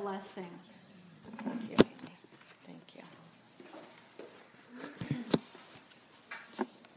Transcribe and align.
blessing. 0.00 0.46
Thank 1.44 1.70
you. 1.70 1.76
Thank 2.66 2.94
you. 2.94 3.02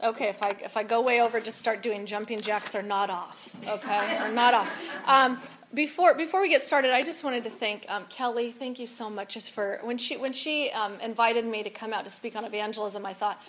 Okay, 0.02 0.28
if 0.28 0.42
I 0.42 0.50
if 0.62 0.76
I 0.76 0.82
go 0.82 1.00
way 1.02 1.20
over, 1.20 1.40
just 1.40 1.58
start 1.58 1.82
doing 1.82 2.06
jumping 2.06 2.40
jacks 2.40 2.74
or 2.74 2.82
not 2.82 3.10
off. 3.10 3.54
Okay, 3.66 4.18
or 4.22 4.30
not 4.32 4.54
off. 4.54 4.70
Um, 5.06 5.40
before 5.74 6.14
before 6.14 6.40
we 6.40 6.48
get 6.48 6.62
started, 6.62 6.92
I 6.92 7.02
just 7.02 7.24
wanted 7.24 7.44
to 7.44 7.50
thank 7.50 7.86
um, 7.88 8.04
Kelly. 8.08 8.52
Thank 8.52 8.78
you 8.78 8.86
so 8.86 9.10
much 9.10 9.34
just 9.34 9.50
for 9.50 9.80
when 9.82 9.98
she 9.98 10.16
when 10.16 10.32
she 10.32 10.70
um, 10.70 11.00
invited 11.00 11.44
me 11.44 11.62
to 11.62 11.70
come 11.70 11.92
out 11.92 12.04
to 12.04 12.10
speak 12.10 12.36
on 12.36 12.44
evangelism. 12.44 13.04
I 13.04 13.14
thought 13.14 13.40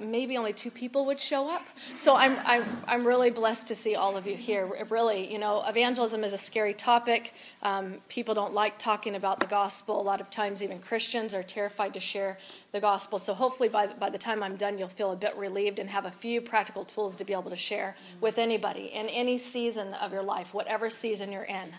maybe 0.00 0.36
only 0.36 0.52
two 0.52 0.70
people 0.70 1.06
would 1.06 1.20
show 1.20 1.48
up. 1.48 1.66
So 1.96 2.16
I'm, 2.16 2.36
I'm, 2.44 2.64
I'm 2.86 3.06
really 3.06 3.30
blessed 3.30 3.68
to 3.68 3.74
see 3.74 3.94
all 3.94 4.16
of 4.16 4.26
you 4.26 4.36
here. 4.36 4.70
Really, 4.88 5.30
you 5.30 5.38
know, 5.38 5.62
evangelism 5.66 6.24
is 6.24 6.32
a 6.32 6.38
scary 6.38 6.74
topic. 6.74 7.34
Um, 7.62 7.96
people 8.08 8.34
don't 8.34 8.54
like 8.54 8.78
talking 8.78 9.14
about 9.14 9.40
the 9.40 9.46
gospel. 9.46 10.00
A 10.00 10.02
lot 10.02 10.20
of 10.20 10.30
times, 10.30 10.62
even 10.62 10.78
Christians 10.78 11.34
are 11.34 11.42
terrified 11.42 11.94
to 11.94 12.00
share 12.00 12.38
the 12.70 12.80
gospel. 12.80 13.18
So 13.18 13.32
hopefully, 13.32 13.68
by, 13.68 13.86
by 13.86 14.10
the 14.10 14.18
time 14.18 14.42
I'm 14.42 14.56
done, 14.56 14.78
you'll 14.78 14.88
feel 14.88 15.10
a 15.10 15.16
bit 15.16 15.34
relieved 15.36 15.78
and 15.78 15.88
have 15.88 16.04
a 16.04 16.10
few 16.10 16.42
practical 16.42 16.84
tools 16.84 17.16
to 17.16 17.24
be 17.24 17.32
able 17.32 17.50
to 17.50 17.56
share 17.56 17.96
with 18.20 18.38
anybody 18.38 18.90
in 18.92 19.06
any 19.06 19.38
season 19.38 19.94
of 19.94 20.12
your 20.12 20.22
life, 20.22 20.52
whatever 20.52 20.90
season 20.90 21.32
you're 21.32 21.44
in. 21.44 21.70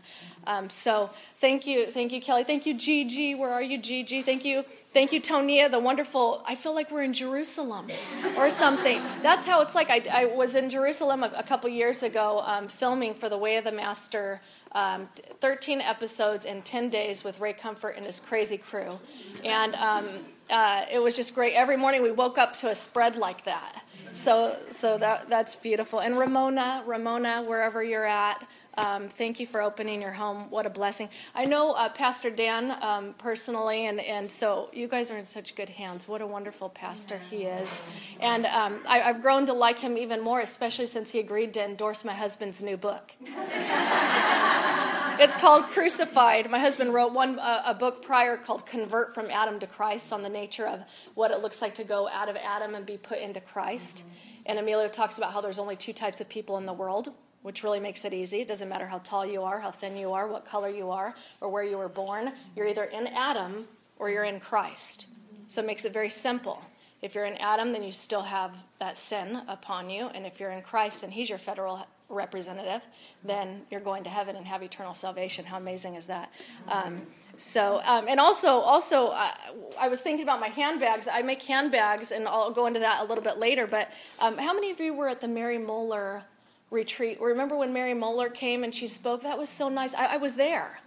Um, 0.47 0.69
so 0.69 1.11
thank 1.37 1.67
you, 1.67 1.85
thank 1.85 2.11
you, 2.11 2.19
Kelly. 2.19 2.43
Thank 2.43 2.65
you, 2.65 2.73
Gigi. 2.73 3.35
Where 3.35 3.51
are 3.51 3.61
you, 3.61 3.77
Gigi? 3.77 4.23
Thank 4.23 4.43
you, 4.43 4.65
thank 4.91 5.11
you, 5.13 5.21
Tonia. 5.21 5.69
The 5.69 5.79
wonderful. 5.79 6.43
I 6.47 6.55
feel 6.55 6.73
like 6.73 6.89
we're 6.89 7.03
in 7.03 7.13
Jerusalem 7.13 7.89
or 8.35 8.49
something. 8.49 8.99
That's 9.21 9.45
how 9.45 9.61
it's 9.61 9.75
like. 9.75 9.91
I, 9.91 10.03
I 10.11 10.25
was 10.25 10.55
in 10.55 10.71
Jerusalem 10.71 11.23
a, 11.23 11.31
a 11.35 11.43
couple 11.43 11.69
years 11.69 12.01
ago, 12.01 12.41
um, 12.45 12.67
filming 12.67 13.13
for 13.13 13.29
the 13.29 13.37
Way 13.37 13.57
of 13.57 13.63
the 13.63 13.71
Master. 13.71 14.41
Um, 14.71 15.09
13 15.41 15.81
episodes 15.81 16.45
in 16.45 16.61
10 16.61 16.89
days 16.89 17.23
with 17.23 17.39
Ray 17.39 17.53
Comfort 17.53 17.95
and 17.97 18.05
his 18.05 18.19
crazy 18.19 18.57
crew. 18.59 18.99
And 19.43 19.73
um, 19.73 20.07
uh, 20.49 20.85
it 20.91 20.99
was 20.99 21.15
just 21.15 21.35
great. 21.35 21.53
Every 21.53 21.77
morning 21.77 22.01
we 22.01 22.11
woke 22.11 22.37
up 22.37 22.53
to 22.55 22.69
a 22.69 22.75
spread 22.75 23.15
like 23.15 23.43
that. 23.43 23.83
So, 24.11 24.57
so 24.71 24.97
that, 24.97 25.29
that's 25.29 25.55
beautiful. 25.55 25.99
And 25.99 26.17
Ramona, 26.17 26.83
Ramona, 26.85 27.43
wherever 27.43 27.83
you're 27.83 28.07
at, 28.07 28.47
um, 28.77 29.07
thank 29.09 29.39
you 29.39 29.47
for 29.47 29.61
opening 29.61 30.01
your 30.01 30.11
home. 30.11 30.49
What 30.49 30.65
a 30.65 30.69
blessing. 30.69 31.09
I 31.35 31.45
know 31.45 31.71
uh, 31.71 31.89
Pastor 31.89 32.29
Dan 32.29 32.71
um, 32.81 33.13
personally, 33.17 33.87
and, 33.87 33.99
and 33.99 34.31
so 34.31 34.69
you 34.71 34.87
guys 34.87 35.11
are 35.11 35.17
in 35.17 35.25
such 35.25 35.55
good 35.55 35.69
hands. 35.69 36.07
What 36.07 36.21
a 36.21 36.27
wonderful 36.27 36.69
pastor 36.69 37.19
he 37.29 37.43
is. 37.43 37.83
And 38.19 38.45
um, 38.45 38.81
I, 38.87 38.99
have 38.99 39.21
grown 39.21 39.45
to 39.47 39.53
like 39.53 39.79
him 39.79 39.97
even 39.97 40.21
more, 40.21 40.39
especially 40.39 40.85
since 40.85 41.11
he 41.11 41.19
agreed 41.19 41.53
to 41.55 41.63
endorse 41.63 42.05
my 42.05 42.13
husband's 42.13 42.63
new 42.63 42.77
book. 42.77 43.11
it's 45.19 45.35
called 45.35 45.65
Crucified. 45.65 46.49
My 46.49 46.59
husband 46.59 46.93
wrote 46.93 47.13
one 47.13 47.37
uh, 47.39 47.63
a 47.65 47.73
book 47.73 48.03
prior 48.03 48.37
called 48.37 48.65
Convert 48.65 49.13
from 49.13 49.29
Adam 49.29 49.59
to 49.59 49.67
Christ 49.67 50.13
on 50.13 50.23
the 50.23 50.29
nature 50.29 50.65
of 50.65 50.81
what 51.13 51.31
it 51.31 51.41
looks 51.41 51.61
like 51.61 51.75
to 51.75 51.83
go 51.83 52.07
out 52.07 52.29
of 52.29 52.37
Adam 52.37 52.73
and 52.73 52.85
be 52.85 52.97
put 52.97 53.19
into 53.19 53.41
Christ. 53.41 54.03
And 54.45 54.57
Emilio 54.57 54.87
talks 54.87 55.17
about 55.17 55.33
how 55.33 55.41
there's 55.41 55.59
only 55.59 55.75
two 55.75 55.93
types 55.93 56.21
of 56.21 56.29
people 56.29 56.57
in 56.57 56.65
the 56.65 56.73
world 56.73 57.09
which 57.41 57.63
really 57.63 57.79
makes 57.79 58.03
it 58.05 58.13
easy. 58.13 58.41
It 58.41 58.47
doesn't 58.47 58.67
matter 58.67 58.85
how 58.85 58.99
tall 58.99 59.25
you 59.25 59.43
are, 59.43 59.59
how 59.59 59.71
thin 59.71 59.95
you 59.95 60.13
are, 60.13 60.27
what 60.27 60.45
color 60.45 60.69
you 60.69 60.91
are, 60.91 61.15
or 61.39 61.49
where 61.49 61.63
you 61.63 61.77
were 61.77 61.89
born. 61.89 62.33
You're 62.55 62.67
either 62.67 62.83
in 62.83 63.07
Adam 63.07 63.65
or 63.97 64.09
you're 64.09 64.23
in 64.23 64.39
Christ. 64.39 65.07
So 65.47 65.61
it 65.61 65.65
makes 65.67 65.85
it 65.85 65.93
very 65.93 66.09
simple. 66.09 66.61
If 67.01 67.15
you're 67.15 67.25
in 67.25 67.37
Adam, 67.37 67.71
then 67.71 67.83
you 67.83 67.91
still 67.91 68.23
have 68.23 68.53
that 68.79 68.97
sin 68.97 69.41
upon 69.47 69.89
you. 69.89 70.07
And 70.07 70.25
if 70.25 70.39
you're 70.39 70.51
in 70.51 70.61
Christ 70.61 71.03
and 71.03 71.13
He's 71.13 71.29
your 71.29 71.37
federal 71.37 71.87
representative, 72.09 72.85
then 73.23 73.61
you're 73.69 73.79
going 73.79 74.03
to 74.03 74.09
heaven 74.09 74.35
and 74.35 74.45
have 74.45 74.63
eternal 74.63 74.93
salvation. 74.93 75.45
How 75.45 75.57
amazing 75.57 75.95
is 75.95 76.07
that? 76.07 76.31
Um, 76.67 77.03
so, 77.37 77.79
um, 77.85 78.07
and 78.09 78.19
also, 78.19 78.49
also, 78.49 79.07
uh, 79.07 79.31
I 79.79 79.87
was 79.87 80.01
thinking 80.01 80.23
about 80.23 80.39
my 80.39 80.49
handbags. 80.49 81.07
I 81.07 81.21
make 81.21 81.41
handbags, 81.43 82.11
and 82.11 82.27
I'll 82.27 82.51
go 82.51 82.65
into 82.65 82.79
that 82.81 83.01
a 83.01 83.05
little 83.05 83.23
bit 83.23 83.37
later. 83.37 83.67
But 83.67 83.89
um, 84.19 84.37
how 84.37 84.53
many 84.53 84.71
of 84.71 84.79
you 84.79 84.93
were 84.93 85.07
at 85.07 85.21
the 85.21 85.27
Mary 85.27 85.57
Moeller 85.57 86.23
retreat. 86.71 87.19
Remember 87.19 87.55
when 87.55 87.73
Mary 87.73 87.93
Moeller 87.93 88.29
came 88.29 88.63
and 88.63 88.73
she 88.73 88.87
spoke? 88.87 89.21
That 89.21 89.37
was 89.37 89.49
so 89.49 89.69
nice. 89.69 89.93
I, 89.93 90.15
I 90.15 90.17
was 90.17 90.35
there. 90.35 90.79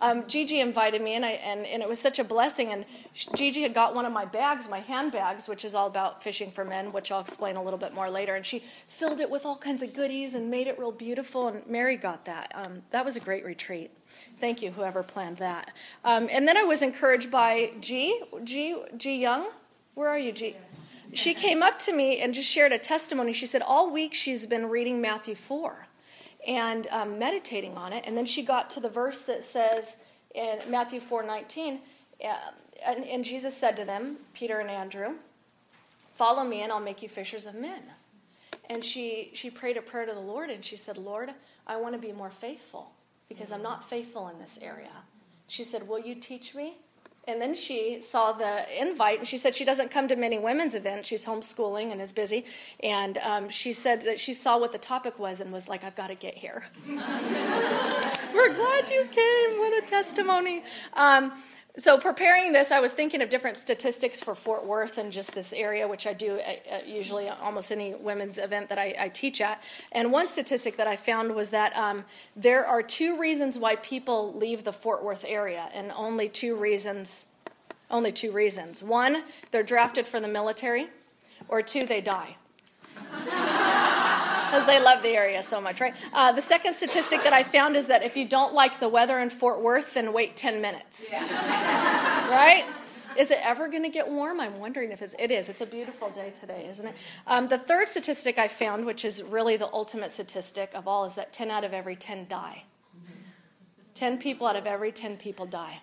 Um, 0.00 0.26
Gigi 0.26 0.60
invited 0.60 1.02
me, 1.02 1.14
and, 1.14 1.24
I, 1.24 1.30
and, 1.30 1.66
and 1.66 1.82
it 1.82 1.88
was 1.88 1.98
such 1.98 2.18
a 2.18 2.24
blessing. 2.24 2.72
And 2.72 2.84
Gigi 3.34 3.62
had 3.62 3.74
got 3.74 3.94
one 3.94 4.06
of 4.06 4.12
my 4.12 4.24
bags, 4.24 4.68
my 4.68 4.80
handbags, 4.80 5.48
which 5.48 5.64
is 5.64 5.74
all 5.74 5.86
about 5.86 6.22
fishing 6.22 6.50
for 6.50 6.64
men, 6.64 6.92
which 6.92 7.12
I'll 7.12 7.20
explain 7.20 7.56
a 7.56 7.62
little 7.62 7.78
bit 7.78 7.92
more 7.92 8.08
later. 8.08 8.34
And 8.34 8.44
she 8.44 8.62
filled 8.86 9.20
it 9.20 9.30
with 9.30 9.44
all 9.44 9.56
kinds 9.56 9.82
of 9.82 9.94
goodies 9.94 10.34
and 10.34 10.50
made 10.50 10.66
it 10.66 10.78
real 10.78 10.92
beautiful. 10.92 11.48
And 11.48 11.66
Mary 11.66 11.96
got 11.96 12.24
that. 12.24 12.52
Um, 12.54 12.82
that 12.90 13.04
was 13.04 13.16
a 13.16 13.20
great 13.20 13.44
retreat. 13.44 13.90
Thank 14.38 14.62
you, 14.62 14.70
whoever 14.70 15.02
planned 15.02 15.36
that. 15.38 15.72
Um, 16.04 16.28
and 16.30 16.48
then 16.48 16.56
I 16.56 16.62
was 16.62 16.82
encouraged 16.82 17.30
by 17.30 17.72
G, 17.80 18.20
G, 18.44 18.76
G 18.96 19.16
Young. 19.16 19.48
Where 19.94 20.08
are 20.08 20.18
you, 20.18 20.32
G? 20.32 20.56
she 21.12 21.34
came 21.34 21.62
up 21.62 21.78
to 21.80 21.92
me 21.92 22.20
and 22.20 22.32
just 22.32 22.48
shared 22.48 22.72
a 22.72 22.78
testimony. 22.78 23.32
She 23.32 23.46
said 23.46 23.62
all 23.62 23.90
week 23.90 24.14
she's 24.14 24.46
been 24.46 24.68
reading 24.68 25.00
Matthew 25.00 25.34
4 25.34 25.88
and 26.46 26.86
um, 26.90 27.18
meditating 27.18 27.76
on 27.76 27.92
it. 27.92 28.04
And 28.06 28.16
then 28.16 28.26
she 28.26 28.42
got 28.42 28.70
to 28.70 28.80
the 28.80 28.88
verse 28.88 29.22
that 29.24 29.42
says 29.42 29.98
in 30.34 30.58
Matthew 30.68 31.00
4 31.00 31.24
19, 31.24 31.80
uh, 32.24 32.34
and, 32.86 33.04
and 33.04 33.24
Jesus 33.24 33.56
said 33.56 33.76
to 33.76 33.84
them, 33.84 34.18
Peter 34.32 34.58
and 34.58 34.70
Andrew, 34.70 35.14
Follow 36.14 36.44
me 36.44 36.60
and 36.60 36.70
I'll 36.70 36.80
make 36.80 37.02
you 37.02 37.08
fishers 37.08 37.46
of 37.46 37.54
men. 37.54 37.82
And 38.68 38.84
she, 38.84 39.30
she 39.32 39.50
prayed 39.50 39.78
a 39.78 39.82
prayer 39.82 40.04
to 40.04 40.12
the 40.12 40.20
Lord 40.20 40.50
and 40.50 40.62
she 40.62 40.76
said, 40.76 40.98
Lord, 40.98 41.30
I 41.66 41.76
want 41.76 41.94
to 41.94 41.98
be 41.98 42.12
more 42.12 42.28
faithful 42.28 42.92
because 43.26 43.50
I'm 43.50 43.62
not 43.62 43.88
faithful 43.88 44.28
in 44.28 44.38
this 44.38 44.58
area. 44.60 45.04
She 45.48 45.64
said, 45.64 45.88
Will 45.88 45.98
you 45.98 46.14
teach 46.14 46.54
me? 46.54 46.76
And 47.30 47.40
then 47.40 47.54
she 47.54 48.02
saw 48.02 48.32
the 48.32 48.64
invite, 48.80 49.20
and 49.20 49.28
she 49.28 49.36
said 49.36 49.54
she 49.54 49.64
doesn't 49.64 49.90
come 49.90 50.08
to 50.08 50.16
many 50.16 50.38
women's 50.38 50.74
events. 50.74 51.08
She's 51.08 51.24
homeschooling 51.24 51.92
and 51.92 52.00
is 52.00 52.12
busy. 52.12 52.44
And 52.82 53.18
um, 53.18 53.48
she 53.48 53.72
said 53.72 54.02
that 54.02 54.18
she 54.18 54.34
saw 54.34 54.58
what 54.58 54.72
the 54.72 54.78
topic 54.78 55.18
was 55.18 55.40
and 55.40 55.52
was 55.52 55.68
like, 55.68 55.84
I've 55.84 55.94
got 55.94 56.08
to 56.08 56.16
get 56.16 56.34
here. 56.34 56.64
We're 56.88 58.54
glad 58.54 58.90
you 58.90 59.04
came. 59.12 59.58
What 59.58 59.82
a 59.82 59.86
testimony. 59.86 60.64
Um, 60.94 61.32
so 61.80 61.96
preparing 61.98 62.52
this 62.52 62.70
i 62.70 62.78
was 62.78 62.92
thinking 62.92 63.22
of 63.22 63.28
different 63.28 63.56
statistics 63.56 64.20
for 64.20 64.34
fort 64.34 64.64
worth 64.64 64.98
and 64.98 65.12
just 65.12 65.34
this 65.34 65.52
area 65.52 65.88
which 65.88 66.06
i 66.06 66.12
do 66.12 66.38
at, 66.38 66.86
usually 66.86 67.28
almost 67.28 67.72
any 67.72 67.94
women's 67.94 68.38
event 68.38 68.68
that 68.68 68.78
I, 68.78 68.94
I, 68.98 69.08
teach 69.08 69.40
at. 69.40 69.62
And 69.92 70.12
one 70.12 70.26
statistic 70.26 70.76
that 70.76 70.86
i 70.86 70.96
found 70.96 71.34
was 71.34 71.50
that 71.50 71.74
um, 71.76 72.04
there 72.36 72.66
are 72.66 72.82
two 72.82 73.18
reasons 73.18 73.58
why 73.58 73.76
people 73.76 74.34
leave 74.34 74.64
the 74.64 74.72
fort 74.72 75.02
worth 75.02 75.24
area 75.26 75.68
and 75.72 75.90
only 75.96 76.28
two 76.28 76.54
reasons 76.56 77.26
only 77.90 78.12
two 78.12 78.30
reasons. 78.30 78.82
One 78.82 79.24
they're 79.50 79.62
drafted 79.62 80.06
for 80.06 80.20
the 80.20 80.28
military 80.28 80.88
or 81.48 81.62
two 81.62 81.86
they 81.86 82.00
die 82.00 82.36
because 84.50 84.66
they 84.66 84.80
love 84.80 85.02
the 85.02 85.10
area 85.10 85.42
so 85.42 85.60
much, 85.60 85.80
right? 85.80 85.94
Uh, 86.12 86.32
the 86.32 86.40
second 86.40 86.72
statistic 86.74 87.22
that 87.22 87.32
I 87.32 87.44
found 87.44 87.76
is 87.76 87.86
that 87.86 88.02
if 88.02 88.16
you 88.16 88.26
don't 88.26 88.52
like 88.52 88.80
the 88.80 88.88
weather 88.88 89.20
in 89.20 89.30
Fort 89.30 89.62
Worth, 89.62 89.94
then 89.94 90.12
wait 90.12 90.36
10 90.36 90.60
minutes. 90.60 91.10
Yeah. 91.12 91.20
right? 92.30 92.64
Is 93.16 93.30
it 93.30 93.38
ever 93.42 93.68
going 93.68 93.84
to 93.84 93.88
get 93.88 94.08
warm? 94.08 94.40
I'm 94.40 94.58
wondering 94.58 94.90
if 94.90 95.02
it's, 95.02 95.14
it 95.20 95.30
is. 95.30 95.48
It's 95.48 95.60
a 95.60 95.66
beautiful 95.66 96.10
day 96.10 96.32
today, 96.40 96.66
isn't 96.68 96.86
it? 96.86 96.94
Um, 97.28 97.46
the 97.46 97.58
third 97.58 97.88
statistic 97.88 98.38
I 98.38 98.48
found, 98.48 98.86
which 98.86 99.04
is 99.04 99.22
really 99.22 99.56
the 99.56 99.72
ultimate 99.72 100.10
statistic 100.10 100.72
of 100.74 100.88
all, 100.88 101.04
is 101.04 101.14
that 101.14 101.32
10 101.32 101.50
out 101.50 101.62
of 101.62 101.72
every 101.72 101.94
10 101.94 102.26
die. 102.28 102.64
10 103.94 104.18
people 104.18 104.48
out 104.48 104.56
of 104.56 104.66
every 104.66 104.90
10 104.90 105.16
people 105.16 105.46
die, 105.46 105.80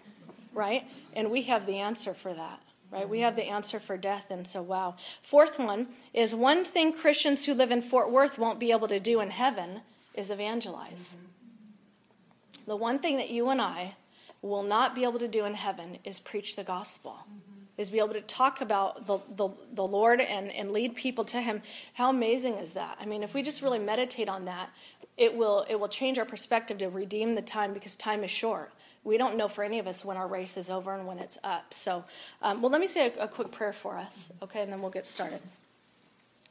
right? 0.54 0.84
And 1.14 1.32
we 1.32 1.44
have 1.44 1.66
the 1.66 1.78
answer 1.78 2.14
for 2.14 2.34
that 2.34 2.60
right? 2.92 3.08
We 3.08 3.20
have 3.20 3.36
the 3.36 3.48
answer 3.48 3.80
for 3.80 3.98
death, 3.98 4.28
and 4.30 4.48
so 4.48 4.62
wow. 4.62 4.96
Fourth 5.22 5.60
one 5.60 5.88
is 6.14 6.34
one 6.34 6.64
thing 6.64 6.94
Christians 6.94 7.46
who 7.46 7.54
live 7.54 7.72
in 7.72 7.82
Fort 7.82 8.12
Worth 8.12 8.38
won't 8.38 8.60
be 8.60 8.72
able 8.72 8.88
to 8.88 9.00
do 9.00 9.20
in 9.20 9.32
heaven 9.32 9.82
is 10.16 10.32
evangelize. 10.32 11.18
Mm-hmm. 11.18 12.64
The 12.68 12.76
one 12.76 13.00
thing 13.00 13.18
that 13.18 13.30
you 13.30 13.50
and 13.50 13.62
I 13.62 13.96
will 14.42 14.64
not 14.64 14.96
be 14.96 15.04
able 15.04 15.20
to 15.20 15.28
do 15.28 15.46
in 15.46 15.56
heaven 15.56 15.98
is 16.04 16.20
preach 16.20 16.56
the 16.56 16.64
gospel. 16.64 17.20
Mm-hmm. 17.22 17.54
Is 17.78 17.92
be 17.92 18.00
able 18.00 18.14
to 18.14 18.22
talk 18.22 18.60
about 18.60 19.06
the, 19.06 19.20
the, 19.30 19.50
the 19.72 19.86
Lord 19.86 20.20
and, 20.20 20.52
and 20.52 20.72
lead 20.72 20.96
people 20.96 21.24
to 21.26 21.42
Him. 21.42 21.62
How 21.94 22.10
amazing 22.10 22.56
is 22.56 22.74
that? 22.74 22.98
I 23.00 23.06
mean, 23.06 23.22
if 23.22 23.36
we 23.36 23.44
just 23.44 23.62
really 23.62 23.78
meditate 23.78 24.28
on 24.28 24.46
that, 24.46 24.72
it 25.16 25.38
will, 25.38 25.64
it 25.70 25.80
will 25.80 25.88
change 25.88 26.18
our 26.18 26.26
perspective 26.26 26.80
to 26.80 26.90
redeem 26.90 27.36
the 27.36 27.42
time 27.44 27.74
because 27.74 27.96
time 27.96 28.24
is 28.24 28.32
short 28.32 28.74
we 29.08 29.18
don't 29.18 29.38
know 29.38 29.48
for 29.48 29.64
any 29.64 29.80
of 29.80 29.88
us 29.88 30.04
when 30.04 30.18
our 30.18 30.28
race 30.28 30.58
is 30.58 30.70
over 30.70 30.94
and 30.94 31.08
when 31.08 31.18
it's 31.18 31.38
up. 31.42 31.74
So, 31.74 32.04
um, 32.42 32.62
well, 32.62 32.70
let 32.70 32.82
me 32.82 32.88
say 32.88 33.14
a, 33.18 33.24
a 33.24 33.28
quick 33.30 33.52
prayer 33.52 33.72
for 33.72 33.98
us, 33.98 34.32
okay, 34.44 34.62
and 34.62 34.72
then 34.72 34.82
we'll 34.82 34.92
get 34.92 35.06
started. 35.06 35.40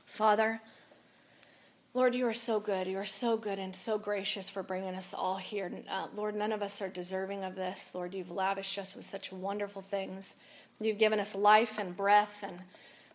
Father, 0.06 0.62
Lord, 1.93 2.14
you 2.14 2.26
are 2.26 2.32
so 2.32 2.58
good. 2.58 2.87
You 2.87 2.97
are 2.97 3.06
so 3.06 3.37
good 3.37 3.58
and 3.58 3.76
so 3.76 3.99
gracious 3.99 4.49
for 4.49 4.62
bringing 4.62 4.94
us 4.94 5.12
all 5.12 5.37
here. 5.37 5.70
Uh, 5.91 6.06
Lord, 6.17 6.35
none 6.35 6.50
of 6.50 6.62
us 6.62 6.81
are 6.81 6.88
deserving 6.88 7.44
of 7.44 7.56
this. 7.56 7.94
Lord, 7.94 8.14
you've 8.14 8.31
lavished 8.31 8.79
us 8.79 8.97
with 8.97 9.05
such 9.05 9.31
wonderful 9.31 9.82
things. 9.82 10.37
You've 10.81 10.99
given 10.99 11.20
us 11.20 11.35
life 11.35 11.79
and 11.79 11.94
breath. 11.94 12.43
And 12.43 12.59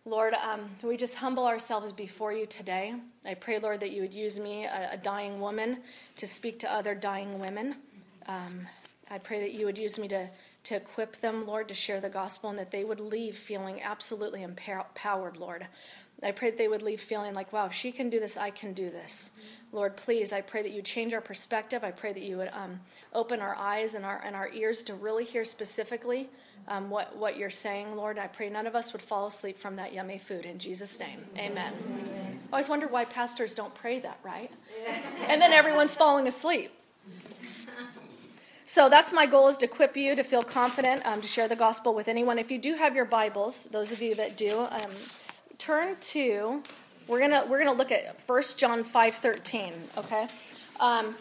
Lord, 0.05 0.35
um, 0.35 0.61
we 0.83 0.97
just 0.97 1.15
humble 1.15 1.47
ourselves 1.47 1.91
before 1.91 2.31
you 2.31 2.45
today. 2.45 2.93
I 3.25 3.33
pray, 3.33 3.57
Lord, 3.57 3.79
that 3.79 3.89
you 3.89 4.01
would 4.01 4.13
use 4.13 4.39
me, 4.39 4.65
a, 4.65 4.91
a 4.93 4.97
dying 4.97 5.39
woman, 5.39 5.77
to 6.17 6.27
speak 6.27 6.59
to 6.59 6.71
other 6.71 6.93
dying 6.93 7.39
women. 7.39 7.75
Um, 8.27 8.67
I 9.11 9.17
pray 9.17 9.41
that 9.41 9.51
you 9.53 9.65
would 9.65 9.77
use 9.77 9.99
me 9.99 10.07
to, 10.07 10.29
to 10.63 10.75
equip 10.75 11.17
them, 11.17 11.45
Lord, 11.45 11.67
to 11.67 11.73
share 11.73 11.99
the 11.99 12.09
gospel 12.09 12.49
and 12.49 12.57
that 12.57 12.71
they 12.71 12.83
would 12.83 12.99
leave 12.99 13.35
feeling 13.35 13.81
absolutely 13.81 14.41
empowered, 14.41 15.37
Lord. 15.37 15.67
I 16.23 16.31
pray 16.31 16.51
that 16.51 16.57
they 16.57 16.67
would 16.67 16.83
leave 16.83 17.01
feeling 17.01 17.33
like, 17.33 17.51
wow, 17.51 17.65
if 17.65 17.73
she 17.73 17.91
can 17.91 18.09
do 18.09 18.19
this, 18.19 18.37
I 18.37 18.51
can 18.51 18.73
do 18.73 18.89
this. 18.89 19.31
Lord, 19.71 19.97
please, 19.97 20.31
I 20.31 20.41
pray 20.41 20.61
that 20.61 20.71
you 20.71 20.81
change 20.81 21.13
our 21.13 21.21
perspective. 21.21 21.83
I 21.83 21.91
pray 21.91 22.13
that 22.13 22.21
you 22.21 22.37
would 22.37 22.49
um, 22.53 22.79
open 23.13 23.39
our 23.39 23.55
eyes 23.55 23.95
and 23.95 24.05
our, 24.05 24.21
and 24.23 24.35
our 24.35 24.49
ears 24.49 24.83
to 24.85 24.93
really 24.93 25.25
hear 25.25 25.43
specifically 25.43 26.29
um, 26.67 26.89
what, 26.89 27.15
what 27.17 27.37
you're 27.37 27.49
saying, 27.49 27.95
Lord. 27.95 28.19
I 28.19 28.27
pray 28.27 28.49
none 28.49 28.67
of 28.67 28.75
us 28.75 28.93
would 28.93 29.01
fall 29.01 29.27
asleep 29.27 29.57
from 29.57 29.77
that 29.77 29.93
yummy 29.93 30.17
food. 30.19 30.45
In 30.45 30.59
Jesus' 30.59 30.99
name, 30.99 31.25
amen. 31.37 31.73
amen. 31.89 32.39
I 32.49 32.55
always 32.55 32.69
wonder 32.69 32.87
why 32.87 33.05
pastors 33.05 33.55
don't 33.55 33.73
pray 33.73 33.99
that, 34.01 34.19
right? 34.23 34.51
And 35.27 35.41
then 35.41 35.53
everyone's 35.53 35.95
falling 35.95 36.27
asleep. 36.27 36.71
So 38.71 38.87
that's 38.87 39.11
my 39.11 39.25
goal 39.25 39.49
is 39.49 39.57
to 39.57 39.65
equip 39.65 39.97
you 39.97 40.15
to 40.15 40.23
feel 40.23 40.43
confident 40.43 41.05
um, 41.05 41.19
to 41.19 41.27
share 41.27 41.49
the 41.49 41.57
gospel 41.57 41.93
with 41.93 42.07
anyone. 42.07 42.39
If 42.39 42.49
you 42.49 42.57
do 42.57 42.75
have 42.75 42.95
your 42.95 43.03
Bibles, 43.03 43.65
those 43.65 43.91
of 43.91 44.01
you 44.01 44.15
that 44.15 44.37
do, 44.37 44.61
um, 44.61 44.91
turn 45.57 45.97
to 45.99 46.63
we're 47.05 47.19
gonna 47.19 47.43
we're 47.49 47.59
gonna 47.59 47.77
look 47.77 47.91
at 47.91 48.17
1 48.25 48.43
John 48.55 48.85
five 48.85 49.15
thirteen. 49.15 49.73
Okay. 49.97 50.25
Um, 50.79 51.17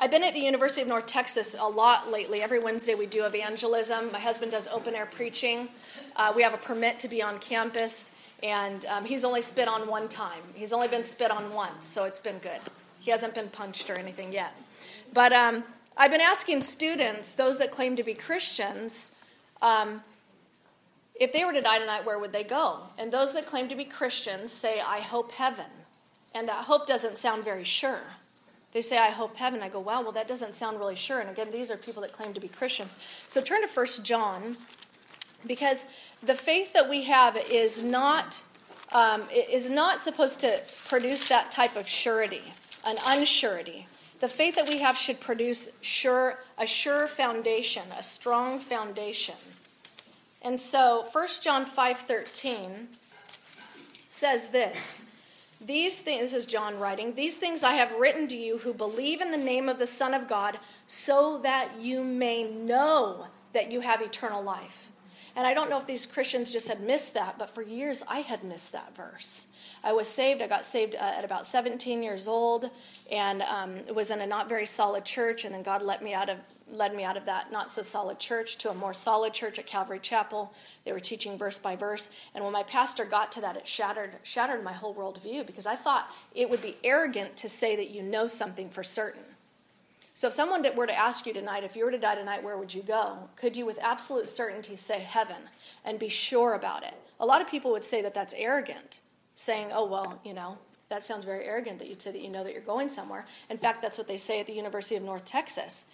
I've 0.00 0.10
been 0.10 0.24
at 0.24 0.32
the 0.32 0.40
University 0.40 0.80
of 0.80 0.88
North 0.88 1.04
Texas 1.04 1.54
a 1.60 1.68
lot 1.68 2.10
lately. 2.10 2.40
Every 2.40 2.60
Wednesday 2.60 2.94
we 2.94 3.04
do 3.04 3.26
evangelism. 3.26 4.10
My 4.10 4.18
husband 4.18 4.50
does 4.50 4.68
open 4.68 4.94
air 4.94 5.04
preaching. 5.04 5.68
Uh, 6.16 6.32
we 6.34 6.42
have 6.42 6.54
a 6.54 6.56
permit 6.56 6.98
to 7.00 7.08
be 7.08 7.20
on 7.20 7.40
campus, 7.40 8.12
and 8.42 8.86
um, 8.86 9.04
he's 9.04 9.22
only 9.22 9.42
spit 9.42 9.68
on 9.68 9.86
one 9.86 10.08
time. 10.08 10.40
He's 10.54 10.72
only 10.72 10.88
been 10.88 11.04
spit 11.04 11.30
on 11.30 11.52
once, 11.52 11.84
so 11.84 12.04
it's 12.04 12.20
been 12.20 12.38
good. 12.38 12.60
He 13.00 13.10
hasn't 13.10 13.34
been 13.34 13.50
punched 13.50 13.90
or 13.90 13.96
anything 13.96 14.32
yet. 14.32 14.54
But 15.12 15.34
um, 15.34 15.64
I've 16.00 16.12
been 16.12 16.20
asking 16.20 16.60
students, 16.60 17.32
those 17.32 17.58
that 17.58 17.72
claim 17.72 17.96
to 17.96 18.04
be 18.04 18.14
Christians, 18.14 19.16
um, 19.60 20.02
if 21.16 21.32
they 21.32 21.44
were 21.44 21.52
to 21.52 21.60
die 21.60 21.80
tonight, 21.80 22.06
where 22.06 22.20
would 22.20 22.32
they 22.32 22.44
go? 22.44 22.78
And 22.96 23.12
those 23.12 23.34
that 23.34 23.46
claim 23.46 23.66
to 23.66 23.74
be 23.74 23.84
Christians 23.84 24.52
say, 24.52 24.80
I 24.80 25.00
hope 25.00 25.32
heaven. 25.32 25.66
And 26.32 26.48
that 26.48 26.66
hope 26.66 26.86
doesn't 26.86 27.18
sound 27.18 27.42
very 27.42 27.64
sure. 27.64 28.00
They 28.72 28.80
say, 28.80 28.96
I 28.96 29.08
hope 29.08 29.36
heaven. 29.36 29.60
I 29.60 29.68
go, 29.68 29.80
wow, 29.80 30.02
well, 30.02 30.12
that 30.12 30.28
doesn't 30.28 30.54
sound 30.54 30.78
really 30.78 30.94
sure. 30.94 31.18
And 31.18 31.28
again, 31.28 31.50
these 31.50 31.68
are 31.68 31.76
people 31.76 32.02
that 32.02 32.12
claim 32.12 32.32
to 32.32 32.40
be 32.40 32.46
Christians. 32.46 32.94
So 33.28 33.40
turn 33.40 33.62
to 33.62 33.68
First 33.68 34.04
John, 34.04 34.56
because 35.44 35.86
the 36.22 36.36
faith 36.36 36.74
that 36.74 36.88
we 36.88 37.04
have 37.04 37.36
is 37.50 37.82
not, 37.82 38.40
um, 38.92 39.24
is 39.32 39.68
not 39.68 39.98
supposed 39.98 40.38
to 40.40 40.60
produce 40.86 41.28
that 41.28 41.50
type 41.50 41.74
of 41.74 41.88
surety, 41.88 42.52
an 42.86 42.98
unsurety. 42.98 43.86
The 44.20 44.28
faith 44.28 44.56
that 44.56 44.68
we 44.68 44.78
have 44.78 44.96
should 44.96 45.20
produce 45.20 45.68
sure, 45.80 46.38
a 46.56 46.66
sure 46.66 47.06
foundation, 47.06 47.84
a 47.96 48.02
strong 48.02 48.58
foundation. 48.58 49.36
And 50.42 50.60
so 50.60 51.06
1 51.12 51.42
John 51.42 51.66
5:13 51.66 52.88
says 54.08 54.50
this. 54.50 55.02
These 55.60 56.00
things, 56.00 56.30
this 56.30 56.44
is 56.44 56.46
John 56.46 56.78
writing, 56.78 57.14
these 57.14 57.36
things 57.36 57.64
I 57.64 57.72
have 57.72 57.92
written 57.92 58.28
to 58.28 58.36
you 58.36 58.58
who 58.58 58.72
believe 58.72 59.20
in 59.20 59.32
the 59.32 59.36
name 59.36 59.68
of 59.68 59.80
the 59.80 59.86
Son 59.86 60.14
of 60.14 60.28
God, 60.28 60.58
so 60.86 61.38
that 61.38 61.80
you 61.80 62.04
may 62.04 62.44
know 62.44 63.26
that 63.52 63.72
you 63.72 63.80
have 63.80 64.00
eternal 64.00 64.42
life. 64.42 64.88
And 65.34 65.46
I 65.46 65.54
don't 65.54 65.68
know 65.68 65.78
if 65.78 65.86
these 65.86 66.06
Christians 66.06 66.52
just 66.52 66.68
had 66.68 66.80
missed 66.80 67.14
that, 67.14 67.38
but 67.38 67.50
for 67.50 67.62
years 67.62 68.04
I 68.08 68.20
had 68.20 68.44
missed 68.44 68.72
that 68.72 68.94
verse. 68.94 69.46
I 69.84 69.92
was 69.92 70.08
saved. 70.08 70.42
I 70.42 70.46
got 70.46 70.64
saved 70.64 70.94
uh, 70.94 70.98
at 70.98 71.24
about 71.24 71.46
17 71.46 72.02
years 72.02 72.26
old, 72.28 72.70
and 73.10 73.42
um, 73.42 73.76
was 73.94 74.10
in 74.10 74.20
a 74.20 74.26
not 74.26 74.48
very 74.48 74.66
solid 74.66 75.04
church. 75.04 75.44
And 75.44 75.54
then 75.54 75.62
God 75.62 75.82
let 75.82 76.02
me 76.02 76.14
out 76.14 76.28
of 76.28 76.38
led 76.70 76.94
me 76.94 77.02
out 77.02 77.16
of 77.16 77.24
that 77.24 77.50
not 77.50 77.70
so 77.70 77.80
solid 77.80 78.18
church 78.18 78.58
to 78.58 78.70
a 78.70 78.74
more 78.74 78.92
solid 78.92 79.32
church 79.32 79.58
at 79.58 79.66
Calvary 79.66 79.98
Chapel. 79.98 80.52
They 80.84 80.92
were 80.92 81.00
teaching 81.00 81.38
verse 81.38 81.58
by 81.58 81.76
verse, 81.76 82.10
and 82.34 82.44
when 82.44 82.52
my 82.52 82.62
pastor 82.62 83.04
got 83.04 83.32
to 83.32 83.40
that, 83.40 83.56
it 83.56 83.66
shattered 83.66 84.16
shattered 84.22 84.62
my 84.62 84.72
whole 84.72 84.94
worldview 84.94 85.46
because 85.46 85.66
I 85.66 85.76
thought 85.76 86.10
it 86.34 86.50
would 86.50 86.62
be 86.62 86.76
arrogant 86.84 87.36
to 87.38 87.48
say 87.48 87.76
that 87.76 87.90
you 87.90 88.02
know 88.02 88.26
something 88.26 88.68
for 88.68 88.82
certain. 88.82 89.22
So 90.18 90.26
if 90.26 90.34
someone 90.34 90.66
were 90.74 90.88
to 90.88 90.98
ask 90.98 91.26
you 91.26 91.32
tonight, 91.32 91.62
if 91.62 91.76
you 91.76 91.84
were 91.84 91.92
to 91.92 91.98
die 91.98 92.16
tonight, 92.16 92.42
where 92.42 92.58
would 92.58 92.74
you 92.74 92.82
go? 92.82 93.28
Could 93.36 93.56
you 93.56 93.64
with 93.64 93.78
absolute 93.80 94.28
certainty 94.28 94.74
say 94.74 94.98
heaven 94.98 95.42
and 95.84 95.96
be 95.96 96.08
sure 96.08 96.54
about 96.54 96.82
it? 96.82 96.94
A 97.20 97.24
lot 97.24 97.40
of 97.40 97.48
people 97.48 97.70
would 97.70 97.84
say 97.84 98.02
that 98.02 98.14
that's 98.14 98.34
arrogant 98.36 98.98
saying, 99.38 99.70
oh, 99.72 99.86
well, 99.86 100.20
you 100.24 100.34
know, 100.34 100.58
that 100.88 101.04
sounds 101.04 101.24
very 101.24 101.44
arrogant 101.44 101.78
that 101.78 101.88
you'd 101.88 102.02
say 102.02 102.10
that 102.10 102.20
you 102.20 102.28
know 102.28 102.42
that 102.42 102.52
you're 102.52 102.60
going 102.60 102.88
somewhere. 102.88 103.24
In 103.48 103.56
fact, 103.56 103.80
that's 103.80 103.96
what 103.96 104.08
they 104.08 104.16
say 104.16 104.40
at 104.40 104.46
the 104.46 104.52
University 104.52 104.96
of 104.96 105.04
North 105.04 105.24
Texas. 105.24 105.84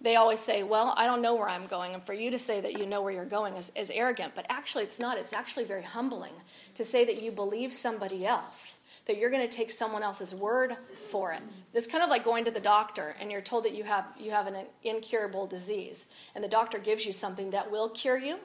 They 0.00 0.14
always 0.14 0.38
say, 0.38 0.62
well, 0.62 0.94
I 0.96 1.06
don't 1.06 1.20
know 1.20 1.34
where 1.34 1.48
I'm 1.48 1.66
going. 1.66 1.94
And 1.94 2.02
for 2.02 2.12
you 2.12 2.30
to 2.30 2.38
say 2.38 2.60
that 2.60 2.78
you 2.78 2.86
know 2.86 3.02
where 3.02 3.12
you're 3.12 3.24
going 3.24 3.56
is, 3.56 3.72
is 3.74 3.90
arrogant. 3.90 4.36
But 4.36 4.46
actually, 4.48 4.84
it's 4.84 5.00
not. 5.00 5.18
It's 5.18 5.32
actually 5.32 5.64
very 5.64 5.82
humbling 5.82 6.32
to 6.76 6.84
say 6.84 7.04
that 7.04 7.20
you 7.20 7.32
believe 7.32 7.72
somebody 7.72 8.24
else, 8.24 8.80
that 9.06 9.16
you're 9.16 9.30
going 9.30 9.48
to 9.48 9.56
take 9.56 9.72
someone 9.72 10.04
else's 10.04 10.32
word 10.32 10.76
for 11.08 11.32
it. 11.32 11.42
It's 11.74 11.88
kind 11.88 12.04
of 12.04 12.10
like 12.10 12.24
going 12.24 12.44
to 12.44 12.52
the 12.52 12.60
doctor 12.60 13.16
and 13.20 13.32
you're 13.32 13.40
told 13.40 13.64
that 13.64 13.74
you 13.74 13.82
have, 13.82 14.06
you 14.16 14.30
have 14.30 14.46
an 14.46 14.56
incurable 14.84 15.48
disease. 15.48 16.06
And 16.36 16.44
the 16.44 16.48
doctor 16.48 16.78
gives 16.78 17.04
you 17.04 17.12
something 17.12 17.50
that 17.50 17.72
will 17.72 17.88
cure 17.88 18.18
you 18.18 18.38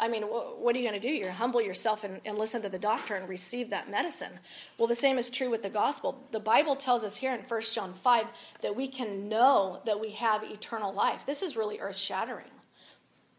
I 0.00 0.08
mean, 0.08 0.22
what 0.24 0.74
are 0.74 0.78
you 0.78 0.88
going 0.88 1.00
to 1.00 1.06
do? 1.06 1.12
You're 1.12 1.30
humble 1.30 1.62
yourself 1.62 2.02
and, 2.02 2.20
and, 2.24 2.36
listen 2.36 2.60
to 2.62 2.68
the 2.68 2.78
doctor 2.78 3.14
and 3.14 3.28
receive 3.28 3.70
that 3.70 3.88
medicine. 3.88 4.32
Well, 4.76 4.88
the 4.88 4.94
same 4.94 5.16
is 5.16 5.30
true 5.30 5.48
with 5.48 5.62
the 5.62 5.70
gospel. 5.70 6.24
The 6.32 6.40
Bible 6.40 6.74
tells 6.74 7.04
us 7.04 7.16
here 7.16 7.32
in 7.32 7.40
1 7.40 7.60
John 7.72 7.94
5 7.94 8.26
that 8.62 8.74
we 8.74 8.88
can 8.88 9.28
know 9.28 9.80
that 9.86 10.00
we 10.00 10.10
have 10.12 10.42
eternal 10.42 10.92
life. 10.92 11.24
This 11.24 11.42
is 11.42 11.56
really 11.56 11.78
earth 11.78 11.96
shattering. 11.96 12.50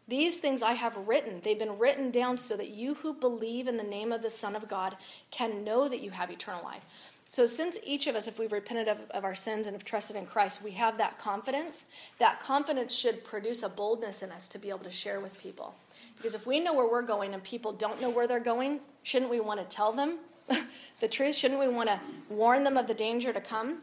These 0.06 0.38
things 0.38 0.62
I 0.62 0.72
have 0.72 1.08
written, 1.08 1.40
they've 1.42 1.58
been 1.58 1.78
written 1.78 2.10
down 2.10 2.36
so 2.36 2.56
that 2.56 2.70
you 2.70 2.94
who 2.94 3.14
believe 3.14 3.66
in 3.66 3.76
the 3.76 3.82
name 3.82 4.12
of 4.12 4.22
the 4.22 4.30
Son 4.30 4.54
of 4.54 4.68
God 4.68 4.96
can 5.30 5.64
know 5.64 5.88
that 5.88 6.00
you 6.00 6.10
have 6.10 6.30
eternal 6.30 6.62
life. 6.62 6.84
So, 7.26 7.46
since 7.46 7.78
each 7.82 8.06
of 8.06 8.14
us, 8.14 8.28
if 8.28 8.38
we've 8.38 8.52
repented 8.52 8.86
of, 8.86 9.10
of 9.10 9.24
our 9.24 9.34
sins 9.34 9.66
and 9.66 9.74
have 9.74 9.84
trusted 9.84 10.14
in 10.14 10.26
Christ, 10.26 10.62
we 10.62 10.72
have 10.72 10.98
that 10.98 11.18
confidence, 11.18 11.86
that 12.18 12.42
confidence 12.42 12.94
should 12.94 13.24
produce 13.24 13.62
a 13.62 13.68
boldness 13.68 14.22
in 14.22 14.30
us 14.30 14.46
to 14.48 14.58
be 14.58 14.68
able 14.68 14.80
to 14.80 14.90
share 14.90 15.20
with 15.20 15.40
people. 15.40 15.74
Because 16.16 16.34
if 16.34 16.46
we 16.46 16.60
know 16.60 16.72
where 16.72 16.88
we're 16.88 17.02
going 17.02 17.34
and 17.34 17.42
people 17.42 17.72
don't 17.72 18.00
know 18.00 18.10
where 18.10 18.26
they're 18.26 18.40
going, 18.40 18.80
shouldn't 19.02 19.30
we 19.30 19.40
want 19.40 19.60
to 19.60 19.76
tell 19.76 19.92
them 19.92 20.18
the 21.00 21.08
truth? 21.08 21.34
Shouldn't 21.34 21.60
we 21.60 21.68
want 21.68 21.88
to 21.88 22.00
warn 22.28 22.64
them 22.64 22.76
of 22.76 22.86
the 22.86 22.94
danger 22.94 23.32
to 23.32 23.40
come? 23.40 23.82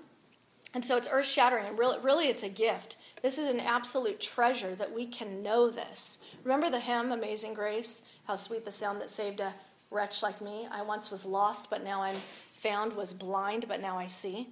And 0.73 0.85
so 0.85 0.95
it's 0.95 1.09
earth 1.11 1.25
shattering, 1.25 1.65
and 1.65 1.77
really, 1.77 1.99
really, 1.99 2.27
it's 2.27 2.43
a 2.43 2.49
gift. 2.49 2.95
This 3.21 3.37
is 3.37 3.49
an 3.49 3.59
absolute 3.59 4.21
treasure 4.21 4.73
that 4.75 4.93
we 4.93 5.05
can 5.05 5.43
know 5.43 5.69
this. 5.69 6.19
Remember 6.43 6.69
the 6.69 6.79
hymn, 6.79 7.11
Amazing 7.11 7.53
Grace? 7.53 8.03
How 8.25 8.35
sweet 8.35 8.63
the 8.63 8.71
sound 8.71 9.01
that 9.01 9.09
saved 9.09 9.41
a 9.41 9.53
wretch 9.91 10.23
like 10.23 10.41
me. 10.41 10.67
I 10.71 10.81
once 10.81 11.11
was 11.11 11.25
lost, 11.25 11.69
but 11.69 11.83
now 11.83 12.01
I'm 12.01 12.15
found, 12.53 12.93
was 12.93 13.13
blind, 13.13 13.67
but 13.67 13.81
now 13.81 13.97
I 13.97 14.07
see. 14.07 14.47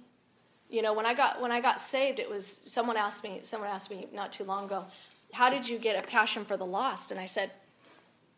You 0.68 0.82
know, 0.82 0.92
when 0.92 1.06
I 1.06 1.14
got 1.14 1.40
when 1.40 1.50
I 1.50 1.60
got 1.60 1.80
saved, 1.80 2.20
it 2.20 2.30
was 2.30 2.60
someone 2.64 2.96
asked 2.96 3.24
me, 3.24 3.40
someone 3.42 3.70
asked 3.70 3.90
me 3.90 4.06
not 4.12 4.30
too 4.30 4.44
long 4.44 4.66
ago, 4.66 4.84
how 5.32 5.50
did 5.50 5.68
you 5.68 5.78
get 5.78 6.02
a 6.02 6.06
passion 6.06 6.44
for 6.44 6.56
the 6.56 6.66
lost? 6.66 7.10
And 7.10 7.18
I 7.18 7.26
said, 7.26 7.50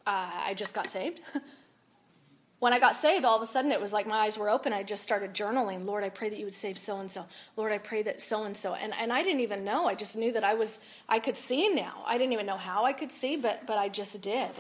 uh, 0.07 0.31
I 0.47 0.55
just 0.55 0.75
got 0.75 0.89
saved. 0.89 1.21
when 2.59 2.73
I 2.73 2.79
got 2.79 2.95
saved, 2.95 3.25
all 3.25 3.35
of 3.37 3.43
a 3.43 3.47
sudden 3.47 3.73
it 3.73 3.81
was 3.81 3.93
like 3.93 4.07
my 4.07 4.19
eyes 4.19 4.39
were 4.39 4.49
open. 4.49 4.73
I 4.73 4.83
just 4.83 5.03
started 5.03 5.35
journaling. 5.35 5.85
Lord, 5.85 6.05
I 6.05 6.11
pray 6.11 6.29
that 6.29 6.39
you 6.39 6.45
would 6.45 6.55
save 6.55 6.79
so 6.79 6.99
and 6.99 7.11
so. 7.11 7.27
Lord, 7.57 7.73
I 7.73 7.79
pray 7.79 8.03
that 8.03 8.21
so 8.21 8.45
and 8.45 8.57
so. 8.57 8.75
And 8.75 8.93
and 9.01 9.13
I 9.13 9.23
didn't 9.23 9.41
even 9.41 9.65
know. 9.65 9.87
I 9.87 9.95
just 9.95 10.17
knew 10.17 10.31
that 10.33 10.45
I 10.45 10.55
was 10.55 10.81
I 11.09 11.19
could 11.19 11.37
see 11.37 11.69
now. 11.75 12.05
I 12.07 12.19
didn't 12.19 12.33
even 12.33 12.47
know 12.47 12.57
how 12.57 12.85
I 12.85 12.93
could 12.93 13.11
see, 13.11 13.37
but 13.37 13.67
but 13.67 13.79
I 13.79 13.89
just 13.89 14.21
did. 14.23 14.51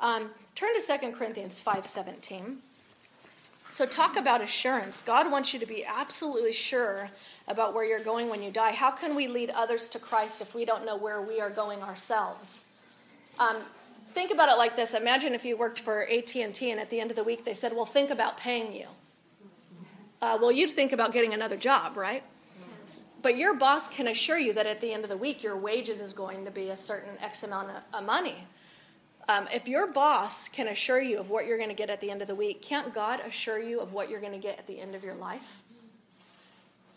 Um, 0.00 0.30
turn 0.54 0.70
to 0.80 0.98
2 0.98 1.12
Corinthians 1.12 1.60
five 1.60 1.86
seventeen. 1.86 2.58
So 3.68 3.86
talk 3.86 4.16
about 4.18 4.42
assurance. 4.42 5.00
God 5.00 5.30
wants 5.30 5.54
you 5.54 5.60
to 5.60 5.66
be 5.66 5.82
absolutely 5.82 6.52
sure 6.52 7.08
about 7.48 7.74
where 7.74 7.84
you're 7.84 8.04
going 8.04 8.28
when 8.28 8.42
you 8.42 8.50
die. 8.50 8.72
How 8.72 8.90
can 8.90 9.14
we 9.14 9.28
lead 9.28 9.48
others 9.48 9.88
to 9.90 9.98
Christ 9.98 10.42
if 10.42 10.54
we 10.54 10.66
don't 10.66 10.84
know 10.84 10.96
where 10.96 11.22
we 11.22 11.40
are 11.40 11.48
going 11.48 11.82
ourselves? 11.82 12.66
Um, 13.38 13.56
think 14.14 14.30
about 14.30 14.48
it 14.48 14.58
like 14.58 14.76
this. 14.76 14.94
Imagine 14.94 15.34
if 15.34 15.44
you 15.44 15.56
worked 15.56 15.78
for 15.78 16.02
at&t 16.02 16.70
and 16.70 16.80
at 16.80 16.90
the 16.90 17.00
end 17.00 17.10
of 17.10 17.16
the 17.16 17.24
week 17.24 17.44
they 17.44 17.54
said 17.54 17.72
well 17.72 17.86
think 17.86 18.10
about 18.10 18.36
paying 18.36 18.72
you. 18.72 18.86
Uh, 20.20 20.38
well 20.40 20.52
you'd 20.52 20.70
think 20.70 20.92
about 20.92 21.12
getting 21.12 21.32
another 21.32 21.56
job 21.56 21.96
right? 21.96 22.22
But 23.22 23.36
your 23.36 23.54
boss 23.54 23.88
can 23.88 24.08
assure 24.08 24.38
you 24.38 24.52
that 24.54 24.66
at 24.66 24.80
the 24.80 24.92
end 24.92 25.04
of 25.04 25.10
the 25.10 25.16
week 25.16 25.42
your 25.42 25.56
wages 25.56 26.00
is 26.00 26.12
going 26.12 26.44
to 26.44 26.50
be 26.50 26.68
a 26.68 26.76
certain 26.76 27.16
x 27.20 27.42
amount 27.42 27.70
of 27.92 28.04
money. 28.04 28.46
Um, 29.28 29.48
if 29.54 29.68
your 29.68 29.86
boss 29.86 30.48
can 30.48 30.66
assure 30.66 31.00
you 31.00 31.18
of 31.18 31.30
what 31.30 31.46
you're 31.46 31.56
going 31.56 31.68
to 31.68 31.74
get 31.74 31.88
at 31.88 32.00
the 32.00 32.10
end 32.10 32.22
of 32.22 32.28
the 32.28 32.34
week 32.34 32.60
can't 32.60 32.92
god 32.92 33.20
assure 33.20 33.60
you 33.60 33.80
of 33.80 33.92
what 33.92 34.10
you're 34.10 34.20
going 34.20 34.32
to 34.32 34.38
get 34.38 34.58
at 34.58 34.66
the 34.66 34.80
end 34.80 34.94
of 34.94 35.04
your 35.04 35.14
life? 35.14 35.62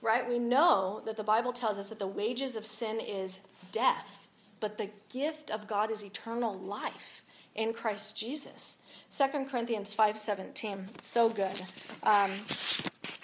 Right? 0.01 0.27
We 0.27 0.39
know 0.39 1.01
that 1.05 1.17
the 1.17 1.23
bible 1.23 1.53
tells 1.53 1.79
us 1.79 1.89
that 1.89 1.99
the 1.99 2.07
wages 2.07 2.55
of 2.55 2.65
sin 2.65 2.99
is 2.99 3.41
death 3.71 4.24
but 4.59 4.77
the 4.77 4.89
gift 5.09 5.49
of 5.51 5.67
God 5.67 5.91
is 5.91 6.03
eternal 6.03 6.53
life 6.53 7.23
in 7.53 7.73
Christ 7.73 8.17
Jesus. 8.17 8.81
2 9.11 9.49
Corinthians 9.49 9.93
5:17, 9.93 10.87
so 11.01 11.29
good. 11.29 11.61
Um, 12.03 12.31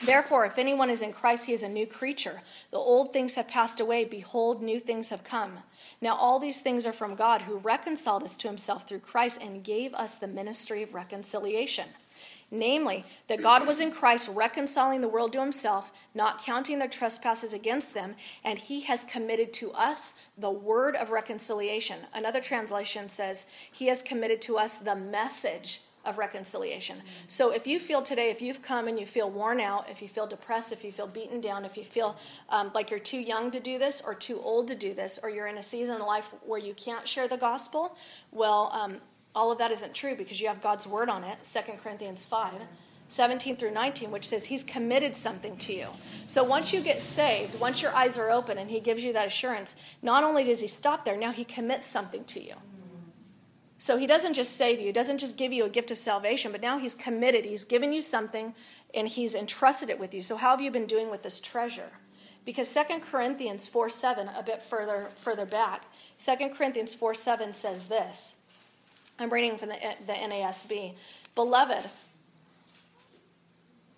Therefore, 0.04 0.46
if 0.46 0.58
anyone 0.58 0.90
is 0.90 1.04
in 1.04 1.14
Christ, 1.14 1.46
he 1.46 1.54
is 1.54 1.62
a 1.62 1.70
new 1.70 1.86
creature. 1.86 2.42
The 2.72 2.78
old 2.78 3.14
things 3.14 3.36
have 3.36 3.48
passed 3.48 3.80
away; 3.80 4.04
behold, 4.04 4.62
new 4.62 4.80
things 4.80 5.10
have 5.10 5.24
come. 5.24 5.60
Now, 6.02 6.16
all 6.16 6.40
these 6.40 6.60
things 6.60 6.88
are 6.88 6.94
from 6.94 7.14
God 7.14 7.44
who 7.44 7.58
reconciled 7.58 8.24
us 8.24 8.36
to 8.38 8.48
himself 8.48 8.88
through 8.88 9.02
Christ 9.02 9.40
and 9.40 9.64
gave 9.64 9.94
us 9.94 10.16
the 10.16 10.28
ministry 10.28 10.82
of 10.82 10.96
reconciliation. 10.96 11.90
Namely, 12.54 13.06
that 13.28 13.42
God 13.42 13.66
was 13.66 13.80
in 13.80 13.92
Christ 13.92 14.30
reconciling 14.34 15.00
the 15.00 15.08
world 15.08 15.32
to 15.34 15.40
himself, 15.40 15.90
not 16.14 16.44
counting 16.44 16.80
their 16.80 16.90
trespasses 16.90 17.54
against 17.54 17.94
them, 17.94 18.16
and 18.44 18.60
he 18.60 18.82
has 18.82 19.06
committed 19.06 19.54
to 19.54 19.72
us 19.72 20.16
the 20.38 20.52
word 20.52 20.98
of 20.98 21.12
reconciliation. 21.12 22.00
Another 22.14 22.42
translation 22.42 23.08
says, 23.08 23.46
He 23.72 23.88
has 23.88 24.04
committed 24.04 24.42
to 24.42 24.58
us 24.58 24.78
the 24.78 24.96
message 24.96 25.82
of 26.04 26.18
reconciliation. 26.18 26.98
So 27.28 27.52
if 27.52 27.68
you 27.68 27.80
feel 27.80 28.02
today, 28.02 28.30
if 28.30 28.42
you've 28.42 28.62
come 28.62 28.88
and 28.88 29.00
you 29.00 29.06
feel 29.06 29.30
worn 29.30 29.60
out, 29.60 29.90
if 29.90 30.02
you 30.02 30.08
feel 30.08 30.28
depressed, 30.28 30.72
if 30.72 30.84
you 30.84 30.92
feel 30.92 31.08
beaten 31.08 31.42
down, 31.42 31.64
if 31.64 31.78
you 31.78 31.84
feel 31.84 32.18
um, 32.50 32.72
like 32.74 32.90
you're 32.90 33.00
too 33.00 33.20
young 33.20 33.52
to 33.52 33.60
do 33.60 33.78
this 33.78 34.02
or 34.02 34.14
too 34.14 34.42
old 34.42 34.68
to 34.70 34.76
do 34.76 34.94
this, 34.94 35.20
or 35.22 35.30
you're 35.30 35.48
in 35.48 35.58
a 35.58 35.64
season 35.64 35.96
in 35.96 36.02
life 36.02 36.34
where 36.46 36.60
you 36.60 36.74
can't 36.74 37.08
share 37.08 37.28
the 37.28 37.38
gospel, 37.38 37.96
well, 38.32 38.72
um, 38.74 38.98
all 39.36 39.52
of 39.52 39.58
that 39.60 39.72
isn't 39.72 39.94
true 39.94 40.16
because 40.16 40.42
you 40.42 40.48
have 40.48 40.62
God's 40.62 40.88
word 40.88 41.10
on 41.10 41.24
it, 41.24 41.44
2 41.44 41.60
Corinthians 41.84 42.26
5. 42.26 42.54
17 43.12 43.58
through 43.58 43.72
19, 43.72 44.10
which 44.10 44.26
says 44.26 44.46
he's 44.46 44.64
committed 44.64 45.18
something 45.18 45.58
to 45.58 45.74
you. 45.74 45.88
So 46.28 46.46
once 46.46 46.72
you 46.72 46.80
get 46.80 47.02
saved, 47.02 47.60
once 47.60 47.82
your 47.82 47.94
eyes 47.94 48.18
are 48.18 48.32
open 48.32 48.58
and 48.58 48.72
he 48.72 48.80
gives 48.80 49.04
you 49.04 49.12
that 49.12 49.28
assurance, 49.28 49.76
not 50.02 50.24
only 50.24 50.46
does 50.46 50.62
he 50.62 50.68
stop 50.68 51.04
there, 51.04 51.18
now 51.18 51.34
he 51.34 51.44
commits 51.44 51.86
something 51.86 52.24
to 52.24 52.42
you. 52.42 52.54
So 53.78 53.98
he 53.98 54.08
doesn't 54.08 54.36
just 54.36 54.56
save 54.56 54.80
you, 54.80 54.94
doesn't 54.94 55.18
just 55.18 55.38
give 55.38 55.52
you 55.52 55.66
a 55.66 55.70
gift 55.70 55.92
of 55.92 55.98
salvation, 55.98 56.54
but 56.54 56.62
now 56.62 56.78
he's 56.78 56.96
committed. 56.96 57.44
He's 57.44 57.66
given 57.66 57.92
you 57.92 58.02
something 58.02 58.54
and 58.94 59.10
he's 59.10 59.36
entrusted 59.36 59.90
it 59.90 60.00
with 60.00 60.14
you. 60.14 60.22
So 60.22 60.38
how 60.38 60.52
have 60.52 60.62
you 60.62 60.72
been 60.72 60.86
doing 60.86 61.10
with 61.10 61.24
this 61.24 61.42
treasure? 61.42 61.90
Because 62.46 62.74
2 62.74 63.00
Corinthians 63.12 63.68
4 63.68 63.90
7, 63.90 64.30
a 64.38 64.44
bit 64.44 64.62
further 64.62 65.10
further 65.18 65.46
back, 65.46 65.84
2 66.18 66.50
Corinthians 66.56 66.94
4 66.94 67.14
7 67.14 67.52
says 67.54 67.88
this. 67.88 68.38
I'm 69.22 69.30
reading 69.32 69.58
from 69.58 69.70
the, 69.70 69.78
the 70.08 70.14
NASB. 70.14 70.94
Beloved, 71.36 71.86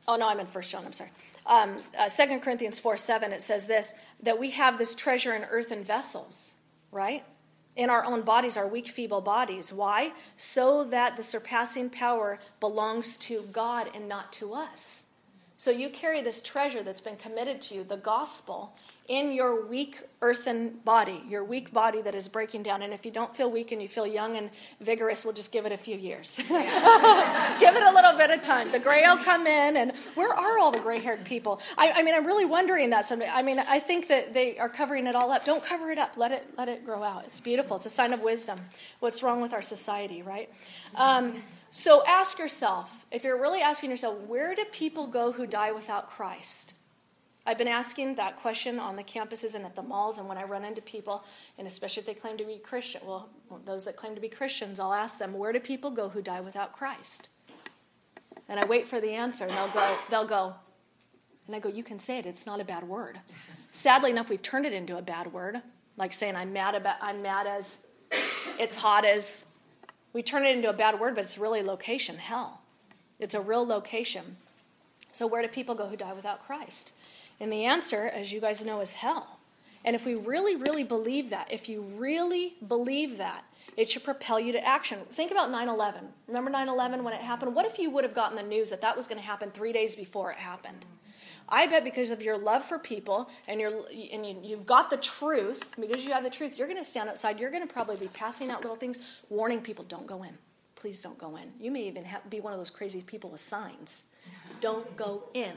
oh 0.08 0.18
no, 0.18 0.27
I'm 0.27 0.39
in 0.39 0.48
First 0.48 0.72
John, 0.72 0.84
I'm 0.86 0.94
sorry. 0.94 1.12
Um, 1.46 1.77
uh, 1.98 2.10
2 2.10 2.39
Corinthians 2.39 2.80
4 2.80 2.98
7, 2.98 3.32
it 3.32 3.42
says 3.42 3.68
this 3.68 3.94
that 4.22 4.38
we 4.38 4.51
have 4.51 4.77
this 4.77 4.96
treasure 4.96 5.34
in 5.34 5.44
earthen 5.46 5.84
vessels, 5.84 6.56
right? 6.92 7.24
in 7.75 7.89
our 7.89 8.06
own 8.06 8.22
bodies, 8.22 8.56
our 8.56 8.68
weak, 8.68 8.88
feeble 8.88 9.22
bodies. 9.22 9.74
Why? 9.74 10.12
So 10.38 10.84
that 10.86 11.18
the 11.18 11.24
surpassing 11.24 11.89
power 11.89 12.39
belongs 12.60 13.18
to 13.20 13.44
God 13.51 13.89
and 13.96 14.08
not 14.08 14.32
to 14.34 14.53
us. 14.53 15.06
So 15.58 15.72
you 15.72 15.89
carry 15.89 16.22
this 16.22 16.44
treasure 16.44 16.84
that's 16.84 17.01
been 17.01 17.15
committed 17.15 17.62
to 17.62 17.75
you, 17.75 17.84
the 17.84 17.98
gospel, 17.98 18.75
in 19.07 19.33
your 19.33 19.65
weak 19.65 20.00
earthen 20.22 20.69
body, 20.86 21.22
your 21.27 21.43
weak 21.43 21.74
body 21.74 22.01
that 22.01 22.15
is 22.15 22.29
breaking 22.29 22.63
down. 22.63 22.81
And 22.81 22.93
if 22.93 23.05
you 23.05 23.12
don't 23.12 23.36
feel 23.36 23.51
weak 23.51 23.74
and 23.74 23.81
you 23.81 23.88
feel 23.89 24.07
young 24.07 24.38
and 24.38 24.50
vigorous, 24.79 25.25
we'll 25.25 25.33
just 25.33 25.51
give 25.51 25.65
it 25.65 25.74
a 25.74 25.77
few 25.77 25.98
years. 25.98 26.38
give 26.38 26.48
it 26.50 27.83
a 27.83 27.91
little 27.93 28.17
bit 28.17 28.29
of 28.29 28.41
time. 28.41 28.72
The 28.72 28.79
gray 28.79 29.03
will 29.05 29.17
come 29.17 29.45
in, 29.45 29.75
and 29.75 29.91
where 30.15 30.33
are 30.33 30.57
all 30.57 30.72
the 30.72 30.79
gray 30.79 31.00
haired 31.00 31.25
people? 31.25 31.60
I, 31.77 31.91
I, 31.91 32.03
mean, 32.03 32.15
I'm 32.15 32.25
really 32.25 32.45
wondering 32.45 32.91
that 32.91 33.05
someday. 33.05 33.29
I 33.29 33.43
mean, 33.43 33.60
I 33.60 33.79
think 33.79 34.07
that 34.07 34.33
they 34.33 34.57
are 34.57 34.69
covering 34.69 35.07
it 35.07 35.15
all 35.15 35.31
up. 35.31 35.43
Don't 35.43 35.63
cover 35.65 35.91
it 35.91 35.98
up. 35.98 36.15
Let 36.15 36.31
it 36.31 36.48
let 36.57 36.69
it 36.69 36.86
grow 36.86 37.03
out. 37.03 37.25
It's 37.25 37.41
beautiful. 37.41 37.75
It's 37.77 37.86
a 37.86 37.89
sign 37.89 38.13
of 38.13 38.22
wisdom. 38.22 38.60
What's 39.00 39.22
wrong 39.22 39.41
with 39.41 39.53
our 39.53 39.62
society, 39.62 40.22
right? 40.22 40.50
Um, 40.95 41.43
so 41.72 42.03
ask 42.05 42.38
yourself, 42.38 43.05
if 43.12 43.24
you're 43.24 43.39
really 43.39 43.62
asking 43.62 43.89
yourself, 43.89 44.19
where 44.27 44.53
do 44.55 44.63
people 44.65 45.07
go 45.07 45.31
who 45.31 45.48
die 45.48 45.72
without 45.72 46.10
Christ? 46.10 46.74
I've 47.45 47.57
been 47.57 47.67
asking 47.67 48.15
that 48.15 48.38
question 48.38 48.79
on 48.79 48.95
the 48.95 49.03
campuses 49.03 49.53
and 49.53 49.65
at 49.65 49.75
the 49.75 49.81
malls, 49.81 50.17
and 50.17 50.29
when 50.29 50.38
I 50.38 50.43
run 50.43 50.63
into 50.63 50.81
people, 50.81 51.25
and 51.57 51.67
especially 51.67 52.01
if 52.01 52.07
they 52.07 52.13
claim 52.13 52.38
to 52.38 52.45
be 52.45 52.57
Christian, 52.57 53.01
well, 53.05 53.29
those 53.65 53.83
that 53.83 53.97
claim 53.97 54.15
to 54.15 54.21
be 54.21 54.29
Christians, 54.29 54.79
I'll 54.79 54.93
ask 54.93 55.19
them, 55.19 55.33
where 55.33 55.51
do 55.51 55.59
people 55.59 55.91
go 55.91 56.09
who 56.09 56.21
die 56.21 56.39
without 56.39 56.71
Christ? 56.71 57.27
And 58.47 58.59
I 58.59 58.65
wait 58.65 58.88
for 58.88 59.01
the 59.01 59.12
answer, 59.12 59.43
and 59.43 59.53
they'll 59.53 59.67
go, 59.67 59.97
they'll 60.09 60.25
go, 60.25 60.53
and 61.47 61.55
I 61.55 61.59
go, 61.59 61.67
you 61.69 61.83
can 61.83 62.00
say 62.00 62.17
it, 62.17 62.25
it's 62.25 62.45
not 62.45 62.62
a 62.62 62.63
bad 62.63 62.85
word. 62.85 63.19
Sadly 63.73 64.12
enough, 64.12 64.29
we've 64.29 64.41
turned 64.41 64.65
it 64.65 64.71
into 64.71 64.97
a 64.97 65.01
bad 65.01 65.33
word, 65.33 65.62
like 65.97 66.13
saying 66.13 66.35
I'm 66.38 66.53
mad 66.53 66.75
about, 66.75 66.95
I'm 67.01 67.21
mad 67.21 67.45
as, 67.45 67.85
it's 68.57 68.77
hot 68.77 69.03
as. 69.03 69.45
We 70.13 70.21
turn 70.21 70.45
it 70.45 70.55
into 70.55 70.69
a 70.69 70.73
bad 70.73 71.00
word, 71.00 71.15
but 71.15 71.23
it's 71.23 71.38
really 71.39 71.63
location, 71.63 72.17
hell. 72.17 72.62
It's 73.19 73.33
a 73.33 73.41
real 73.41 73.65
location. 73.65 74.38
So 75.12 75.25
where 75.25 75.41
do 75.41 75.47
people 75.47 75.73
go 75.75 75.88
who 75.88 75.97
die 75.97 76.13
without 76.13 76.45
Christ? 76.45 76.93
And 77.40 77.52
the 77.52 77.66
answer, 77.66 78.06
as 78.06 78.32
you 78.32 78.40
guys 78.40 78.66
know, 78.66 78.82
is 78.82 78.96
hell. 78.96 79.40
And 79.86 79.96
if 79.96 80.06
we 80.06 80.16
really, 80.16 80.56
really 80.56 80.84
believe 80.84 81.30
that, 81.30 81.52
if 81.52 81.68
you 81.68 81.82
really 81.82 82.56
believe 82.66 83.18
that, 83.18 83.44
it 83.75 83.90
should 83.90 84.04
propel 84.04 84.40
you 84.40 84.52
to 84.52 84.66
action. 84.66 85.00
Think 85.12 85.32
about 85.32 85.50
9 85.52 85.68
11. 85.68 86.02
Remember 86.28 86.52
9 86.52 86.70
11 86.70 87.04
when 87.04 87.13
it 87.13 87.22
happened? 87.22 87.56
What 87.56 87.66
if 87.66 87.80
you 87.80 87.90
would 87.90 88.04
have 88.04 88.13
gotten 88.13 88.38
the 88.38 88.44
news 88.44 88.70
that 88.70 88.82
that 88.82 88.96
was 88.96 89.08
going 89.08 89.20
to 89.20 89.25
happen 89.25 89.52
three 89.52 89.74
days 89.74 89.96
before 89.96 90.32
it 90.32 90.38
happened? 90.38 90.86
I 91.50 91.68
bet 91.68 91.84
because 91.84 92.10
of 92.10 92.22
your 92.22 92.38
love 92.38 92.63
for 92.63 92.80
people 92.80 93.30
and, 93.48 93.60
and 93.60 94.25
you, 94.25 94.40
you've 94.42 94.66
got 94.66 94.90
the 94.90 94.98
truth, 94.98 95.74
because 95.80 96.06
you 96.06 96.12
have 96.13 96.24
the 96.24 96.30
truth, 96.30 96.58
you're 96.58 96.68
going 96.68 96.80
to 96.80 96.86
stand 96.86 97.10
outside. 97.10 97.40
You're 97.40 97.52
going 97.52 97.68
to 97.68 97.72
probably 97.72 97.98
be 97.98 98.08
passing 98.08 98.50
out 98.50 98.62
little 98.62 98.78
things, 98.78 99.00
warning 99.30 99.62
people 99.62 99.84
don't 99.84 100.08
go 100.08 100.24
in. 100.24 100.38
Please 100.75 101.02
don't 101.02 101.18
go 101.18 101.36
in. 101.36 101.52
You 101.60 101.72
may 101.72 101.84
even 101.84 102.06
have, 102.06 102.30
be 102.30 102.40
one 102.40 102.54
of 102.54 102.60
those 102.60 102.70
crazy 102.70 103.02
people 103.02 103.30
with 103.30 103.40
signs. 103.40 104.04
Don't 104.62 104.96
go 104.96 105.24
in, 105.34 105.54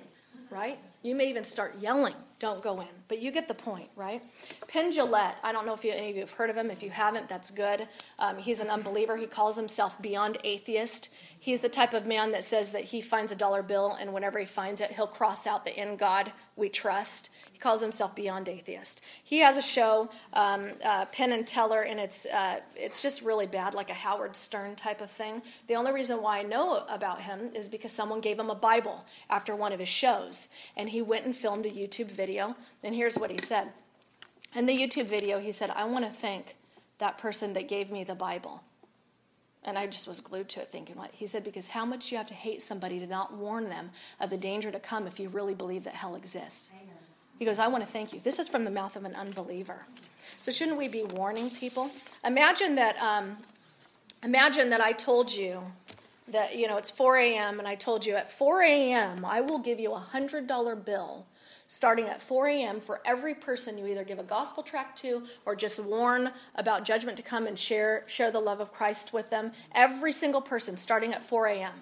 right? 0.50 0.78
You 1.06 1.14
may 1.14 1.28
even 1.28 1.44
start 1.44 1.76
yelling, 1.78 2.16
don't 2.40 2.60
go 2.60 2.80
in. 2.80 2.88
But 3.06 3.22
you 3.22 3.30
get 3.30 3.46
the 3.46 3.54
point, 3.54 3.88
right? 3.94 4.24
Penn 4.66 4.90
I 4.92 5.52
don't 5.52 5.64
know 5.64 5.72
if 5.72 5.84
you, 5.84 5.92
any 5.92 6.10
of 6.10 6.16
you 6.16 6.22
have 6.22 6.32
heard 6.32 6.50
of 6.50 6.56
him. 6.56 6.68
If 6.68 6.82
you 6.82 6.90
haven't, 6.90 7.28
that's 7.28 7.52
good. 7.52 7.86
Um, 8.18 8.38
he's 8.38 8.58
an 8.58 8.70
unbeliever. 8.70 9.16
He 9.16 9.26
calls 9.26 9.54
himself 9.54 10.02
beyond 10.02 10.38
atheist. 10.42 11.14
He's 11.38 11.60
the 11.60 11.68
type 11.68 11.94
of 11.94 12.06
man 12.06 12.32
that 12.32 12.44
says 12.44 12.72
that 12.72 12.84
he 12.84 13.00
finds 13.00 13.30
a 13.30 13.36
dollar 13.36 13.62
bill, 13.62 13.96
and 13.98 14.12
whenever 14.12 14.38
he 14.38 14.46
finds 14.46 14.80
it, 14.80 14.92
he'll 14.92 15.06
cross 15.06 15.46
out 15.46 15.64
the 15.64 15.80
in 15.80 15.96
God 15.96 16.32
we 16.56 16.68
trust. 16.68 17.30
He 17.52 17.58
calls 17.58 17.82
himself 17.82 18.14
Beyond 18.14 18.48
Atheist. 18.48 19.00
He 19.22 19.38
has 19.40 19.56
a 19.56 19.62
show, 19.62 20.10
um, 20.32 20.68
uh, 20.84 21.04
Penn 21.06 21.32
and 21.32 21.46
Teller, 21.46 21.82
and 21.82 22.00
it's 22.00 22.26
uh, 22.26 22.60
it's 22.74 23.02
just 23.02 23.22
really 23.22 23.46
bad, 23.46 23.74
like 23.74 23.90
a 23.90 23.94
Howard 23.94 24.34
Stern 24.34 24.76
type 24.76 25.00
of 25.00 25.10
thing. 25.10 25.42
The 25.68 25.74
only 25.74 25.92
reason 25.92 26.22
why 26.22 26.40
I 26.40 26.42
know 26.42 26.84
about 26.88 27.22
him 27.22 27.50
is 27.54 27.68
because 27.68 27.92
someone 27.92 28.20
gave 28.20 28.38
him 28.38 28.50
a 28.50 28.54
Bible 28.54 29.04
after 29.30 29.54
one 29.54 29.72
of 29.72 29.80
his 29.80 29.88
shows, 29.88 30.48
and 30.76 30.90
he 30.90 31.02
went 31.02 31.26
and 31.26 31.36
filmed 31.36 31.66
a 31.66 31.70
YouTube 31.70 32.10
video. 32.10 32.56
And 32.82 32.94
here's 32.94 33.18
what 33.18 33.30
he 33.30 33.38
said. 33.38 33.68
In 34.54 34.66
the 34.66 34.76
YouTube 34.76 35.06
video, 35.06 35.38
he 35.38 35.52
said, 35.52 35.70
"I 35.70 35.84
want 35.84 36.04
to 36.04 36.10
thank 36.10 36.56
that 36.98 37.18
person 37.18 37.52
that 37.52 37.68
gave 37.68 37.90
me 37.90 38.04
the 38.04 38.14
Bible." 38.14 38.62
And 39.66 39.76
I 39.76 39.86
just 39.88 40.06
was 40.06 40.20
glued 40.20 40.48
to 40.50 40.60
it 40.60 40.68
thinking, 40.68 40.96
what? 40.96 41.10
He 41.12 41.26
said, 41.26 41.42
because 41.42 41.68
how 41.68 41.84
much 41.84 42.12
you 42.12 42.18
have 42.18 42.28
to 42.28 42.34
hate 42.34 42.62
somebody 42.62 43.00
to 43.00 43.06
not 43.06 43.34
warn 43.34 43.68
them 43.68 43.90
of 44.20 44.30
the 44.30 44.36
danger 44.36 44.70
to 44.70 44.78
come 44.78 45.06
if 45.06 45.18
you 45.18 45.28
really 45.28 45.54
believe 45.54 45.84
that 45.84 45.94
hell 45.94 46.14
exists. 46.14 46.70
Amen. 46.72 46.94
He 47.38 47.44
goes, 47.44 47.58
I 47.58 47.66
want 47.66 47.84
to 47.84 47.90
thank 47.90 48.14
you. 48.14 48.20
This 48.20 48.38
is 48.38 48.48
from 48.48 48.64
the 48.64 48.70
mouth 48.70 48.96
of 48.96 49.04
an 49.04 49.14
unbeliever. 49.14 49.86
So 50.40 50.50
shouldn't 50.50 50.78
we 50.78 50.88
be 50.88 51.02
warning 51.02 51.50
people? 51.50 51.90
Imagine 52.24 52.76
that. 52.76 52.96
Um, 53.02 53.38
imagine 54.22 54.70
that 54.70 54.80
I 54.80 54.92
told 54.92 55.34
you 55.34 55.62
that 56.28 56.56
you 56.56 56.66
know 56.66 56.76
it's 56.76 56.90
4 56.90 57.16
a.m. 57.16 57.58
and 57.58 57.68
I 57.68 57.74
told 57.74 58.06
you 58.06 58.14
at 58.14 58.32
4 58.32 58.62
a.m. 58.62 59.24
I 59.24 59.40
will 59.40 59.58
give 59.58 59.78
you 59.78 59.92
a 59.92 59.98
hundred 59.98 60.46
dollar 60.46 60.74
bill 60.76 61.26
starting 61.66 62.06
at 62.06 62.22
4 62.22 62.46
a.m. 62.48 62.80
for 62.80 63.00
every 63.04 63.34
person 63.34 63.78
you 63.78 63.86
either 63.86 64.04
give 64.04 64.18
a 64.18 64.24
gospel 64.24 64.62
tract 64.62 64.98
to 64.98 65.24
or 65.44 65.56
just 65.56 65.82
warn 65.82 66.32
about 66.54 66.84
judgment 66.84 67.16
to 67.16 67.22
come 67.22 67.46
and 67.46 67.58
share 67.58 68.04
share 68.06 68.30
the 68.30 68.40
love 68.40 68.60
of 68.60 68.72
Christ 68.72 69.12
with 69.12 69.30
them. 69.30 69.52
Every 69.74 70.12
single 70.12 70.40
person 70.40 70.76
starting 70.76 71.12
at 71.12 71.22
4 71.22 71.46
a.m. 71.48 71.72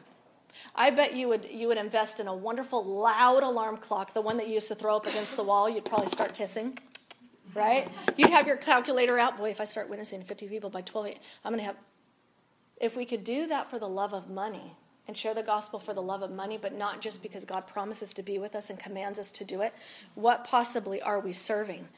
I 0.74 0.90
bet 0.90 1.14
you 1.14 1.28
would 1.28 1.46
you 1.50 1.68
would 1.68 1.78
invest 1.78 2.20
in 2.20 2.28
a 2.28 2.34
wonderful 2.34 2.84
loud 2.84 3.42
alarm 3.42 3.76
clock, 3.78 4.12
the 4.12 4.20
one 4.20 4.36
that 4.38 4.46
you 4.48 4.54
used 4.54 4.68
to 4.68 4.74
throw 4.74 4.96
up 4.96 5.06
against 5.06 5.36
the 5.36 5.44
wall. 5.44 5.68
You'd 5.68 5.84
probably 5.84 6.08
start 6.08 6.34
kissing, 6.34 6.78
right? 7.54 7.88
You'd 8.16 8.30
have 8.30 8.46
your 8.46 8.56
calculator 8.56 9.18
out. 9.18 9.36
Boy, 9.36 9.50
if 9.50 9.60
I 9.60 9.64
start 9.64 9.90
witnessing 9.90 10.22
50 10.22 10.48
people 10.48 10.70
by 10.70 10.82
12, 10.82 11.14
I'm 11.44 11.52
going 11.52 11.60
to 11.60 11.66
have. 11.66 11.76
If 12.80 12.96
we 12.96 13.04
could 13.04 13.24
do 13.24 13.46
that 13.46 13.68
for 13.68 13.78
the 13.78 13.88
love 13.88 14.12
of 14.12 14.28
money 14.28 14.76
and 15.06 15.16
share 15.16 15.34
the 15.34 15.42
gospel 15.42 15.78
for 15.78 15.92
the 15.92 16.02
love 16.02 16.22
of 16.22 16.30
money, 16.30 16.58
but 16.60 16.76
not 16.76 17.00
just 17.00 17.22
because 17.22 17.44
God 17.44 17.66
promises 17.66 18.14
to 18.14 18.22
be 18.22 18.38
with 18.38 18.54
us 18.54 18.70
and 18.70 18.78
commands 18.78 19.18
us 19.18 19.30
to 19.32 19.44
do 19.44 19.60
it, 19.60 19.74
what 20.14 20.44
possibly 20.44 21.02
are 21.02 21.20
we 21.20 21.32
serving? 21.32 21.88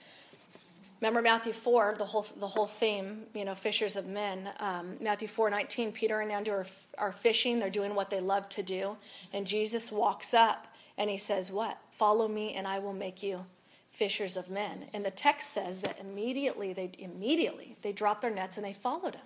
Remember 1.00 1.20
Matthew 1.20 1.52
4, 1.52 1.96
the 1.98 2.06
whole, 2.06 2.26
the 2.38 2.48
whole 2.48 2.66
theme, 2.66 3.25
you 3.34 3.44
know, 3.44 3.54
fishers 3.54 3.96
of 3.96 4.06
men. 4.06 4.48
Um, 4.58 4.96
Matthew 5.00 5.28
4 5.28 5.50
19, 5.50 5.92
Peter 5.92 6.20
and 6.20 6.32
Andrew 6.32 6.54
are, 6.54 6.66
are 6.96 7.12
fishing. 7.12 7.58
They're 7.58 7.68
doing 7.68 7.94
what 7.94 8.08
they 8.08 8.20
love 8.20 8.48
to 8.50 8.62
do. 8.62 8.96
And 9.32 9.46
Jesus 9.46 9.92
walks 9.92 10.32
up 10.32 10.66
and 10.96 11.10
he 11.10 11.18
says, 11.18 11.52
What? 11.52 11.78
Follow 11.90 12.28
me 12.28 12.54
and 12.54 12.66
I 12.66 12.78
will 12.78 12.94
make 12.94 13.22
you 13.22 13.44
fishers 13.90 14.36
of 14.38 14.48
men. 14.48 14.86
And 14.94 15.04
the 15.04 15.10
text 15.10 15.52
says 15.52 15.80
that 15.80 15.98
immediately 16.00 16.72
they 16.72 16.90
immediately 16.98 17.76
they 17.82 17.92
dropped 17.92 18.22
their 18.22 18.30
nets 18.30 18.56
and 18.56 18.64
they 18.64 18.72
followed 18.72 19.14
him. 19.14 19.25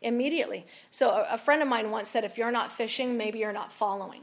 Immediately. 0.00 0.66
So 0.90 1.10
a, 1.10 1.26
a 1.32 1.38
friend 1.38 1.62
of 1.62 1.68
mine 1.68 1.90
once 1.90 2.08
said, 2.08 2.24
if 2.24 2.38
you're 2.38 2.50
not 2.50 2.72
fishing, 2.72 3.16
maybe 3.16 3.38
you're 3.38 3.52
not 3.52 3.72
following. 3.72 4.22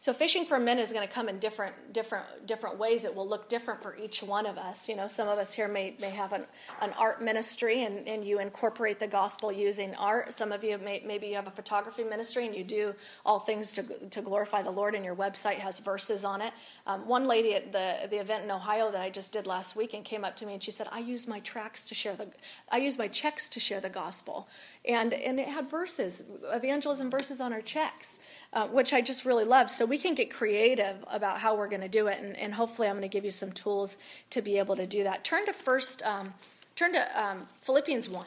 So 0.00 0.14
fishing 0.14 0.46
for 0.46 0.58
men 0.58 0.78
is 0.78 0.94
going 0.94 1.06
to 1.06 1.12
come 1.12 1.28
in 1.28 1.38
different 1.38 1.92
different 1.92 2.46
different 2.46 2.78
ways. 2.78 3.04
It 3.04 3.14
will 3.14 3.28
look 3.28 3.50
different 3.50 3.82
for 3.82 3.94
each 3.94 4.22
one 4.22 4.46
of 4.46 4.56
us. 4.56 4.88
You 4.88 4.96
know, 4.96 5.06
some 5.06 5.28
of 5.28 5.38
us 5.38 5.52
here 5.52 5.68
may, 5.68 5.94
may 6.00 6.08
have 6.08 6.32
an, 6.32 6.46
an 6.80 6.94
art 6.98 7.22
ministry 7.22 7.84
and, 7.84 8.08
and 8.08 8.24
you 8.24 8.40
incorporate 8.40 8.98
the 8.98 9.06
gospel 9.06 9.52
using 9.52 9.94
art. 9.96 10.32
Some 10.32 10.52
of 10.52 10.64
you 10.64 10.78
may, 10.78 11.02
maybe 11.04 11.26
you 11.26 11.34
have 11.34 11.46
a 11.46 11.50
photography 11.50 12.02
ministry 12.02 12.46
and 12.46 12.54
you 12.54 12.64
do 12.64 12.94
all 13.26 13.40
things 13.40 13.72
to, 13.72 13.82
to 14.08 14.22
glorify 14.22 14.62
the 14.62 14.70
Lord 14.70 14.94
and 14.94 15.04
your 15.04 15.14
website 15.14 15.56
has 15.56 15.78
verses 15.78 16.24
on 16.24 16.40
it. 16.40 16.54
Um, 16.86 17.06
one 17.06 17.26
lady 17.26 17.54
at 17.54 17.70
the 17.70 18.08
the 18.10 18.18
event 18.18 18.44
in 18.44 18.50
Ohio 18.50 18.90
that 18.90 19.02
I 19.02 19.10
just 19.10 19.34
did 19.34 19.46
last 19.46 19.76
week 19.76 19.92
and 19.92 20.02
came 20.02 20.24
up 20.24 20.34
to 20.36 20.46
me 20.46 20.54
and 20.54 20.62
she 20.62 20.70
said, 20.70 20.88
"I 20.90 21.00
use 21.00 21.28
my 21.28 21.40
tracks 21.40 21.84
to 21.84 21.94
share 21.94 22.16
the 22.16 22.28
I 22.70 22.78
use 22.78 22.96
my 22.96 23.08
checks 23.08 23.50
to 23.50 23.60
share 23.60 23.80
the 23.82 23.90
gospel." 23.90 24.48
And 24.86 25.12
and 25.12 25.38
it 25.38 25.48
had 25.48 25.68
verses, 25.68 26.24
evangelism 26.50 27.10
verses 27.10 27.38
on 27.38 27.52
our 27.52 27.60
checks 27.60 28.18
uh, 28.52 28.66
which 28.68 28.92
I 28.92 29.00
just 29.00 29.24
really 29.24 29.44
love. 29.44 29.70
So 29.70 29.84
we 29.84 29.98
can 29.98 30.14
get 30.14 30.32
creative 30.32 31.04
about 31.10 31.38
how 31.38 31.56
we're 31.56 31.68
going 31.68 31.82
to 31.82 31.88
do 31.88 32.08
it, 32.08 32.20
and, 32.20 32.36
and, 32.36 32.54
hopefully, 32.54 32.88
I'm 32.88 32.94
going 32.94 33.02
to 33.02 33.08
give 33.08 33.24
you 33.24 33.30
some 33.30 33.52
tools 33.52 33.96
to 34.30 34.42
be 34.42 34.58
able 34.58 34.76
to 34.76 34.86
do 34.86 35.04
that. 35.04 35.24
Turn 35.24 35.46
to 35.46 35.52
first, 35.52 36.02
um, 36.02 36.34
turn 36.74 36.92
to 36.92 37.20
um, 37.20 37.42
Philippians 37.60 38.08
one. 38.08 38.26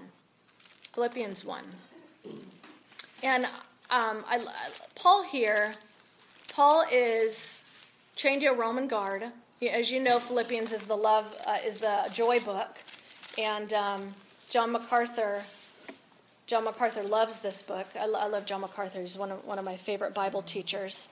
Philippians 0.93 1.43
one, 1.43 1.65
and 3.23 3.45
um, 3.89 4.23
I, 4.29 4.45
Paul 4.95 5.23
here. 5.23 5.73
Paul 6.53 6.85
is 6.91 7.65
trained 8.15 8.41
to 8.41 8.47
a 8.47 8.53
Roman 8.53 8.87
guard. 8.87 9.23
As 9.71 9.91
you 9.91 9.99
know, 9.99 10.19
Philippians 10.19 10.71
is 10.71 10.85
the 10.85 10.95
love 10.95 11.35
uh, 11.47 11.57
is 11.65 11.79
the 11.79 12.09
joy 12.13 12.39
book, 12.39 12.77
and 13.39 13.73
um, 13.73 14.13
John 14.49 14.71
MacArthur 14.71 15.41
John 16.45 16.65
MacArthur 16.65 17.03
loves 17.03 17.39
this 17.39 17.61
book. 17.61 17.87
I, 17.95 18.03
I 18.03 18.27
love 18.27 18.45
John 18.45 18.61
MacArthur. 18.61 19.01
He's 19.01 19.17
one 19.17 19.31
of, 19.31 19.45
one 19.45 19.59
of 19.59 19.65
my 19.65 19.77
favorite 19.77 20.13
Bible 20.13 20.41
teachers. 20.41 21.09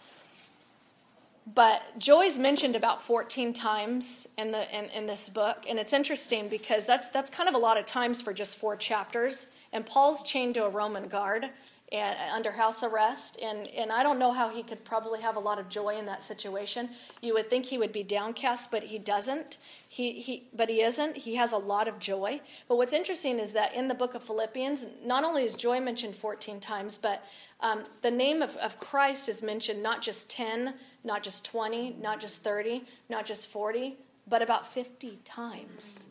But 1.53 1.81
joy 1.97 2.21
is 2.23 2.37
mentioned 2.37 2.75
about 2.75 3.01
14 3.01 3.53
times 3.53 4.27
in, 4.37 4.51
the, 4.51 4.77
in, 4.77 4.85
in 4.91 5.05
this 5.07 5.29
book. 5.29 5.65
And 5.67 5.79
it's 5.79 5.93
interesting 5.93 6.47
because 6.47 6.85
that's, 6.85 7.09
that's 7.09 7.29
kind 7.29 7.49
of 7.49 7.55
a 7.55 7.57
lot 7.57 7.77
of 7.77 7.85
times 7.85 8.21
for 8.21 8.33
just 8.33 8.57
four 8.57 8.75
chapters. 8.75 9.47
And 9.73 9.85
Paul's 9.85 10.21
chained 10.21 10.55
to 10.55 10.65
a 10.65 10.69
Roman 10.69 11.07
guard 11.07 11.49
and 11.91 12.17
under 12.31 12.51
house 12.51 12.83
arrest 12.83 13.37
and, 13.41 13.67
and 13.69 13.91
i 13.91 14.01
don't 14.01 14.17
know 14.17 14.31
how 14.31 14.49
he 14.49 14.63
could 14.63 14.83
probably 14.85 15.21
have 15.21 15.35
a 15.35 15.39
lot 15.39 15.59
of 15.59 15.67
joy 15.69 15.95
in 15.97 16.05
that 16.05 16.23
situation. 16.23 16.89
You 17.21 17.33
would 17.33 17.49
think 17.49 17.65
he 17.65 17.77
would 17.77 17.91
be 17.91 18.03
downcast 18.03 18.71
but 18.71 18.83
he 18.83 18.97
doesn't. 18.97 19.57
He, 19.87 20.13
he 20.21 20.47
but 20.53 20.69
he 20.69 20.81
isn't. 20.81 21.17
He 21.17 21.35
has 21.35 21.51
a 21.51 21.57
lot 21.57 21.87
of 21.87 21.99
joy. 21.99 22.41
But 22.67 22.77
what's 22.77 22.93
interesting 22.93 23.39
is 23.39 23.53
that 23.53 23.73
in 23.73 23.87
the 23.87 23.93
book 23.93 24.15
of 24.15 24.23
philippians 24.23 24.87
not 25.03 25.23
only 25.23 25.43
is 25.43 25.55
joy 25.55 25.79
mentioned 25.79 26.15
14 26.15 26.59
times 26.59 26.97
but 26.97 27.23
um, 27.59 27.83
the 28.01 28.11
name 28.11 28.41
of, 28.41 28.55
of 28.57 28.79
christ 28.79 29.29
is 29.29 29.43
mentioned 29.43 29.83
not 29.83 30.01
just 30.01 30.29
10 30.31 30.73
not 31.03 31.23
just 31.23 31.45
20 31.45 31.97
not 32.01 32.19
just 32.19 32.43
30 32.43 32.83
not 33.09 33.25
just 33.25 33.49
40 33.49 33.97
but 34.27 34.41
about 34.41 34.65
50 34.65 35.19
times 35.23 36.07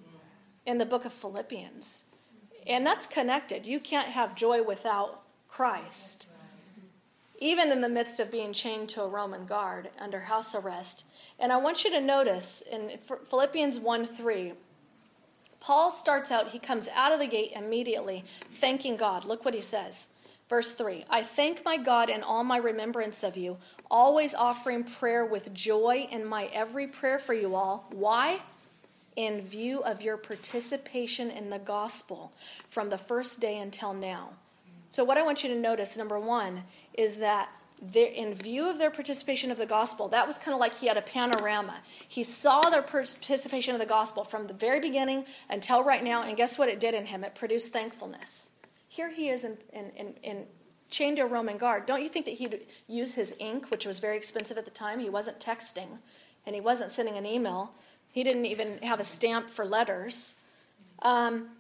in 0.67 0.79
the 0.79 0.87
book 0.87 1.05
of 1.05 1.13
philippians. 1.13 2.05
And 2.67 2.87
that's 2.87 3.07
connected. 3.07 3.67
You 3.67 3.81
can't 3.81 4.09
have 4.09 4.35
joy 4.35 4.63
without 4.63 5.23
Christ. 5.51 6.29
Even 7.39 7.73
in 7.73 7.81
the 7.81 7.89
midst 7.89 8.21
of 8.21 8.31
being 8.31 8.53
chained 8.53 8.89
to 8.91 9.03
a 9.03 9.09
Roman 9.09 9.47
guard 9.47 9.91
under 9.99 10.21
house 10.21 10.55
arrest. 10.55 11.05
And 11.39 11.53
I 11.53 11.57
want 11.57 11.85
you 11.85 11.91
to 11.91 12.01
notice 12.01 12.63
in 12.63 12.99
Philippians 13.29 13.81
1 13.81 14.07
3, 14.07 14.53
Paul 15.59 15.91
starts 15.91 16.31
out, 16.31 16.49
he 16.49 16.59
comes 16.59 16.89
out 16.89 17.13
of 17.13 17.19
the 17.19 17.27
gate 17.27 17.53
immediately 17.55 18.25
thanking 18.51 18.97
God. 18.97 19.25
Look 19.25 19.45
what 19.45 19.55
he 19.55 19.61
says. 19.61 20.09
Verse 20.49 20.73
3 20.73 21.05
I 21.11 21.23
thank 21.23 21.65
my 21.65 21.77
God 21.77 22.11
in 22.11 22.23
all 22.23 22.45
my 22.45 22.57
remembrance 22.57 23.23
of 23.23 23.37
you, 23.37 23.59
always 23.91 24.35
offering 24.35 24.85
prayer 24.85 25.25
with 25.25 25.55
joy 25.55 26.09
in 26.11 26.25
my 26.25 26.47
every 26.47 26.87
prayer 26.87 27.19
for 27.19 27.35
you 27.35 27.55
all. 27.55 27.87
Why? 27.91 28.41
In 29.17 29.41
view 29.41 29.83
of 29.83 30.03
your 30.03 30.17
participation 30.17 31.31
in 31.31 31.51
the 31.51 31.59
gospel 31.59 32.33
from 32.69 32.91
the 32.91 32.99
first 32.99 33.41
day 33.41 33.59
until 33.59 33.93
now 33.93 34.31
so, 34.91 35.05
what 35.05 35.17
I 35.17 35.23
want 35.23 35.45
you 35.45 35.49
to 35.51 35.59
notice, 35.59 35.97
number 35.97 36.19
one, 36.19 36.65
is 36.95 37.19
that 37.19 37.49
in 37.95 38.35
view 38.35 38.69
of 38.69 38.79
their 38.79 38.91
participation 38.91 39.51
of 39.51 39.57
the 39.57 39.65
gospel, 39.65 40.09
that 40.09 40.27
was 40.27 40.37
kind 40.37 40.53
of 40.53 40.61
like 40.61 40.75
he 40.75 40.89
had 40.89 40.97
a 40.97 41.03
panorama. 41.03 41.77
He 42.07 42.23
saw 42.25 42.69
their 42.69 42.83
participation 42.83 43.75
of 43.75 43.81
the 43.81 43.87
gospel 43.87 44.25
from 44.25 44.49
the 44.49 44.53
very 44.53 44.81
beginning 44.81 45.25
until 45.49 45.83
right 45.83 46.03
now, 46.03 46.23
and 46.23 46.37
guess 46.37 46.59
what 46.59 46.69
it 46.69 46.81
did 46.81 46.95
in 46.95 47.07
him? 47.07 47.25
It 47.25 47.35
produced 47.35 47.73
thankfulness. 47.73 48.51
Here 48.89 49.11
he 49.11 49.29
is 49.29 49.45
in, 49.45 49.57
in, 49.73 49.91
in, 49.97 50.15
in 50.23 50.47
chained 50.91 51.17
to 51.17 51.23
a 51.23 51.27
Roman 51.27 51.57
guard. 51.57 51.87
Don't 51.87 52.03
you 52.03 52.09
think 52.09 52.27
that 52.27 52.35
he'd 52.35 52.67
use 52.89 53.15
his 53.15 53.33
ink, 53.39 53.71
which 53.71 53.87
was 53.87 54.01
very 54.01 54.17
expensive 54.17 54.59
at 54.59 54.65
the 54.65 54.73
time? 54.73 54.99
He 54.99 55.09
wasn't 55.09 55.39
texting, 55.39 55.99
and 56.45 56.55
he 56.55 56.61
wasn't 56.61 56.91
sending 56.91 57.17
an 57.17 57.25
email. 57.25 57.73
He 58.13 58.25
didn't 58.25 58.47
even 58.47 58.79
have 58.79 58.99
a 58.99 59.05
stamp 59.05 59.49
for 59.49 59.65
letters. 59.65 60.35
Um, 61.03 61.51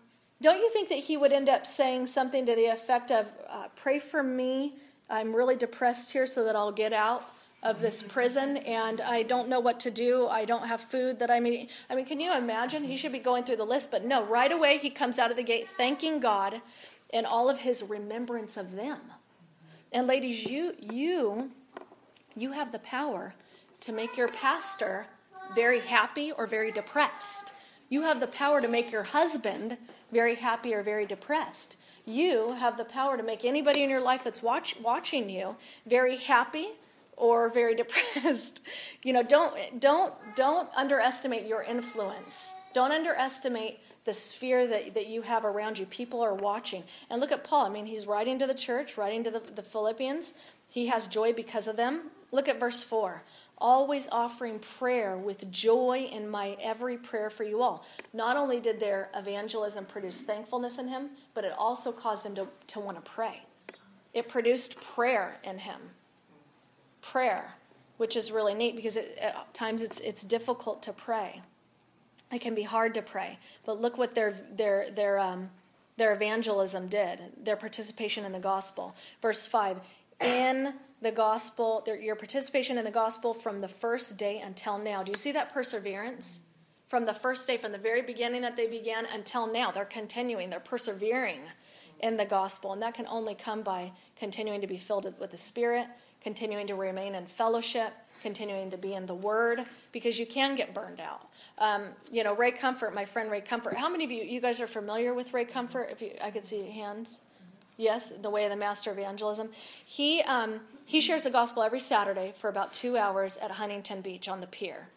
don't 0.43 0.59
you 0.59 0.71
think 0.71 0.89
that 0.89 0.99
he 0.99 1.17
would 1.17 1.33
end 1.33 1.49
up 1.49 1.67
saying 1.67 2.07
something 2.07 2.47
to 2.47 2.55
the 2.55 2.67
effect 2.67 3.11
of, 3.11 3.31
uh, 3.49 3.69
Pray 3.77 3.99
for 3.99 4.23
me. 4.23 4.75
I'm 5.09 5.35
really 5.35 5.57
depressed 5.57 6.13
here 6.13 6.27
so 6.27 6.45
that 6.45 6.57
I'll 6.57 6.73
get 6.73 6.93
out 6.93 7.29
of 7.63 7.81
this 7.81 8.03
prison 8.03 8.57
and 8.59 9.01
I 9.01 9.23
don't 9.23 9.49
know 9.49 9.61
what 9.61 9.81
to 9.81 9.91
do. 9.91 10.27
I 10.27 10.45
don't 10.45 10.67
have 10.67 10.81
food 10.81 11.19
that 11.19 11.31
I'm 11.31 11.47
eating. 11.47 11.69
I 11.91 11.95
mean, 11.95 12.07
can 12.07 12.21
you 12.21 12.33
imagine? 12.33 12.85
He 12.85 12.97
should 12.97 13.13
be 13.13 13.19
going 13.19 13.45
through 13.45 13.57
the 13.57 13.65
list, 13.65 13.91
but 13.91 14.05
no, 14.05 14.25
right 14.25 14.51
away 14.51 14.79
he 14.79 14.89
comes 14.89 15.19
out 15.19 15.31
of 15.31 15.37
the 15.37 15.43
gate 15.43 15.69
thanking 15.69 16.21
God 16.21 16.63
and 17.13 17.27
all 17.27 17.51
of 17.51 17.61
his 17.61 17.83
remembrance 17.83 18.57
of 18.57 18.77
them. 18.77 19.01
And 19.93 20.07
ladies, 20.07 20.45
you 20.47 20.75
you 20.81 21.51
you 22.37 22.53
have 22.53 22.73
the 22.73 22.79
power 22.79 23.35
to 23.81 23.93
make 23.93 24.17
your 24.17 24.29
pastor 24.29 25.07
very 25.55 25.81
happy 25.81 26.31
or 26.31 26.47
very 26.47 26.71
depressed. 26.71 27.53
You 27.91 28.03
have 28.03 28.21
the 28.21 28.29
power 28.29 28.61
to 28.61 28.69
make 28.69 28.93
your 28.93 29.03
husband 29.03 29.77
very 30.13 30.37
happy 30.37 30.73
or 30.73 30.83
very 30.83 31.05
depressed. 31.05 31.77
You 32.07 32.53
have 32.53 32.77
the 32.77 32.85
power 32.85 33.17
to 33.17 33.23
make 33.23 33.45
anybody 33.45 33.83
in 33.83 33.91
your 33.91 34.01
life 34.01 34.25
that's 34.25 34.43
watch, 34.43 34.77
watching 34.81 35.29
you 35.29 35.57
very 35.87 36.17
happy 36.17 36.69
or 37.17 37.51
very 37.51 37.75
depressed. 37.83 38.65
you 39.03 39.13
know, 39.13 39.25
don't 39.25 39.81
don't 39.81 40.15
don't 40.37 40.69
underestimate 40.75 41.47
your 41.47 41.63
influence. 41.63 42.55
Don't 42.73 42.93
underestimate 42.93 43.81
the 44.05 44.13
sphere 44.13 44.67
that, 44.69 44.95
that 44.95 45.09
you 45.09 45.23
have 45.23 45.45
around 45.45 45.79
you. 45.79 45.85
People 45.87 46.23
are 46.23 46.33
watching. 46.35 46.85
And 47.11 47.21
look 47.21 47.33
at 47.33 47.45
Paul. 47.45 47.67
I 47.67 47.69
mean, 47.69 47.87
he's 47.87 48.07
writing 48.07 48.39
to 48.39 48.47
the 48.47 48.55
church, 48.55 48.97
writing 48.97 49.25
to 49.25 49.31
the, 49.31 49.41
the 49.41 49.63
Philippians. 49.63 50.35
He 50.71 50.87
has 50.87 51.09
joy 51.09 51.33
because 51.33 51.67
of 51.67 51.77
them. 51.77 52.11
Look 52.31 52.49
at 52.49 52.61
verse 52.61 52.83
4 52.83 53.23
always 53.61 54.09
offering 54.11 54.59
prayer 54.59 55.17
with 55.17 55.51
joy 55.51 56.09
in 56.11 56.29
my 56.29 56.57
every 56.63 56.97
prayer 56.97 57.31
for 57.31 57.45
you 57.45 57.63
all. 57.63 57.85
Not 58.13 58.37
only 58.37 58.61
did 58.61 58.81
their 58.81 59.11
evangelism 59.15 59.85
produce 59.85 60.21
thankfulness 60.21 60.79
in 60.79 60.89
him, 60.89 61.11
but 61.35 61.45
it 61.45 61.53
also 61.57 61.93
caused 61.93 62.27
him 62.27 62.35
to, 62.37 62.49
to 62.69 62.81
want 62.81 63.03
to 63.03 63.11
pray. 63.11 63.43
It 64.15 64.29
produced 64.29 64.81
prayer 64.81 65.37
in 65.45 65.59
him. 65.59 65.81
Prayer, 67.03 67.55
which 67.97 68.17
is 68.17 68.33
really 68.33 68.55
neat 68.55 68.77
because 68.77 68.97
it, 68.97 69.17
at 69.21 69.53
times 69.55 69.83
it's, 69.83 70.01
it's 70.01 70.23
difficult 70.23 70.83
to 70.83 70.93
pray. 70.93 71.43
It 72.33 72.41
can 72.41 72.55
be 72.55 72.63
hard 72.63 72.95
to 72.95 73.03
pray. 73.03 73.39
But 73.65 73.81
look 73.81 73.99
what 73.99 74.15
their, 74.15 74.33
their, 74.33 74.91
their, 74.91 75.19
um, 75.19 75.51
their 75.97 76.13
evangelism 76.13 76.89
did, 76.89 77.21
their 77.43 77.57
participation 77.57 78.25
in 78.25 78.33
the 78.33 78.41
gospel. 78.41 78.95
Verse 79.21 79.47
5 79.47 79.79
In 80.21 80.75
the 81.03 81.11
gospel, 81.11 81.87
your 82.01 82.17
participation 82.17 82.77
in 82.79 82.85
the 82.85 82.91
gospel 82.91 83.33
from 83.33 83.61
the 83.61 83.69
first 83.69 84.19
day 84.19 84.41
until 84.41 84.79
now. 84.79 85.03
Do 85.03 85.11
you 85.11 85.19
see 85.19 85.33
that 85.33 85.53
perseverance? 85.53 86.41
From 86.87 87.07
the 87.07 87.15
first 87.15 87.47
day, 87.47 87.57
from 87.57 87.73
the 87.73 87.79
very 87.79 88.03
beginning 88.03 88.43
that 88.43 88.57
they 88.57 88.67
began 88.67 89.07
until 89.07 89.47
now, 89.47 89.71
they're 89.71 89.85
continuing, 89.85 90.51
they're 90.51 90.59
persevering 90.61 91.41
in 92.01 92.17
the 92.17 92.25
gospel. 92.25 92.73
And 92.73 92.83
that 92.83 92.95
can 92.95 93.07
only 93.07 93.35
come 93.35 93.63
by 93.63 93.93
continuing 94.19 94.61
to 94.61 94.67
be 94.67 94.77
filled 94.77 95.05
with 95.21 95.31
the 95.31 95.39
Spirit, 95.39 95.87
continuing 96.21 96.67
to 96.67 96.75
remain 96.75 97.15
in 97.15 97.27
fellowship, 97.27 97.93
continuing 98.23 98.71
to 98.73 98.77
be 98.77 98.95
in 98.95 99.07
the 99.07 99.15
Word, 99.15 99.65
because 99.93 100.19
you 100.19 100.27
can 100.27 100.57
get 100.57 100.75
burned 100.75 101.01
out. 101.01 101.29
Um, 101.59 101.85
you 102.11 102.25
know, 102.25 102.35
Ray 102.35 102.51
Comfort, 102.51 102.93
my 102.93 103.05
friend 103.05 103.31
Ray 103.31 103.41
Comfort. 103.41 103.77
How 103.77 103.89
many 103.89 104.05
of 104.05 104.11
you, 104.11 104.25
you 104.25 104.41
guys 104.41 104.61
are 104.61 104.67
familiar 104.67 105.15
with 105.15 105.33
Ray 105.33 105.45
Comfort? 105.45 105.91
If 105.93 106.03
you, 106.03 106.13
I 106.21 106.31
could 106.31 106.45
see 106.45 106.69
hands. 106.71 107.21
Yes, 107.81 108.11
the 108.11 108.29
way 108.29 108.45
of 108.45 108.51
the 108.51 108.57
master 108.57 108.91
evangelism. 108.91 109.49
He 109.87 110.21
um, 110.23 110.61
he 110.85 111.01
shares 111.01 111.25
the 111.25 111.31
gospel 111.31 111.63
every 111.63 111.81
Saturday 111.81 112.35
for 112.37 112.51
about 112.51 112.75
two 112.75 112.99
hours 112.99 113.39
at 113.39 113.53
Huntington 113.53 114.03
Beach 114.03 114.29
on 114.29 114.41
the 114.41 114.47
pier. 114.47 114.89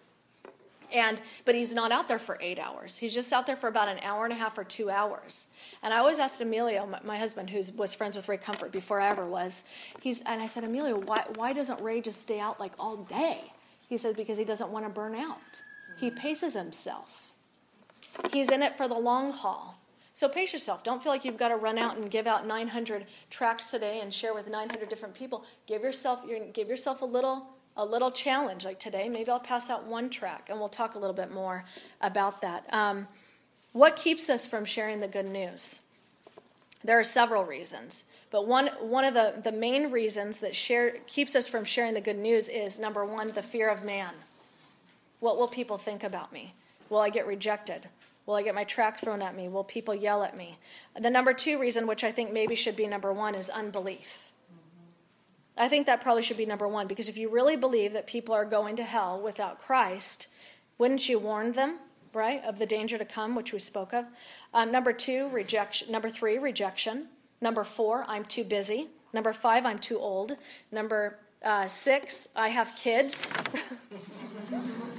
And 0.94 1.22
but 1.46 1.56
he's 1.56 1.74
not 1.74 1.94
out 1.94 2.10
there 2.10 2.20
for 2.20 2.38
eight 2.42 2.60
hours. 2.60 2.98
He's 2.98 3.14
just 3.14 3.32
out 3.32 3.48
there 3.48 3.56
for 3.56 3.70
about 3.70 3.88
an 3.88 4.00
hour 4.04 4.26
and 4.26 4.34
a 4.34 4.36
half 4.36 4.58
or 4.58 4.66
two 4.66 4.90
hours. 4.90 5.48
And 5.82 5.94
I 5.94 6.00
always 6.00 6.20
asked 6.20 6.42
Emilio, 6.42 6.86
my, 6.86 7.00
my 7.06 7.18
husband, 7.18 7.52
who 7.52 7.62
was 7.78 7.94
friends 7.94 8.18
with 8.18 8.28
Ray 8.28 8.36
Comfort 8.36 8.74
before 8.74 9.00
I 9.00 9.08
ever 9.08 9.26
was, 9.26 9.64
he's 10.02 10.22
and 10.22 10.42
I 10.42 10.48
said, 10.48 10.66
Emilio, 10.66 11.00
why 11.00 11.24
why 11.36 11.54
doesn't 11.54 11.80
Ray 11.80 12.02
just 12.02 12.20
stay 12.20 12.40
out 12.42 12.60
like 12.60 12.74
all 12.78 12.98
day? 12.98 13.54
He 13.88 13.98
said 13.98 14.18
because 14.18 14.38
he 14.38 14.44
doesn't 14.44 14.72
want 14.72 14.86
to 14.86 14.90
burn 14.90 15.16
out. 15.16 15.62
He 15.98 16.12
paces 16.12 16.54
himself. 16.54 17.32
He's 18.34 18.50
in 18.50 18.62
it 18.62 18.76
for 18.76 18.90
the 18.90 19.00
long 19.00 19.32
haul. 19.32 19.78
So 20.14 20.30
pace 20.30 20.54
yourself. 20.54 20.84
Don't 20.84 21.02
feel 21.02 21.12
like 21.12 21.26
you've 21.26 21.38
got 21.38 21.48
to 21.50 21.56
run 21.56 21.80
out 21.80 21.98
and 21.98 22.10
give 22.10 22.28
out 22.28 22.46
900 22.46 23.06
tracks 23.32 23.72
today 23.72 24.00
and 24.00 24.14
share 24.14 24.34
with 24.34 24.48
900 24.48 24.88
different 24.88 25.16
people. 25.16 25.44
Give 25.66 25.82
yourself 25.82 26.24
give 26.54 26.70
yourself 26.70 27.02
a 27.02 27.06
little 27.06 27.48
a 27.76 27.84
little 27.84 28.12
challenge. 28.12 28.64
Like 28.64 28.80
today, 28.80 29.10
maybe 29.10 29.32
I'll 29.32 29.40
pass 29.40 29.70
out 29.70 29.88
one 29.88 30.10
track, 30.12 30.48
and 30.50 30.60
we'll 30.60 30.70
talk 30.70 30.94
a 30.94 31.00
little 31.00 31.16
bit 31.16 31.32
more 31.32 31.66
about 32.00 32.42
that. 32.42 32.72
Um, 32.72 33.08
what 33.72 33.96
keeps 33.96 34.30
us 34.30 34.46
from 34.46 34.66
sharing 34.66 35.00
the 35.00 35.08
good 35.08 35.26
news? 35.26 35.82
There 36.84 37.00
are 37.00 37.04
several 37.04 37.44
reasons. 37.44 38.06
But 38.30 38.48
one, 38.48 38.68
one 38.80 39.06
of 39.06 39.14
the, 39.14 39.42
the 39.44 39.52
main 39.52 39.92
reasons 39.92 40.40
that 40.40 40.56
share, 40.56 40.98
keeps 41.08 41.36
us 41.36 41.48
from 41.48 41.66
sharing 41.66 41.94
the 41.94 42.02
good 42.02 42.18
news 42.18 42.50
is 42.50 42.80
number 42.80 43.06
one, 43.06 43.28
the 43.28 43.44
fear 43.44 43.70
of 43.70 43.84
man. 43.84 44.14
What 45.20 45.38
will 45.38 45.48
people 45.48 45.78
think 45.78 46.04
about 46.04 46.34
me? 46.34 46.54
Will 46.90 47.00
I 47.00 47.10
get 47.10 47.26
rejected? 47.26 47.88
Will 48.26 48.36
I 48.36 48.44
get 48.44 48.56
my 48.56 48.64
track 48.64 49.00
thrown 49.00 49.22
at 49.22 49.36
me? 49.36 49.50
Will 49.50 49.64
people 49.64 49.94
yell 49.94 50.24
at 50.24 50.38
me? 50.38 50.58
The 51.00 51.10
number 51.10 51.34
two 51.34 51.60
reason, 51.60 51.88
which 51.88 52.04
I 52.04 52.12
think 52.12 52.32
maybe 52.32 52.56
should 52.56 52.78
be 52.78 52.88
number 52.88 53.12
one, 53.12 53.36
is 53.36 53.50
unbelief. 53.50 54.32
I 55.58 55.68
think 55.68 55.86
that 55.86 56.02
probably 56.02 56.24
should 56.24 56.38
be 56.38 56.46
number 56.46 56.68
one 56.68 56.88
because 56.88 57.08
if 57.08 57.18
you 57.18 57.30
really 57.30 57.56
believe 57.56 57.94
that 57.94 58.08
people 58.08 58.34
are 58.34 58.46
going 58.46 58.76
to 58.78 58.84
hell 58.84 59.22
without 59.22 59.60
Christ, 59.60 60.30
wouldn't 60.78 61.08
you 61.08 61.20
warn 61.20 61.52
them, 61.52 61.80
right, 62.14 62.44
of 62.44 62.60
the 62.60 62.66
danger 62.66 62.98
to 62.98 63.06
come, 63.06 63.36
which 63.36 63.54
we 63.54 63.60
spoke 63.60 63.94
of? 63.94 64.06
Um, 64.54 64.72
number 64.72 64.94
two, 64.94 65.30
rejection. 65.30 65.92
Number 65.92 66.10
three, 66.10 66.38
rejection. 66.38 67.08
Number 67.42 67.64
four, 67.64 68.06
I'm 68.08 68.26
too 68.26 68.44
busy. 68.44 68.88
Number 69.12 69.34
five, 69.34 69.66
I'm 69.66 69.80
too 69.80 70.00
old. 70.00 70.38
Number 70.72 71.20
uh, 71.44 71.68
six, 71.68 72.30
I 72.36 72.50
have 72.50 72.76
kids. 72.78 73.34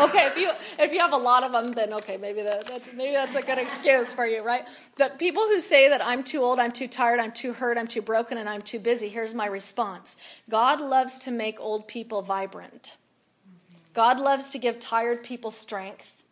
okay, 0.00 0.26
if 0.26 0.36
you 0.36 0.50
if 0.78 0.92
you 0.92 1.00
have 1.00 1.12
a 1.12 1.16
lot 1.16 1.42
of 1.42 1.52
them, 1.52 1.72
then 1.72 1.92
okay, 1.94 2.16
maybe 2.16 2.42
that, 2.42 2.66
that's 2.66 2.92
maybe 2.92 3.12
that's 3.12 3.36
a 3.36 3.42
good 3.42 3.58
excuse 3.58 4.12
for 4.14 4.26
you, 4.26 4.42
right? 4.42 4.64
But 4.96 5.18
people 5.18 5.42
who 5.42 5.58
say 5.58 5.88
that 5.88 6.04
I'm 6.04 6.22
too 6.22 6.42
old, 6.42 6.58
I'm 6.58 6.72
too 6.72 6.88
tired, 6.88 7.20
I'm 7.20 7.32
too 7.32 7.52
hurt, 7.52 7.78
I'm 7.78 7.86
too 7.86 8.02
broken, 8.02 8.38
and 8.38 8.48
I'm 8.48 8.62
too 8.62 8.78
busy, 8.78 9.08
here's 9.08 9.34
my 9.34 9.46
response: 9.46 10.16
God 10.48 10.80
loves 10.80 11.18
to 11.20 11.30
make 11.30 11.60
old 11.60 11.88
people 11.88 12.22
vibrant. 12.22 12.96
God 13.94 14.20
loves 14.20 14.50
to 14.50 14.58
give 14.58 14.78
tired 14.78 15.22
people 15.22 15.50
strength. 15.50 16.22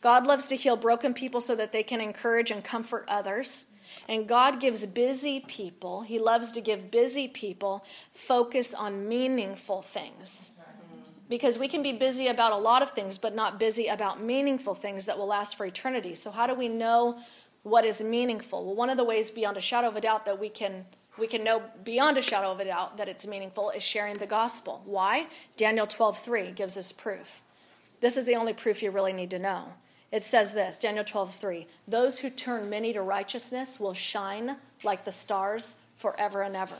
God 0.00 0.26
loves 0.26 0.46
to 0.46 0.56
heal 0.56 0.76
broken 0.76 1.14
people 1.14 1.40
so 1.40 1.54
that 1.54 1.72
they 1.72 1.82
can 1.82 2.00
encourage 2.00 2.50
and 2.50 2.62
comfort 2.62 3.04
others. 3.08 3.66
And 4.08 4.26
God 4.26 4.60
gives 4.60 4.86
busy 4.86 5.40
people, 5.40 6.02
He 6.02 6.18
loves 6.18 6.52
to 6.52 6.60
give 6.60 6.90
busy 6.90 7.28
people 7.28 7.84
focus 8.12 8.74
on 8.74 9.08
meaningful 9.08 9.82
things. 9.82 10.57
Because 11.28 11.58
we 11.58 11.68
can 11.68 11.82
be 11.82 11.92
busy 11.92 12.26
about 12.26 12.52
a 12.52 12.56
lot 12.56 12.82
of 12.82 12.90
things, 12.90 13.18
but 13.18 13.34
not 13.34 13.58
busy 13.58 13.86
about 13.86 14.22
meaningful 14.22 14.74
things 14.74 15.06
that 15.06 15.18
will 15.18 15.26
last 15.26 15.56
for 15.56 15.66
eternity. 15.66 16.14
So, 16.14 16.30
how 16.30 16.46
do 16.46 16.54
we 16.54 16.68
know 16.68 17.18
what 17.62 17.84
is 17.84 18.02
meaningful? 18.02 18.64
Well, 18.64 18.74
one 18.74 18.90
of 18.90 18.96
the 18.96 19.04
ways 19.04 19.30
beyond 19.30 19.56
a 19.56 19.60
shadow 19.60 19.88
of 19.88 19.96
a 19.96 20.00
doubt 20.00 20.24
that 20.24 20.40
we 20.40 20.48
can 20.48 20.86
we 21.18 21.26
can 21.26 21.42
know 21.42 21.64
beyond 21.82 22.16
a 22.16 22.22
shadow 22.22 22.52
of 22.52 22.60
a 22.60 22.64
doubt 22.64 22.96
that 22.96 23.08
it's 23.08 23.26
meaningful 23.26 23.70
is 23.70 23.82
sharing 23.82 24.18
the 24.18 24.26
gospel. 24.26 24.82
Why? 24.84 25.26
Daniel 25.56 25.86
12:3 25.86 26.54
gives 26.54 26.76
us 26.76 26.92
proof. 26.92 27.42
This 28.00 28.16
is 28.16 28.24
the 28.24 28.36
only 28.36 28.52
proof 28.52 28.82
you 28.82 28.90
really 28.90 29.12
need 29.12 29.30
to 29.32 29.38
know. 29.38 29.74
It 30.10 30.22
says 30.22 30.54
this, 30.54 30.78
Daniel 30.78 31.04
12:3, 31.04 31.66
"Those 31.86 32.20
who 32.20 32.30
turn 32.30 32.70
many 32.70 32.92
to 32.92 33.02
righteousness 33.02 33.80
will 33.80 33.94
shine 33.94 34.56
like 34.82 35.04
the 35.04 35.12
stars 35.12 35.76
forever 35.96 36.42
and 36.42 36.56
ever." 36.56 36.78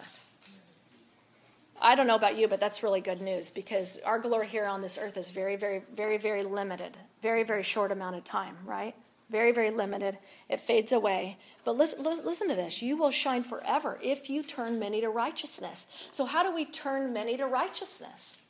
I 1.80 1.94
don't 1.94 2.06
know 2.06 2.14
about 2.14 2.36
you, 2.36 2.48
but 2.48 2.60
that's 2.60 2.82
really 2.82 3.00
good 3.00 3.20
news 3.20 3.50
because 3.50 3.98
our 4.04 4.18
glory 4.18 4.48
here 4.48 4.66
on 4.66 4.82
this 4.82 4.98
earth 4.98 5.16
is 5.16 5.30
very, 5.30 5.56
very, 5.56 5.82
very, 5.94 6.18
very 6.18 6.42
limited. 6.42 6.96
Very, 7.22 7.42
very 7.42 7.62
short 7.62 7.92
amount 7.92 8.16
of 8.16 8.24
time, 8.24 8.56
right? 8.64 8.94
Very, 9.30 9.52
very 9.52 9.70
limited. 9.70 10.18
It 10.48 10.60
fades 10.60 10.92
away. 10.92 11.38
But 11.64 11.76
listen, 11.76 12.02
listen 12.02 12.48
to 12.48 12.54
this. 12.54 12.80
You 12.80 12.96
will 12.96 13.10
shine 13.10 13.42
forever 13.42 13.98
if 14.02 14.30
you 14.30 14.42
turn 14.42 14.78
many 14.78 15.00
to 15.00 15.08
righteousness. 15.08 15.86
So, 16.12 16.24
how 16.24 16.42
do 16.42 16.54
we 16.54 16.64
turn 16.64 17.12
many 17.12 17.36
to 17.36 17.46
righteousness? 17.46 18.42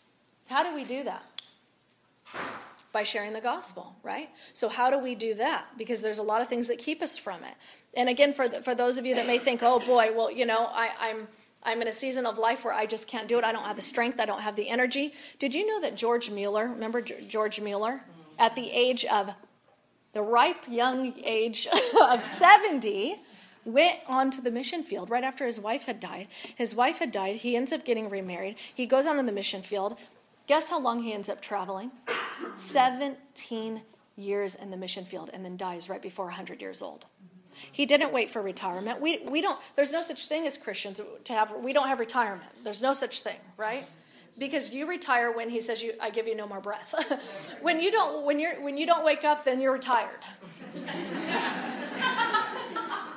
How 0.49 0.63
do 0.63 0.75
we 0.75 0.85
do 0.85 1.05
that? 1.05 1.25
by 2.93 3.03
sharing 3.03 3.33
the 3.33 3.41
gospel, 3.41 3.97
right? 4.03 4.31
So, 4.53 4.69
how 4.69 4.91
do 4.91 4.99
we 4.99 5.15
do 5.15 5.35
that? 5.35 5.67
Because 5.77 6.01
there's 6.01 6.19
a 6.19 6.23
lot 6.23 6.41
of 6.41 6.49
things 6.49 6.69
that 6.69 6.79
keep 6.79 7.03
us 7.03 7.19
from 7.19 7.43
it. 7.45 7.55
And 7.95 8.09
again, 8.09 8.33
for, 8.33 8.49
the, 8.49 8.63
for 8.63 8.75
those 8.75 8.99
of 8.99 9.07
you 9.07 9.15
that 9.15 9.27
may 9.27 9.39
think, 9.39 9.63
oh 9.63 9.79
boy, 9.79 10.11
well, 10.15 10.31
you 10.31 10.47
know, 10.47 10.67
I, 10.71 10.91
I'm. 11.01 11.29
I'm 11.63 11.83
in 11.83 11.89
a 11.89 11.93
season 11.93 12.27
of 12.27 12.39
life 12.39 12.65
where 12.65 12.75
I 12.75 12.87
just 12.87 13.09
can't 13.09 13.29
do 13.29 13.39
it. 13.39 13.45
I 13.45 13.53
don't 13.53 13.65
have 13.65 13.77
the 13.77 13.83
strength. 13.83 14.21
I 14.21 14.27
don't 14.27 14.41
have 14.41 14.57
the 14.57 14.69
energy. 14.69 15.13
Did 15.39 15.55
you 15.55 15.67
know 15.67 15.81
that 15.81 15.97
George 15.97 16.31
Mueller, 16.31 16.69
remember 16.69 17.01
George 17.01 17.61
Mueller, 17.61 17.93
mm-hmm. 17.93 18.41
at 18.41 18.55
the 18.55 18.71
age 18.71 19.05
of 19.05 19.35
the 20.13 20.23
ripe 20.23 20.65
young 20.69 21.15
age 21.25 21.69
of 22.09 22.23
70, 22.23 23.17
went 23.65 23.99
onto 24.07 24.41
the 24.41 24.51
mission 24.51 24.83
field 24.83 25.11
right 25.11 25.25
after 25.25 25.45
his 25.47 25.61
wife 25.61 25.85
had 25.85 26.01
died. 26.01 26.29
His 26.55 26.75
wife 26.75 26.99
had 26.99 27.13
died. 27.13 27.37
He 27.37 27.57
ends 27.57 27.73
up 27.73 27.85
getting 27.85 28.09
remarried. 28.09 28.57
He 28.75 28.87
goes 28.87 29.07
on 29.07 29.17
to 29.17 29.23
the 29.23 29.33
mission 29.33 29.63
field. 29.63 29.97
Guess 30.47 30.71
how 30.71 30.81
long 30.81 31.03
he 31.03 31.13
ends 31.13 31.29
up 31.29 31.43
traveling? 31.43 31.91
17 32.55 33.83
years 34.17 34.55
in 34.55 34.71
the 34.71 34.77
mission 34.77 35.05
field 35.05 35.31
and 35.33 35.45
then 35.45 35.57
dies 35.57 35.89
right 35.89 36.03
before 36.03 36.27
100 36.27 36.61
years 36.61 36.83
old. 36.83 37.07
He 37.71 37.87
didn't 37.87 38.13
wait 38.13 38.31
for 38.31 38.43
retirement. 38.43 39.01
We, 39.01 39.19
we 39.29 39.41
don't, 39.41 39.59
there's 39.77 39.93
no 39.93 40.03
such 40.03 40.27
thing 40.27 40.47
as 40.47 40.59
Christians 40.59 41.01
to 41.25 41.33
have, 41.33 41.53
we 41.63 41.73
don't 41.73 41.89
have 41.89 41.99
retirement. 41.99 42.51
There's 42.65 42.83
no 42.83 42.93
such 42.93 43.23
thing, 43.23 43.39
right? 43.57 43.85
Because 44.39 44.73
you 44.75 44.87
retire 44.87 45.33
when 45.33 45.51
he 45.51 45.61
says, 45.61 45.83
you, 45.83 45.95
I 46.01 46.11
give 46.11 46.27
you 46.29 46.37
no 46.37 46.47
more 46.47 46.61
breath. 46.61 47.57
when, 47.63 47.81
you 47.81 47.91
don't, 47.91 48.25
when, 48.25 48.39
you're, 48.39 48.63
when 48.63 48.77
you 48.77 48.87
don't 48.87 49.05
wake 49.05 49.25
up, 49.25 49.45
then 49.45 49.61
you're 49.61 49.73
retired. 49.73 50.21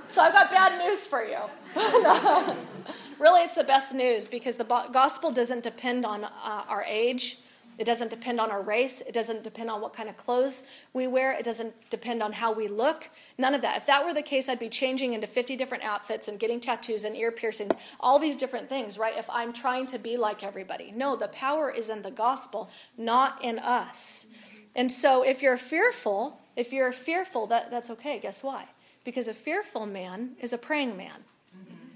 so 0.09 0.21
I've 0.21 0.33
got 0.33 0.49
bad 0.49 0.79
news 0.83 1.05
for 1.05 1.23
you. 1.23 1.37
really, 3.19 3.41
it's 3.41 3.55
the 3.55 3.63
best 3.63 3.93
news 3.93 4.27
because 4.27 4.55
the 4.55 4.63
gospel 4.63 5.31
doesn't 5.31 5.63
depend 5.63 6.05
on 6.05 6.23
uh, 6.23 6.29
our 6.67 6.83
age. 6.87 7.37
It 7.81 7.85
doesn't 7.85 8.11
depend 8.11 8.39
on 8.39 8.51
our 8.51 8.61
race. 8.61 9.01
It 9.01 9.11
doesn't 9.11 9.43
depend 9.43 9.71
on 9.71 9.81
what 9.81 9.91
kind 9.91 10.07
of 10.07 10.15
clothes 10.15 10.61
we 10.93 11.07
wear. 11.07 11.31
It 11.31 11.43
doesn't 11.43 11.89
depend 11.89 12.21
on 12.21 12.33
how 12.33 12.53
we 12.53 12.67
look. 12.67 13.09
None 13.39 13.55
of 13.55 13.63
that. 13.63 13.75
If 13.75 13.87
that 13.87 14.05
were 14.05 14.13
the 14.13 14.21
case, 14.21 14.47
I'd 14.47 14.59
be 14.59 14.69
changing 14.69 15.13
into 15.13 15.25
50 15.25 15.55
different 15.55 15.83
outfits 15.83 16.27
and 16.27 16.37
getting 16.37 16.59
tattoos 16.59 17.05
and 17.05 17.15
ear 17.15 17.31
piercings, 17.31 17.73
all 17.99 18.19
these 18.19 18.37
different 18.37 18.69
things, 18.69 18.99
right? 18.99 19.17
If 19.17 19.27
I'm 19.31 19.51
trying 19.51 19.87
to 19.87 19.97
be 19.97 20.15
like 20.15 20.43
everybody. 20.43 20.93
No, 20.95 21.15
the 21.15 21.27
power 21.27 21.71
is 21.71 21.89
in 21.89 22.03
the 22.03 22.11
gospel, 22.11 22.69
not 22.99 23.43
in 23.43 23.57
us. 23.57 24.27
And 24.75 24.91
so 24.91 25.23
if 25.23 25.41
you're 25.41 25.57
fearful, 25.57 26.39
if 26.55 26.71
you're 26.71 26.91
fearful, 26.91 27.47
that, 27.47 27.71
that's 27.71 27.89
okay. 27.89 28.19
Guess 28.19 28.43
why? 28.43 28.65
Because 29.03 29.27
a 29.27 29.33
fearful 29.33 29.87
man 29.87 30.33
is 30.39 30.53
a 30.53 30.59
praying 30.59 30.95
man. 30.97 31.23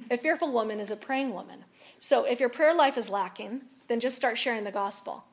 A 0.10 0.18
fearful 0.18 0.52
woman 0.52 0.80
is 0.80 0.90
a 0.90 0.96
praying 0.96 1.32
woman. 1.32 1.64
So 2.00 2.26
if 2.26 2.40
your 2.40 2.50
prayer 2.50 2.74
life 2.74 2.98
is 2.98 3.08
lacking, 3.08 3.62
then 3.88 4.00
just 4.00 4.16
start 4.16 4.40
sharing 4.40 4.64
the 4.64 4.72
gospel. 4.72 5.26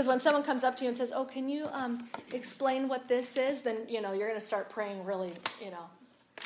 Because 0.00 0.08
when 0.08 0.20
someone 0.20 0.44
comes 0.44 0.64
up 0.64 0.76
to 0.76 0.84
you 0.84 0.88
and 0.88 0.96
says, 0.96 1.12
"Oh, 1.14 1.26
can 1.26 1.46
you 1.46 1.66
um, 1.72 1.98
explain 2.32 2.88
what 2.88 3.06
this 3.06 3.36
is?" 3.36 3.60
then 3.60 3.84
you 3.86 4.00
know 4.00 4.14
you're 4.14 4.28
going 4.28 4.40
to 4.40 4.46
start 4.46 4.70
praying 4.70 5.04
really, 5.04 5.30
you 5.62 5.70
know, 5.70 5.84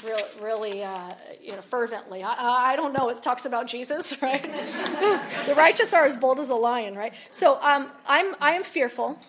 really, 0.05 0.25
really, 0.43 0.83
uh, 0.83 1.15
you 1.41 1.53
know, 1.53 1.61
fervently. 1.61 2.25
I, 2.25 2.73
I 2.73 2.75
don't 2.75 2.93
know. 2.93 3.11
It 3.11 3.23
talks 3.23 3.47
about 3.47 3.69
Jesus, 3.69 4.21
right? 4.23 4.43
the 4.43 5.55
righteous 5.57 5.95
are 5.95 6.05
as 6.05 6.17
bold 6.17 6.41
as 6.41 6.51
a 6.51 6.57
lion, 6.57 6.97
right? 6.97 7.15
So 7.31 7.63
um, 7.63 7.93
I'm 8.09 8.35
I 8.41 8.55
am 8.55 8.65
fearful. 8.65 9.21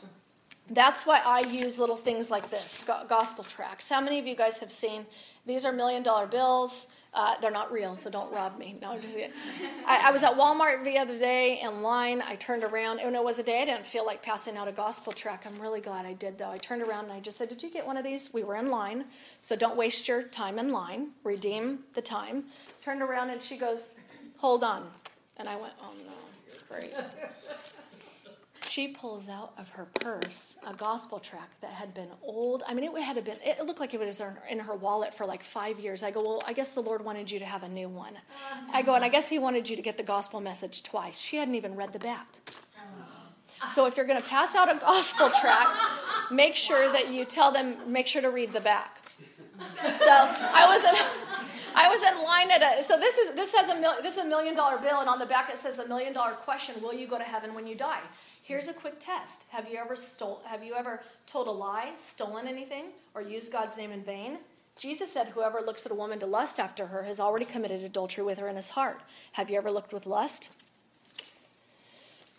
That's 0.71 1.05
why 1.05 1.21
I 1.23 1.41
use 1.41 1.77
little 1.77 1.95
things 1.95 2.31
like 2.31 2.49
this, 2.49 2.83
gospel 3.07 3.43
tracts. 3.43 3.89
How 3.89 4.01
many 4.01 4.17
of 4.17 4.25
you 4.25 4.35
guys 4.35 4.59
have 4.59 4.71
seen? 4.71 5.05
These 5.45 5.65
are 5.65 5.71
million 5.71 6.01
dollar 6.01 6.25
bills. 6.25 6.87
Uh, 7.15 7.35
they're 7.39 7.49
not 7.49 7.71
real, 7.71 7.95
so 7.95 8.09
don't 8.09 8.29
rob 8.33 8.59
me. 8.59 8.75
No, 8.81 8.91
I, 9.87 10.09
I, 10.09 10.11
was 10.11 10.21
at 10.21 10.33
Walmart 10.33 10.83
the 10.83 10.97
other 10.97 11.17
day 11.17 11.61
in 11.61 11.81
line. 11.81 12.21
I 12.21 12.35
turned 12.35 12.61
around, 12.61 12.99
and 12.99 13.15
it 13.15 13.23
was 13.23 13.39
a 13.39 13.43
day 13.43 13.61
I 13.61 13.65
didn't 13.65 13.87
feel 13.87 14.05
like 14.05 14.21
passing 14.21 14.57
out 14.57 14.67
a 14.67 14.73
gospel 14.73 15.13
tract. 15.13 15.47
I'm 15.47 15.57
really 15.57 15.79
glad 15.79 16.05
I 16.05 16.11
did, 16.11 16.37
though. 16.37 16.51
I 16.51 16.57
turned 16.57 16.81
around 16.81 17.05
and 17.05 17.13
I 17.13 17.21
just 17.21 17.37
said, 17.37 17.47
Did 17.47 17.63
you 17.63 17.71
get 17.71 17.87
one 17.87 17.95
of 17.95 18.03
these? 18.03 18.33
We 18.33 18.43
were 18.43 18.57
in 18.57 18.69
line, 18.69 19.05
so 19.39 19.55
don't 19.55 19.77
waste 19.77 20.09
your 20.09 20.23
time 20.23 20.59
in 20.59 20.73
line. 20.73 21.11
Redeem 21.23 21.85
the 21.93 22.01
time. 22.01 22.43
Turned 22.81 23.01
around, 23.01 23.29
and 23.29 23.41
she 23.41 23.55
goes, 23.55 23.95
Hold 24.39 24.65
on. 24.65 24.85
And 25.37 25.47
I 25.47 25.55
went, 25.55 25.71
Oh 25.81 25.93
no, 26.05 26.13
great 26.67 26.93
she 28.67 28.87
pulls 28.87 29.29
out 29.29 29.53
of 29.57 29.69
her 29.71 29.85
purse 29.85 30.57
a 30.65 30.73
gospel 30.73 31.19
tract 31.19 31.61
that 31.61 31.71
had 31.71 31.93
been 31.93 32.09
old. 32.23 32.63
I 32.67 32.73
mean, 32.73 32.85
it 32.85 33.01
had 33.01 33.23
been, 33.23 33.37
it 33.43 33.65
looked 33.65 33.79
like 33.79 33.93
it 33.93 33.99
was 33.99 34.21
in 34.49 34.59
her 34.59 34.75
wallet 34.75 35.13
for 35.13 35.25
like 35.25 35.43
five 35.43 35.79
years. 35.79 36.03
I 36.03 36.11
go, 36.11 36.21
well, 36.21 36.43
I 36.45 36.53
guess 36.53 36.71
the 36.71 36.81
Lord 36.81 37.03
wanted 37.03 37.31
you 37.31 37.39
to 37.39 37.45
have 37.45 37.63
a 37.63 37.69
new 37.69 37.89
one. 37.89 38.13
I 38.71 38.81
go, 38.81 38.95
and 38.95 39.03
I 39.03 39.09
guess 39.09 39.29
He 39.29 39.39
wanted 39.39 39.69
you 39.69 39.75
to 39.75 39.81
get 39.81 39.97
the 39.97 40.03
gospel 40.03 40.41
message 40.41 40.83
twice. 40.83 41.19
She 41.19 41.37
hadn't 41.37 41.55
even 41.55 41.75
read 41.75 41.93
the 41.93 41.99
back. 41.99 42.27
So 43.71 43.85
if 43.87 43.97
you're 43.97 44.05
going 44.05 44.21
to 44.21 44.27
pass 44.27 44.53
out 44.55 44.73
a 44.73 44.79
gospel 44.79 45.29
tract, 45.29 45.71
make 46.31 46.55
sure 46.55 46.91
that 46.91 47.11
you 47.11 47.25
tell 47.25 47.51
them, 47.51 47.77
make 47.87 48.07
sure 48.07 48.21
to 48.21 48.29
read 48.29 48.51
the 48.51 48.59
back. 48.59 49.01
So 49.81 50.11
I 50.11 50.65
was 50.67 50.83
in. 50.83 51.21
I 51.77 51.89
was 51.89 52.01
in 52.01 52.23
line 52.23 52.51
at 52.51 52.61
a 52.61 52.81
so 52.81 52.97
this 52.97 53.17
is 53.17 53.35
this 53.35 53.53
has 53.53 53.67
a 53.67 53.79
mil, 53.79 53.91
this 54.01 54.15
is 54.15 54.23
a 54.23 54.25
million 54.25 54.55
dollar 54.55 54.77
bill 54.77 55.01
and 55.01 55.09
on 55.09 55.19
the 55.19 55.25
back 55.25 55.49
it 55.49 55.57
says 55.57 55.75
the 55.75 55.85
million 55.87 56.13
dollar 56.13 56.31
question 56.31 56.73
will 56.81 56.93
you 56.93 57.05
go 57.05 57.17
to 57.17 57.23
heaven 57.25 57.53
when 57.53 57.67
you 57.67 57.75
die 57.75 57.99
Here's 58.45 58.67
a 58.67 58.73
quick 58.73 58.99
test. 58.99 59.47
Have 59.49 59.67
you 59.71 59.79
ever 59.79 59.95
stole 59.95 60.43
have 60.45 60.63
you 60.63 60.75
ever 60.75 61.01
told 61.25 61.47
a 61.47 61.51
lie, 61.51 61.93
stolen 61.95 62.47
anything, 62.47 62.91
or 63.15 63.23
used 63.23 63.51
God's 63.51 63.75
name 63.75 63.91
in 63.91 64.03
vain? 64.03 64.37
Jesus 64.77 65.11
said, 65.11 65.29
Whoever 65.29 65.61
looks 65.61 65.83
at 65.83 65.91
a 65.91 65.95
woman 65.95 66.19
to 66.19 66.27
lust 66.27 66.59
after 66.59 66.85
her 66.87 67.05
has 67.05 67.19
already 67.19 67.45
committed 67.45 67.81
adultery 67.81 68.23
with 68.23 68.37
her 68.37 68.47
in 68.47 68.55
his 68.55 68.69
heart. 68.69 69.01
Have 69.31 69.49
you 69.49 69.57
ever 69.57 69.71
looked 69.71 69.91
with 69.91 70.05
lust? 70.05 70.51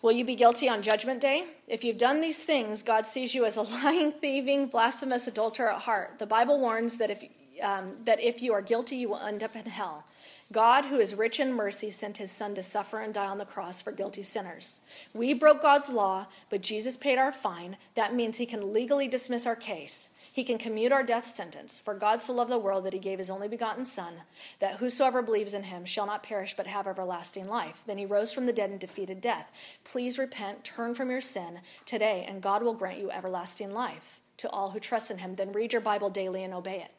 Will 0.01 0.13
you 0.13 0.23
be 0.23 0.35
guilty 0.35 0.69
on 0.69 0.81
Judgment 0.81 1.19
Day? 1.19 1.47
If 1.67 1.83
you've 1.83 1.97
done 1.97 2.21
these 2.21 2.41
things, 2.41 2.83
God 2.83 3.05
sees 3.05 3.35
you 3.35 3.43
as 3.43 3.57
a 3.57 3.61
lying, 3.83 4.13
thieving, 4.13 4.67
blasphemous 4.67 5.27
adulterer 5.27 5.71
at 5.71 5.81
heart. 5.81 6.19
The 6.19 6.25
Bible 6.25 6.57
warns 6.57 6.99
that 6.99 7.11
if, 7.11 7.25
um, 7.61 7.97
that 8.05 8.21
if 8.21 8.41
you 8.41 8.53
are 8.53 8.61
guilty, 8.61 8.95
you 8.95 9.09
will 9.09 9.19
end 9.19 9.43
up 9.43 9.57
in 9.57 9.65
hell. 9.65 10.05
God, 10.51 10.85
who 10.85 10.97
is 10.97 11.15
rich 11.15 11.39
in 11.39 11.53
mercy, 11.53 11.91
sent 11.91 12.17
his 12.17 12.31
son 12.31 12.55
to 12.55 12.63
suffer 12.63 12.99
and 12.99 13.13
die 13.13 13.27
on 13.27 13.37
the 13.37 13.45
cross 13.45 13.81
for 13.81 13.91
guilty 13.91 14.23
sinners. 14.23 14.81
We 15.13 15.33
broke 15.33 15.61
God's 15.61 15.89
law, 15.89 16.27
but 16.49 16.61
Jesus 16.61 16.95
paid 16.95 17.17
our 17.17 17.33
fine. 17.33 17.75
That 17.95 18.15
means 18.15 18.37
he 18.37 18.45
can 18.45 18.71
legally 18.71 19.09
dismiss 19.09 19.45
our 19.45 19.57
case. 19.57 20.11
He 20.31 20.43
can 20.43 20.57
commute 20.57 20.91
our 20.91 21.03
death 21.03 21.25
sentence. 21.25 21.79
For 21.79 21.95
God 21.95 22.21
so 22.21 22.31
loved 22.31 22.51
the 22.51 22.59
world 22.59 22.85
that 22.85 22.93
he 22.93 22.99
gave 22.99 23.17
his 23.17 23.31
only 23.31 23.47
begotten 23.47 23.83
Son, 23.83 24.13
that 24.59 24.75
whosoever 24.75 25.23
believes 25.23 25.53
in 25.53 25.63
him 25.63 25.83
shall 25.83 26.05
not 26.05 26.21
perish 26.21 26.55
but 26.55 26.67
have 26.67 26.87
everlasting 26.87 27.49
life. 27.49 27.83
Then 27.87 27.97
he 27.97 28.05
rose 28.05 28.31
from 28.31 28.45
the 28.45 28.53
dead 28.53 28.69
and 28.69 28.79
defeated 28.79 29.19
death. 29.19 29.51
Please 29.83 30.19
repent, 30.19 30.63
turn 30.63 30.93
from 30.93 31.09
your 31.09 31.21
sin 31.21 31.61
today, 31.85 32.23
and 32.27 32.41
God 32.41 32.61
will 32.61 32.75
grant 32.75 32.99
you 32.99 33.09
everlasting 33.09 33.73
life 33.73 34.21
to 34.37 34.49
all 34.51 34.69
who 34.69 34.79
trust 34.79 35.09
in 35.09 35.17
him. 35.17 35.35
Then 35.35 35.51
read 35.51 35.73
your 35.73 35.81
Bible 35.81 36.11
daily 36.11 36.43
and 36.43 36.53
obey 36.53 36.81
it. 36.81 36.91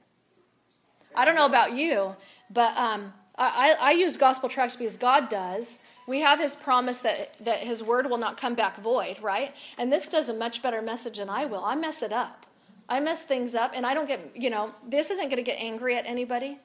I 1.14 1.24
don't 1.24 1.36
know 1.36 1.46
about 1.46 1.72
you, 1.72 2.16
but 2.50 2.76
um, 2.76 3.12
I, 3.38 3.76
I 3.80 3.92
use 3.92 4.16
gospel 4.16 4.48
tracts 4.48 4.76
because 4.76 4.96
God 4.96 5.28
does. 5.28 5.78
We 6.06 6.20
have 6.20 6.40
his 6.40 6.56
promise 6.56 7.00
that, 7.00 7.38
that 7.44 7.58
his 7.58 7.82
word 7.82 8.10
will 8.10 8.18
not 8.18 8.36
come 8.36 8.54
back 8.54 8.76
void, 8.76 9.20
right? 9.22 9.54
And 9.76 9.92
this 9.92 10.08
does 10.08 10.28
a 10.28 10.34
much 10.34 10.62
better 10.62 10.82
message 10.82 11.18
than 11.18 11.28
I 11.28 11.44
will. 11.44 11.64
I 11.64 11.74
mess 11.74 12.02
it 12.02 12.12
up. 12.12 12.46
I 12.88 13.00
mess 13.00 13.22
things 13.22 13.54
up, 13.54 13.72
and 13.74 13.84
I 13.84 13.92
don't 13.92 14.08
get, 14.08 14.32
you 14.34 14.48
know, 14.48 14.74
this 14.86 15.10
isn't 15.10 15.26
going 15.26 15.36
to 15.36 15.42
get 15.42 15.60
angry 15.60 15.94
at 15.96 16.06
anybody, 16.06 16.58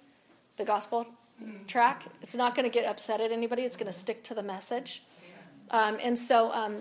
the 0.56 0.64
gospel 0.64 1.06
track. 1.68 2.06
It's 2.22 2.36
not 2.36 2.56
going 2.56 2.64
to 2.64 2.74
get 2.74 2.86
upset 2.86 3.20
at 3.20 3.32
anybody. 3.34 3.64
It's 3.64 3.76
going 3.76 3.92
to 3.92 3.98
stick 3.98 4.24
to 4.24 4.34
the 4.34 4.44
message. 4.44 5.04
Um, 5.70 5.98
and 6.02 6.18
so 6.18 6.52
um, 6.54 6.78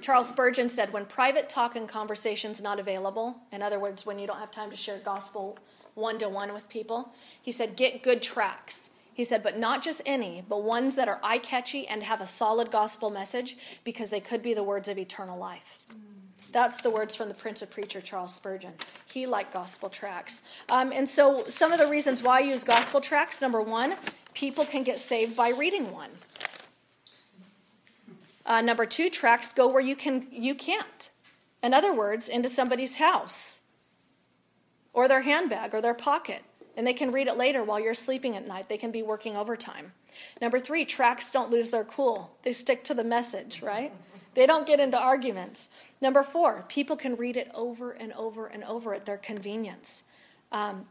Charles 0.00 0.28
Spurgeon 0.28 0.68
said, 0.68 0.92
when 0.92 1.04
private 1.04 1.48
talk 1.48 1.74
and 1.74 1.88
conversation 1.88 2.52
is 2.52 2.62
not 2.62 2.78
available, 2.78 3.36
in 3.50 3.60
other 3.60 3.80
words, 3.80 4.06
when 4.06 4.20
you 4.20 4.26
don't 4.28 4.38
have 4.38 4.52
time 4.52 4.70
to 4.70 4.76
share 4.76 4.98
gospel 4.98 5.58
one 5.94 6.18
to 6.18 6.28
one 6.28 6.52
with 6.52 6.68
people, 6.68 7.12
he 7.42 7.50
said, 7.50 7.74
get 7.74 8.02
good 8.02 8.22
tracks. 8.22 8.90
He 9.14 9.22
said, 9.22 9.44
but 9.44 9.56
not 9.56 9.82
just 9.82 10.02
any, 10.04 10.42
but 10.46 10.64
ones 10.64 10.96
that 10.96 11.08
are 11.08 11.20
eye 11.22 11.38
catchy 11.38 11.86
and 11.86 12.02
have 12.02 12.20
a 12.20 12.26
solid 12.26 12.72
gospel 12.72 13.10
message 13.10 13.56
because 13.84 14.10
they 14.10 14.20
could 14.20 14.42
be 14.42 14.54
the 14.54 14.64
words 14.64 14.88
of 14.88 14.98
eternal 14.98 15.38
life. 15.38 15.78
That's 16.50 16.80
the 16.80 16.90
words 16.90 17.14
from 17.14 17.28
the 17.28 17.34
Prince 17.34 17.62
of 17.62 17.70
Preacher, 17.70 18.00
Charles 18.00 18.34
Spurgeon. 18.34 18.74
He 19.06 19.26
liked 19.26 19.54
gospel 19.54 19.88
tracts. 19.88 20.42
Um, 20.68 20.92
and 20.92 21.08
so, 21.08 21.44
some 21.48 21.72
of 21.72 21.78
the 21.78 21.88
reasons 21.88 22.22
why 22.22 22.38
I 22.38 22.40
use 22.40 22.64
gospel 22.64 23.00
tracts 23.00 23.40
number 23.40 23.60
one, 23.62 23.96
people 24.34 24.64
can 24.64 24.82
get 24.82 24.98
saved 24.98 25.36
by 25.36 25.50
reading 25.50 25.92
one. 25.92 26.10
Uh, 28.46 28.60
number 28.60 28.86
two, 28.86 29.10
tracts 29.10 29.52
go 29.52 29.66
where 29.66 29.80
you, 29.80 29.96
can, 29.96 30.26
you 30.30 30.54
can't. 30.54 31.10
In 31.62 31.72
other 31.72 31.94
words, 31.94 32.28
into 32.28 32.48
somebody's 32.48 32.96
house 32.96 33.62
or 34.92 35.08
their 35.08 35.22
handbag 35.22 35.74
or 35.74 35.80
their 35.80 35.94
pocket. 35.94 36.42
And 36.76 36.86
they 36.86 36.92
can 36.92 37.12
read 37.12 37.28
it 37.28 37.36
later 37.36 37.62
while 37.62 37.78
you're 37.78 37.94
sleeping 37.94 38.36
at 38.36 38.48
night. 38.48 38.68
They 38.68 38.78
can 38.78 38.90
be 38.90 39.02
working 39.02 39.36
overtime. 39.36 39.92
Number 40.40 40.58
three, 40.58 40.84
tracks 40.84 41.30
don't 41.30 41.50
lose 41.50 41.70
their 41.70 41.84
cool, 41.84 42.36
they 42.42 42.52
stick 42.52 42.84
to 42.84 42.94
the 42.94 43.04
message, 43.04 43.62
right? 43.62 43.92
They 44.34 44.46
don't 44.46 44.66
get 44.66 44.80
into 44.80 44.98
arguments. 44.98 45.68
Number 46.00 46.22
four, 46.22 46.64
people 46.68 46.96
can 46.96 47.16
read 47.16 47.36
it 47.36 47.50
over 47.54 47.92
and 47.92 48.12
over 48.14 48.46
and 48.46 48.64
over 48.64 48.92
at 48.92 49.06
their 49.06 49.16
convenience. 49.16 50.02
Um, 50.50 50.86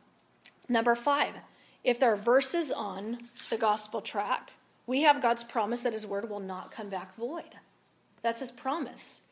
number 0.69 0.96
five, 0.96 1.34
if 1.84 2.00
there 2.00 2.13
are 2.13 2.17
verses 2.17 2.72
on 2.72 3.19
the 3.50 3.58
gospel 3.58 4.00
track, 4.00 4.54
we 4.88 5.02
have 5.02 5.22
God's 5.22 5.43
promise 5.43 5.84
that 5.84 5.93
his 5.93 6.08
word 6.08 6.30
will 6.30 6.39
not 6.39 6.72
come 6.72 6.89
back 6.89 7.15
void. 7.15 7.56
That's 8.22 8.39
his 8.39 8.52
promise. 8.52 9.24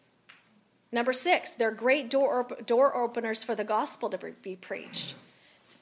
Number 0.92 1.14
six, 1.14 1.54
they're 1.54 1.72
great 1.72 2.10
door, 2.10 2.48
door 2.66 2.96
openers 2.96 3.44
for 3.44 3.56
the 3.56 3.64
gospel 3.64 4.10
to 4.10 4.34
be 4.42 4.58
preached. 4.58 5.16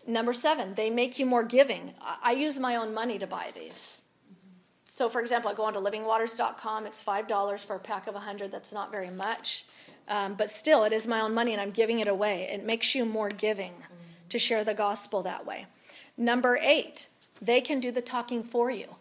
Number 0.10 0.34
seven, 0.34 0.74
they 0.74 0.90
make 0.90 1.20
you 1.20 1.28
more 1.28 1.44
giving. 1.44 1.94
I 2.02 2.32
use 2.32 2.60
my 2.60 2.76
own 2.76 2.96
money 2.96 3.20
to 3.20 3.28
buy 3.28 3.52
these. 3.54 4.06
So, 4.96 5.08
for 5.08 5.22
example, 5.22 5.52
I 5.52 5.54
go 5.54 5.66
onto 5.66 5.80
livingwaters.com. 5.80 6.88
It's 6.88 7.04
$5 7.04 7.60
for 7.64 7.76
a 7.76 7.80
pack 7.80 8.08
of 8.08 8.16
100. 8.16 8.52
That's 8.52 8.74
not 8.74 8.92
very 8.92 9.12
much. 9.12 9.66
Um, 10.08 10.34
but 10.34 10.50
still, 10.50 10.84
it 10.84 10.94
is 10.94 11.08
my 11.08 11.22
own 11.22 11.36
money 11.36 11.54
and 11.54 11.62
I'm 11.62 11.70
giving 11.70 12.00
it 12.00 12.08
away. 12.08 12.50
It 12.52 12.66
makes 12.66 12.96
you 12.96 13.06
more 13.06 13.30
giving 13.30 13.74
to 14.30 14.40
share 14.40 14.64
the 14.64 14.74
gospel 14.74 15.22
that 15.22 15.46
way. 15.46 15.68
Number 16.18 16.58
eight, 16.60 17.08
they 17.40 17.62
can 17.62 17.80
do 17.80 17.92
the 17.92 18.02
talking 18.02 18.42
for 18.42 18.72
you. 18.72 18.96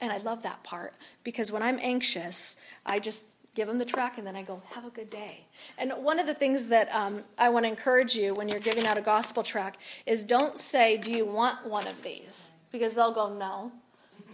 And 0.00 0.10
I 0.10 0.16
love 0.16 0.42
that 0.42 0.62
part 0.62 0.94
because 1.22 1.52
when 1.52 1.62
I'm 1.62 1.78
anxious, 1.82 2.56
I 2.86 2.98
just 2.98 3.28
give 3.56 3.66
them 3.66 3.78
the 3.78 3.84
track 3.84 4.18
and 4.18 4.26
then 4.26 4.36
I 4.36 4.42
go, 4.42 4.62
have 4.74 4.84
a 4.84 4.90
good 4.90 5.10
day. 5.10 5.46
And 5.78 5.90
one 5.92 6.20
of 6.20 6.26
the 6.26 6.34
things 6.34 6.68
that 6.68 6.94
um, 6.94 7.24
I 7.38 7.48
want 7.48 7.64
to 7.64 7.68
encourage 7.68 8.14
you 8.14 8.34
when 8.34 8.48
you're 8.48 8.60
giving 8.60 8.86
out 8.86 8.98
a 8.98 9.00
gospel 9.00 9.42
track 9.42 9.78
is 10.04 10.22
don't 10.22 10.56
say, 10.58 10.98
Do 10.98 11.10
you 11.10 11.24
want 11.24 11.66
one 11.66 11.88
of 11.88 12.02
these? 12.02 12.52
Because 12.70 12.94
they'll 12.94 13.14
go, 13.14 13.32
No. 13.32 13.72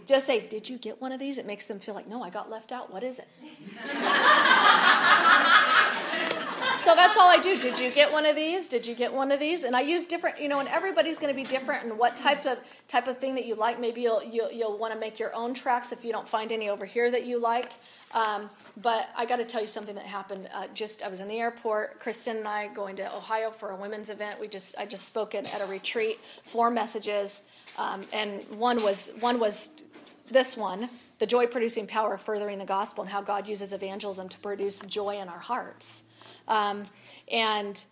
Just 0.05 0.27
say, 0.27 0.45
Did 0.45 0.69
you 0.69 0.77
get 0.77 1.01
one 1.01 1.13
of 1.13 1.19
these? 1.19 1.37
It 1.37 1.47
makes 1.47 1.65
them 1.65 1.79
feel 1.79 1.95
like, 1.95 2.07
No, 2.07 2.21
I 2.21 2.29
got 2.29 2.51
left 2.51 2.71
out. 2.71 2.93
What 2.93 3.03
is 3.03 3.19
it? 3.19 3.27
so 6.77 6.95
that's 6.95 7.17
all 7.17 7.29
I 7.29 7.39
do. 7.41 7.57
Did 7.57 7.79
you 7.79 7.91
get 7.91 8.11
one 8.11 8.25
of 8.25 8.35
these? 8.35 8.67
Did 8.67 8.85
you 8.85 8.95
get 8.95 9.13
one 9.13 9.31
of 9.31 9.39
these? 9.39 9.63
And 9.63 9.75
I 9.75 9.81
use 9.81 10.05
different, 10.05 10.39
you 10.39 10.47
know, 10.47 10.59
and 10.59 10.69
everybody's 10.69 11.19
going 11.19 11.33
to 11.33 11.35
be 11.35 11.45
different 11.45 11.83
and 11.85 11.97
what 11.97 12.15
type 12.15 12.45
of 12.45 12.57
type 12.87 13.07
of 13.07 13.17
thing 13.17 13.35
that 13.35 13.45
you 13.45 13.55
like. 13.55 13.79
Maybe 13.79 14.01
you'll 14.01 14.23
you'll, 14.23 14.51
you'll 14.51 14.77
want 14.77 14.93
to 14.93 14.99
make 14.99 15.19
your 15.19 15.35
own 15.35 15.53
tracks 15.53 15.91
if 15.91 16.03
you 16.03 16.11
don't 16.11 16.27
find 16.27 16.51
any 16.51 16.69
over 16.69 16.85
here 16.85 17.09
that 17.09 17.25
you 17.25 17.39
like. 17.39 17.71
Um, 18.13 18.49
but 18.81 19.09
I 19.15 19.25
got 19.25 19.37
to 19.37 19.45
tell 19.45 19.61
you 19.61 19.67
something 19.67 19.95
that 19.95 20.05
happened. 20.05 20.49
Uh, 20.53 20.67
just 20.73 21.03
I 21.03 21.09
was 21.09 21.19
in 21.19 21.27
the 21.27 21.39
airport. 21.39 21.99
Kristen 21.99 22.37
and 22.37 22.47
I 22.47 22.67
going 22.67 22.95
to 22.97 23.15
Ohio 23.15 23.51
for 23.51 23.71
a 23.71 23.75
women's 23.75 24.09
event. 24.09 24.39
We 24.39 24.47
just 24.47 24.77
I 24.77 24.85
just 24.85 25.05
spoke 25.05 25.35
at 25.35 25.61
a 25.61 25.65
retreat. 25.65 26.19
Four 26.43 26.69
messages, 26.69 27.43
um, 27.77 28.01
and 28.11 28.43
one 28.49 28.81
was 28.83 29.11
one 29.19 29.39
was 29.39 29.71
this 30.29 30.57
one, 30.57 30.89
the 31.19 31.25
joy 31.25 31.47
producing 31.47 31.87
power 31.87 32.15
of 32.15 32.21
furthering 32.21 32.59
the 32.59 32.65
gospel 32.65 33.03
and 33.03 33.11
how 33.11 33.21
God 33.21 33.47
uses 33.47 33.73
evangelism 33.73 34.29
to 34.29 34.37
produce 34.39 34.79
joy 34.81 35.17
in 35.17 35.29
our 35.29 35.39
hearts. 35.39 36.03
Um, 36.47 36.83
and 37.31 37.83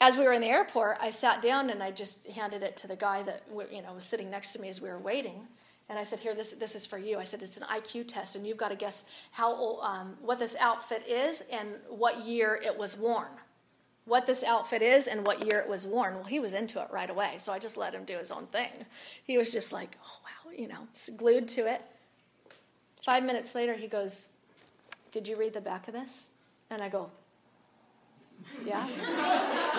as 0.00 0.16
we 0.16 0.24
were 0.24 0.32
in 0.32 0.40
the 0.40 0.48
airport, 0.48 0.98
I 1.00 1.10
sat 1.10 1.40
down 1.40 1.70
and 1.70 1.82
I 1.82 1.90
just 1.90 2.26
handed 2.26 2.62
it 2.62 2.76
to 2.78 2.86
the 2.86 2.96
guy 2.96 3.22
that 3.22 3.42
you 3.70 3.82
know 3.82 3.94
was 3.94 4.04
sitting 4.04 4.30
next 4.30 4.52
to 4.54 4.60
me 4.60 4.68
as 4.68 4.80
we 4.80 4.88
were 4.88 4.98
waiting. 4.98 5.46
And 5.88 5.98
I 5.98 6.02
said, 6.02 6.20
"Here, 6.20 6.34
this 6.34 6.52
this 6.52 6.74
is 6.74 6.86
for 6.86 6.98
you." 6.98 7.18
I 7.18 7.24
said, 7.24 7.42
"It's 7.42 7.56
an 7.56 7.64
IQ 7.64 8.08
test, 8.08 8.36
and 8.36 8.46
you've 8.46 8.56
got 8.56 8.68
to 8.68 8.76
guess 8.76 9.04
how 9.32 9.80
um, 9.80 10.16
what 10.22 10.38
this 10.38 10.56
outfit 10.60 11.06
is 11.06 11.42
and 11.50 11.68
what 11.88 12.24
year 12.24 12.60
it 12.62 12.76
was 12.78 12.96
worn." 12.96 13.28
What 14.06 14.26
this 14.26 14.44
outfit 14.44 14.82
is 14.82 15.06
and 15.06 15.26
what 15.26 15.46
year 15.46 15.58
it 15.58 15.66
was 15.66 15.86
worn. 15.86 16.16
Well, 16.16 16.24
he 16.24 16.38
was 16.38 16.52
into 16.52 16.78
it 16.82 16.88
right 16.90 17.08
away, 17.08 17.36
so 17.38 17.54
I 17.54 17.58
just 17.58 17.78
let 17.78 17.94
him 17.94 18.04
do 18.04 18.18
his 18.18 18.30
own 18.30 18.46
thing. 18.48 18.84
He 19.24 19.38
was 19.38 19.50
just 19.50 19.72
like, 19.72 19.96
"Oh 20.04 20.18
wow, 20.24 20.52
you 20.54 20.68
know, 20.68 20.88
glued 21.16 21.48
to 21.48 21.66
it. 21.66 21.82
Five 23.04 23.22
minutes 23.22 23.54
later, 23.54 23.74
he 23.74 23.86
goes, 23.86 24.28
Did 25.10 25.28
you 25.28 25.36
read 25.36 25.52
the 25.52 25.60
back 25.60 25.88
of 25.88 25.94
this? 25.94 26.30
And 26.70 26.80
I 26.80 26.88
go, 26.88 27.10
Yeah. 28.64 28.86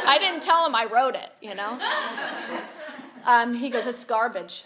I 0.08 0.18
didn't 0.20 0.42
tell 0.42 0.66
him 0.66 0.76
I 0.76 0.86
wrote 0.86 1.16
it, 1.16 1.30
you 1.42 1.56
know. 1.56 1.80
Um, 3.26 3.56
he 3.56 3.70
goes, 3.70 3.88
It's 3.88 4.06
garbage. 4.06 4.66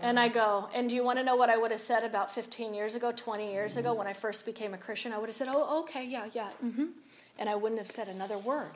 And 0.00 0.18
I 0.18 0.28
go, 0.28 0.68
And 0.74 0.88
do 0.88 0.94
you 0.94 1.04
want 1.04 1.18
to 1.18 1.24
know 1.24 1.36
what 1.36 1.50
I 1.50 1.56
would 1.56 1.70
have 1.70 1.80
said 1.80 2.02
about 2.02 2.32
15 2.32 2.74
years 2.74 2.94
ago, 2.94 3.12
20 3.12 3.52
years 3.52 3.76
ago, 3.76 3.94
when 3.94 4.06
I 4.06 4.12
first 4.12 4.46
became 4.46 4.74
a 4.74 4.78
Christian? 4.78 5.12
I 5.12 5.18
would 5.18 5.28
have 5.28 5.36
said, 5.36 5.48
Oh, 5.50 5.80
okay, 5.80 6.04
yeah, 6.04 6.26
yeah, 6.32 6.48
mm-hmm. 6.64 6.86
And 7.38 7.48
I 7.48 7.54
wouldn't 7.54 7.78
have 7.78 7.88
said 7.88 8.08
another 8.08 8.38
word. 8.38 8.72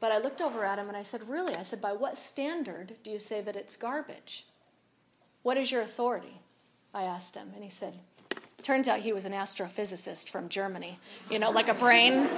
But 0.00 0.12
I 0.12 0.18
looked 0.18 0.40
over 0.40 0.64
at 0.64 0.78
him 0.78 0.88
and 0.88 0.96
I 0.96 1.02
said, 1.02 1.28
Really? 1.28 1.54
I 1.56 1.62
said, 1.62 1.80
By 1.80 1.92
what 1.92 2.18
standard 2.18 2.94
do 3.02 3.10
you 3.10 3.18
say 3.18 3.40
that 3.40 3.56
it's 3.56 3.76
garbage? 3.76 4.44
What 5.42 5.56
is 5.56 5.70
your 5.72 5.82
authority? 5.82 6.40
I 6.92 7.04
asked 7.04 7.36
him, 7.36 7.52
and 7.54 7.62
he 7.62 7.70
said, 7.70 7.94
Turns 8.62 8.88
out 8.88 9.00
he 9.00 9.12
was 9.12 9.24
an 9.24 9.32
astrophysicist 9.32 10.28
from 10.28 10.48
Germany, 10.48 10.98
you 11.30 11.38
know, 11.38 11.50
like 11.50 11.68
a 11.68 11.74
brain. 11.74 12.28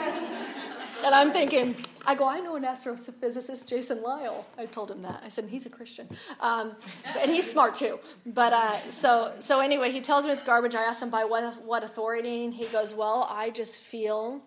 And 1.04 1.14
I'm 1.14 1.30
thinking, 1.30 1.76
I 2.06 2.14
go, 2.14 2.26
I 2.26 2.40
know 2.40 2.56
an 2.56 2.64
astrophysicist, 2.64 3.68
Jason 3.68 4.02
Lisle. 4.02 4.46
I 4.58 4.66
told 4.66 4.90
him 4.90 5.02
that. 5.02 5.22
I 5.24 5.28
said, 5.28 5.48
he's 5.48 5.66
a 5.66 5.70
Christian. 5.70 6.08
Um, 6.40 6.76
and 7.18 7.30
he's 7.30 7.50
smart 7.50 7.74
too. 7.74 7.98
But 8.26 8.52
uh, 8.52 8.90
so, 8.90 9.34
so 9.38 9.60
anyway, 9.60 9.92
he 9.92 10.00
tells 10.00 10.26
me 10.26 10.32
it's 10.32 10.42
garbage. 10.42 10.74
I 10.74 10.82
asked 10.82 11.02
him 11.02 11.10
by 11.10 11.24
what, 11.24 11.62
what 11.62 11.84
authority, 11.84 12.44
and 12.44 12.54
he 12.54 12.66
goes, 12.66 12.94
Well, 12.94 13.26
I 13.30 13.50
just 13.50 13.80
feel 13.82 14.42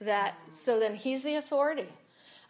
that. 0.00 0.34
So 0.50 0.80
then 0.80 0.96
he's 0.96 1.22
the 1.22 1.36
authority. 1.36 1.88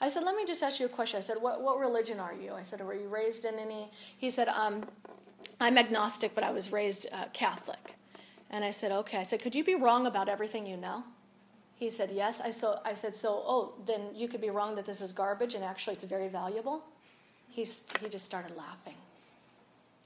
I 0.01 0.09
said, 0.09 0.25
Let 0.25 0.35
me 0.37 0.45
just 0.47 0.63
ask 0.63 0.81
you 0.81 0.87
a 0.87 0.89
question. 0.89 1.19
I 1.19 1.21
said, 1.21 1.37
What, 1.41 1.63
what 1.63 1.79
religion 1.79 2.21
are 2.21 2.35
you? 2.35 2.55
I 2.55 2.63
said, 2.63 2.81
Were 2.81 2.95
you 2.95 3.09
raised 3.09 3.45
in 3.45 3.59
any? 3.59 3.91
He 4.17 4.31
said, 4.31 4.49
um, 4.49 4.87
I'm 5.61 5.79
agnostic, 5.79 6.35
but 6.35 6.43
I 6.45 6.51
was 6.51 6.73
raised 6.73 7.07
uh, 7.13 7.27
Catholic. 7.33 7.95
And 8.51 8.65
I 8.65 8.71
said, 8.71 8.93
okay. 8.93 9.19
I 9.19 9.23
said, 9.23 9.41
could 9.41 9.55
you 9.55 9.65
be 9.65 9.75
wrong 9.75 10.07
about 10.07 10.29
everything 10.29 10.67
you 10.67 10.77
know? 10.77 11.05
He 11.83 11.91
said, 11.91 12.13
yes. 12.13 12.41
I, 12.41 12.51
so, 12.51 12.79
I 12.85 12.95
said, 12.95 13.13
so, 13.13 13.43
oh, 13.45 13.73
then 13.87 14.03
you 14.15 14.29
could 14.29 14.41
be 14.41 14.51
wrong 14.51 14.77
that 14.77 14.87
this 14.87 15.01
is 15.01 15.13
garbage 15.13 15.57
and 15.57 15.65
actually 15.65 15.95
it's 15.95 16.05
very 16.05 16.29
valuable. 16.29 16.85
He's, 17.51 17.83
he 18.01 18.09
just 18.09 18.25
started 18.25 18.57
laughing. 18.57 18.95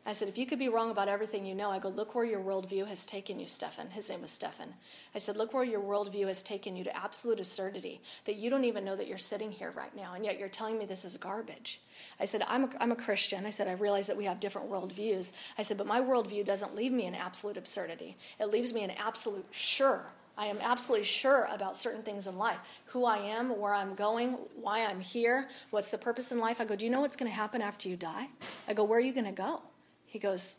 I 0.06 0.12
said, 0.12 0.28
if 0.28 0.38
you 0.38 0.46
could 0.46 0.58
be 0.58 0.70
wrong 0.70 0.90
about 0.90 1.08
everything 1.08 1.44
you 1.44 1.54
know, 1.54 1.70
I 1.70 1.78
go, 1.78 1.90
look 1.90 2.14
where 2.14 2.24
your 2.24 2.40
worldview 2.40 2.86
has 2.86 3.04
taken 3.04 3.38
you, 3.38 3.46
Stefan. 3.46 3.90
His 3.90 4.08
name 4.08 4.22
was 4.22 4.30
Stefan. 4.30 4.68
I 5.14 5.18
said, 5.18 5.36
look 5.36 5.52
where 5.52 5.64
your 5.64 5.82
worldview 5.82 6.28
has 6.28 6.42
taken 6.42 6.76
you 6.76 6.84
to 6.84 6.96
absolute 6.96 7.40
absurdity, 7.40 8.00
that 8.24 8.36
you 8.36 8.48
don't 8.48 8.64
even 8.64 8.82
know 8.82 8.96
that 8.96 9.06
you're 9.06 9.18
sitting 9.18 9.50
here 9.52 9.74
right 9.76 9.94
now, 9.94 10.14
and 10.14 10.24
yet 10.24 10.38
you're 10.38 10.48
telling 10.48 10.78
me 10.78 10.86
this 10.86 11.04
is 11.04 11.18
garbage. 11.18 11.82
I 12.18 12.24
said, 12.24 12.40
I'm 12.48 12.64
a, 12.64 12.70
I'm 12.80 12.92
a 12.92 12.96
Christian. 12.96 13.44
I 13.44 13.50
said, 13.50 13.68
I 13.68 13.72
realize 13.72 14.06
that 14.06 14.16
we 14.16 14.24
have 14.24 14.40
different 14.40 14.70
worldviews. 14.70 15.34
I 15.58 15.62
said, 15.62 15.76
but 15.76 15.86
my 15.86 16.00
worldview 16.00 16.46
doesn't 16.46 16.74
leave 16.74 16.92
me 16.92 17.04
in 17.04 17.14
absolute 17.14 17.58
absurdity. 17.58 18.16
It 18.40 18.50
leaves 18.50 18.72
me 18.72 18.82
in 18.82 18.92
absolute 18.92 19.44
sure. 19.50 20.06
I 20.38 20.46
am 20.46 20.58
absolutely 20.60 21.04
sure 21.04 21.48
about 21.52 21.76
certain 21.76 22.02
things 22.02 22.26
in 22.26 22.36
life 22.36 22.58
who 22.86 23.04
I 23.04 23.18
am, 23.18 23.58
where 23.58 23.74
I'm 23.74 23.94
going, 23.94 24.32
why 24.54 24.84
I'm 24.84 25.00
here, 25.00 25.48
what's 25.70 25.90
the 25.90 25.98
purpose 25.98 26.32
in 26.32 26.38
life. 26.38 26.60
I 26.60 26.64
go, 26.64 26.76
Do 26.76 26.84
you 26.84 26.90
know 26.90 27.00
what's 27.00 27.16
going 27.16 27.30
to 27.30 27.36
happen 27.36 27.62
after 27.62 27.88
you 27.88 27.96
die? 27.96 28.28
I 28.68 28.74
go, 28.74 28.84
Where 28.84 28.98
are 28.98 29.02
you 29.02 29.12
going 29.12 29.26
to 29.26 29.32
go? 29.32 29.62
He 30.06 30.18
goes, 30.18 30.56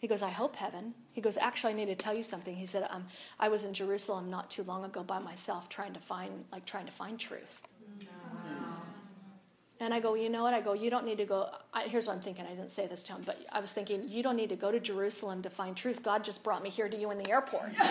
he 0.00 0.08
goes, 0.08 0.22
I 0.22 0.30
hope 0.30 0.56
heaven. 0.56 0.94
He 1.12 1.20
goes, 1.20 1.36
actually, 1.36 1.74
I 1.74 1.76
need 1.76 1.86
to 1.86 1.94
tell 1.94 2.14
you 2.14 2.22
something. 2.22 2.56
He 2.56 2.64
said, 2.64 2.86
um, 2.88 3.06
I 3.38 3.50
was 3.50 3.64
in 3.64 3.74
Jerusalem 3.74 4.30
not 4.30 4.50
too 4.50 4.62
long 4.62 4.82
ago 4.82 5.02
by 5.02 5.18
myself, 5.18 5.68
trying 5.68 5.92
to 5.92 6.00
find, 6.00 6.46
like, 6.50 6.64
trying 6.64 6.86
to 6.86 6.92
find 6.92 7.18
truth. 7.20 7.62
And 9.82 9.94
I 9.94 10.00
go, 10.00 10.12
you 10.12 10.28
know 10.28 10.42
what? 10.42 10.52
I 10.52 10.60
go, 10.60 10.74
you 10.74 10.90
don't 10.90 11.06
need 11.06 11.16
to 11.18 11.24
go. 11.24 11.48
I, 11.72 11.84
here's 11.84 12.06
what 12.06 12.14
I'm 12.14 12.20
thinking. 12.20 12.44
I 12.44 12.50
didn't 12.50 12.70
say 12.70 12.86
this 12.86 13.02
to 13.04 13.14
him, 13.14 13.22
but 13.24 13.38
I 13.50 13.60
was 13.60 13.72
thinking, 13.72 14.02
you 14.06 14.22
don't 14.22 14.36
need 14.36 14.50
to 14.50 14.56
go 14.56 14.70
to 14.70 14.78
Jerusalem 14.78 15.40
to 15.40 15.48
find 15.48 15.74
truth. 15.74 16.02
God 16.02 16.22
just 16.22 16.44
brought 16.44 16.62
me 16.62 16.68
here 16.68 16.86
to 16.86 16.94
you 16.94 17.10
in 17.10 17.16
the 17.16 17.30
airport. 17.30 17.68
you 17.72 17.78
could 17.78 17.86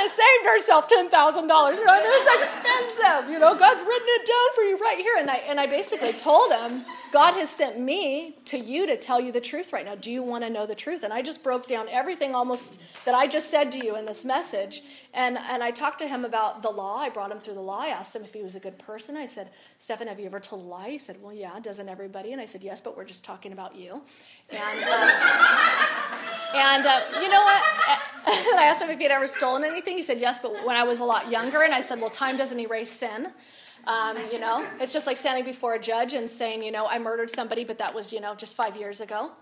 have 0.00 0.10
saved 0.10 0.44
yourself 0.44 0.88
$10,000. 0.88 1.76
You 1.76 1.84
know, 1.84 1.94
it's 1.94 2.42
expensive. 2.42 3.30
You 3.30 3.38
know, 3.38 3.56
God's 3.56 3.82
written 3.82 4.08
it 4.08 4.26
down 4.26 4.54
for 4.56 4.62
you 4.62 4.78
right 4.78 4.98
here. 4.98 5.14
And 5.16 5.30
I, 5.30 5.36
and 5.48 5.60
I 5.60 5.68
basically 5.68 6.12
told 6.12 6.50
him, 6.50 6.84
God 7.12 7.34
has 7.34 7.48
sent 7.48 7.78
me 7.78 8.34
to 8.46 8.58
you 8.58 8.88
to 8.88 8.96
tell 8.96 9.20
you 9.20 9.30
the 9.30 9.40
truth 9.40 9.72
right 9.72 9.84
now. 9.84 9.94
Do 9.94 10.10
you 10.10 10.24
want 10.24 10.42
to 10.42 10.50
know 10.50 10.66
the 10.66 10.74
truth? 10.74 11.04
And 11.04 11.12
I 11.12 11.22
just 11.22 11.44
broke 11.44 11.68
down 11.68 11.88
everything 11.88 12.34
almost 12.34 12.82
that 13.04 13.14
I 13.14 13.28
just 13.28 13.48
said 13.48 13.70
to 13.70 13.78
you 13.78 13.94
in 13.96 14.06
this 14.06 14.24
message. 14.24 14.82
And, 15.14 15.38
and 15.38 15.62
I 15.62 15.70
talked 15.70 16.00
to 16.00 16.08
him 16.08 16.24
about 16.24 16.62
the 16.62 16.70
law. 16.70 16.96
I 16.96 17.08
brought 17.08 17.30
him 17.30 17.38
through 17.38 17.54
the 17.54 17.60
law. 17.60 17.78
I 17.78 17.86
asked 17.86 18.16
him 18.16 18.24
if 18.24 18.34
he 18.34 18.42
was 18.42 18.56
a 18.56 18.60
good 18.60 18.78
person. 18.78 19.16
I 19.16 19.26
said, 19.26 19.48
Stefan, 19.78 20.08
have 20.08 20.18
you 20.18 20.26
ever 20.26 20.40
told 20.40 20.62
a 20.62 20.64
lie? 20.64 20.90
He 20.90 20.98
said, 20.98 21.22
Well, 21.22 21.32
yeah, 21.32 21.60
doesn't 21.60 21.88
everybody? 21.88 22.32
And 22.32 22.40
I 22.40 22.46
said, 22.46 22.62
Yes, 22.62 22.80
but 22.80 22.96
we're 22.96 23.04
just 23.04 23.24
talking 23.24 23.52
about 23.52 23.76
you. 23.76 24.02
And, 24.50 24.84
uh, 24.84 25.10
and 26.56 26.84
uh, 26.84 27.00
you 27.22 27.28
know 27.28 27.42
what? 27.42 27.62
I 28.26 28.66
asked 28.66 28.82
him 28.82 28.90
if 28.90 28.98
he 28.98 29.04
had 29.04 29.12
ever 29.12 29.28
stolen 29.28 29.62
anything. 29.62 29.96
He 29.96 30.02
said, 30.02 30.18
Yes, 30.18 30.40
but 30.40 30.66
when 30.66 30.74
I 30.74 30.82
was 30.82 30.98
a 30.98 31.04
lot 31.04 31.30
younger. 31.30 31.62
And 31.62 31.72
I 31.72 31.80
said, 31.80 32.00
Well, 32.00 32.10
time 32.10 32.36
doesn't 32.36 32.58
erase 32.58 32.90
sin. 32.90 33.28
Um, 33.86 34.16
you 34.32 34.40
know, 34.40 34.66
it's 34.80 34.92
just 34.92 35.06
like 35.06 35.16
standing 35.16 35.44
before 35.44 35.74
a 35.74 35.78
judge 35.78 36.14
and 36.14 36.28
saying, 36.28 36.62
you 36.62 36.72
know, 36.72 36.86
I 36.86 36.98
murdered 36.98 37.28
somebody, 37.28 37.64
but 37.64 37.76
that 37.78 37.94
was, 37.94 38.14
you 38.14 38.20
know, 38.20 38.34
just 38.34 38.56
five 38.56 38.78
years 38.78 39.02
ago. 39.02 39.32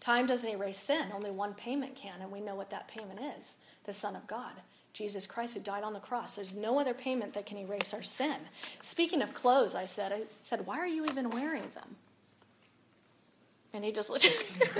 Time 0.00 0.26
doesn't 0.26 0.50
erase 0.50 0.78
sin. 0.78 1.06
Only 1.14 1.30
one 1.30 1.54
payment 1.54 1.94
can, 1.94 2.20
and 2.20 2.32
we 2.32 2.40
know 2.40 2.56
what 2.56 2.70
that 2.70 2.88
payment 2.88 3.20
is 3.38 3.58
the 3.84 3.92
Son 3.92 4.16
of 4.16 4.26
God. 4.26 4.54
Jesus 4.92 5.26
Christ 5.26 5.54
who 5.54 5.60
died 5.60 5.84
on 5.84 5.94
the 5.94 6.00
cross. 6.00 6.34
There's 6.34 6.54
no 6.54 6.78
other 6.78 6.92
payment 6.92 7.32
that 7.34 7.46
can 7.46 7.56
erase 7.58 7.94
our 7.94 8.02
sin. 8.02 8.36
Speaking 8.82 9.22
of 9.22 9.32
clothes, 9.32 9.74
I 9.74 9.86
said, 9.86 10.12
I 10.12 10.22
said, 10.42 10.66
why 10.66 10.78
are 10.78 10.86
you 10.86 11.06
even 11.06 11.30
wearing 11.30 11.62
them? 11.74 11.96
And 13.74 13.84
he 13.84 13.90
just 13.92 14.10
looked 14.10 14.26
at 14.26 14.32
me. 14.32 14.36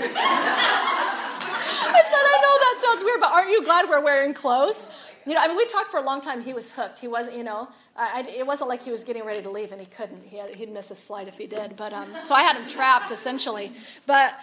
I 1.85 2.01
said, 2.05 2.15
I 2.15 2.39
know 2.41 2.59
that 2.59 2.79
sounds 2.79 3.03
weird, 3.03 3.19
but 3.19 3.31
aren't 3.31 3.49
you 3.49 3.63
glad 3.63 3.89
we're 3.89 4.03
wearing 4.03 4.35
clothes? 4.35 4.87
You 5.25 5.33
know, 5.33 5.41
I 5.41 5.47
mean, 5.47 5.57
we 5.57 5.65
talked 5.65 5.89
for 5.89 5.97
a 5.97 6.03
long 6.03 6.21
time. 6.21 6.43
He 6.43 6.53
was 6.53 6.69
hooked. 6.69 6.99
He 6.99 7.07
wasn't, 7.07 7.37
you 7.37 7.43
know, 7.43 7.69
I, 7.95 8.21
it 8.21 8.45
wasn't 8.45 8.69
like 8.69 8.83
he 8.83 8.91
was 8.91 9.03
getting 9.03 9.23
ready 9.23 9.41
to 9.41 9.49
leave 9.49 9.71
and 9.71 9.81
he 9.81 9.87
couldn't. 9.87 10.23
He 10.23 10.41
he'd 10.55 10.69
miss 10.69 10.89
his 10.89 11.03
flight 11.03 11.27
if 11.27 11.37
he 11.37 11.47
did. 11.47 11.75
But 11.75 11.93
um, 11.93 12.07
so 12.23 12.35
I 12.35 12.41
had 12.41 12.55
him 12.57 12.67
trapped 12.67 13.11
essentially. 13.11 13.71
But 14.05 14.35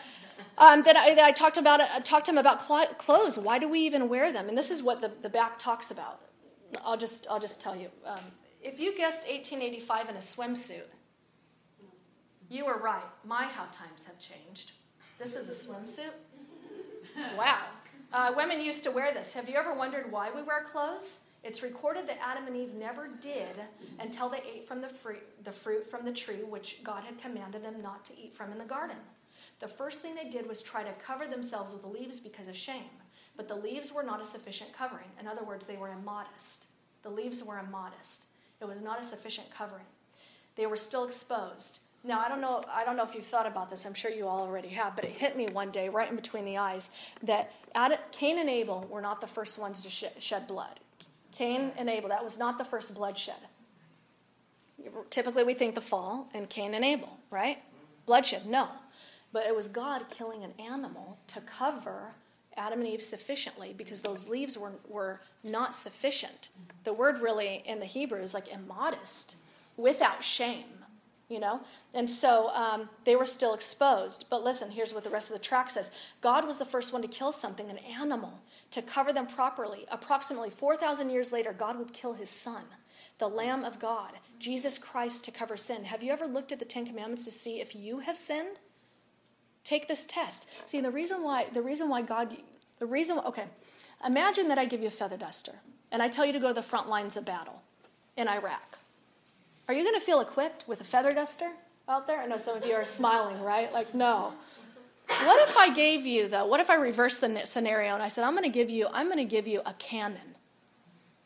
um, 0.59 0.83
then 0.83 0.97
I, 0.97 1.17
I, 1.23 1.33
talked 1.33 1.57
about 1.57 1.81
I 1.81 2.01
talked 2.01 2.27
to 2.27 2.33
him 2.33 2.39
about 2.39 2.61
clothes. 2.61 3.39
Why 3.39 3.59
do 3.59 3.69
we 3.69 3.81
even 3.81 4.09
wear 4.09 4.33
them? 4.33 4.49
And 4.49 4.57
this 4.57 4.71
is 4.71 4.83
what 4.83 5.01
the, 5.01 5.09
the 5.09 5.29
back 5.29 5.59
talks 5.59 5.91
about. 5.91 6.21
I'll 6.85 6.97
just 6.97 7.27
I'll 7.31 7.41
just 7.41 7.61
tell 7.61 7.77
you. 7.77 7.89
Um, 8.05 8.21
if 8.63 8.79
you 8.79 8.97
guessed 8.97 9.29
1885 9.29 10.11
in 10.11 10.17
a 10.17 10.19
swimsuit, 10.19 10.83
you 12.49 12.67
were 12.67 12.79
right. 12.79 13.03
My 13.25 13.45
how 13.45 13.65
times 13.73 14.07
have 14.07 14.19
changed. 14.19 14.73
This 15.19 15.37
is 15.37 15.49
a 15.49 15.69
swimsuit. 15.69 16.13
Wow. 17.37 17.65
Uh, 18.13 18.33
women 18.37 18.61
used 18.61 18.85
to 18.85 18.91
wear 18.91 19.13
this. 19.13 19.35
Have 19.35 19.49
you 19.49 19.57
ever 19.57 19.75
wondered 19.75 20.13
why 20.13 20.31
we 20.31 20.43
wear 20.43 20.65
clothes? 20.71 21.23
It's 21.43 21.63
recorded 21.63 22.07
that 22.09 22.19
Adam 22.23 22.47
and 22.47 22.57
Eve 22.57 22.75
never 22.75 23.09
did 23.21 23.61
until 23.99 24.29
they 24.29 24.39
ate 24.39 24.69
from 24.69 24.81
the 24.81 24.89
fruit, 24.89 25.23
the 25.45 25.53
fruit 25.53 25.91
from 25.91 26.05
the 26.05 26.13
tree 26.13 26.43
which 26.43 26.83
God 26.85 27.05
had 27.05 27.19
commanded 27.19 27.65
them 27.65 27.81
not 27.83 28.05
to 28.07 28.13
eat 28.19 28.35
from 28.35 28.53
in 28.53 28.59
the 28.59 28.65
garden. 28.65 28.97
The 29.61 29.69
first 29.69 30.01
thing 30.01 30.15
they 30.15 30.29
did 30.29 30.49
was 30.49 30.63
try 30.63 30.83
to 30.83 30.93
cover 31.05 31.27
themselves 31.27 31.73
with 31.73 31.83
the 31.83 31.89
leaves 31.89 32.21
because 32.21 32.49
of 32.49 32.57
shame. 32.57 32.91
But 33.37 33.47
the 33.47 33.55
leaves 33.55 33.93
were 33.93 34.03
not 34.03 34.21
a 34.21 34.25
sufficient 34.25 34.73
covering. 34.73 35.09
In 35.19 35.27
other 35.27 35.45
words, 35.45 35.67
they 35.67 35.77
were 35.77 35.91
immodest. 35.91 36.67
The 37.03 37.11
leaves 37.11 37.45
were 37.45 37.59
immodest. 37.59 38.25
It 38.61 38.67
was 38.67 38.81
not 38.81 39.01
a 39.01 39.05
sufficient 39.05 39.51
covering. 39.51 39.85
They 40.57 40.67
were 40.67 40.77
still 40.77 41.05
exposed. 41.05 41.81
Now, 42.03 42.21
I 42.21 42.29
don't 42.29 42.41
know 42.41 42.63
I 42.73 42.85
don't 42.85 42.97
know 42.97 43.05
if 43.05 43.15
you've 43.15 43.25
thought 43.25 43.47
about 43.47 43.71
this. 43.71 43.85
I'm 43.85 43.95
sure 43.95 44.11
you 44.11 44.27
all 44.27 44.41
already 44.41 44.69
have, 44.69 44.97
but 44.97 45.05
it 45.05 45.13
hit 45.13 45.37
me 45.37 45.47
one 45.47 45.71
day 45.71 45.89
right 45.89 46.09
in 46.09 46.17
between 46.17 46.45
the 46.47 46.57
eyes 46.57 46.91
that 47.23 47.53
Cain 48.13 48.39
and 48.39 48.49
Abel 48.49 48.87
were 48.91 49.03
not 49.03 49.21
the 49.21 49.27
first 49.27 49.59
ones 49.59 49.85
to 49.85 50.21
shed 50.21 50.47
blood. 50.47 50.81
Cain 51.33 51.73
and 51.77 51.89
Abel, 51.89 52.09
that 52.09 52.25
was 52.25 52.39
not 52.39 52.59
the 52.59 52.65
first 52.65 52.95
bloodshed. 52.95 53.37
Typically, 55.11 55.45
we 55.45 55.55
think 55.55 55.75
the 55.75 55.81
fall 55.81 56.29
and 56.35 56.49
Cain 56.49 56.75
and 56.75 56.85
Abel, 56.85 57.19
right? 57.31 57.59
Bloodshed. 58.07 58.47
No. 58.47 58.69
But 59.33 59.47
it 59.47 59.55
was 59.55 59.69
God 59.69 60.09
killing 60.09 60.43
an 60.43 60.55
animal 60.59 61.19
to 61.29 61.41
cover 61.41 62.15
Adam 62.57 62.81
and 62.81 62.89
Eve 62.89 63.03
sufficiently 63.03 63.75
because 63.77 64.01
those 64.01 64.29
leaves 64.29 64.59
were, 64.59 64.73
were 64.89 65.21
not 65.45 65.75
sufficient. 65.75 66.49
The 66.85 66.93
word 66.93 67.21
really 67.21 67.63
in 67.65 67.79
the 67.79 67.87
Hebrew 67.87 68.21
is 68.21 68.35
like 68.35 68.49
immodest, 68.49 69.37
without 69.77 70.25
shame, 70.25 70.85
you 71.29 71.39
know? 71.39 71.61
And 71.95 72.11
so 72.11 72.49
um, 72.51 72.91
they 73.05 73.17
were 73.17 73.25
still 73.25 73.55
exposed. 73.55 74.27
But 74.29 74.43
listen, 74.43 74.73
here's 74.73 74.93
what 74.93 75.05
the 75.05 75.11
rest 75.11 75.31
of 75.31 75.37
the 75.37 75.43
track 75.43 75.71
says 75.71 75.91
God 76.21 76.47
was 76.47 76.59
the 76.59 76.65
first 76.65 76.93
one 76.93 77.03
to 77.03 77.09
kill 77.09 77.33
something, 77.33 77.71
an 77.71 77.79
animal, 77.79 78.41
to 78.73 78.83
cover 78.83 79.13
them 79.13 79.27
properly. 79.27 79.87
Approximately 79.91 80.51
4,000 80.51 81.11
years 81.11 81.33
later, 81.33 81.53
God 81.53 81.79
would 81.79 81.93
kill 81.93 82.15
his 82.15 82.31
son, 82.31 82.65
the 83.19 83.29
Lamb 83.29 83.65
of 83.65 83.79
God, 83.79 84.13
Jesus 84.39 84.77
Christ, 84.77 85.25
to 85.25 85.31
cover 85.31 85.57
sin. 85.57 85.85
Have 85.85 86.03
you 86.03 86.13
ever 86.13 86.27
looked 86.27 86.53
at 86.53 86.59
the 86.59 86.65
Ten 86.65 86.85
Commandments 86.85 87.25
to 87.27 87.31
see 87.31 87.61
if 87.61 87.77
you 87.77 88.01
have 88.01 88.19
sinned? 88.19 88.59
Take 89.65 89.89
this 89.89 90.07
test. 90.07 90.49
See, 90.67 90.81
the 90.81 90.91
reason 90.91 91.23
why 91.23 91.47
the 91.53 91.63
reason 91.63 91.89
why 91.89 92.03
God 92.03 92.37
the 92.79 92.87
reason 92.87 93.19
okay, 93.19 93.45
imagine 94.05 94.49
that 94.49 94.59
I 94.59 94.65
give 94.65 94.81
you 94.81 94.89
a 94.89 94.91
feather 94.91 95.17
duster 95.17 95.53
and 95.93 96.03
I 96.03 96.09
tell 96.09 96.25
you 96.25 96.33
to 96.33 96.41
go 96.41 96.49
to 96.49 96.55
the 96.55 96.63
front 96.63 96.89
lines 96.89 97.17
of 97.17 97.25
battle 97.25 97.63
in 98.17 98.29
Iraq. 98.29 98.79
Are 99.69 99.75
you 99.75 99.83
going 99.83 99.95
to 99.95 100.05
feel 100.05 100.21
equipped 100.21 100.67
with 100.67 100.81
a 100.81 100.85
feather 100.85 101.13
duster 101.13 101.53
out 101.89 102.07
there? 102.07 102.21
I 102.21 102.27
know 102.27 102.39
some 102.39 102.57
of 102.57 102.67
you 102.67 102.75
are 102.75 102.85
smiling, 102.85 103.41
right? 103.41 103.73
Like, 103.73 103.95
no. 103.95 104.33
What 105.07 105.49
if 105.49 105.57
I 105.57 105.73
gave 105.73 106.07
you 106.07 106.29
though? 106.29 106.47
What 106.47 106.61
if 106.61 106.71
I 106.71 106.77
reversed 106.77 107.21
the 107.21 107.45
scenario 107.45 107.95
and 107.95 108.03
I 108.03 108.09
said, 108.09 108.25
I'm 108.25 108.33
going 108.33 108.45
to 108.45 108.51
give 108.51 108.71
you, 108.71 108.87
I'm 108.93 109.07
going 109.07 109.19
to 109.19 109.25
give 109.25 109.49
you 109.49 109.61
a 109.67 109.73
cannon, 109.75 110.37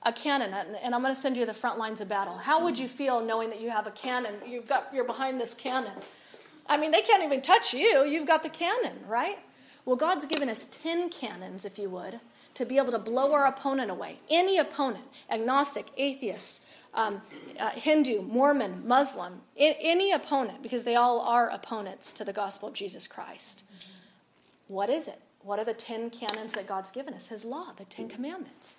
a 0.02 0.12
cannon, 0.12 0.54
and 0.54 0.94
I'm 0.94 1.02
going 1.02 1.14
to 1.14 1.20
send 1.20 1.36
you 1.36 1.42
to 1.42 1.46
the 1.46 1.54
front 1.54 1.78
lines 1.78 2.00
of 2.00 2.08
battle. 2.08 2.38
How 2.38 2.62
would 2.64 2.78
you 2.78 2.88
feel 2.88 3.24
knowing 3.24 3.50
that 3.50 3.60
you 3.60 3.70
have 3.70 3.86
a 3.86 3.90
cannon? 3.90 4.34
You've 4.46 4.68
got, 4.68 4.86
you're 4.92 5.04
behind 5.04 5.40
this 5.40 5.54
cannon. 5.54 5.92
I 6.66 6.76
mean, 6.76 6.90
they 6.90 7.02
can't 7.02 7.22
even 7.22 7.42
touch 7.42 7.74
you. 7.74 8.04
You've 8.04 8.26
got 8.26 8.42
the 8.42 8.48
cannon, 8.48 8.98
right? 9.06 9.38
Well, 9.84 9.96
God's 9.96 10.24
given 10.24 10.48
us 10.48 10.64
10 10.64 11.10
cannons, 11.10 11.64
if 11.64 11.78
you 11.78 11.90
would, 11.90 12.20
to 12.54 12.64
be 12.64 12.78
able 12.78 12.92
to 12.92 12.98
blow 12.98 13.32
our 13.32 13.46
opponent 13.46 13.90
away. 13.90 14.20
Any 14.30 14.58
opponent, 14.58 15.04
agnostic, 15.30 15.88
atheist, 15.96 16.64
um, 16.94 17.20
uh, 17.58 17.70
Hindu, 17.70 18.22
Mormon, 18.22 18.86
Muslim, 18.86 19.42
I- 19.60 19.76
any 19.80 20.10
opponent, 20.12 20.62
because 20.62 20.84
they 20.84 20.94
all 20.94 21.20
are 21.20 21.48
opponents 21.50 22.12
to 22.14 22.24
the 22.24 22.32
gospel 22.32 22.68
of 22.68 22.74
Jesus 22.74 23.06
Christ. 23.06 23.64
What 24.68 24.88
is 24.88 25.06
it? 25.08 25.20
What 25.40 25.58
are 25.58 25.64
the 25.64 25.74
10 25.74 26.08
cannons 26.10 26.52
that 26.54 26.66
God's 26.66 26.90
given 26.90 27.12
us? 27.12 27.28
His 27.28 27.44
law, 27.44 27.72
the 27.76 27.84
10 27.84 28.08
commandments. 28.08 28.76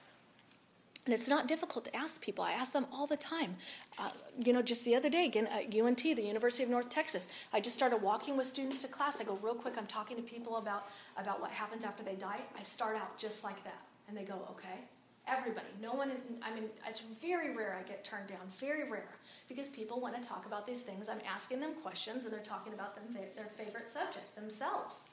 And 1.06 1.14
it's 1.14 1.28
not 1.28 1.48
difficult 1.48 1.86
to 1.86 1.96
ask 1.96 2.22
people. 2.22 2.44
I 2.44 2.52
ask 2.54 2.74
them 2.74 2.88
all 2.92 3.06
the 3.06 3.18
time. 3.18 3.58
Uh, 4.00 4.10
you 4.44 4.52
know, 4.52 4.64
just 4.64 4.86
the 4.86 4.96
other 4.96 5.10
day, 5.10 5.26
again, 5.26 5.48
at 5.48 5.76
UNT, 5.76 6.02
the 6.02 6.24
University 6.24 6.64
of 6.64 6.70
North 6.70 6.90
Texas, 6.90 7.28
I 7.54 7.60
just 7.60 7.76
started 7.76 7.98
walking 7.98 8.36
with 8.36 8.48
students 8.48 8.82
to 8.82 8.88
class. 8.88 9.22
I 9.22 9.24
go, 9.24 9.38
real 9.44 9.54
quick, 9.54 9.76
I'm 9.78 9.86
talking 9.86 10.18
to 10.18 10.24
people 10.24 10.58
about, 10.58 10.88
about 11.16 11.40
what 11.40 11.52
happens 11.52 11.84
after 11.84 12.04
they 12.04 12.16
die. 12.16 12.40
I 12.58 12.64
start 12.64 12.96
out 12.96 13.20
just 13.20 13.44
like 13.44 13.64
that. 13.66 13.80
And 14.08 14.18
they 14.18 14.24
go, 14.24 14.34
okay. 14.52 14.80
Everybody. 15.28 15.68
No 15.82 15.94
one, 15.94 16.12
I 16.44 16.54
mean, 16.54 16.66
it's 16.88 17.02
very 17.02 17.56
rare 17.56 17.76
I 17.80 17.88
get 17.88 18.04
turned 18.04 18.28
down, 18.28 18.42
very 18.60 18.90
rare, 18.90 19.10
because 19.48 19.70
people 19.70 20.00
want 20.00 20.22
to 20.22 20.28
talk 20.28 20.46
about 20.46 20.68
these 20.68 20.82
things. 20.82 21.10
I'm 21.10 21.22
asking 21.28 21.62
them 21.62 21.72
questions 21.82 22.26
and 22.26 22.34
they're 22.34 22.42
talking 22.42 22.74
about 22.74 22.96
them, 22.96 23.06
their 23.36 23.50
favorite 23.58 23.88
subject, 23.88 24.36
themselves, 24.36 25.10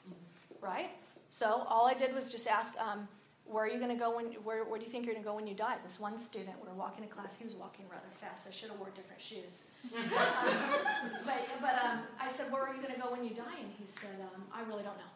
right? 0.61 0.91
So 1.31 1.65
all 1.67 1.87
I 1.87 1.95
did 1.95 2.13
was 2.13 2.31
just 2.31 2.47
ask, 2.47 2.75
um, 2.79 3.07
where 3.45 3.65
are 3.65 3.67
you 3.67 3.77
going 3.77 3.91
to 3.91 3.95
go 3.95 4.15
when 4.15 4.25
where, 4.45 4.63
where 4.63 4.79
do 4.79 4.85
you 4.85 4.91
think 4.91 5.05
you're 5.05 5.13
going 5.13 5.23
to 5.23 5.29
go 5.29 5.35
when 5.35 5.47
you 5.47 5.53
die 5.53 5.75
this 5.83 5.99
one 5.99 6.17
student 6.17 6.55
we 6.61 6.67
were 6.67 6.75
walking 6.75 7.03
to 7.03 7.09
class 7.09 7.37
he 7.37 7.43
was 7.45 7.55
walking 7.55 7.85
rather 7.89 8.07
fast 8.13 8.47
i 8.47 8.51
should 8.51 8.69
have 8.69 8.79
wore 8.79 8.89
different 8.95 9.21
shoes 9.21 9.67
but, 9.91 11.47
but 11.61 11.75
um, 11.83 11.99
i 12.19 12.27
said 12.27 12.51
where 12.51 12.63
are 12.63 12.73
you 12.73 12.81
going 12.81 12.93
to 12.93 12.99
go 12.99 13.11
when 13.11 13.23
you 13.23 13.35
die 13.35 13.59
and 13.63 13.71
he 13.79 13.85
said, 13.85 14.15
um, 14.33 14.43
I 14.53 14.61
really 14.61 14.83
don't 14.83 14.97
know. 14.97 15.13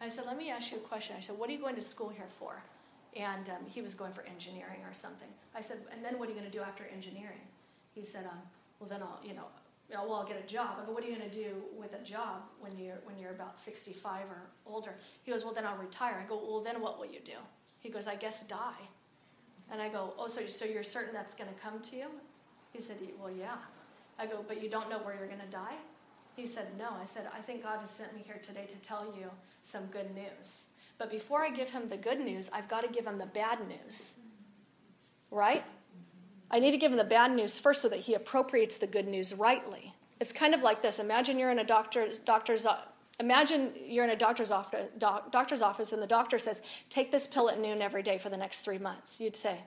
I 0.00 0.08
said, 0.08 0.24
let 0.26 0.36
me 0.36 0.50
ask 0.50 0.72
you 0.72 0.78
a 0.78 0.80
question. 0.80 1.14
I 1.16 1.20
said, 1.20 1.38
what 1.38 1.48
are 1.48 1.52
you 1.52 1.58
going 1.58 1.76
to 1.76 1.82
school 1.82 2.08
here 2.08 2.26
for? 2.26 2.62
And 3.16 3.48
um, 3.48 3.64
he 3.68 3.82
was 3.82 3.94
going 3.94 4.12
for 4.12 4.22
engineering 4.22 4.80
or 4.86 4.94
something. 4.94 5.28
I 5.54 5.60
said, 5.60 5.78
and 5.92 6.04
then 6.04 6.18
what 6.18 6.28
are 6.28 6.32
you 6.32 6.38
going 6.38 6.50
to 6.50 6.56
do 6.56 6.62
after 6.62 6.84
engineering? 6.92 7.42
He 7.94 8.02
said, 8.02 8.24
um, 8.24 8.38
well, 8.80 8.88
then 8.88 9.02
I'll, 9.02 9.20
you 9.24 9.34
know, 9.34 9.46
you 9.92 9.98
know, 9.98 10.04
well, 10.04 10.20
I'll 10.20 10.26
get 10.26 10.42
a 10.42 10.46
job. 10.46 10.78
I 10.82 10.86
go, 10.86 10.92
what 10.92 11.04
are 11.04 11.06
you 11.06 11.14
going 11.16 11.28
to 11.28 11.36
do 11.36 11.54
with 11.78 11.94
a 11.94 12.02
job 12.02 12.42
when 12.60 12.78
you're 12.78 13.00
when 13.04 13.18
you're 13.18 13.32
about 13.32 13.58
65 13.58 14.22
or 14.30 14.42
older? 14.64 14.94
He 15.22 15.30
goes, 15.30 15.44
well, 15.44 15.52
then 15.52 15.66
I'll 15.66 15.76
retire. 15.76 16.22
I 16.24 16.26
go, 16.26 16.36
well, 16.36 16.62
then 16.62 16.80
what 16.80 16.98
will 16.98 17.06
you 17.06 17.20
do? 17.22 17.36
He 17.80 17.90
goes, 17.90 18.06
I 18.06 18.14
guess 18.14 18.42
die. 18.44 18.88
And 19.70 19.82
I 19.82 19.90
go, 19.90 20.14
oh, 20.18 20.28
so 20.28 20.46
so 20.46 20.64
you're 20.64 20.82
certain 20.82 21.12
that's 21.12 21.34
going 21.34 21.50
to 21.52 21.60
come 21.60 21.80
to 21.80 21.96
you? 21.96 22.06
He 22.72 22.80
said, 22.80 22.96
well, 23.20 23.30
yeah. 23.30 23.56
I 24.18 24.24
go, 24.24 24.42
but 24.46 24.62
you 24.62 24.70
don't 24.70 24.88
know 24.88 24.98
where 25.00 25.14
you're 25.14 25.26
going 25.26 25.40
to 25.40 25.46
die? 25.50 25.76
He 26.36 26.46
said, 26.46 26.68
no. 26.78 26.88
I 26.98 27.04
said, 27.04 27.28
I 27.36 27.40
think 27.40 27.62
God 27.62 27.80
has 27.80 27.90
sent 27.90 28.14
me 28.14 28.22
here 28.24 28.40
today 28.42 28.64
to 28.66 28.76
tell 28.76 29.04
you 29.18 29.30
some 29.62 29.86
good 29.86 30.14
news. 30.14 30.70
But 30.96 31.10
before 31.10 31.44
I 31.44 31.50
give 31.50 31.68
him 31.68 31.90
the 31.90 31.98
good 31.98 32.20
news, 32.20 32.48
I've 32.54 32.68
got 32.68 32.82
to 32.82 32.88
give 32.88 33.06
him 33.06 33.18
the 33.18 33.26
bad 33.26 33.58
news. 33.68 34.14
Right? 35.30 35.64
I 36.52 36.60
need 36.60 36.72
to 36.72 36.76
give 36.76 36.92
him 36.92 36.98
the 36.98 37.04
bad 37.04 37.32
news 37.32 37.58
first 37.58 37.80
so 37.80 37.88
that 37.88 38.00
he 38.00 38.14
appropriates 38.14 38.76
the 38.76 38.86
good 38.86 39.08
news 39.08 39.34
rightly. 39.34 39.94
It's 40.20 40.32
kind 40.32 40.54
of 40.54 40.62
like 40.62 40.82
this. 40.82 40.98
Imagine 40.98 41.38
you're 41.38 41.50
in 41.50 41.58
a 41.58 41.64
doctor's 41.64 42.18
doctor's 42.18 42.66
imagine 43.18 43.72
you're 43.86 44.04
in 44.04 44.10
a 44.10 44.16
doctor's 44.16 44.50
office, 44.50 44.90
doc, 44.98 45.32
doctor's 45.32 45.62
office 45.62 45.92
and 45.92 46.02
the 46.02 46.06
doctor 46.06 46.38
says, 46.38 46.60
"Take 46.88 47.10
this 47.10 47.26
pill 47.26 47.48
at 47.48 47.58
noon 47.58 47.80
every 47.80 48.02
day 48.02 48.18
for 48.18 48.28
the 48.28 48.36
next 48.36 48.60
3 48.60 48.78
months." 48.78 49.18
You'd 49.18 49.36
say, 49.36 49.62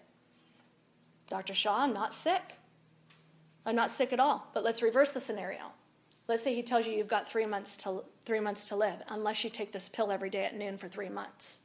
"Dr. 1.28 1.54
Shaw, 1.54 1.80
I'm 1.80 1.94
not 1.94 2.14
sick. 2.14 2.56
I'm 3.66 3.76
not 3.76 3.90
sick 3.92 4.14
at 4.14 4.20
all." 4.20 4.50
But 4.54 4.64
let's 4.64 4.82
reverse 4.82 5.12
the 5.12 5.20
scenario. 5.20 5.72
Let's 6.28 6.44
say 6.44 6.56
he 6.56 6.64
tells 6.64 6.86
you 6.86 6.94
you've 6.94 7.08
got 7.08 7.28
3 7.28 7.46
months 7.46 7.76
to 7.78 8.06
3 8.24 8.40
months 8.40 8.68
to 8.70 8.76
live 8.76 9.02
unless 9.08 9.44
you 9.44 9.50
take 9.50 9.72
this 9.72 9.90
pill 9.90 10.12
every 10.12 10.30
day 10.30 10.46
at 10.46 10.56
noon 10.56 10.78
for 10.78 10.88
3 10.88 11.10
months. 11.10 11.60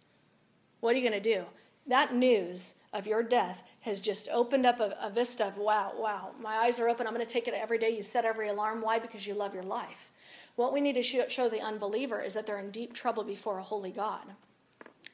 What 0.80 0.94
are 0.94 0.98
you 0.98 1.08
going 1.08 1.22
to 1.22 1.34
do? 1.34 1.46
That 1.86 2.14
news 2.14 2.79
of 2.92 3.06
your 3.06 3.22
death 3.22 3.62
has 3.82 4.00
just 4.00 4.28
opened 4.32 4.66
up 4.66 4.80
a, 4.80 4.96
a 5.00 5.10
vista 5.10 5.46
of 5.46 5.56
wow, 5.56 5.92
wow, 5.96 6.30
my 6.40 6.56
eyes 6.56 6.80
are 6.80 6.88
open. 6.88 7.06
I'm 7.06 7.14
going 7.14 7.24
to 7.24 7.32
take 7.32 7.48
it 7.48 7.54
every 7.54 7.78
day. 7.78 7.90
You 7.90 8.02
set 8.02 8.24
every 8.24 8.48
alarm. 8.48 8.82
Why? 8.82 8.98
Because 8.98 9.26
you 9.26 9.34
love 9.34 9.54
your 9.54 9.62
life. 9.62 10.10
What 10.56 10.72
we 10.72 10.80
need 10.80 10.94
to 10.94 11.02
show, 11.02 11.28
show 11.28 11.48
the 11.48 11.60
unbeliever 11.60 12.20
is 12.20 12.34
that 12.34 12.46
they're 12.46 12.58
in 12.58 12.70
deep 12.70 12.92
trouble 12.92 13.22
before 13.22 13.58
a 13.58 13.62
holy 13.62 13.90
God 13.90 14.24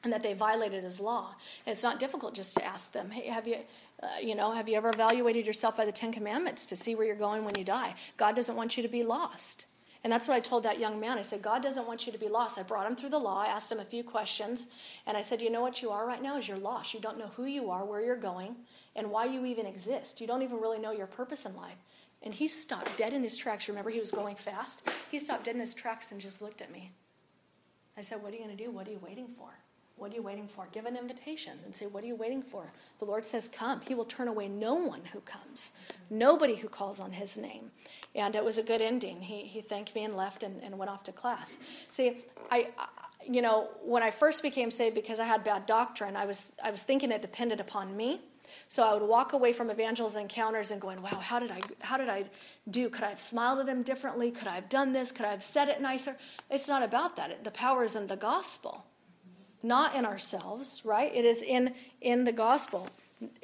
and 0.03 0.11
that 0.11 0.23
they 0.23 0.33
violated 0.33 0.83
his 0.83 0.99
law. 0.99 1.35
And 1.65 1.71
it's 1.71 1.83
not 1.83 1.99
difficult 1.99 2.33
just 2.33 2.55
to 2.55 2.65
ask 2.65 2.91
them, 2.91 3.11
hey, 3.11 3.27
have 3.27 3.47
you, 3.47 3.57
uh, 4.01 4.07
you 4.21 4.35
know, 4.35 4.51
have 4.51 4.67
you 4.67 4.75
ever 4.75 4.89
evaluated 4.89 5.45
yourself 5.45 5.77
by 5.77 5.85
the 5.85 5.91
Ten 5.91 6.11
Commandments 6.11 6.65
to 6.67 6.75
see 6.75 6.95
where 6.95 7.05
you're 7.05 7.15
going 7.15 7.45
when 7.45 7.57
you 7.57 7.63
die? 7.63 7.95
God 8.17 8.35
doesn't 8.35 8.55
want 8.55 8.77
you 8.77 8.83
to 8.83 8.89
be 8.89 9.03
lost. 9.03 9.67
And 10.07 10.11
that's 10.13 10.25
what 10.25 10.35
I 10.35 10.39
told 10.39 10.63
that 10.63 10.79
young 10.79 11.01
man. 11.01 11.17
I 11.17 11.21
said, 11.21 11.41
God 11.41 11.61
doesn't 11.61 11.85
want 11.85 12.05
you 12.05 12.13
to 12.13 12.17
be 12.17 12.29
lost. 12.29 12.57
I 12.57 12.63
brought 12.63 12.87
him 12.87 12.95
through 12.95 13.09
the 13.09 13.19
law. 13.19 13.41
I 13.41 13.47
asked 13.47 13.69
him 13.69 13.81
a 13.81 13.83
few 13.83 14.05
questions. 14.05 14.67
And 15.05 15.17
I 15.17 15.21
said, 15.21 15.41
You 15.41 15.49
know 15.49 15.59
what 15.59 15.81
you 15.81 15.89
are 15.89 16.07
right 16.07 16.23
now 16.23 16.37
is 16.37 16.47
you're 16.47 16.57
lost. 16.57 16.93
You 16.93 17.01
don't 17.01 17.19
know 17.19 17.31
who 17.35 17.43
you 17.43 17.69
are, 17.69 17.83
where 17.83 18.01
you're 18.01 18.15
going, 18.15 18.55
and 18.95 19.11
why 19.11 19.25
you 19.25 19.43
even 19.43 19.65
exist. 19.65 20.21
You 20.21 20.27
don't 20.27 20.43
even 20.43 20.61
really 20.61 20.79
know 20.79 20.93
your 20.93 21.07
purpose 21.07 21.45
in 21.45 21.57
life. 21.57 21.75
And 22.23 22.33
he 22.33 22.47
stopped 22.47 22.95
dead 22.95 23.11
in 23.11 23.21
his 23.21 23.35
tracks. 23.35 23.67
Remember, 23.67 23.89
he 23.89 23.99
was 23.99 24.11
going 24.11 24.37
fast? 24.37 24.89
He 25.11 25.19
stopped 25.19 25.43
dead 25.43 25.55
in 25.55 25.59
his 25.59 25.73
tracks 25.73 26.09
and 26.09 26.21
just 26.21 26.41
looked 26.41 26.61
at 26.61 26.71
me. 26.71 26.91
I 27.97 27.99
said, 27.99 28.23
What 28.23 28.31
are 28.31 28.37
you 28.37 28.45
going 28.45 28.55
to 28.55 28.63
do? 28.63 28.71
What 28.71 28.87
are 28.87 28.91
you 28.91 29.01
waiting 29.03 29.27
for? 29.27 29.49
What 29.97 30.11
are 30.11 30.15
you 30.15 30.21
waiting 30.21 30.47
for? 30.47 30.67
Give 30.71 30.85
an 30.85 30.95
invitation 30.95 31.53
and 31.65 31.75
say, 31.75 31.87
What 31.87 32.05
are 32.05 32.07
you 32.07 32.15
waiting 32.15 32.43
for? 32.43 32.71
The 32.99 33.05
Lord 33.05 33.25
says, 33.25 33.49
Come. 33.49 33.81
He 33.81 33.93
will 33.93 34.05
turn 34.05 34.29
away 34.29 34.47
no 34.47 34.75
one 34.75 35.01
who 35.11 35.19
comes, 35.19 35.73
nobody 36.09 36.55
who 36.55 36.69
calls 36.69 37.01
on 37.01 37.11
his 37.11 37.35
name. 37.35 37.71
And 38.17 38.35
it 38.35 38.43
was 38.43 38.57
a 38.57 38.63
good 38.63 38.81
ending. 38.81 39.21
He, 39.21 39.43
he 39.43 39.61
thanked 39.61 39.95
me 39.95 40.03
and 40.03 40.17
left 40.17 40.43
and, 40.43 40.61
and 40.61 40.77
went 40.77 40.91
off 40.91 41.03
to 41.03 41.11
class. 41.11 41.57
See, 41.91 42.17
I, 42.51 42.67
I, 42.77 42.87
you 43.25 43.41
know, 43.41 43.69
when 43.83 44.03
I 44.03 44.11
first 44.11 44.41
became 44.41 44.71
saved 44.71 44.95
because 44.95 45.19
I 45.19 45.25
had 45.25 45.43
bad 45.43 45.65
doctrine, 45.65 46.15
I 46.15 46.25
was, 46.25 46.53
I 46.63 46.71
was 46.71 46.81
thinking 46.81 47.11
it 47.11 47.21
depended 47.21 47.59
upon 47.59 47.95
me. 47.95 48.19
So 48.67 48.83
I 48.83 48.93
would 48.93 49.03
walk 49.07 49.33
away 49.33 49.53
from 49.53 49.69
evangels 49.69 50.15
encounters 50.15 50.71
and 50.71 50.81
going, 50.81 51.01
wow, 51.01 51.19
how 51.21 51.37
did 51.37 51.51
I 51.51 51.59
how 51.81 51.97
did 51.97 52.07
I 52.07 52.25
do? 52.69 52.89
Could 52.89 53.03
I 53.03 53.09
have 53.09 53.19
smiled 53.19 53.59
at 53.59 53.67
him 53.67 53.83
differently? 53.83 54.31
Could 54.31 54.47
I 54.47 54.55
have 54.55 54.69
done 54.69 54.93
this? 54.93 55.11
Could 55.11 55.25
I 55.25 55.31
have 55.31 55.43
said 55.43 55.67
it 55.67 55.81
nicer? 55.81 56.15
It's 56.49 56.69
not 56.69 56.81
about 56.81 57.17
that. 57.17 57.43
The 57.43 57.51
power 57.51 57.83
is 57.83 57.93
in 57.93 58.07
the 58.07 58.15
gospel 58.15 58.85
not 59.63 59.95
in 59.95 60.05
ourselves, 60.05 60.83
right? 60.85 61.13
It 61.13 61.25
is 61.25 61.41
in, 61.41 61.73
in 62.01 62.23
the 62.23 62.31
gospel, 62.31 62.87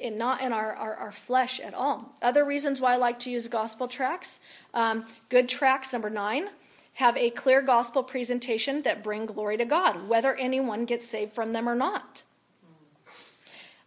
not 0.00 0.40
in 0.40 0.52
our, 0.52 0.72
our, 0.74 0.94
our, 0.94 1.12
flesh 1.12 1.58
at 1.58 1.74
all. 1.74 2.14
Other 2.22 2.44
reasons 2.44 2.80
why 2.80 2.94
I 2.94 2.96
like 2.96 3.18
to 3.20 3.30
use 3.30 3.48
gospel 3.48 3.88
tracts 3.88 4.38
um, 4.72 5.04
good 5.28 5.48
tracts, 5.48 5.92
number 5.92 6.10
nine, 6.10 6.48
have 6.94 7.16
a 7.16 7.30
clear 7.30 7.62
gospel 7.62 8.02
presentation 8.02 8.82
that 8.82 9.02
bring 9.02 9.26
glory 9.26 9.56
to 9.56 9.64
God, 9.64 10.08
whether 10.08 10.34
anyone 10.34 10.84
gets 10.84 11.06
saved 11.06 11.32
from 11.32 11.52
them 11.52 11.68
or 11.68 11.74
not. 11.74 12.22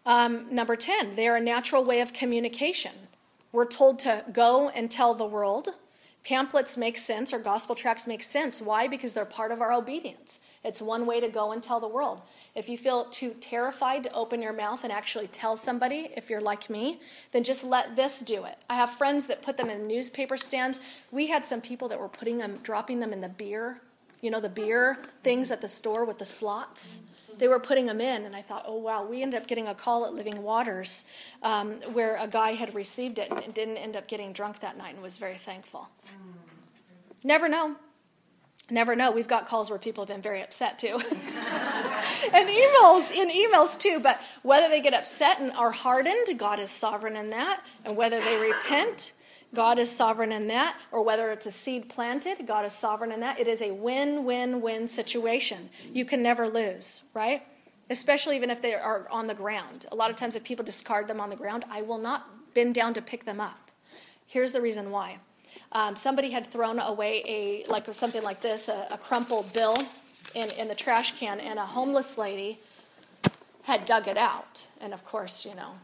Um, 0.06 0.54
number 0.54 0.76
10, 0.76 1.16
they 1.16 1.28
are 1.28 1.36
a 1.36 1.42
natural 1.42 1.84
way 1.84 2.00
of 2.00 2.14
communication. 2.14 2.94
We're 3.52 3.66
told 3.66 4.00
to 4.00 4.24
go 4.32 4.70
and 4.70 4.90
tell 4.90 5.14
the 5.14 5.26
world. 5.26 5.70
Pamphlets 6.28 6.76
make 6.76 6.98
sense 6.98 7.32
or 7.32 7.40
gospel 7.40 7.74
tracts 7.74 8.06
make 8.06 8.22
sense. 8.22 8.62
Why? 8.62 8.86
Because 8.86 9.14
they're 9.14 9.24
part 9.24 9.50
of 9.50 9.62
our 9.62 9.72
obedience. 9.72 10.42
It's 10.62 10.82
one 10.82 11.06
way 11.06 11.22
to 11.22 11.30
go 11.30 11.54
and 11.54 11.64
tell 11.64 11.80
the 11.80 11.88
world. 11.88 12.22
If 12.54 12.68
you 12.68 12.78
feel 12.78 13.06
too 13.06 13.34
terrified 13.40 14.04
to 14.04 14.12
open 14.12 14.42
your 14.42 14.52
mouth 14.52 14.84
and 14.84 14.92
actually 14.92 15.28
tell 15.28 15.56
somebody, 15.56 16.10
if 16.18 16.30
you're 16.30 16.42
like 16.42 16.70
me, 16.70 17.00
then 17.32 17.46
just 17.46 17.64
let 17.64 17.96
this 17.96 18.20
do 18.20 18.44
it. 18.44 18.58
I 18.70 18.76
have 18.76 18.90
friends 18.90 19.28
that 19.28 19.42
put 19.42 19.56
them 19.56 19.70
in 19.70 19.88
newspaper 19.88 20.36
stands. 20.36 20.82
We 21.12 21.28
had 21.28 21.46
some 21.46 21.62
people 21.62 21.88
that 21.88 22.00
were 22.00 22.10
putting 22.10 22.40
them, 22.40 22.60
dropping 22.62 23.00
them 23.00 23.14
in 23.14 23.22
the 23.22 23.30
beer, 23.30 23.80
you 24.20 24.30
know, 24.30 24.42
the 24.42 24.50
beer 24.50 24.98
things 25.24 25.50
at 25.50 25.62
the 25.62 25.70
store 25.70 26.04
with 26.04 26.18
the 26.18 26.26
slots. 26.26 27.04
They 27.38 27.48
were 27.48 27.60
putting 27.60 27.86
them 27.86 28.02
in, 28.02 28.26
and 28.26 28.36
I 28.36 28.42
thought, 28.42 28.66
oh 28.68 28.78
wow, 28.78 29.06
we 29.06 29.22
ended 29.22 29.42
up 29.42 29.48
getting 29.48 29.68
a 29.68 29.76
call 29.76 30.06
at 30.06 30.14
Living 30.14 30.42
Waters 30.44 31.06
um, 31.44 31.74
where 31.94 32.16
a 32.18 32.28
guy 32.28 32.54
had 32.54 32.74
received 32.74 33.20
it 33.20 33.32
and 33.32 33.54
didn't 33.54 33.78
end 33.78 33.96
up 33.96 34.08
getting 34.08 34.34
drunk 34.34 34.60
that 34.62 34.78
night 34.78 34.94
and 34.94 35.04
was 35.04 35.18
very 35.18 35.38
thankful. 35.38 35.90
Never 37.24 37.48
know. 37.48 37.76
Never 38.70 38.98
know. 38.98 39.12
We've 39.12 39.28
got 39.28 39.48
calls 39.48 39.70
where 39.70 39.80
people 39.80 40.04
have 40.04 40.10
been 40.10 40.22
very 40.22 40.42
upset 40.42 40.78
too. 40.78 40.96
and 42.34 42.50
emails, 42.50 43.12
in 43.12 43.30
emails 43.30 43.80
too. 43.80 44.00
But 44.02 44.22
whether 44.44 44.68
they 44.68 44.82
get 44.82 44.94
upset 44.94 45.40
and 45.40 45.54
are 45.54 45.72
hardened, 45.72 46.38
God 46.38 46.60
is 46.60 46.70
sovereign 46.70 47.16
in 47.16 47.30
that. 47.30 47.62
And 47.86 47.96
whether 47.96 48.20
they 48.20 48.38
repent, 48.38 49.14
God 49.54 49.80
is 49.80 49.92
sovereign 49.92 50.32
in 50.32 50.48
that. 50.48 50.78
Or 50.92 51.04
whether 51.04 51.32
it's 51.32 51.46
a 51.46 51.52
seed 51.52 51.90
planted, 51.90 52.46
God 52.46 52.66
is 52.66 52.74
sovereign 52.74 53.12
in 53.12 53.20
that. 53.22 53.40
It 53.40 53.48
is 53.48 53.62
a 53.62 53.72
win 53.72 54.26
win 54.26 54.62
win 54.62 54.88
situation. 54.88 55.70
You 55.92 56.06
can 56.06 56.22
never 56.22 56.48
lose, 56.48 57.04
right? 57.14 57.44
Especially 57.90 58.36
even 58.36 58.50
if 58.50 58.62
they 58.62 58.74
are 58.76 59.08
on 59.12 59.28
the 59.28 59.34
ground. 59.34 59.86
A 59.92 59.96
lot 59.96 60.10
of 60.10 60.16
times, 60.16 60.36
if 60.36 60.44
people 60.44 60.66
discard 60.66 61.08
them 61.08 61.22
on 61.22 61.30
the 61.30 61.36
ground, 61.36 61.66
I 61.72 61.82
will 61.82 61.98
not 61.98 62.54
bend 62.54 62.76
down 62.76 62.94
to 62.96 63.02
pick 63.02 63.26
them 63.26 63.40
up. 63.40 63.72
Here's 64.26 64.52
the 64.52 64.62
reason 64.62 64.92
why 64.92 65.18
um, 65.72 65.96
somebody 65.96 66.32
had 66.32 66.46
thrown 66.46 66.80
away 66.80 67.24
a 67.26 67.70
like 67.70 67.92
something 67.94 68.24
like 68.24 68.42
this, 68.42 68.68
a, 68.68 68.88
a 68.92 68.98
crumpled 68.98 69.54
bill, 69.54 69.76
in 70.36 70.50
in 70.60 70.68
the 70.68 70.76
trash 70.76 71.18
can, 71.18 71.40
and 71.40 71.58
a 71.60 71.66
homeless 71.66 72.18
lady 72.18 72.60
had 73.64 73.86
dug 73.86 74.08
it 74.08 74.18
out, 74.18 74.68
and 74.80 74.94
of 74.94 75.06
course, 75.06 75.46
you 75.46 75.56
know, 75.56 75.76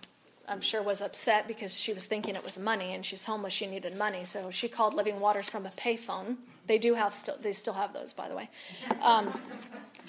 I'm 0.47 0.61
sure 0.61 0.81
was 0.81 1.01
upset 1.01 1.47
because 1.47 1.79
she 1.79 1.93
was 1.93 2.05
thinking 2.05 2.35
it 2.35 2.43
was 2.43 2.59
money, 2.59 2.93
and 2.93 3.05
she's 3.05 3.25
homeless, 3.25 3.53
she 3.53 3.67
needed 3.67 3.97
money, 3.97 4.25
so 4.25 4.51
she 4.51 4.67
called 4.67 4.93
Living 4.93 5.19
Waters 5.19 5.49
from 5.49 5.65
a 5.65 5.69
payphone. 5.69 6.37
They 6.67 6.77
do 6.77 6.95
have 6.95 7.13
still, 7.13 7.35
they 7.41 7.53
still 7.53 7.73
have 7.73 7.93
those, 7.93 8.13
by 8.13 8.27
the 8.27 8.35
way. 8.35 8.49
Um, 9.01 9.33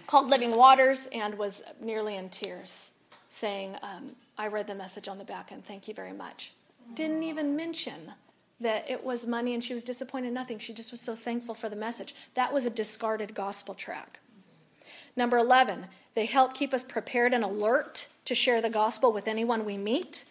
called 0.06 0.28
Living 0.28 0.56
Waters 0.56 1.08
and 1.12 1.38
was 1.38 1.62
nearly 1.80 2.16
in 2.16 2.30
tears, 2.30 2.92
saying, 3.28 3.76
um, 3.82 4.16
"I 4.36 4.48
read 4.48 4.66
the 4.66 4.74
message 4.74 5.08
on 5.08 5.18
the 5.18 5.24
back, 5.24 5.50
and 5.50 5.64
thank 5.64 5.88
you 5.88 5.94
very 5.94 6.12
much." 6.12 6.52
Didn't 6.94 7.22
even 7.22 7.56
mention 7.56 8.12
that 8.60 8.88
it 8.88 9.04
was 9.04 9.26
money 9.26 9.52
and 9.54 9.62
she 9.62 9.74
was 9.74 9.82
disappointed 9.84 10.28
in 10.28 10.34
nothing. 10.34 10.58
She 10.58 10.72
just 10.72 10.90
was 10.90 11.00
so 11.00 11.14
thankful 11.14 11.54
for 11.54 11.68
the 11.68 11.76
message. 11.76 12.14
That 12.34 12.52
was 12.52 12.64
a 12.64 12.70
discarded 12.70 13.34
gospel 13.34 13.74
track. 13.74 14.20
Number 15.16 15.38
11, 15.38 15.86
they 16.14 16.26
help 16.26 16.54
keep 16.54 16.72
us 16.72 16.84
prepared 16.84 17.34
and 17.34 17.44
alert 17.44 18.08
to 18.24 18.34
share 18.34 18.60
the 18.60 18.70
gospel 18.70 19.12
with 19.12 19.28
anyone 19.28 19.64
we 19.64 19.76
meet. 19.76 20.24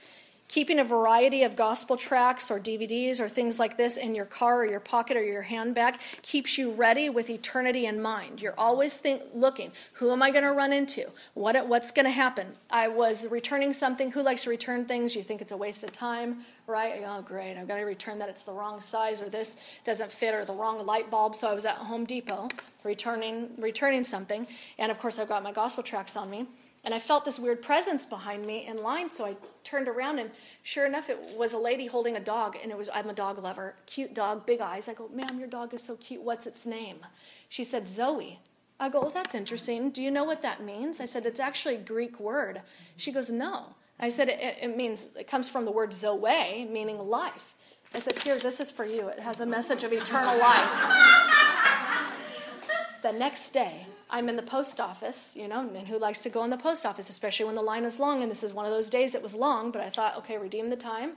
Keeping 0.49 0.77
a 0.77 0.83
variety 0.83 1.41
of 1.41 1.55
gospel 1.55 1.97
tracts 1.97 2.51
or 2.51 2.59
DVDs 2.59 3.19
or 3.19 3.27
things 3.27 3.59
like 3.59 3.75
this 3.75 3.97
in 3.97 4.13
your 4.13 4.25
car 4.25 4.61
or 4.61 4.65
your 4.65 4.79
pocket 4.79 5.17
or 5.17 5.23
your 5.23 5.41
handbag 5.41 5.97
keeps 6.21 6.59
you 6.59 6.71
ready 6.71 7.09
with 7.09 7.29
eternity 7.29 7.87
in 7.87 7.99
mind. 7.99 8.39
You're 8.39 8.53
always 8.55 8.95
think, 8.97 9.23
looking, 9.33 9.71
who 9.93 10.11
am 10.11 10.21
I 10.21 10.29
going 10.29 10.43
to 10.43 10.51
run 10.51 10.71
into? 10.71 11.09
What, 11.33 11.67
what's 11.67 11.89
going 11.89 12.05
to 12.05 12.11
happen? 12.11 12.49
I 12.69 12.87
was 12.87 13.27
returning 13.31 13.73
something. 13.73 14.11
Who 14.11 14.21
likes 14.21 14.43
to 14.43 14.51
return 14.51 14.85
things? 14.85 15.15
You 15.15 15.23
think 15.23 15.41
it's 15.41 15.51
a 15.51 15.57
waste 15.57 15.83
of 15.83 15.91
time, 15.91 16.45
right? 16.67 17.01
Oh, 17.03 17.23
great. 17.23 17.57
I've 17.57 17.67
got 17.67 17.77
to 17.77 17.83
return 17.83 18.19
that. 18.19 18.29
It's 18.29 18.43
the 18.43 18.53
wrong 18.53 18.79
size 18.79 19.23
or 19.23 19.29
this 19.29 19.57
doesn't 19.83 20.11
fit 20.11 20.35
or 20.35 20.45
the 20.45 20.53
wrong 20.53 20.85
light 20.85 21.09
bulb. 21.09 21.35
So 21.35 21.49
I 21.49 21.53
was 21.55 21.65
at 21.65 21.77
Home 21.77 22.05
Depot 22.05 22.49
returning, 22.83 23.49
returning 23.57 24.03
something. 24.03 24.45
And 24.77 24.91
of 24.91 24.99
course, 24.99 25.17
I've 25.17 25.29
got 25.29 25.41
my 25.41 25.53
gospel 25.53 25.83
tracts 25.83 26.15
on 26.15 26.29
me. 26.29 26.45
And 26.83 26.93
I 26.93 26.99
felt 26.99 27.23
this 27.23 27.39
weird 27.39 27.61
presence 27.61 28.05
behind 28.05 28.45
me 28.45 28.65
in 28.65 28.83
line, 28.83 29.09
so 29.09 29.25
I 29.25 29.37
turned 29.63 29.87
around 29.87 30.19
and 30.19 30.31
sure 30.63 30.85
enough 30.85 31.09
it 31.09 31.37
was 31.37 31.53
a 31.53 31.57
lady 31.57 31.87
holding 31.87 32.17
a 32.17 32.19
dog 32.19 32.57
and 32.61 32.71
it 32.71 32.77
was 32.77 32.89
I'm 32.93 33.09
a 33.09 33.13
dog 33.13 33.37
lover. 33.37 33.75
Cute 33.85 34.13
dog, 34.13 34.45
big 34.45 34.59
eyes. 34.59 34.89
I 34.89 34.93
go, 34.93 35.07
"Ma'am, 35.07 35.39
your 35.39 35.47
dog 35.47 35.73
is 35.73 35.81
so 35.81 35.95
cute. 35.95 36.21
What's 36.21 36.45
its 36.45 36.65
name?" 36.65 37.05
She 37.47 37.63
said, 37.63 37.87
"Zoe." 37.87 38.39
I 38.79 38.89
go, 38.89 39.01
well, 39.01 39.11
that's 39.11 39.35
interesting. 39.35 39.91
Do 39.91 40.03
you 40.03 40.11
know 40.11 40.25
what 40.25 40.41
that 40.41 40.61
means?" 40.61 40.99
I 40.99 41.05
said, 41.05 41.25
"It's 41.25 41.39
actually 41.39 41.75
a 41.75 41.79
Greek 41.79 42.19
word." 42.19 42.61
She 42.97 43.13
goes, 43.13 43.29
"No." 43.29 43.75
I 43.97 44.09
said, 44.09 44.27
"It, 44.27 44.57
it 44.61 44.75
means 44.75 45.15
it 45.15 45.27
comes 45.27 45.47
from 45.47 45.63
the 45.63 45.71
word 45.71 45.93
zoe, 45.93 46.65
meaning 46.65 46.99
life." 46.99 47.55
I 47.93 47.99
said, 47.99 48.21
"Here, 48.23 48.37
this 48.37 48.59
is 48.59 48.71
for 48.71 48.85
you. 48.85 49.07
It 49.07 49.19
has 49.19 49.39
a 49.39 49.45
message 49.45 49.83
of 49.83 49.93
eternal 49.93 50.37
life." 50.37 50.69
the 53.03 53.13
next 53.13 53.51
day, 53.51 53.85
I'm 54.13 54.29
in 54.29 54.35
the 54.35 54.43
post 54.43 54.79
office, 54.79 55.35
you 55.35 55.47
know, 55.47 55.61
and 55.61 55.87
who 55.87 55.97
likes 55.97 56.21
to 56.21 56.29
go 56.29 56.43
in 56.43 56.51
the 56.51 56.57
post 56.57 56.85
office, 56.85 57.09
especially 57.09 57.45
when 57.45 57.55
the 57.55 57.63
line 57.63 57.83
is 57.83 57.97
long? 57.97 58.21
And 58.21 58.29
this 58.29 58.43
is 58.43 58.53
one 58.53 58.63
of 58.63 58.71
those 58.71 58.91
days 58.91 59.15
it 59.15 59.23
was 59.23 59.33
long, 59.33 59.71
but 59.71 59.81
I 59.81 59.89
thought, 59.89 60.15
okay, 60.17 60.37
redeem 60.37 60.69
the 60.69 60.75
time, 60.75 61.13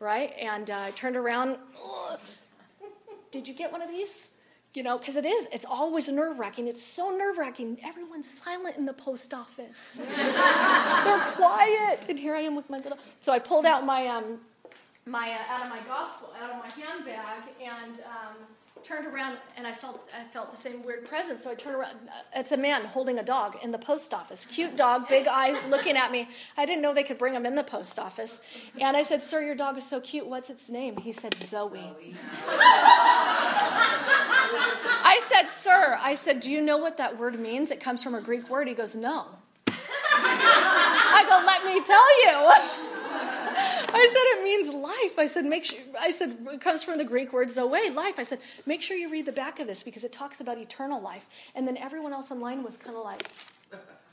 right? 0.00 0.34
And 0.36 0.68
uh, 0.68 0.76
I 0.76 0.90
turned 0.90 1.16
around. 1.16 1.58
Did 3.30 3.46
you 3.46 3.54
get 3.54 3.70
one 3.70 3.82
of 3.82 3.88
these? 3.88 4.32
You 4.74 4.82
know, 4.82 4.98
because 4.98 5.14
it 5.14 5.24
is, 5.24 5.48
it's 5.52 5.64
always 5.64 6.08
nerve 6.08 6.40
wracking. 6.40 6.66
It's 6.66 6.82
so 6.82 7.16
nerve 7.16 7.38
wracking. 7.38 7.78
Everyone's 7.84 8.28
silent 8.28 8.76
in 8.76 8.84
the 8.84 8.94
post 8.94 9.32
office. 9.32 10.00
They're 10.16 11.20
quiet. 11.36 12.06
And 12.08 12.18
here 12.18 12.34
I 12.34 12.40
am 12.40 12.56
with 12.56 12.68
my 12.68 12.78
little. 12.78 12.98
So 13.20 13.32
I 13.32 13.38
pulled 13.38 13.64
out 13.64 13.86
my, 13.86 14.08
um, 14.08 14.40
my 15.06 15.30
uh, 15.30 15.54
out 15.54 15.62
of 15.62 15.68
my 15.68 15.80
gospel, 15.86 16.30
out 16.42 16.50
of 16.50 16.56
my 16.58 16.84
handbag, 16.84 17.44
and 17.62 18.00
um, 18.00 18.34
turned 18.84 19.06
around 19.06 19.38
and 19.56 19.66
I 19.66 19.72
felt 19.72 20.08
I 20.18 20.24
felt 20.24 20.50
the 20.50 20.56
same 20.56 20.84
weird 20.84 21.04
presence. 21.04 21.42
So 21.44 21.50
I 21.50 21.54
turned 21.54 21.76
around. 21.76 21.96
It's 22.34 22.52
a 22.52 22.56
man 22.56 22.84
holding 22.84 23.18
a 23.18 23.22
dog 23.22 23.56
in 23.62 23.70
the 23.72 23.78
post 23.78 24.12
office. 24.14 24.44
Cute 24.44 24.76
dog, 24.76 25.08
big 25.08 25.26
eyes, 25.26 25.66
looking 25.68 25.96
at 25.96 26.10
me. 26.10 26.28
I 26.56 26.66
didn't 26.66 26.82
know 26.82 26.92
they 26.92 27.02
could 27.02 27.18
bring 27.18 27.34
him 27.34 27.46
in 27.46 27.54
the 27.54 27.62
post 27.64 27.98
office. 27.98 28.40
And 28.80 28.96
I 28.96 29.02
said, 29.02 29.22
"Sir, 29.22 29.42
your 29.42 29.54
dog 29.54 29.78
is 29.78 29.86
so 29.86 30.00
cute. 30.00 30.26
What's 30.26 30.50
its 30.50 30.68
name?" 30.68 30.96
He 30.98 31.12
said, 31.12 31.34
"Zoe." 31.38 31.94
I 35.02 35.20
said, 35.24 35.48
"Sir," 35.48 35.98
I 36.00 36.14
said, 36.14 36.40
"Do 36.40 36.50
you 36.50 36.60
know 36.60 36.76
what 36.76 36.96
that 36.96 37.18
word 37.18 37.38
means? 37.38 37.70
It 37.70 37.80
comes 37.80 38.02
from 38.02 38.14
a 38.14 38.20
Greek 38.20 38.48
word." 38.48 38.68
He 38.68 38.74
goes, 38.74 38.94
"No." 38.94 39.26
I 39.68 41.24
go, 41.28 41.40
"Let 41.46 41.64
me 41.64 41.80
tell 41.84 42.20
you." 42.24 42.89
I 43.92 44.08
said 44.12 44.38
it 44.38 44.44
means 44.44 44.72
life. 44.72 45.18
I 45.18 45.26
said 45.26 45.44
make 45.44 45.64
sure. 45.64 45.80
I 45.98 46.10
said 46.10 46.36
it 46.52 46.60
comes 46.60 46.82
from 46.82 46.98
the 46.98 47.04
Greek 47.04 47.32
word 47.32 47.50
zoe, 47.50 47.90
life. 47.90 48.18
I 48.18 48.22
said 48.22 48.38
make 48.66 48.82
sure 48.82 48.96
you 48.96 49.10
read 49.10 49.26
the 49.26 49.32
back 49.32 49.60
of 49.60 49.66
this 49.66 49.82
because 49.82 50.04
it 50.04 50.12
talks 50.12 50.40
about 50.40 50.58
eternal 50.58 51.00
life. 51.00 51.26
And 51.54 51.66
then 51.66 51.76
everyone 51.76 52.12
else 52.12 52.30
in 52.30 52.40
line 52.40 52.62
was 52.62 52.76
kind 52.76 52.96
of 52.96 53.04
like, 53.04 53.30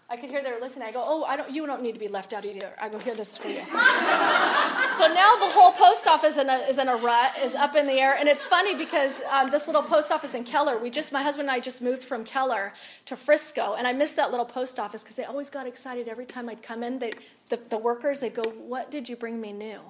I 0.09 0.15
could 0.15 0.29
hear 0.29 0.41
they 0.41 0.53
were 0.53 0.61
listening. 0.61 0.87
I 0.87 0.93
go, 0.93 1.03
oh, 1.05 1.25
I 1.25 1.35
don't. 1.35 1.51
You 1.51 1.65
don't 1.65 1.81
need 1.81 1.91
to 1.91 1.99
be 1.99 2.07
left 2.07 2.31
out 2.31 2.45
either. 2.45 2.71
I 2.81 2.87
go, 2.87 2.97
here, 2.97 3.13
this 3.13 3.33
is 3.33 3.37
for 3.37 3.49
you. 3.49 3.59
so 3.59 5.13
now 5.13 5.35
the 5.35 5.51
whole 5.51 5.73
post 5.73 6.07
office 6.07 6.37
in 6.37 6.49
a, 6.49 6.55
is 6.69 6.77
in 6.77 6.87
a 6.87 6.95
rut, 6.95 7.37
is 7.43 7.55
up 7.55 7.75
in 7.75 7.85
the 7.85 7.99
air, 7.99 8.15
and 8.17 8.29
it's 8.29 8.45
funny 8.45 8.73
because 8.73 9.21
um, 9.29 9.51
this 9.51 9.67
little 9.67 9.83
post 9.83 10.09
office 10.09 10.33
in 10.33 10.45
Keller. 10.45 10.77
We 10.77 10.89
just, 10.89 11.11
my 11.11 11.21
husband 11.21 11.49
and 11.49 11.55
I 11.57 11.59
just 11.59 11.81
moved 11.81 12.03
from 12.03 12.23
Keller 12.23 12.73
to 13.05 13.17
Frisco, 13.17 13.75
and 13.75 13.85
I 13.85 13.91
missed 13.91 14.15
that 14.15 14.31
little 14.31 14.45
post 14.45 14.79
office 14.79 15.03
because 15.03 15.17
they 15.17 15.25
always 15.25 15.49
got 15.49 15.67
excited 15.67 16.07
every 16.07 16.25
time 16.25 16.47
I'd 16.47 16.63
come 16.63 16.83
in. 16.83 16.99
They, 16.99 17.11
the, 17.49 17.59
the 17.69 17.77
workers, 17.77 18.21
they'd 18.21 18.33
go, 18.33 18.43
"What 18.43 18.89
did 18.89 19.09
you 19.09 19.17
bring 19.17 19.41
me 19.41 19.51
new?" 19.51 19.81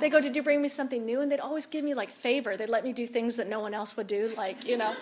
they 0.00 0.10
go, 0.10 0.20
Did 0.20 0.36
you 0.36 0.42
bring 0.42 0.62
me 0.62 0.68
something 0.68 1.04
new? 1.04 1.20
And 1.20 1.30
they'd 1.30 1.40
always 1.40 1.66
give 1.66 1.84
me 1.84 1.94
like 1.94 2.10
favor. 2.10 2.56
They'd 2.56 2.68
let 2.68 2.84
me 2.84 2.92
do 2.92 3.06
things 3.06 3.36
that 3.36 3.48
no 3.48 3.60
one 3.60 3.74
else 3.74 3.96
would 3.96 4.06
do, 4.06 4.32
like, 4.36 4.66
you 4.66 4.76
know, 4.76 4.94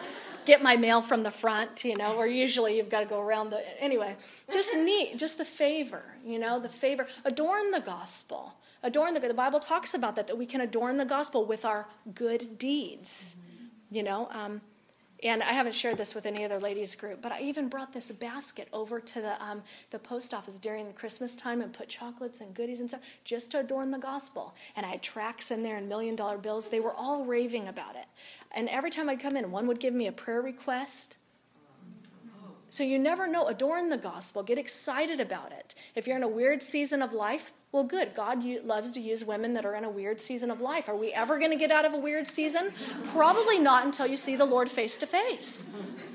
get 0.46 0.62
my 0.62 0.76
mail 0.76 1.02
from 1.02 1.22
the 1.22 1.30
front, 1.30 1.84
you 1.84 1.96
know, 1.96 2.16
or 2.16 2.26
usually 2.26 2.76
you've 2.76 2.90
got 2.90 3.00
to 3.00 3.06
go 3.06 3.20
around 3.20 3.50
the. 3.50 3.62
Anyway, 3.82 4.16
just 4.52 4.74
neat, 4.76 5.18
just 5.18 5.38
the 5.38 5.44
favor, 5.44 6.02
you 6.24 6.38
know, 6.38 6.58
the 6.60 6.68
favor. 6.68 7.06
Adorn 7.24 7.70
the 7.70 7.80
gospel. 7.80 8.54
Adorn 8.82 9.14
the 9.14 9.20
The 9.20 9.32
Bible 9.32 9.60
talks 9.60 9.94
about 9.94 10.14
that, 10.16 10.26
that 10.26 10.36
we 10.36 10.44
can 10.44 10.60
adorn 10.60 10.98
the 10.98 11.06
gospel 11.06 11.46
with 11.46 11.64
our 11.64 11.88
good 12.14 12.58
deeds, 12.58 13.36
you 13.90 14.02
know. 14.02 14.28
Um, 14.30 14.60
and 15.24 15.42
I 15.42 15.52
haven't 15.52 15.74
shared 15.74 15.96
this 15.96 16.14
with 16.14 16.26
any 16.26 16.44
other 16.44 16.60
ladies 16.60 16.94
group, 16.94 17.22
but 17.22 17.32
I 17.32 17.40
even 17.40 17.68
brought 17.68 17.94
this 17.94 18.12
basket 18.12 18.68
over 18.72 19.00
to 19.00 19.20
the 19.20 19.42
um, 19.42 19.62
the 19.90 19.98
post 19.98 20.34
office 20.34 20.58
during 20.58 20.92
Christmas 20.92 21.34
time 21.34 21.62
and 21.62 21.72
put 21.72 21.88
chocolates 21.88 22.40
and 22.40 22.54
goodies 22.54 22.80
and 22.80 22.90
stuff 22.90 23.00
just 23.24 23.50
to 23.52 23.60
adorn 23.60 23.90
the 23.90 23.98
gospel. 23.98 24.54
And 24.76 24.84
I 24.84 24.90
had 24.90 25.02
tracts 25.02 25.50
in 25.50 25.62
there 25.62 25.78
and 25.78 25.88
million 25.88 26.14
dollar 26.14 26.36
bills. 26.36 26.68
They 26.68 26.80
were 26.80 26.94
all 26.94 27.24
raving 27.24 27.66
about 27.66 27.96
it. 27.96 28.06
And 28.52 28.68
every 28.68 28.90
time 28.90 29.08
I'd 29.08 29.20
come 29.20 29.36
in, 29.36 29.50
one 29.50 29.66
would 29.66 29.80
give 29.80 29.94
me 29.94 30.06
a 30.06 30.12
prayer 30.12 30.42
request. 30.42 31.16
So 32.74 32.82
you 32.82 32.98
never 32.98 33.28
know. 33.28 33.46
Adorn 33.46 33.88
the 33.88 33.96
gospel. 33.96 34.42
Get 34.42 34.58
excited 34.58 35.20
about 35.20 35.52
it. 35.52 35.76
If 35.94 36.08
you're 36.08 36.16
in 36.16 36.24
a 36.24 36.28
weird 36.28 36.60
season 36.60 37.02
of 37.02 37.12
life, 37.12 37.52
well, 37.70 37.84
good. 37.84 38.16
God 38.16 38.44
loves 38.64 38.90
to 38.90 39.00
use 39.00 39.24
women 39.24 39.54
that 39.54 39.64
are 39.64 39.76
in 39.76 39.84
a 39.84 39.88
weird 39.88 40.20
season 40.20 40.50
of 40.50 40.60
life. 40.60 40.88
Are 40.88 40.96
we 40.96 41.12
ever 41.12 41.38
going 41.38 41.52
to 41.52 41.56
get 41.56 41.70
out 41.70 41.84
of 41.84 41.94
a 41.94 41.96
weird 41.96 42.26
season? 42.26 42.72
Probably 43.12 43.60
not 43.60 43.84
until 43.84 44.08
you 44.08 44.16
see 44.16 44.34
the 44.34 44.44
Lord 44.44 44.68
face 44.68 44.96
to 44.96 45.06
face. 45.06 45.68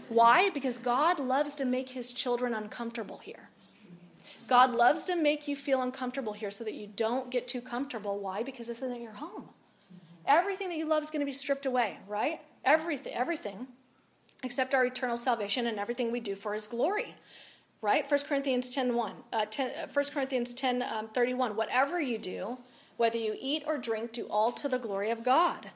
Why? 0.10 0.50
Because 0.50 0.78
God 0.78 1.18
loves 1.18 1.56
to 1.56 1.64
make 1.64 1.92
his 1.92 2.12
children 2.12 2.54
uncomfortable 2.54 3.20
here. 3.20 3.48
God 4.50 4.72
loves 4.72 5.06
to 5.06 5.16
make 5.16 5.48
you 5.48 5.56
feel 5.56 5.82
uncomfortable 5.82 6.34
here 6.34 6.52
so 6.52 6.66
that 6.66 6.74
you 6.74 6.88
don't 6.88 7.32
get 7.32 7.48
too 7.48 7.62
comfortable. 7.62 8.20
Why? 8.20 8.44
Because 8.44 8.68
this 8.68 8.82
isn't 8.82 9.02
your 9.02 9.14
home. 9.14 9.48
Everything 10.26 10.68
that 10.68 10.78
you 10.78 10.90
love 10.90 11.04
is 11.04 11.10
going 11.10 11.22
to 11.22 11.26
be 11.26 11.32
stripped 11.32 11.66
away, 11.66 12.00
right? 12.06 12.42
Everything, 12.66 13.14
everything, 13.14 13.68
except 14.44 14.74
our 14.74 14.86
eternal 14.86 15.18
salvation 15.18 15.68
and 15.68 15.80
everything 15.80 16.12
we 16.12 16.20
do 16.20 16.36
for 16.36 16.54
his 16.54 16.68
glory 16.68 17.16
right? 17.82 18.10
1 18.10 18.20
corinthians 18.28 18.70
10 18.72 18.96
1 18.96 19.14
uh, 19.32 19.46
10, 19.46 19.72
1 19.72 20.06
uh, 20.06 20.10
corinthians 20.10 20.54
10 20.54 20.84
um, 20.84 21.08
31 21.10 21.56
whatever 21.56 22.00
you 22.00 22.18
do 22.18 22.58
whether 22.98 23.18
you 23.18 23.36
eat 23.40 23.64
or 23.66 23.78
drink 23.78 24.12
do 24.12 24.26
all 24.26 24.52
to 24.52 24.68
the 24.68 24.78
glory 24.78 25.10
of 25.10 25.24
god. 25.24 25.72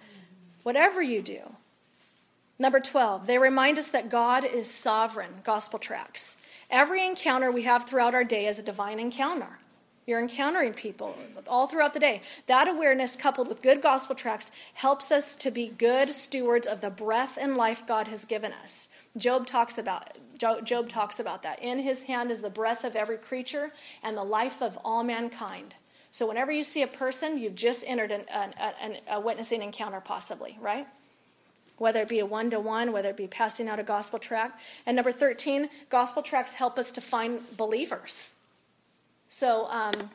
Whatever 0.64 1.02
you 1.02 1.22
do. 1.22 1.56
Number 2.60 2.80
12 2.80 3.28
they 3.28 3.38
remind 3.38 3.78
us 3.78 3.88
that 3.88 4.10
god 4.10 4.44
is 4.44 4.70
sovereign 4.70 5.42
gospel 5.44 5.80
tracts. 5.80 6.38
Every 6.70 7.06
encounter 7.06 7.52
we 7.52 7.64
have 7.64 7.86
throughout 7.86 8.16
our 8.16 8.24
day 8.24 8.48
is 8.48 8.60
a 8.60 8.64
divine 8.64 9.00
encounter 9.00 9.60
you're 10.06 10.22
encountering 10.22 10.74
people 10.74 11.16
all 11.48 11.68
throughout 11.68 11.94
the 11.94 12.00
day. 12.00 12.22
That 12.48 12.68
awareness, 12.68 13.16
coupled 13.16 13.48
with 13.48 13.62
good 13.62 13.82
gospel 13.82 14.16
tracts, 14.16 14.52
helps 14.74 15.12
us 15.12 15.36
to 15.38 15.52
be 15.52 15.70
good 15.70 16.14
stewards 16.14 16.68
of 16.68 16.82
the 16.82 16.90
breath 16.90 17.38
and 17.40 17.56
life 17.56 17.88
God 17.88 18.08
has 18.10 18.26
given 18.26 18.52
us. 18.52 18.90
Job 19.16 19.48
talks 19.48 19.78
about 19.78 20.18
Job 20.38 20.90
talks 20.90 21.20
about 21.20 21.42
that. 21.44 21.62
In 21.62 21.80
his 21.80 22.04
hand 22.04 22.30
is 22.30 22.42
the 22.42 22.50
breath 22.50 22.84
of 22.84 22.98
every 22.98 23.16
creature 23.18 23.72
and 24.02 24.18
the 24.18 24.26
life 24.26 24.62
of 24.62 24.78
all 24.84 25.04
mankind. 25.04 25.76
So 26.12 26.28
whenever 26.28 26.52
you 26.52 26.66
see 26.66 26.82
a 26.82 26.88
person, 26.88 27.38
you've 27.38 27.56
just 27.56 27.86
entered 27.88 28.12
an, 28.12 28.26
an, 28.30 28.54
an, 28.60 28.98
a 29.10 29.22
witnessing 29.22 29.62
encounter, 29.62 30.02
possibly, 30.02 30.58
right? 30.60 30.86
Whether 31.78 32.02
it 32.02 32.10
be 32.10 32.20
a 32.20 32.26
one 32.26 32.50
to 32.50 32.60
one, 32.60 32.92
whether 32.92 33.10
it 33.10 33.18
be 33.18 33.28
passing 33.28 33.70
out 33.70 33.80
a 33.80 33.84
gospel 33.84 34.20
tract. 34.20 34.60
And 34.86 34.96
number 34.96 35.12
13, 35.12 35.70
gospel 35.90 36.22
tracts 36.22 36.56
help 36.56 36.78
us 36.78 36.92
to 36.92 37.02
find 37.02 37.40
believers. 37.56 38.36
So 39.34 39.66
um, 39.72 40.12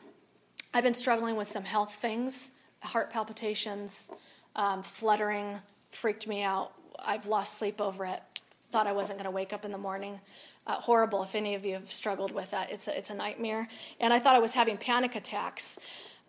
I've 0.73 0.85
been 0.85 0.93
struggling 0.93 1.35
with 1.35 1.49
some 1.49 1.65
health 1.65 1.95
things, 1.95 2.51
heart 2.79 3.09
palpitations, 3.09 4.09
um, 4.55 4.81
fluttering, 4.81 5.59
freaked 5.91 6.25
me 6.25 6.41
out. 6.41 6.71
I've 6.97 7.27
lost 7.27 7.57
sleep 7.57 7.81
over 7.81 8.05
it 8.05 8.21
thought 8.71 8.87
I 8.87 8.91
wasn't 8.91 9.17
going 9.17 9.25
to 9.25 9.31
wake 9.31 9.51
up 9.51 9.65
in 9.65 9.71
the 9.71 9.77
morning. 9.77 10.19
Uh, 10.67 10.75
horrible 10.75 11.23
if 11.23 11.33
any 11.33 11.55
of 11.55 11.65
you 11.65 11.73
have 11.73 11.91
struggled 11.91 12.31
with 12.31 12.51
that. 12.51 12.71
It's 12.71 12.87
a, 12.87 12.97
it's 12.97 13.09
a 13.09 13.15
nightmare. 13.15 13.67
And 13.99 14.13
I 14.13 14.19
thought 14.19 14.35
I 14.35 14.39
was 14.39 14.53
having 14.53 14.77
panic 14.77 15.15
attacks. 15.15 15.79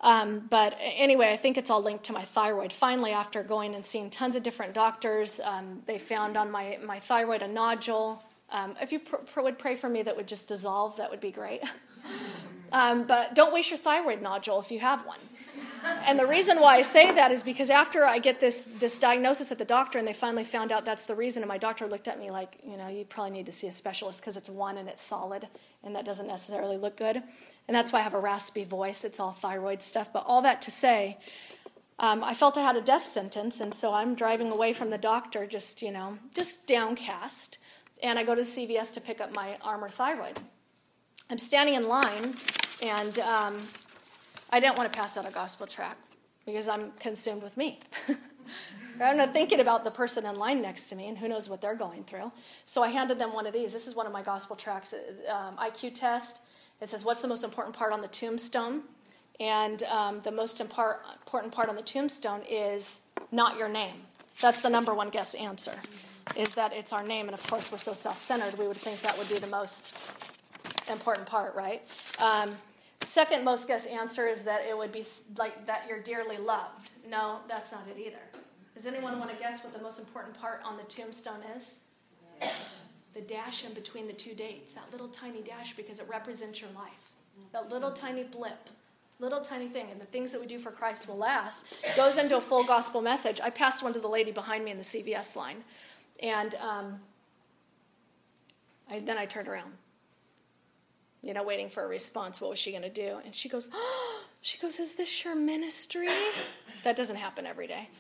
Um, 0.00 0.46
but 0.48 0.74
anyway, 0.80 1.30
I 1.30 1.36
think 1.36 1.58
it's 1.58 1.68
all 1.68 1.82
linked 1.82 2.04
to 2.04 2.14
my 2.14 2.22
thyroid. 2.22 2.72
Finally, 2.72 3.12
after 3.12 3.42
going 3.42 3.74
and 3.74 3.84
seeing 3.84 4.08
tons 4.08 4.36
of 4.36 4.42
different 4.42 4.72
doctors, 4.72 5.38
um, 5.40 5.82
they 5.84 5.98
found 5.98 6.38
on 6.38 6.50
my, 6.50 6.78
my 6.82 6.98
thyroid 6.98 7.42
a 7.42 7.48
nodule. 7.48 8.24
Um, 8.50 8.74
if 8.80 8.90
you 8.90 9.00
pr- 9.00 9.16
pr- 9.16 9.42
would 9.42 9.58
pray 9.58 9.76
for 9.76 9.90
me, 9.90 10.02
that 10.02 10.16
would 10.16 10.26
just 10.26 10.48
dissolve, 10.48 10.96
that 10.96 11.10
would 11.10 11.20
be 11.20 11.30
great. 11.30 11.62
Um, 12.72 13.04
but 13.04 13.34
don't 13.34 13.52
waste 13.52 13.70
your 13.70 13.78
thyroid 13.78 14.22
nodule 14.22 14.60
if 14.60 14.70
you 14.70 14.80
have 14.80 15.04
one. 15.04 15.18
And 15.82 16.18
the 16.18 16.26
reason 16.26 16.60
why 16.60 16.76
I 16.76 16.82
say 16.82 17.10
that 17.12 17.32
is 17.32 17.42
because 17.42 17.70
after 17.70 18.04
I 18.04 18.18
get 18.18 18.38
this, 18.38 18.64
this 18.64 18.98
diagnosis 18.98 19.50
at 19.50 19.58
the 19.58 19.64
doctor 19.64 19.98
and 19.98 20.06
they 20.06 20.12
finally 20.12 20.44
found 20.44 20.72
out 20.72 20.84
that's 20.84 21.06
the 21.06 21.14
reason, 21.14 21.42
and 21.42 21.48
my 21.48 21.58
doctor 21.58 21.86
looked 21.86 22.06
at 22.06 22.18
me 22.18 22.30
like, 22.30 22.58
you 22.64 22.76
know, 22.76 22.88
you 22.88 23.04
probably 23.04 23.30
need 23.30 23.46
to 23.46 23.52
see 23.52 23.66
a 23.66 23.72
specialist 23.72 24.20
because 24.20 24.36
it's 24.36 24.50
one 24.50 24.76
and 24.76 24.88
it's 24.88 25.02
solid, 25.02 25.48
and 25.82 25.96
that 25.96 26.04
doesn't 26.04 26.26
necessarily 26.26 26.76
look 26.76 26.96
good. 26.96 27.22
And 27.66 27.74
that's 27.74 27.92
why 27.92 28.00
I 28.00 28.02
have 28.02 28.14
a 28.14 28.18
raspy 28.18 28.64
voice. 28.64 29.04
It's 29.04 29.18
all 29.18 29.32
thyroid 29.32 29.80
stuff. 29.80 30.12
But 30.12 30.24
all 30.26 30.42
that 30.42 30.60
to 30.62 30.70
say, 30.70 31.18
um, 31.98 32.24
I 32.24 32.34
felt 32.34 32.58
I 32.58 32.62
had 32.62 32.76
a 32.76 32.82
death 32.82 33.04
sentence, 33.04 33.60
and 33.60 33.72
so 33.72 33.94
I'm 33.94 34.14
driving 34.14 34.50
away 34.50 34.72
from 34.72 34.90
the 34.90 34.98
doctor, 34.98 35.46
just, 35.46 35.80
you 35.82 35.92
know, 35.92 36.18
just 36.34 36.66
downcast. 36.66 37.58
And 38.02 38.18
I 38.18 38.24
go 38.24 38.34
to 38.34 38.42
CVS 38.42 38.94
to 38.94 39.00
pick 39.00 39.20
up 39.20 39.34
my 39.34 39.56
Armour 39.62 39.88
thyroid. 39.88 40.40
I'm 41.30 41.38
standing 41.38 41.74
in 41.74 41.86
line, 41.86 42.34
and 42.82 43.16
um, 43.20 43.56
I 44.50 44.58
didn't 44.58 44.76
want 44.76 44.92
to 44.92 44.98
pass 44.98 45.16
out 45.16 45.28
a 45.28 45.32
gospel 45.32 45.64
tract 45.64 46.00
because 46.44 46.68
I'm 46.68 46.90
consumed 46.98 47.44
with 47.44 47.56
me. 47.56 47.78
I'm 49.00 49.16
not 49.16 49.32
thinking 49.32 49.60
about 49.60 49.84
the 49.84 49.92
person 49.92 50.26
in 50.26 50.36
line 50.36 50.60
next 50.60 50.88
to 50.88 50.96
me 50.96 51.08
and 51.08 51.16
who 51.16 51.28
knows 51.28 51.48
what 51.48 51.60
they're 51.60 51.76
going 51.76 52.02
through. 52.02 52.32
So 52.64 52.82
I 52.82 52.88
handed 52.88 53.20
them 53.20 53.32
one 53.32 53.46
of 53.46 53.52
these. 53.52 53.72
This 53.72 53.86
is 53.86 53.94
one 53.94 54.06
of 54.06 54.12
my 54.12 54.22
gospel 54.22 54.56
tracts, 54.56 54.92
um, 55.32 55.56
IQ 55.56 55.94
test. 55.94 56.42
It 56.80 56.88
says, 56.88 57.04
What's 57.04 57.22
the 57.22 57.28
most 57.28 57.44
important 57.44 57.76
part 57.76 57.92
on 57.92 58.02
the 58.02 58.08
tombstone? 58.08 58.82
And 59.38 59.84
um, 59.84 60.20
the 60.22 60.32
most 60.32 60.58
impar- 60.58 60.98
important 61.22 61.52
part 61.52 61.68
on 61.68 61.76
the 61.76 61.82
tombstone 61.82 62.42
is 62.50 63.02
not 63.30 63.56
your 63.56 63.68
name. 63.68 63.94
That's 64.40 64.62
the 64.62 64.68
number 64.68 64.92
one 64.92 65.10
guess 65.10 65.34
answer, 65.34 65.76
is 66.36 66.56
that 66.56 66.72
it's 66.72 66.92
our 66.92 67.04
name. 67.04 67.26
And 67.26 67.34
of 67.34 67.46
course, 67.46 67.70
we're 67.70 67.78
so 67.78 67.94
self 67.94 68.18
centered, 68.18 68.58
we 68.58 68.66
would 68.66 68.76
think 68.76 69.00
that 69.02 69.16
would 69.16 69.28
be 69.28 69.38
the 69.38 69.46
most 69.46 70.36
important 70.90 71.26
part, 71.26 71.54
right? 71.54 71.82
Um, 72.18 72.50
second 73.00 73.44
most 73.44 73.66
guess 73.66 73.86
answer 73.86 74.26
is 74.26 74.42
that 74.42 74.62
it 74.68 74.76
would 74.76 74.92
be 74.92 75.04
like 75.38 75.66
that 75.66 75.84
you're 75.88 76.02
dearly 76.02 76.38
loved. 76.38 76.92
No, 77.08 77.38
that's 77.48 77.72
not 77.72 77.82
it 77.88 78.00
either. 78.00 78.22
Does 78.74 78.86
anyone 78.86 79.18
want 79.18 79.30
to 79.30 79.36
guess 79.36 79.64
what 79.64 79.74
the 79.74 79.82
most 79.82 79.98
important 79.98 80.38
part 80.40 80.62
on 80.64 80.76
the 80.76 80.84
tombstone 80.84 81.40
is? 81.56 81.80
The 83.12 83.20
dash 83.20 83.64
in 83.64 83.74
between 83.74 84.06
the 84.06 84.12
two 84.12 84.34
dates, 84.34 84.72
that 84.74 84.90
little 84.92 85.08
tiny 85.08 85.42
dash, 85.42 85.74
because 85.74 85.98
it 85.98 86.06
represents 86.08 86.60
your 86.60 86.70
life. 86.70 87.12
That 87.52 87.70
little 87.70 87.90
tiny 87.90 88.22
blip 88.22 88.70
little 89.20 89.40
tiny 89.40 89.68
thing, 89.68 89.86
and 89.92 90.00
the 90.00 90.06
things 90.06 90.32
that 90.32 90.40
we 90.40 90.46
do 90.46 90.58
for 90.58 90.70
Christ 90.70 91.08
will 91.08 91.16
last, 91.16 91.66
goes 91.96 92.16
into 92.16 92.36
a 92.36 92.40
full 92.40 92.64
gospel 92.64 93.02
message. 93.02 93.40
I 93.40 93.50
passed 93.50 93.82
one 93.82 93.92
to 93.92 94.00
the 94.00 94.08
lady 94.08 94.32
behind 94.32 94.64
me 94.64 94.70
in 94.70 94.78
the 94.78 94.82
CVS 94.82 95.36
line, 95.36 95.62
and 96.22 96.54
um, 96.56 97.00
I, 98.90 99.00
then 99.00 99.18
I 99.18 99.26
turned 99.26 99.46
around, 99.46 99.72
you 101.22 101.34
know, 101.34 101.42
waiting 101.42 101.68
for 101.68 101.84
a 101.84 101.88
response. 101.88 102.40
What 102.40 102.50
was 102.50 102.58
she 102.58 102.70
going 102.70 102.82
to 102.82 102.88
do? 102.88 103.18
And 103.24 103.34
she 103.34 103.48
goes, 103.48 103.68
oh, 103.72 104.24
she 104.40 104.58
goes, 104.58 104.80
"Is 104.80 104.94
this 104.94 105.24
your 105.24 105.34
ministry?" 105.36 106.08
that 106.84 106.96
doesn't 106.96 107.16
happen 107.16 107.46
every 107.46 107.66
day, 107.66 107.90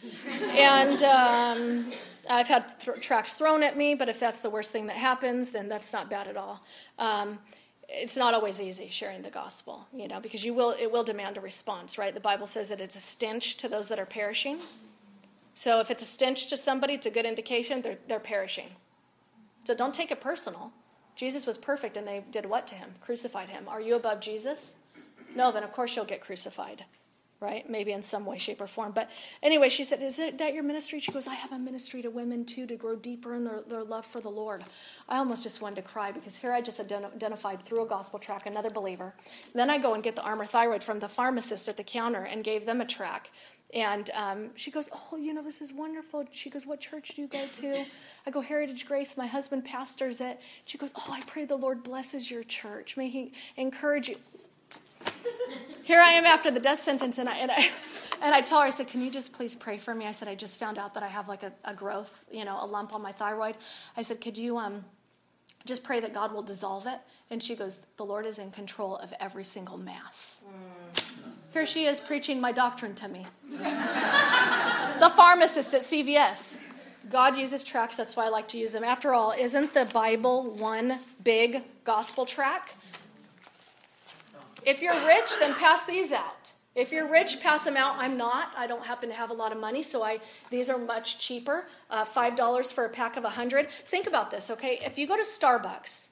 and 0.56 1.02
um, 1.02 1.92
I've 2.28 2.48
had 2.48 2.80
th- 2.80 3.00
tracks 3.00 3.34
thrown 3.34 3.62
at 3.62 3.76
me. 3.76 3.94
But 3.94 4.08
if 4.08 4.18
that's 4.18 4.40
the 4.40 4.48
worst 4.48 4.72
thing 4.72 4.86
that 4.86 4.96
happens, 4.96 5.50
then 5.50 5.68
that's 5.68 5.92
not 5.92 6.08
bad 6.08 6.28
at 6.28 6.36
all. 6.36 6.64
Um, 6.98 7.38
it's 7.92 8.16
not 8.16 8.34
always 8.34 8.60
easy 8.60 8.88
sharing 8.90 9.22
the 9.22 9.30
gospel, 9.30 9.86
you 9.92 10.08
know, 10.08 10.20
because 10.20 10.44
you 10.44 10.54
will 10.54 10.74
it 10.80 10.90
will 10.90 11.04
demand 11.04 11.36
a 11.36 11.40
response, 11.40 11.98
right? 11.98 12.14
The 12.14 12.20
Bible 12.20 12.46
says 12.46 12.68
that 12.68 12.80
it's 12.80 12.96
a 12.96 13.00
stench 13.00 13.56
to 13.58 13.68
those 13.68 13.88
that 13.88 13.98
are 13.98 14.06
perishing. 14.06 14.58
So 15.54 15.80
if 15.80 15.90
it's 15.90 16.02
a 16.02 16.06
stench 16.06 16.46
to 16.46 16.56
somebody, 16.56 16.94
it's 16.94 17.06
a 17.06 17.10
good 17.10 17.26
indication 17.26 17.82
they're 17.82 17.98
they're 18.08 18.20
perishing. 18.20 18.70
So 19.64 19.74
don't 19.74 19.92
take 19.92 20.10
it 20.10 20.20
personal. 20.20 20.72
Jesus 21.20 21.46
was 21.46 21.58
perfect 21.58 21.98
and 21.98 22.08
they 22.08 22.24
did 22.30 22.46
what 22.46 22.66
to 22.68 22.74
him? 22.74 22.94
Crucified 23.02 23.50
him. 23.50 23.68
Are 23.68 23.78
you 23.78 23.94
above 23.94 24.20
Jesus? 24.20 24.76
No, 25.36 25.52
then 25.52 25.62
of 25.62 25.70
course 25.70 25.94
you'll 25.94 26.06
get 26.06 26.22
crucified 26.22 26.86
right? 27.40 27.66
Maybe 27.70 27.92
in 27.92 28.02
some 28.02 28.26
way, 28.26 28.36
shape, 28.36 28.60
or 28.60 28.66
form. 28.66 28.92
But 28.92 29.08
anyway, 29.42 29.70
she 29.70 29.82
said, 29.82 30.02
Is 30.02 30.18
it 30.18 30.36
that 30.36 30.52
your 30.52 30.62
ministry? 30.62 31.00
She 31.00 31.10
goes, 31.10 31.26
I 31.26 31.32
have 31.32 31.52
a 31.52 31.58
ministry 31.58 32.02
to 32.02 32.10
women 32.10 32.44
too 32.44 32.66
to 32.66 32.76
grow 32.76 32.96
deeper 32.96 33.34
in 33.34 33.44
their, 33.44 33.62
their 33.66 33.82
love 33.82 34.04
for 34.04 34.20
the 34.20 34.28
Lord. 34.28 34.62
I 35.08 35.16
almost 35.16 35.42
just 35.42 35.62
wanted 35.62 35.76
to 35.76 35.82
cry 35.82 36.12
because 36.12 36.36
here 36.36 36.52
I 36.52 36.60
just 36.60 36.78
identified 36.78 37.62
through 37.62 37.82
a 37.82 37.86
gospel 37.86 38.18
track 38.18 38.44
another 38.44 38.68
believer. 38.68 39.14
Then 39.54 39.70
I 39.70 39.78
go 39.78 39.94
and 39.94 40.02
get 40.02 40.16
the 40.16 40.22
Armour 40.22 40.44
thyroid 40.44 40.84
from 40.84 40.98
the 40.98 41.08
pharmacist 41.08 41.66
at 41.66 41.78
the 41.78 41.82
counter 41.82 42.24
and 42.24 42.44
gave 42.44 42.66
them 42.66 42.82
a 42.82 42.86
track. 42.86 43.30
And 43.72 44.10
um, 44.14 44.50
she 44.56 44.70
goes, 44.70 44.90
Oh, 44.92 45.16
you 45.16 45.32
know, 45.32 45.42
this 45.42 45.60
is 45.60 45.72
wonderful. 45.72 46.24
She 46.32 46.50
goes, 46.50 46.66
What 46.66 46.80
church 46.80 47.12
do 47.14 47.22
you 47.22 47.28
go 47.28 47.44
to? 47.46 47.84
I 48.26 48.30
go, 48.30 48.40
Heritage 48.40 48.86
Grace. 48.86 49.16
My 49.16 49.26
husband 49.26 49.64
pastors 49.64 50.20
it. 50.20 50.40
She 50.64 50.78
goes, 50.78 50.92
Oh, 50.96 51.08
I 51.10 51.20
pray 51.22 51.44
the 51.44 51.56
Lord 51.56 51.82
blesses 51.82 52.30
your 52.30 52.42
church. 52.42 52.96
May 52.96 53.08
He 53.08 53.32
encourage 53.56 54.08
you. 54.08 54.16
Here 55.84 56.00
I 56.00 56.12
am 56.12 56.24
after 56.24 56.50
the 56.50 56.60
death 56.60 56.78
sentence, 56.78 57.18
and 57.18 57.28
I, 57.28 57.36
and 57.38 57.50
I, 57.50 57.68
and 58.22 58.34
I 58.34 58.42
tell 58.42 58.60
her, 58.60 58.66
I 58.66 58.70
said, 58.70 58.88
Can 58.88 59.02
you 59.02 59.10
just 59.10 59.32
please 59.32 59.54
pray 59.54 59.78
for 59.78 59.94
me? 59.94 60.06
I 60.06 60.12
said, 60.12 60.28
I 60.28 60.34
just 60.34 60.58
found 60.58 60.78
out 60.78 60.94
that 60.94 61.02
I 61.02 61.08
have 61.08 61.28
like 61.28 61.42
a, 61.42 61.52
a 61.64 61.74
growth, 61.74 62.24
you 62.30 62.44
know, 62.44 62.58
a 62.60 62.66
lump 62.66 62.94
on 62.94 63.02
my 63.02 63.12
thyroid. 63.12 63.56
I 63.96 64.02
said, 64.02 64.20
Could 64.20 64.38
you 64.38 64.58
um, 64.58 64.84
just 65.64 65.84
pray 65.84 66.00
that 66.00 66.14
God 66.14 66.32
will 66.32 66.42
dissolve 66.42 66.86
it? 66.86 66.98
And 67.30 67.42
she 67.42 67.56
goes, 67.56 67.86
The 67.96 68.04
Lord 68.04 68.26
is 68.26 68.38
in 68.38 68.50
control 68.50 68.96
of 68.96 69.12
every 69.18 69.44
single 69.44 69.78
mass. 69.78 70.40
Here 71.52 71.66
she 71.66 71.86
is 71.86 72.00
preaching 72.00 72.40
my 72.40 72.52
doctrine 72.52 72.94
to 72.96 73.08
me. 73.08 73.26
the 73.50 75.12
pharmacist 75.14 75.74
at 75.74 75.82
CVS. 75.82 76.62
God 77.10 77.36
uses 77.36 77.64
tracks, 77.64 77.96
that's 77.96 78.14
why 78.16 78.26
I 78.26 78.28
like 78.28 78.46
to 78.48 78.58
use 78.58 78.70
them. 78.70 78.84
After 78.84 79.12
all, 79.12 79.32
isn't 79.36 79.74
the 79.74 79.84
Bible 79.86 80.48
one 80.48 81.00
big 81.24 81.62
gospel 81.84 82.24
track? 82.24 82.76
If 84.64 84.80
you're 84.80 84.94
rich, 85.06 85.38
then 85.40 85.54
pass 85.54 85.84
these 85.86 86.12
out. 86.12 86.52
If 86.76 86.92
you're 86.92 87.10
rich, 87.10 87.40
pass 87.40 87.64
them 87.64 87.76
out. 87.76 87.96
I'm 87.98 88.16
not. 88.16 88.52
I 88.56 88.68
don't 88.68 88.84
happen 88.86 89.08
to 89.08 89.14
have 89.14 89.30
a 89.30 89.34
lot 89.34 89.50
of 89.50 89.58
money, 89.58 89.82
so 89.82 90.04
I 90.04 90.20
these 90.50 90.70
are 90.70 90.78
much 90.78 91.18
cheaper. 91.18 91.66
Uh, 91.90 92.04
Five 92.04 92.36
dollars 92.36 92.70
for 92.70 92.84
a 92.84 92.88
pack 92.88 93.16
of 93.16 93.24
a 93.24 93.30
hundred. 93.30 93.68
Think 93.86 94.06
about 94.06 94.30
this, 94.30 94.50
okay? 94.50 94.78
If 94.84 94.96
you 94.96 95.08
go 95.08 95.16
to 95.16 95.22
Starbucks, 95.24 96.08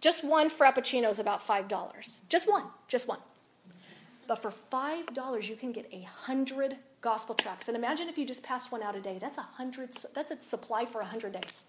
just 0.00 0.22
one 0.22 0.50
frappuccino 0.50 1.08
is 1.08 1.18
about 1.18 1.42
five 1.42 1.66
dollars. 1.66 2.20
Just 2.28 2.48
one, 2.48 2.64
just 2.86 3.08
one. 3.08 3.18
But 4.28 4.36
for 4.40 4.52
five 4.52 5.12
dollars, 5.14 5.48
you 5.48 5.56
can 5.56 5.72
get 5.72 5.88
a 5.92 6.02
hundred 6.02 6.76
gospel 7.00 7.34
tracts. 7.34 7.66
And 7.66 7.76
imagine 7.76 8.08
if 8.08 8.16
you 8.16 8.26
just 8.26 8.44
passed 8.44 8.70
one 8.70 8.82
out 8.82 8.94
a 8.94 9.00
day. 9.00 9.18
That's 9.20 9.38
a 9.38 9.42
hundred. 9.42 9.90
That's 10.14 10.30
a 10.30 10.40
supply 10.40 10.84
for 10.84 11.00
a 11.00 11.06
hundred 11.06 11.32
days. 11.32 11.64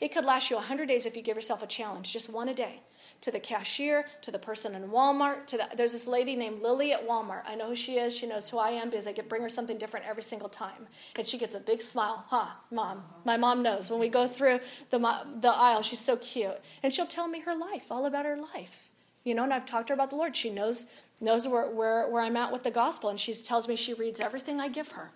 It 0.00 0.12
could 0.12 0.24
last 0.24 0.50
you 0.50 0.56
a 0.56 0.60
hundred 0.60 0.86
days 0.88 1.06
if 1.06 1.16
you 1.16 1.22
give 1.22 1.36
yourself 1.36 1.62
a 1.62 1.66
challenge, 1.66 2.12
just 2.12 2.32
one 2.32 2.48
a 2.48 2.54
day 2.54 2.80
to 3.20 3.30
the 3.30 3.40
cashier, 3.40 4.06
to 4.22 4.30
the 4.30 4.38
person 4.38 4.74
in 4.74 4.90
Walmart, 4.90 5.46
to 5.46 5.56
the, 5.56 5.68
there's 5.76 5.92
this 5.92 6.06
lady 6.06 6.36
named 6.36 6.60
Lily 6.62 6.92
at 6.92 7.06
Walmart. 7.06 7.42
I 7.46 7.54
know 7.54 7.68
who 7.68 7.76
she 7.76 7.96
is. 7.96 8.16
She 8.16 8.26
knows 8.26 8.48
who 8.50 8.58
I 8.58 8.70
am 8.70 8.90
because 8.90 9.06
I 9.06 9.12
get 9.12 9.28
bring 9.28 9.42
her 9.42 9.48
something 9.48 9.78
different 9.78 10.06
every 10.06 10.22
single 10.22 10.48
time, 10.48 10.86
and 11.16 11.26
she 11.26 11.38
gets 11.38 11.54
a 11.54 11.60
big 11.60 11.82
smile. 11.82 12.24
Huh, 12.28 12.48
mom? 12.70 13.02
My 13.24 13.36
mom 13.36 13.62
knows 13.62 13.90
when 13.90 14.00
we 14.00 14.08
go 14.08 14.26
through 14.26 14.60
the 14.90 14.98
the 15.40 15.48
aisle. 15.48 15.82
She's 15.82 16.00
so 16.00 16.16
cute, 16.16 16.58
and 16.82 16.92
she'll 16.92 17.06
tell 17.06 17.28
me 17.28 17.40
her 17.40 17.54
life, 17.54 17.86
all 17.90 18.06
about 18.06 18.26
her 18.26 18.36
life. 18.36 18.88
You 19.24 19.34
know, 19.34 19.44
and 19.44 19.52
I've 19.52 19.66
talked 19.66 19.88
to 19.88 19.92
her 19.92 19.94
about 19.94 20.10
the 20.10 20.16
Lord. 20.16 20.36
She 20.36 20.50
knows 20.50 20.86
knows 21.20 21.46
where, 21.48 21.70
where, 21.70 22.08
where 22.08 22.22
I'm 22.22 22.36
at 22.36 22.52
with 22.52 22.62
the 22.62 22.70
gospel, 22.70 23.10
and 23.10 23.18
she 23.18 23.34
tells 23.34 23.68
me 23.68 23.76
she 23.76 23.94
reads 23.94 24.20
everything 24.20 24.60
I 24.60 24.68
give 24.68 24.92
her. 24.92 25.10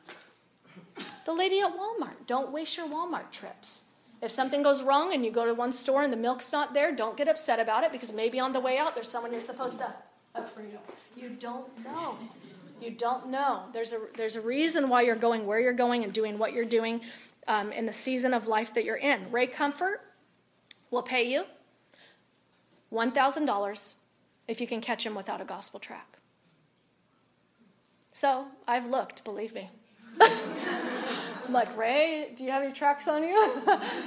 The 1.25 1.33
lady 1.33 1.61
at 1.61 1.77
Walmart, 1.77 2.27
don't 2.27 2.51
waste 2.51 2.77
your 2.77 2.89
Walmart 2.89 3.31
trips. 3.31 3.83
If 4.21 4.31
something 4.31 4.63
goes 4.63 4.83
wrong 4.83 5.13
and 5.13 5.25
you 5.25 5.33
go 5.33 5.45
to 5.45 5.55
one 5.55 5.73
store 5.73 6.03
and 6.03 6.13
the 6.13 6.17
milk's 6.17 6.53
not 6.53 6.75
there, 6.75 6.95
don't 6.95 7.17
get 7.17 7.27
upset 7.27 7.59
about 7.59 7.83
it 7.83 7.91
because 7.91 8.13
maybe 8.13 8.39
on 8.39 8.53
the 8.53 8.61
way 8.61 8.79
out 8.79 8.95
there's 8.95 9.09
someone 9.09 9.33
you're 9.33 9.41
supposed 9.41 9.79
to. 9.79 9.93
That's 10.33 10.49
for 10.51 10.63
you. 10.63 10.79
You 11.17 11.31
don't 11.31 11.67
know. 11.85 12.17
You 12.81 12.93
don't 12.93 13.29
know. 13.29 13.65
There's 13.73 13.93
a 13.93 14.01
there's 14.17 14.37
a 14.37 14.41
reason 14.41 14.89
why 14.89 15.03
you're 15.03 15.17
going 15.17 15.47
where 15.47 15.61
you're 15.61 15.73
going 15.73 16.05
and 16.05 16.13
doing 16.13 16.39
what 16.39 16.53
you're 16.53 16.65
doing 16.65 17.01
um, 17.49 17.73
in 17.73 17.87
the 17.87 17.93
season 17.93 18.33
of 18.33 18.47
life 18.47 18.73
that 18.75 18.85
you're 18.85 18.97
in. 18.97 19.31
Ray 19.31 19.47
Comfort 19.47 20.01
will 20.91 21.03
pay 21.03 21.25
you 21.25 21.45
one 22.91 23.11
thousand 23.11 23.47
dollars 23.47 23.95
if 24.49 24.61
you 24.61 24.67
can 24.67 24.81
catch 24.81 25.07
him 25.07 25.15
without 25.15 25.41
a 25.41 25.45
gospel 25.45 25.81
track. 25.81 26.19
So 28.13 28.47
I've 28.69 28.89
looked, 28.89 29.25
believe 29.25 29.55
me. 29.55 29.71
I'm 30.21 31.53
like, 31.53 31.77
Ray, 31.77 32.33
do 32.37 32.45
you 32.45 32.51
have 32.51 32.63
any 32.63 32.73
tracks 32.73 33.09
on 33.09 33.25
you? 33.25 33.53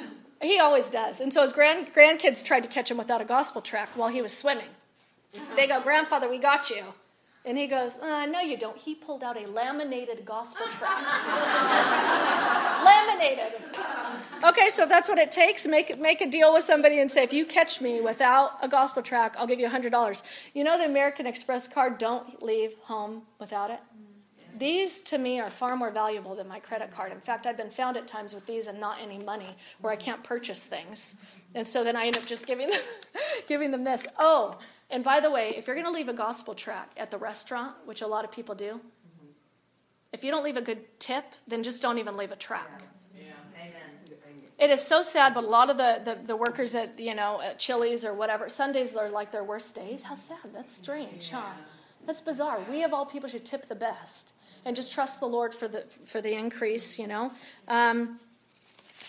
he 0.42 0.60
always 0.60 0.90
does. 0.90 1.20
And 1.20 1.34
so 1.34 1.42
his 1.42 1.52
grand, 1.52 1.88
grandkids 1.94 2.44
tried 2.44 2.64
to 2.64 2.70
catch 2.70 2.92
him 2.92 2.98
without 2.98 3.22
a 3.22 3.26
gospel 3.26 3.62
track 3.62 3.90
while 3.96 4.10
he 4.10 4.22
was 4.22 4.36
swimming. 4.36 4.70
They 5.56 5.68
go, 5.68 5.82
Grandfather, 5.82 6.30
we 6.30 6.38
got 6.38 6.70
you. 6.70 6.84
And 7.46 7.58
he 7.58 7.68
goes, 7.68 8.00
uh, 8.00 8.26
No, 8.26 8.40
you 8.40 8.58
don't. 8.58 8.78
He 8.78 8.96
pulled 8.96 9.24
out 9.24 9.38
a 9.38 9.48
laminated 9.48 10.26
gospel 10.26 10.66
track. 10.68 11.06
laminated. 12.84 13.54
Okay, 14.44 14.70
so 14.70 14.86
that's 14.86 15.08
what 15.08 15.18
it 15.18 15.32
takes, 15.32 15.66
make, 15.68 16.00
make 16.00 16.22
a 16.22 16.30
deal 16.30 16.54
with 16.54 16.64
somebody 16.64 17.00
and 17.00 17.12
say, 17.12 17.24
If 17.24 17.34
you 17.34 17.46
catch 17.46 17.82
me 17.82 18.02
without 18.02 18.58
a 18.62 18.68
gospel 18.68 19.04
track, 19.04 19.36
I'll 19.38 19.48
give 19.48 19.60
you 19.60 19.68
$100. 19.68 20.24
You 20.54 20.64
know 20.64 20.78
the 20.78 20.86
American 20.86 21.28
Express 21.28 21.68
card, 21.68 21.98
don't 22.00 22.42
leave 22.42 22.74
home 22.84 23.24
without 23.40 23.70
it? 23.70 23.80
These 24.58 25.02
to 25.02 25.18
me 25.18 25.40
are 25.40 25.50
far 25.50 25.76
more 25.76 25.92
valuable 25.92 26.34
than 26.34 26.48
my 26.48 26.60
credit 26.60 26.90
card. 26.90 27.12
In 27.12 27.20
fact, 27.20 27.46
I've 27.46 27.58
been 27.58 27.70
found 27.70 27.98
at 27.98 28.08
times 28.08 28.34
with 28.34 28.46
these 28.46 28.68
and 28.68 28.80
not 28.80 29.02
any 29.02 29.20
money 29.20 29.58
where 29.82 29.92
I 29.92 29.98
can't 29.98 30.24
purchase 30.24 30.66
things. 30.66 31.16
And 31.54 31.68
so 31.68 31.84
then 31.84 31.96
I 31.96 32.06
end 32.08 32.18
up 32.18 32.26
just 32.26 32.48
giving 32.48 32.70
them, 32.70 32.80
giving 33.48 33.72
them 33.72 33.84
this. 33.84 34.08
Oh, 34.18 34.58
and 34.96 35.04
by 35.04 35.20
the 35.20 35.30
way, 35.30 35.54
if 35.58 35.68
you're 35.68 35.76
going 35.76 35.86
to 35.86 35.92
leave 35.92 36.08
a 36.08 36.14
gospel 36.14 36.56
track 36.56 36.90
at 36.96 37.12
the 37.12 37.18
restaurant, 37.18 37.76
which 37.84 38.02
a 38.02 38.08
lot 38.08 38.24
of 38.24 38.32
people 38.32 38.56
do, 38.56 38.80
if 40.14 40.24
you 40.24 40.32
don't 40.32 40.42
leave 40.42 40.56
a 40.56 40.62
good 40.62 40.98
tip, 41.02 41.26
then 41.46 41.64
just 41.64 41.82
don't 41.82 41.98
even 41.98 42.16
leave 42.16 42.32
a 42.32 42.38
track. 42.38 42.84
It 44.58 44.70
is 44.70 44.82
so 44.82 45.02
sad, 45.02 45.34
but 45.34 45.44
a 45.44 45.48
lot 45.48 45.70
of 45.70 45.76
the, 45.76 46.02
the, 46.02 46.18
the, 46.28 46.36
workers 46.38 46.76
at 46.76 46.98
you 46.98 47.14
know 47.14 47.42
at 47.42 47.60
Chili's 47.60 48.06
or 48.06 48.14
whatever 48.14 48.48
Sundays 48.48 48.96
are 48.96 49.10
like 49.10 49.34
their 49.34 49.44
worst 49.44 49.76
days. 49.76 50.04
How 50.04 50.16
sad! 50.16 50.38
That's 50.54 50.74
strange, 50.74 51.30
huh? 51.30 51.52
That's 52.06 52.22
bizarre. 52.22 52.62
We 52.72 52.82
of 52.86 52.94
all 52.94 53.06
people 53.06 53.28
should 53.28 53.44
tip 53.44 53.68
the 53.68 53.76
best 53.76 54.34
and 54.64 54.74
just 54.74 54.94
trust 54.94 55.20
the 55.20 55.26
Lord 55.26 55.54
for 55.54 55.68
the 55.68 55.82
for 56.06 56.22
the 56.22 56.34
increase. 56.34 56.98
You 56.98 57.08
know. 57.08 57.34
Um, 57.68 58.22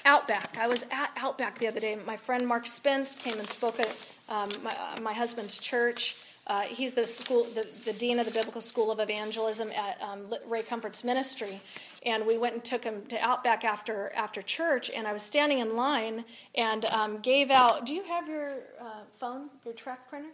Outback. 0.05 0.57
I 0.59 0.66
was 0.68 0.84
at 0.91 1.11
Outback 1.16 1.59
the 1.59 1.68
other 1.68 1.80
day. 1.80 1.97
My 2.05 2.16
friend 2.16 2.47
Mark 2.47 2.66
Spence 2.66 3.14
came 3.14 3.39
and 3.39 3.49
spoke 3.49 3.78
at 3.80 3.97
um, 4.29 4.51
my, 4.62 4.77
uh, 4.77 5.01
my 5.01 5.12
husband's 5.12 5.59
church. 5.59 6.16
Uh, 6.47 6.62
he's 6.62 6.95
the 6.95 7.07
school, 7.07 7.43
the, 7.43 7.66
the, 7.85 7.93
dean 7.93 8.20
of 8.20 8.27
the 8.27 8.33
Biblical 8.33 8.61
School 8.61 8.93
of 8.93 9.01
Evangelism 9.01 9.68
at 9.72 10.01
um, 10.01 10.33
Ray 10.47 10.62
Comfort's 10.62 11.03
ministry, 11.03 11.59
and 12.05 12.24
we 12.24 12.39
went 12.39 12.55
and 12.55 12.64
took 12.64 12.85
him 12.85 13.05
to 13.07 13.18
Outback 13.18 13.64
after 13.64 14.12
after 14.14 14.43
church. 14.43 14.89
And 14.89 15.09
I 15.09 15.12
was 15.12 15.22
standing 15.22 15.59
in 15.59 15.74
line 15.74 16.24
and 16.55 16.85
um, 16.87 17.18
gave 17.18 17.51
out. 17.51 17.85
Do 17.85 17.95
you 17.95 18.05
have 18.05 18.29
your 18.29 18.59
uh, 18.81 19.01
phone, 19.18 19.51
your 19.64 19.74
track 19.74 20.09
printer? 20.09 20.29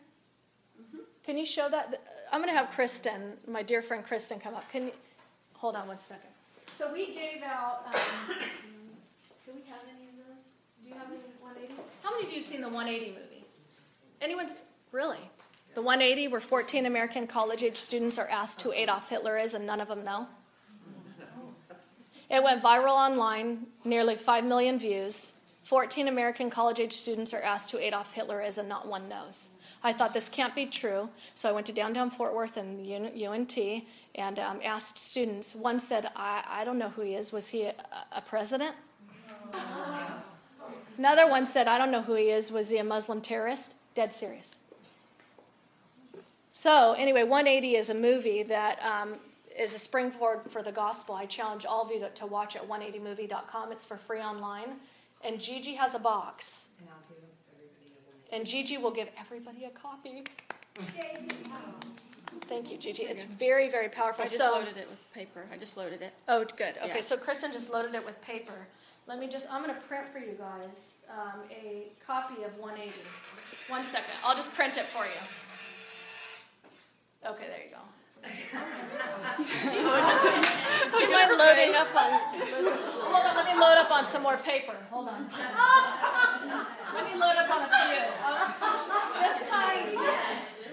Can 1.24 1.38
you 1.38 1.46
show 1.46 1.70
that? 1.70 2.02
I'm 2.30 2.40
going 2.40 2.52
to 2.52 2.58
have 2.58 2.70
Kristen, 2.70 3.34
my 3.48 3.62
dear 3.62 3.80
friend 3.80 4.04
Kristen, 4.04 4.38
come 4.38 4.54
up. 4.54 4.70
Can 4.70 4.86
you 4.86 4.92
hold 5.54 5.76
on 5.76 5.88
one 5.88 5.98
second? 5.98 6.28
So 6.72 6.92
we 6.92 7.06
gave 7.14 7.42
out. 7.42 7.86
Um, 7.86 7.92
do 9.46 9.52
we 9.54 9.62
have 9.70 9.80
any 9.84 10.08
of 10.08 10.16
those? 10.26 10.52
Do 10.82 10.90
you 10.90 10.94
have 10.94 11.06
any 11.08 11.18
180s? 11.18 11.84
How 12.02 12.10
many 12.10 12.24
of 12.24 12.30
you 12.30 12.36
have 12.36 12.44
seen 12.44 12.60
the 12.60 12.68
180 12.68 13.12
movie? 13.12 13.31
Anyone's 14.22 14.56
really? 14.92 15.18
The 15.74 15.82
180, 15.82 16.28
where 16.28 16.40
14 16.40 16.86
American 16.86 17.26
college 17.26 17.62
age 17.64 17.76
students 17.76 18.18
are 18.18 18.28
asked 18.28 18.62
who 18.62 18.72
Adolf 18.72 19.08
Hitler 19.08 19.36
is, 19.36 19.52
and 19.52 19.66
none 19.66 19.80
of 19.80 19.88
them 19.88 20.04
know. 20.04 20.28
It 22.30 22.42
went 22.42 22.62
viral 22.62 22.92
online, 22.92 23.66
nearly 23.84 24.14
5 24.14 24.44
million 24.44 24.78
views. 24.78 25.34
14 25.64 26.08
American 26.08 26.50
college 26.50 26.78
age 26.78 26.92
students 26.92 27.34
are 27.34 27.42
asked 27.42 27.72
who 27.72 27.78
Adolf 27.78 28.14
Hitler 28.14 28.40
is, 28.40 28.58
and 28.58 28.68
not 28.68 28.86
one 28.86 29.08
knows. 29.08 29.50
I 29.82 29.92
thought 29.92 30.14
this 30.14 30.28
can't 30.28 30.54
be 30.54 30.66
true, 30.66 31.08
so 31.34 31.48
I 31.48 31.52
went 31.52 31.66
to 31.66 31.72
downtown 31.72 32.10
Fort 32.10 32.32
Worth 32.34 32.56
and 32.56 32.86
UNT 32.86 33.58
and 34.14 34.38
um, 34.38 34.60
asked 34.62 34.98
students. 34.98 35.56
One 35.56 35.80
said, 35.80 36.10
I, 36.14 36.44
I 36.48 36.64
don't 36.64 36.78
know 36.78 36.90
who 36.90 37.02
he 37.02 37.14
is. 37.14 37.32
Was 37.32 37.48
he 37.48 37.64
a, 37.64 37.74
a 38.12 38.20
president? 38.20 38.76
Another 40.96 41.28
one 41.28 41.44
said, 41.44 41.66
I 41.66 41.78
don't 41.78 41.90
know 41.90 42.02
who 42.02 42.14
he 42.14 42.30
is. 42.30 42.52
Was 42.52 42.70
he 42.70 42.78
a 42.78 42.84
Muslim 42.84 43.20
terrorist? 43.20 43.76
Dead 43.94 44.12
serious. 44.12 44.58
So, 46.52 46.92
anyway, 46.92 47.22
180 47.22 47.76
is 47.76 47.90
a 47.90 47.94
movie 47.94 48.42
that 48.42 48.78
um, 48.82 49.14
is 49.58 49.74
a 49.74 49.78
springboard 49.78 50.42
for 50.50 50.62
the 50.62 50.72
gospel. 50.72 51.14
I 51.14 51.26
challenge 51.26 51.64
all 51.64 51.82
of 51.82 51.90
you 51.90 52.00
to, 52.00 52.08
to 52.10 52.26
watch 52.26 52.56
at 52.56 52.68
180movie.com. 52.68 53.72
It's 53.72 53.84
for 53.84 53.96
free 53.96 54.20
online. 54.20 54.76
And 55.24 55.40
Gigi 55.40 55.74
has 55.74 55.94
a 55.94 55.98
box. 55.98 56.66
And 58.32 58.46
Gigi 58.46 58.78
will 58.78 58.90
give 58.90 59.08
everybody 59.18 59.64
a 59.64 59.70
copy. 59.70 60.24
Thank 62.42 62.70
you, 62.70 62.78
Gigi. 62.78 63.02
It's 63.04 63.22
very, 63.22 63.68
very 63.68 63.88
powerful. 63.88 64.22
I 64.22 64.24
just 64.24 64.38
so, 64.38 64.52
loaded 64.52 64.76
it 64.76 64.88
with 64.88 65.12
paper. 65.12 65.44
I 65.52 65.56
just 65.56 65.76
loaded 65.76 66.02
it. 66.02 66.12
Oh, 66.28 66.44
good. 66.44 66.76
Okay, 66.82 66.88
Yeah. 66.94 67.00
so 67.00 67.16
Kristen 67.16 67.52
just 67.52 67.72
loaded 67.72 67.94
it 67.94 68.04
with 68.04 68.20
paper. 68.22 68.66
Let 69.12 69.20
me 69.20 69.28
just, 69.28 69.52
I'm 69.52 69.62
going 69.62 69.74
to 69.74 69.80
print 69.82 70.06
for 70.10 70.20
you 70.20 70.32
guys 70.38 70.96
um, 71.12 71.42
a 71.50 71.92
copy 72.06 72.44
of 72.44 72.58
180. 72.58 72.96
One 73.68 73.84
second. 73.84 74.14
I'll 74.24 74.34
just 74.34 74.54
print 74.54 74.78
it 74.78 74.84
for 74.84 75.04
you. 75.04 75.10
Okay, 77.30 77.44
there 77.46 77.60
you 77.60 77.68
go. 77.68 77.76
Do 80.96 81.02
you 81.04 81.10
mind 81.12 81.36
loading 81.36 81.74
up 81.76 81.94
on? 81.94 82.12
Hold 83.12 83.26
on, 83.26 83.36
let 83.36 83.44
me 83.54 83.60
load 83.60 83.76
up 83.76 83.90
on 83.90 84.06
some 84.06 84.22
more 84.22 84.38
paper. 84.38 84.76
Hold 84.90 85.08
on. 85.08 85.28
Let 86.94 87.04
me 87.04 87.12
load 87.20 87.36
up 87.36 87.50
on 87.50 87.60
a 87.60 87.66
few. 87.68 88.00
This 89.20 89.46
time, 89.46 89.94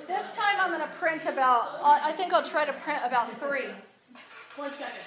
this 0.07 0.31
time 0.37 0.55
I'm 0.61 0.69
going 0.69 0.79
to 0.89 0.95
print 0.95 1.25
about. 1.25 1.81
I 1.83 2.13
think 2.13 2.31
I'll 2.31 2.41
try 2.41 2.63
to 2.63 2.71
print 2.71 3.01
about 3.03 3.29
three. 3.33 3.67
One 4.55 4.71
second. 4.71 5.03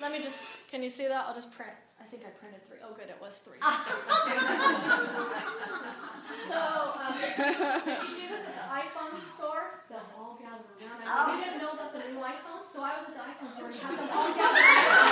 Let 0.00 0.10
me 0.10 0.20
just. 0.20 0.57
Can 0.68 0.82
you 0.82 0.90
see 0.90 1.08
that? 1.08 1.24
I'll 1.26 1.34
just 1.34 1.50
print. 1.56 1.72
I 1.98 2.04
think 2.04 2.24
I 2.28 2.30
printed 2.36 2.60
three. 2.68 2.76
Oh, 2.84 2.92
good, 2.92 3.08
it 3.08 3.16
was 3.20 3.38
three. 3.40 3.56
so, 3.64 3.72
um, 6.92 7.16
if 7.16 7.40
you 8.04 8.16
do 8.20 8.28
this 8.28 8.44
at 8.48 8.54
the 8.54 8.68
iPhone 8.68 9.16
store, 9.18 9.80
they'll 9.88 10.04
all 10.12 10.36
gather 10.36 10.68
around. 10.76 11.08
I 11.08 11.32
we 11.32 11.40
didn't 11.42 11.64
know 11.64 11.72
about 11.72 11.92
the 11.96 12.04
new 12.12 12.20
iPhone, 12.20 12.68
so 12.68 12.84
I 12.84 13.00
was 13.00 13.08
at 13.08 13.16
the 13.16 13.24
iPhone 13.24 13.48
store 13.56 13.72
and 13.72 13.80
had 13.80 13.96
them 13.96 14.08
all 14.12 14.28
gather 14.36 14.60
around. 14.60 15.08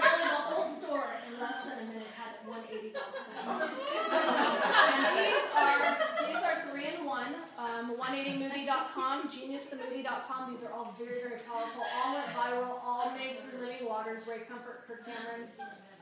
Nearly 0.00 0.28
the 0.32 0.42
whole 0.48 0.64
store 0.64 1.12
in 1.28 1.36
less 1.40 1.60
than 1.68 1.76
a 1.78 1.84
minute 1.84 2.08
had 2.16 2.40
180 2.48 2.88
bucks. 2.88 3.28
and 3.44 5.12
these 5.12 5.44
are 5.54 5.76
these 6.24 6.42
are 6.42 6.56
three 6.72 6.73
in 6.84 7.04
one. 7.04 7.34
Um, 7.58 7.96
180movie.com, 7.96 9.28
geniusthemovie.com. 9.28 10.50
These 10.50 10.64
are 10.64 10.72
all 10.72 10.94
very, 10.98 11.20
very 11.20 11.40
powerful. 11.40 11.82
All 11.96 12.14
went 12.14 12.26
viral. 12.28 12.80
All 12.84 13.12
made 13.16 13.38
through 13.40 13.60
Living 13.60 13.88
Waters, 13.88 14.26
Ray 14.28 14.40
Comfort, 14.48 14.84
Kirk 14.86 15.06
Cameron. 15.06 15.48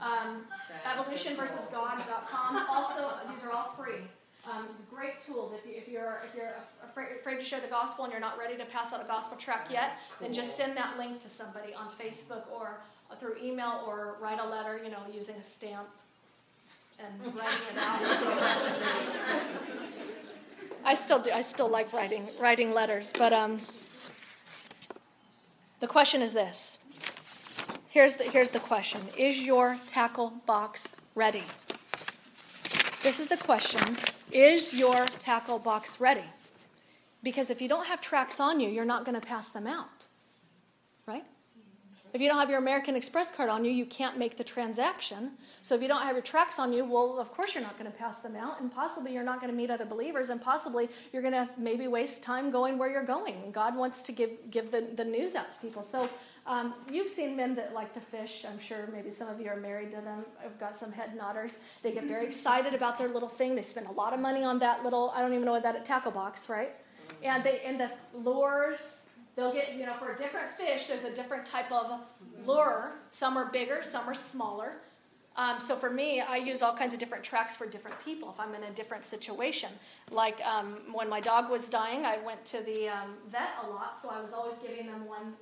Um, 0.01 0.45
evolutionversusgod.com. 0.85 2.66
Also, 2.68 3.11
these 3.30 3.45
are 3.45 3.53
all 3.53 3.68
free. 3.76 4.03
Um, 4.51 4.68
great 4.91 5.20
tools. 5.20 5.55
If, 5.55 5.64
you, 5.64 5.74
if 5.76 5.89
you're 5.89 6.20
if 6.28 6.35
you're 6.35 6.53
afraid, 6.83 7.16
afraid 7.20 7.39
to 7.39 7.45
share 7.45 7.61
the 7.61 7.68
gospel 7.68 8.05
and 8.05 8.11
you're 8.12 8.20
not 8.20 8.37
ready 8.37 8.57
to 8.57 8.64
pass 8.64 8.93
out 8.93 9.01
a 9.01 9.07
gospel 9.07 9.37
track 9.37 9.68
yet, 9.70 9.95
then 10.20 10.33
just 10.33 10.57
send 10.57 10.76
that 10.76 10.99
link 10.99 11.20
to 11.20 11.28
somebody 11.28 11.72
on 11.74 11.89
Facebook 11.91 12.51
or 12.53 12.80
through 13.18 13.37
email 13.41 13.85
or 13.87 14.16
write 14.20 14.41
a 14.41 14.49
letter. 14.49 14.80
You 14.83 14.91
know, 14.91 14.99
using 15.14 15.37
a 15.37 15.43
stamp 15.43 15.89
and 16.99 17.24
writing 17.37 17.66
it 17.72 17.78
out. 17.78 18.01
I 20.85 20.95
still 20.95 21.20
do. 21.20 21.30
I 21.30 21.41
still 21.41 21.68
like 21.68 21.93
writing 21.93 22.26
writing 22.41 22.74
letters, 22.74 23.12
but 23.16 23.33
um, 23.33 23.61
the 25.80 25.87
question 25.87 26.22
is 26.22 26.33
this. 26.33 26.78
Here's 27.89 28.16
the 28.16 28.24
here's 28.24 28.51
the 28.51 28.61
question: 28.61 29.01
Is 29.16 29.41
your 29.41 29.76
tackle 29.87 30.33
box 30.47 30.97
ready? 31.14 31.45
This 33.03 33.20
is 33.20 33.28
the 33.28 33.37
question: 33.37 33.97
Is 34.33 34.78
your 34.78 35.07
tackle 35.07 35.59
box 35.59 36.01
ready? 36.01 36.24
Because 37.22 37.51
if 37.51 37.62
you 37.62 37.68
don't 37.68 37.87
have 37.87 38.01
tracks 38.01 38.41
on 38.41 38.59
you, 38.59 38.68
you're 38.68 38.85
not 38.85 39.05
going 39.05 39.20
to 39.20 39.26
pass 39.26 39.49
them 39.49 39.66
out? 39.66 40.02
If 42.13 42.21
you 42.21 42.29
don't 42.29 42.39
have 42.39 42.51
your 42.51 42.59
American 42.59 42.95
Express 42.95 43.33
card 43.33 43.49
on 43.49 43.65
you, 43.65 43.71
you 43.71 43.87
can't 43.87 44.19
make 44.19 44.37
the 44.37 44.45
transaction. 44.45 45.33
So 45.63 45.75
if 45.75 45.81
you 45.81 45.89
don't 45.89 46.03
have 46.03 46.15
your 46.15 46.23
tracks 46.23 46.59
on 46.59 46.73
you, 46.73 46.85
well, 46.85 47.19
of 47.19 47.33
course 47.33 47.55
you're 47.55 47.65
not 47.65 47.79
going 47.79 47.91
to 47.91 47.97
pass 47.97 48.19
them 48.19 48.37
out, 48.37 48.61
and 48.61 48.73
possibly 48.73 49.15
you're 49.15 49.25
not 49.25 49.41
going 49.41 49.51
to 49.51 49.57
meet 49.57 49.71
other 49.71 49.87
believers, 49.87 50.29
and 50.29 50.41
possibly 50.41 50.91
you're 51.13 51.23
going 51.23 51.33
to 51.33 51.49
maybe 51.57 51.89
waste 51.89 52.23
time 52.23 52.51
going 52.51 52.77
where 52.77 52.91
you're 52.91 53.05
going. 53.05 53.37
And 53.43 53.55
God 53.55 53.75
wants 53.77 54.03
to 54.03 54.13
give 54.13 54.31
give 54.51 54.71
the, 54.71 54.89
the 54.95 55.05
news 55.05 55.35
out 55.35 55.53
to 55.53 55.59
people. 55.59 55.81
So 55.81 56.09
um, 56.47 56.75
you've 56.91 57.11
seen 57.11 57.35
men 57.35 57.55
that 57.55 57.73
like 57.73 57.95
to 57.95 58.01
fish. 58.01 58.45
I'm 58.47 58.59
sure 58.59 58.89
maybe 58.93 59.11
some 59.11 59.29
of 59.29 59.41
you 59.41 59.49
are 59.49 59.57
married 59.57 59.91
to 59.93 60.01
them. 60.03 60.25
I've 60.45 60.59
got 60.59 60.75
some 60.75 60.93
head 60.93 61.13
nodders. 61.17 61.61
They 61.83 61.93
get 61.93 62.05
very 62.05 62.27
excited 62.27 62.75
about 62.75 62.99
their 62.99 63.09
little 63.09 63.29
thing. 63.29 63.55
They 63.55 63.63
spend 63.63 63.87
a 63.87 63.93
lot 63.93 64.13
of 64.13 64.21
money 64.21 64.45
on 64.45 64.59
that 64.59 64.85
little. 64.85 65.13
I 65.15 65.21
don't 65.23 65.33
even 65.33 65.45
know 65.47 65.53
what 65.53 65.63
that 65.63 65.85
tackle 65.85 66.13
box, 66.13 66.51
right? 66.51 66.75
And 67.23 67.43
they 67.45 67.61
and 67.61 67.81
the 67.81 67.91
lures 68.13 69.02
They'll 69.35 69.53
get, 69.53 69.74
you 69.76 69.87
know, 69.87 69.95
for 69.95 70.12
a 70.12 70.16
different 70.16 70.51
fish, 70.51 70.89
there's 70.89 71.05
a 71.05 71.14
different 71.14 71.47
type 71.47 71.72
of 71.72 72.01
lure. 72.45 72.93
Some 73.11 73.37
are 73.37 73.47
bigger, 73.47 73.83
some 73.83 74.09
are 74.09 74.14
smaller. 74.14 74.74
Um, 75.37 75.59
so 75.59 75.76
for 75.76 75.89
me, 75.89 76.20
I 76.20 76.37
use 76.37 76.61
all 76.61 76.76
kinds 76.76 76.93
of 76.93 77.01
different 77.01 77.24
tracks 77.24 77.57
for 77.57 77.66
different 77.66 77.97
people 78.05 78.28
if 78.30 78.39
I'm 78.39 78.55
in 78.55 78.64
a 78.64 78.70
different 78.70 79.05
situation. 79.05 79.70
Like 80.11 80.45
um, 80.45 80.76
when 80.93 81.09
my 81.09 81.20
dog 81.20 81.51
was 81.51 81.70
dying, 81.70 82.05
I 82.05 82.18
went 82.18 82.45
to 82.47 82.62
the 82.62 82.89
um, 82.89 83.14
vet 83.30 83.49
a 83.64 83.70
lot, 83.70 83.97
so 83.97 84.11
I 84.11 84.20
was 84.20 84.35
always 84.35 84.59
giving 84.59 84.87
them 84.87 85.07
one 85.07 85.33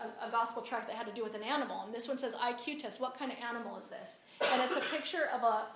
a, 0.00 0.30
gospel 0.30 0.62
track 0.62 0.86
that 0.86 0.96
had 0.96 1.06
to 1.06 1.12
do 1.12 1.22
with 1.22 1.34
an 1.34 1.42
animal. 1.42 1.82
And 1.84 1.94
this 1.94 2.08
one 2.08 2.18
says 2.18 2.34
IQ 2.34 2.78
test. 2.78 3.00
What 3.00 3.18
kind 3.18 3.30
of 3.30 3.38
animal 3.38 3.76
is 3.78 3.88
this? 3.88 4.18
And 4.50 4.62
it's 4.62 4.76
a 4.76 4.80
picture 4.80 5.28
of 5.34 5.42
a 5.42 5.66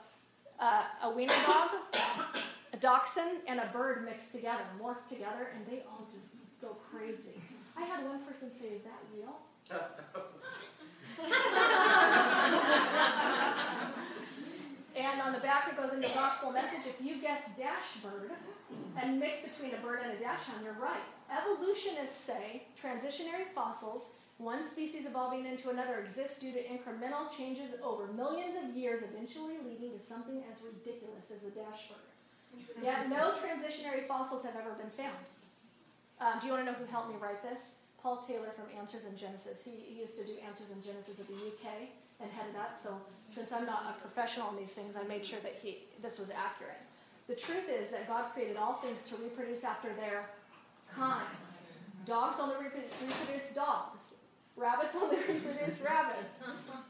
uh, 0.61 0.83
a 1.05 1.11
wiener 1.11 1.35
dog, 1.47 1.71
a 2.73 2.77
dachshund, 2.77 3.43
and 3.47 3.61
a 3.61 3.67
bird 3.73 4.05
mixed 4.05 4.33
together, 4.33 4.65
morphed 4.83 5.09
together, 5.09 5.51
and 5.55 5.65
they 5.67 5.85
all 5.89 6.09
just 6.13 6.35
go 6.61 6.77
crazy. 6.91 7.41
I 7.79 7.85
had 7.85 8.05
one 8.05 8.19
person 8.25 8.53
say, 8.53 8.69
Is 8.69 8.83
that 8.83 8.99
real? 9.15 9.39
and 14.97 15.21
on 15.21 15.33
the 15.33 15.39
back, 15.39 15.69
it 15.71 15.77
goes 15.77 15.95
into 15.95 16.09
gospel 16.09 16.51
message. 16.53 16.81
If 16.87 17.01
you 17.05 17.21
guess 17.21 17.57
dash 17.57 17.97
bird 18.03 18.33
and 19.01 19.21
mix 19.21 19.43
between 19.43 19.75
a 19.75 19.79
bird 19.79 20.01
and 20.03 20.13
a 20.13 20.17
dachshund, 20.17 20.59
you're 20.65 20.73
right. 20.75 21.03
Evolutionists 21.31 22.19
say 22.19 22.65
transitionary 22.83 23.47
fossils, 23.55 24.15
one 24.39 24.65
species 24.65 25.07
evolving 25.07 25.47
into 25.47 25.71
another, 25.71 26.01
exist 26.01 26.41
due 26.41 26.53
to 26.53 26.63
incremental 26.65 27.31
changes 27.37 27.75
over 27.83 28.09
millions 28.13 28.57
of 28.57 28.77
years, 28.77 29.03
eventually 29.03 29.55
leading 29.65 29.93
to 29.93 30.01
something 30.01 30.43
as 30.51 30.63
ridiculous 30.63 31.31
as 31.31 31.45
a 31.45 31.51
dash 31.51 31.89
bird. 31.89 31.99
Yet 32.83 33.09
no 33.09 33.33
transitionary 33.33 34.05
fossils 34.07 34.45
have 34.45 34.57
ever 34.57 34.73
been 34.73 34.91
found. 34.91 35.27
Um, 36.21 36.41
do 36.41 36.47
you 36.47 36.53
want 36.53 36.67
to 36.67 36.73
know 36.73 36.79
who 36.79 36.85
helped 36.87 37.11
me 37.11 37.17
write 37.21 37.43
this? 37.43 37.77
Paul 38.03 38.19
Taylor 38.19 38.51
from 38.55 38.67
Answers 38.79 39.07
in 39.07 39.17
Genesis. 39.17 39.65
He, 39.65 39.73
he 39.93 40.01
used 40.01 40.19
to 40.19 40.25
do 40.25 40.33
Answers 40.47 40.71
in 40.71 40.83
Genesis 40.83 41.21
at 41.21 41.27
the 41.27 41.35
UK 41.35 41.89
and 42.21 42.31
headed 42.31 42.57
up. 42.57 42.75
So 42.75 43.01
since 43.29 43.53
I'm 43.53 43.67
not 43.67 43.97
a 43.97 44.01
professional 44.01 44.51
in 44.51 44.57
these 44.57 44.73
things, 44.73 44.97
I 44.97 45.03
made 45.05 45.25
sure 45.25 45.39
that 45.41 45.59
he 45.63 45.79
this 46.03 46.19
was 46.19 46.31
accurate. 46.31 46.83
The 47.29 47.35
truth 47.35 47.69
is 47.69 47.91
that 47.91 48.09
God 48.09 48.33
created 48.33 48.57
all 48.57 48.75
things 48.75 49.09
to 49.11 49.17
reproduce 49.17 49.65
after 49.65 49.93
their 49.95 50.31
kind. 50.95 51.27
Dogs 52.07 52.39
only 52.41 52.57
reproduce 52.57 53.55
dogs. 53.55 54.15
Rabbits 54.57 54.97
only 54.97 55.17
reproduce 55.29 55.85
rabbits. 55.85 56.43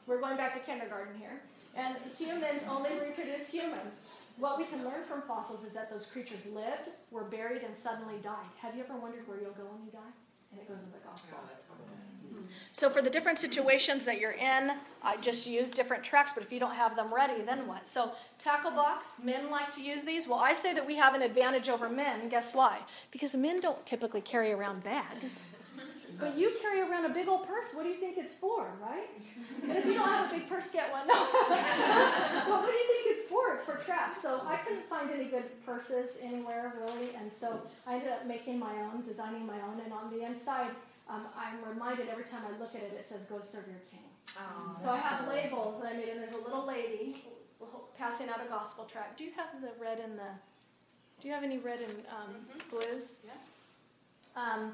We're 0.07 0.21
going 0.21 0.37
back 0.37 0.55
to 0.55 0.61
kindergarten 0.61 1.19
here. 1.19 1.41
And 1.77 1.97
humans 2.17 2.63
only 2.69 2.91
reproduce 3.01 3.51
humans. 3.53 4.03
What 4.39 4.57
we 4.57 4.67
can 4.67 4.85
learn 4.85 5.05
from 5.05 5.23
fossils 5.23 5.65
is 5.65 5.75
that 5.75 5.91
those 5.91 6.11
creatures 6.11 6.51
lived, 6.53 6.91
were 7.11 7.25
buried, 7.25 7.63
and 7.63 7.75
suddenly 7.75 8.15
died. 8.23 8.47
Have 8.61 8.77
you 8.77 8.85
ever 8.85 8.97
wondered 8.97 9.27
where 9.27 9.41
you'll 9.41 9.51
go 9.53 9.65
when 9.65 9.85
you 9.85 9.91
die? 9.91 10.13
And 10.53 10.61
it 10.61 10.69
goes 10.69 10.85
in 10.85 10.93
the 10.93 10.99
gospel. 11.05 11.39
Mm-hmm. 11.39 12.45
So 12.71 12.89
for 12.89 13.03
the 13.03 13.11
different 13.11 13.39
situations 13.39 14.05
that 14.05 14.21
you're 14.21 14.33
in, 14.33 14.73
I 15.03 15.17
just 15.17 15.47
use 15.47 15.73
different 15.73 16.05
tracks, 16.05 16.33
but 16.35 16.43
if 16.43 16.53
you 16.53 16.61
don't 16.61 16.75
have 16.75 16.95
them 16.95 17.13
ready, 17.13 17.43
then 17.43 17.67
what? 17.67 17.89
So 17.89 18.13
tackle 18.39 18.71
box, 18.71 19.21
men 19.25 19.51
like 19.51 19.71
to 19.73 19.83
use 19.83 20.05
these. 20.05 20.29
Well, 20.29 20.39
I 20.39 20.55
say 20.55 20.73
that 20.73 20.87
we 20.87 20.95
have 20.95 21.15
an 21.15 21.23
advantage 21.23 21.69
over 21.69 21.89
men. 21.89 22.29
Guess 22.29 22.55
why? 22.55 22.81
Because 23.11 23.35
men 23.35 23.61
don't 23.61 23.85
typically 23.87 24.21
carry 24.21 24.53
around 24.53 24.85
bags. 24.85 25.43
But 26.19 26.37
you 26.37 26.53
carry 26.61 26.81
around 26.81 27.05
a 27.05 27.11
big 27.11 27.29
old 27.29 27.47
purse. 27.47 27.75
What 27.75 27.85
do 27.85 27.91
you 27.91 27.97
think 27.97 28.19
it's 28.19 28.35
for, 28.37 28.67
right? 28.83 29.09
And 29.63 29.73
if 29.79 29.85
you 29.87 29.95
don't 29.95 30.09
have 30.09 30.31
a 30.31 30.35
big 30.35 30.49
purse, 30.49 30.71
get 30.73 30.91
one. 30.91 31.07
No. 31.07 31.15
well, 32.49 32.61
what 32.63 32.71
do 32.73 32.77
you 32.77 32.87
think 32.89 33.17
it's 33.17 33.27
for? 33.27 33.55
It's 33.55 33.65
for 33.67 33.77
traps. 33.85 34.21
So 34.23 34.41
I 34.47 34.57
couldn't 34.57 34.85
find 34.89 35.11
any 35.11 35.27
good 35.27 35.45
purses 35.65 36.19
anywhere 36.23 36.75
really, 36.81 37.15
and 37.17 37.33
so 37.33 37.63
I 37.87 37.95
ended 37.95 38.11
up 38.11 38.27
making 38.27 38.59
my 38.59 38.75
own, 38.83 39.03
designing 39.05 39.47
my 39.47 39.61
own. 39.63 39.81
And 39.85 39.93
on 39.93 40.11
the 40.11 40.25
inside, 40.25 40.71
um, 41.09 41.27
I'm 41.37 41.63
reminded 41.69 42.09
every 42.09 42.25
time 42.25 42.43
I 42.47 42.59
look 42.59 42.75
at 42.75 42.83
it, 42.83 42.93
it 42.99 43.05
says 43.05 43.27
"Go 43.27 43.41
serve 43.41 43.67
your 43.69 43.81
King." 43.91 44.01
Oh, 44.39 44.75
so 44.77 44.91
I 44.91 44.99
have 44.99 45.29
labels 45.29 45.83
that 45.83 45.93
I 45.93 45.97
made, 45.97 46.09
and 46.09 46.21
there's 46.21 46.35
a 46.35 46.43
little 46.43 46.67
lady 46.67 47.25
passing 47.97 48.29
out 48.29 48.41
a 48.45 48.49
gospel 48.49 48.85
tract. 48.85 49.19
Do 49.19 49.25
you 49.25 49.31
have 49.37 49.61
the 49.61 49.71
red 49.81 50.01
and 50.01 50.19
the? 50.19 50.31
Do 51.21 51.29
you 51.29 51.35
have 51.35 51.43
any 51.45 51.59
red 51.59 51.81
and 51.81 51.97
um, 52.11 52.35
Mm-hmm. 52.35 52.71
blues? 52.71 53.21
Yeah. 53.25 53.33
Um, 54.37 54.73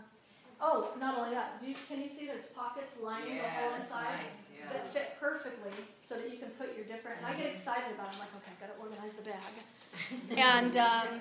oh, 0.65 0.89
not 0.99 1.19
only 1.19 1.35
that, 1.35 1.61
do 1.61 1.69
you, 1.69 1.77
can 1.89 2.03
you 2.03 2.09
see 2.09 2.27
those 2.27 2.47
pockets 2.47 2.99
lining 3.03 3.37
the 3.37 3.43
whole 3.43 3.71
Yeah, 3.71 3.77
inside 3.77 4.05
nice, 4.25 4.51
yeah. 4.57 4.73
that 4.73 4.89
fit 4.89 5.17
perfectly 5.21 5.73
so 6.01 6.17
that 6.17 6.31
you 6.31 6.39
can 6.39 6.49
put 6.51 6.75
your 6.77 6.87
different. 6.87 7.19
And 7.19 7.27
I 7.27 7.35
get 7.35 7.47
excited 7.47 7.93
about. 7.95 8.09
it. 8.09 8.15
I'm 8.15 8.21
like, 8.21 8.35
okay, 8.39 8.53
I've 8.53 8.61
got 8.61 8.75
to 8.75 8.81
organize 8.81 9.15
the 9.15 9.25
bag, 9.31 10.39
and 10.39 10.77
um, 10.77 11.21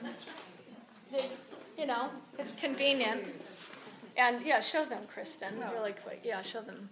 the, 1.12 1.24
you 1.78 1.86
know, 1.86 2.10
it's 2.40 2.54
convenient. 2.54 3.26
And 4.16 4.46
yeah, 4.46 4.62
show 4.62 4.86
them, 4.86 5.04
Kristen, 5.12 5.60
really 5.74 5.94
quick. 5.94 6.22
Yeah, 6.24 6.42
show 6.44 6.62
them. 6.62 6.90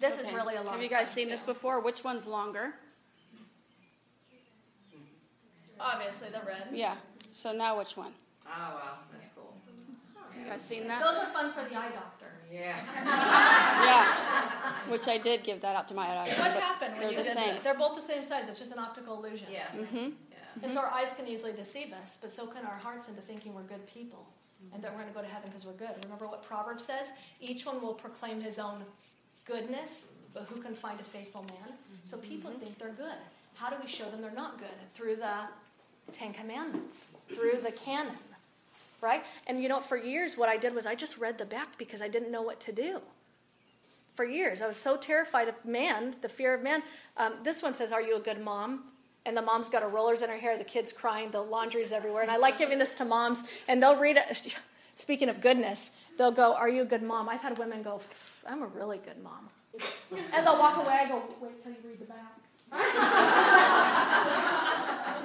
This 0.00 0.18
is 0.18 0.32
really 0.32 0.56
a 0.56 0.62
lot. 0.62 0.72
Have 0.72 0.82
you 0.82 0.88
guys 0.88 1.10
seen 1.10 1.24
too. 1.24 1.30
this 1.30 1.42
before? 1.42 1.80
Which 1.80 2.02
one's 2.02 2.26
longer? 2.26 2.72
Obviously, 5.80 6.28
the 6.30 6.40
red. 6.46 6.68
Yeah. 6.72 6.96
So 7.30 7.52
now 7.52 7.78
which 7.78 7.96
one? 7.96 8.12
Oh, 8.46 8.50
wow, 8.50 8.98
that's 9.12 9.26
cool. 9.34 9.37
You 10.38 10.50
guys 10.50 10.62
seen 10.62 10.86
that? 10.88 11.02
Those 11.02 11.16
are 11.16 11.26
fun 11.26 11.50
for 11.52 11.68
the 11.68 11.76
eye 11.76 11.90
doctor. 11.90 12.26
Yeah. 12.52 12.76
Yeah. 13.88 14.72
Which 14.90 15.06
I 15.06 15.18
did 15.18 15.44
give 15.44 15.60
that 15.60 15.76
out 15.76 15.86
to 15.88 15.94
my 15.94 16.08
eye 16.08 16.14
doctor. 16.26 16.40
What 16.40 16.50
happened 16.52 16.94
They're 17.00 17.12
the 17.12 17.24
same. 17.24 17.54
that? 17.54 17.64
They're 17.64 17.74
both 17.74 17.94
the 17.94 18.00
same 18.02 18.24
size. 18.24 18.48
It's 18.48 18.58
just 18.58 18.72
an 18.72 18.78
optical 18.78 19.18
illusion. 19.18 19.46
Yeah. 19.50 19.66
Mm-hmm. 19.76 19.96
Yeah. 19.96 20.36
And 20.62 20.72
so 20.72 20.80
our 20.80 20.90
eyes 20.90 21.12
can 21.14 21.26
easily 21.26 21.52
deceive 21.52 21.92
us, 21.92 22.18
but 22.20 22.30
so 22.30 22.46
can 22.46 22.64
our 22.64 22.78
hearts 22.82 23.08
into 23.08 23.20
thinking 23.20 23.54
we're 23.54 23.62
good 23.62 23.86
people 23.86 24.26
and 24.72 24.82
that 24.82 24.90
we're 24.92 25.00
going 25.02 25.12
to 25.12 25.14
go 25.14 25.22
to 25.22 25.28
heaven 25.28 25.48
because 25.48 25.64
we're 25.66 25.72
good. 25.74 25.90
Remember 26.04 26.26
what 26.26 26.42
Proverbs 26.42 26.84
says? 26.84 27.10
Each 27.40 27.64
one 27.64 27.80
will 27.80 27.94
proclaim 27.94 28.40
his 28.40 28.58
own 28.58 28.82
goodness, 29.46 30.12
but 30.34 30.44
who 30.44 30.60
can 30.60 30.74
find 30.74 30.98
a 31.00 31.04
faithful 31.04 31.42
man? 31.42 31.74
So 32.04 32.16
people 32.18 32.50
think 32.52 32.78
they're 32.78 32.90
good. 32.90 33.18
How 33.54 33.70
do 33.70 33.76
we 33.80 33.88
show 33.88 34.04
them 34.10 34.20
they're 34.20 34.30
not 34.32 34.58
good? 34.58 34.68
Through 34.94 35.16
the 35.16 35.34
Ten 36.12 36.32
Commandments, 36.32 37.10
through 37.32 37.58
the 37.62 37.72
canon, 37.72 38.14
right? 39.00 39.24
And 39.46 39.62
you 39.62 39.68
know, 39.68 39.80
for 39.80 39.96
years, 39.96 40.36
what 40.36 40.48
I 40.48 40.56
did 40.56 40.74
was 40.74 40.86
I 40.86 40.94
just 40.94 41.18
read 41.18 41.38
the 41.38 41.44
back 41.44 41.78
because 41.78 42.02
I 42.02 42.08
didn't 42.08 42.30
know 42.30 42.42
what 42.42 42.60
to 42.60 42.72
do. 42.72 43.00
For 44.16 44.24
years, 44.24 44.60
I 44.60 44.66
was 44.66 44.76
so 44.76 44.96
terrified 44.96 45.48
of 45.48 45.54
man, 45.64 46.14
the 46.22 46.28
fear 46.28 46.54
of 46.54 46.62
man. 46.62 46.82
Um, 47.16 47.34
this 47.44 47.62
one 47.62 47.74
says, 47.74 47.92
Are 47.92 48.02
you 48.02 48.16
a 48.16 48.20
good 48.20 48.42
mom? 48.42 48.84
And 49.26 49.36
the 49.36 49.42
mom's 49.42 49.68
got 49.68 49.82
her 49.82 49.88
rollers 49.88 50.22
in 50.22 50.30
her 50.30 50.38
hair, 50.38 50.56
the 50.56 50.64
kid's 50.64 50.92
crying, 50.92 51.30
the 51.30 51.42
laundry's 51.42 51.92
everywhere. 51.92 52.22
And 52.22 52.30
I 52.30 52.36
like 52.36 52.56
giving 52.56 52.78
this 52.78 52.94
to 52.94 53.04
moms, 53.04 53.44
and 53.68 53.82
they'll 53.82 53.96
read 53.96 54.16
it. 54.16 54.56
Speaking 54.94 55.28
of 55.28 55.40
goodness, 55.40 55.92
they'll 56.16 56.32
go, 56.32 56.54
Are 56.54 56.68
you 56.68 56.82
a 56.82 56.86
good 56.86 57.02
mom? 57.02 57.28
I've 57.28 57.40
had 57.40 57.58
women 57.58 57.82
go, 57.82 58.00
I'm 58.48 58.62
a 58.62 58.66
really 58.66 58.98
good 58.98 59.22
mom. 59.22 59.50
And 60.32 60.46
they'll 60.46 60.58
walk 60.58 60.76
away. 60.78 60.98
I 61.04 61.08
go, 61.08 61.22
Wait 61.40 61.60
till 61.62 61.72
you 61.72 61.78
read 61.84 62.00
the 62.00 62.06
back. 62.06 62.37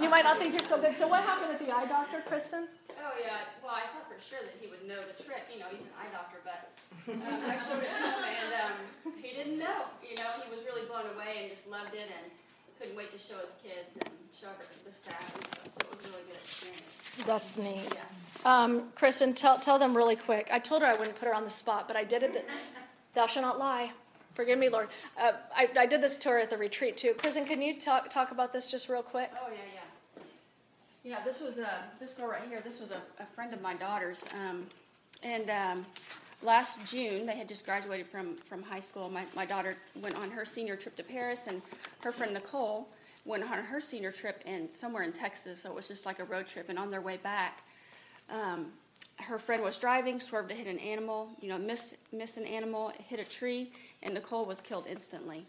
You 0.01 0.09
might 0.09 0.23
not 0.23 0.37
think 0.37 0.53
you're 0.53 0.63
so 0.63 0.79
good. 0.79 0.95
So, 0.95 1.07
what 1.07 1.23
happened 1.23 1.51
at 1.51 1.59
the 1.59 1.71
eye 1.71 1.85
doctor, 1.85 2.21
Kristen? 2.27 2.67
Oh 2.91 3.13
yeah. 3.19 3.51
Well, 3.63 3.75
I 3.75 3.81
thought 3.91 4.07
for 4.07 4.19
sure 4.21 4.39
that 4.41 4.55
he 4.61 4.67
would 4.67 4.87
know 4.87 5.01
the 5.01 5.17
trick. 5.21 5.43
You 5.51 5.59
know, 5.59 5.67
he's 5.71 5.81
an 5.81 5.93
eye 5.99 6.11
doctor, 6.11 6.39
but 6.43 6.71
um, 7.11 7.21
I 7.49 7.57
showed 7.59 7.83
it 7.83 7.91
to 7.91 8.07
him, 8.07 8.23
and 8.23 8.51
um, 8.63 8.77
he 9.21 9.35
didn't 9.35 9.59
know. 9.59 9.91
You 10.01 10.15
know, 10.17 10.29
he 10.43 10.49
was 10.49 10.63
really 10.65 10.87
blown 10.87 11.05
away 11.15 11.41
and 11.41 11.49
just 11.49 11.69
loved 11.69 11.93
it, 11.93 12.07
and 12.07 12.31
couldn't 12.79 12.95
wait 12.97 13.11
to 13.11 13.17
show 13.17 13.37
his 13.39 13.55
kids 13.63 13.95
and 13.95 14.09
show 14.31 14.47
the 14.85 14.93
staff 14.93 15.35
and 15.35 15.47
stuff. 15.47 15.67
So 15.71 15.79
it 15.87 15.97
was 15.97 16.05
a 16.05 16.09
really 16.09 16.23
good 16.27 16.39
experience. 16.39 17.25
That's 17.25 17.57
neat. 17.57 17.93
Yeah. 17.93 18.03
Um, 18.45 18.91
Kristen, 18.95 19.33
tell, 19.33 19.59
tell 19.59 19.79
them 19.79 19.95
really 19.95 20.15
quick. 20.15 20.49
I 20.51 20.59
told 20.59 20.81
her 20.81 20.87
I 20.87 20.95
wouldn't 20.95 21.17
put 21.17 21.27
her 21.27 21.33
on 21.33 21.43
the 21.43 21.49
spot, 21.49 21.87
but 21.87 21.95
I 21.95 22.03
did 22.03 22.23
it. 22.23 22.33
That, 22.33 22.45
Thou 23.13 23.27
shalt 23.27 23.45
not 23.45 23.59
lie. 23.59 23.91
Forgive 24.33 24.57
me, 24.57 24.69
Lord. 24.69 24.87
Uh, 25.21 25.33
I, 25.55 25.69
I 25.77 25.85
did 25.85 26.01
this 26.01 26.17
tour 26.17 26.39
at 26.39 26.49
the 26.49 26.57
retreat 26.57 26.97
too. 26.97 27.13
Kristen, 27.17 27.45
can 27.45 27.61
you 27.61 27.79
talk 27.79 28.09
talk 28.09 28.31
about 28.31 28.51
this 28.51 28.71
just 28.71 28.89
real 28.89 29.03
quick? 29.03 29.29
Oh 29.33 29.49
yeah, 29.49 29.57
yeah. 29.75 29.79
Yeah, 31.03 31.23
this 31.25 31.41
was 31.41 31.59
a 31.59 31.69
this 31.99 32.15
girl 32.15 32.29
right 32.29 32.41
here. 32.47 32.61
This 32.61 32.79
was 32.79 32.91
a, 32.91 33.01
a 33.21 33.25
friend 33.25 33.53
of 33.53 33.61
my 33.61 33.73
daughter's, 33.73 34.25
um, 34.33 34.65
and 35.21 35.49
um, 35.49 35.83
last 36.41 36.89
June 36.89 37.25
they 37.25 37.35
had 37.35 37.47
just 37.47 37.65
graduated 37.65 38.07
from 38.07 38.37
from 38.37 38.63
high 38.63 38.79
school. 38.79 39.09
My 39.09 39.23
my 39.35 39.45
daughter 39.45 39.75
went 40.01 40.15
on 40.15 40.31
her 40.31 40.45
senior 40.45 40.75
trip 40.77 40.95
to 40.95 41.03
Paris, 41.03 41.47
and 41.47 41.61
her 42.03 42.11
friend 42.11 42.33
Nicole 42.33 42.87
went 43.25 43.43
on 43.43 43.57
her 43.65 43.81
senior 43.81 44.11
trip 44.11 44.41
in 44.45 44.69
somewhere 44.69 45.03
in 45.03 45.11
Texas. 45.11 45.61
So 45.61 45.69
it 45.69 45.75
was 45.75 45.87
just 45.87 46.05
like 46.05 46.19
a 46.19 46.23
road 46.23 46.47
trip. 46.47 46.69
And 46.69 46.79
on 46.79 46.89
their 46.89 47.01
way 47.01 47.17
back, 47.17 47.63
um, 48.29 48.67
her 49.17 49.39
friend 49.39 49.61
was 49.61 49.77
driving, 49.77 50.19
swerved 50.19 50.49
to 50.49 50.55
hit 50.55 50.67
an 50.67 50.79
animal. 50.79 51.29
You 51.41 51.49
know, 51.49 51.57
miss 51.57 51.95
miss 52.11 52.37
an 52.37 52.45
animal, 52.45 52.93
hit 53.07 53.19
a 53.19 53.29
tree, 53.29 53.71
and 54.03 54.13
Nicole 54.13 54.45
was 54.45 54.61
killed 54.61 54.85
instantly. 54.87 55.45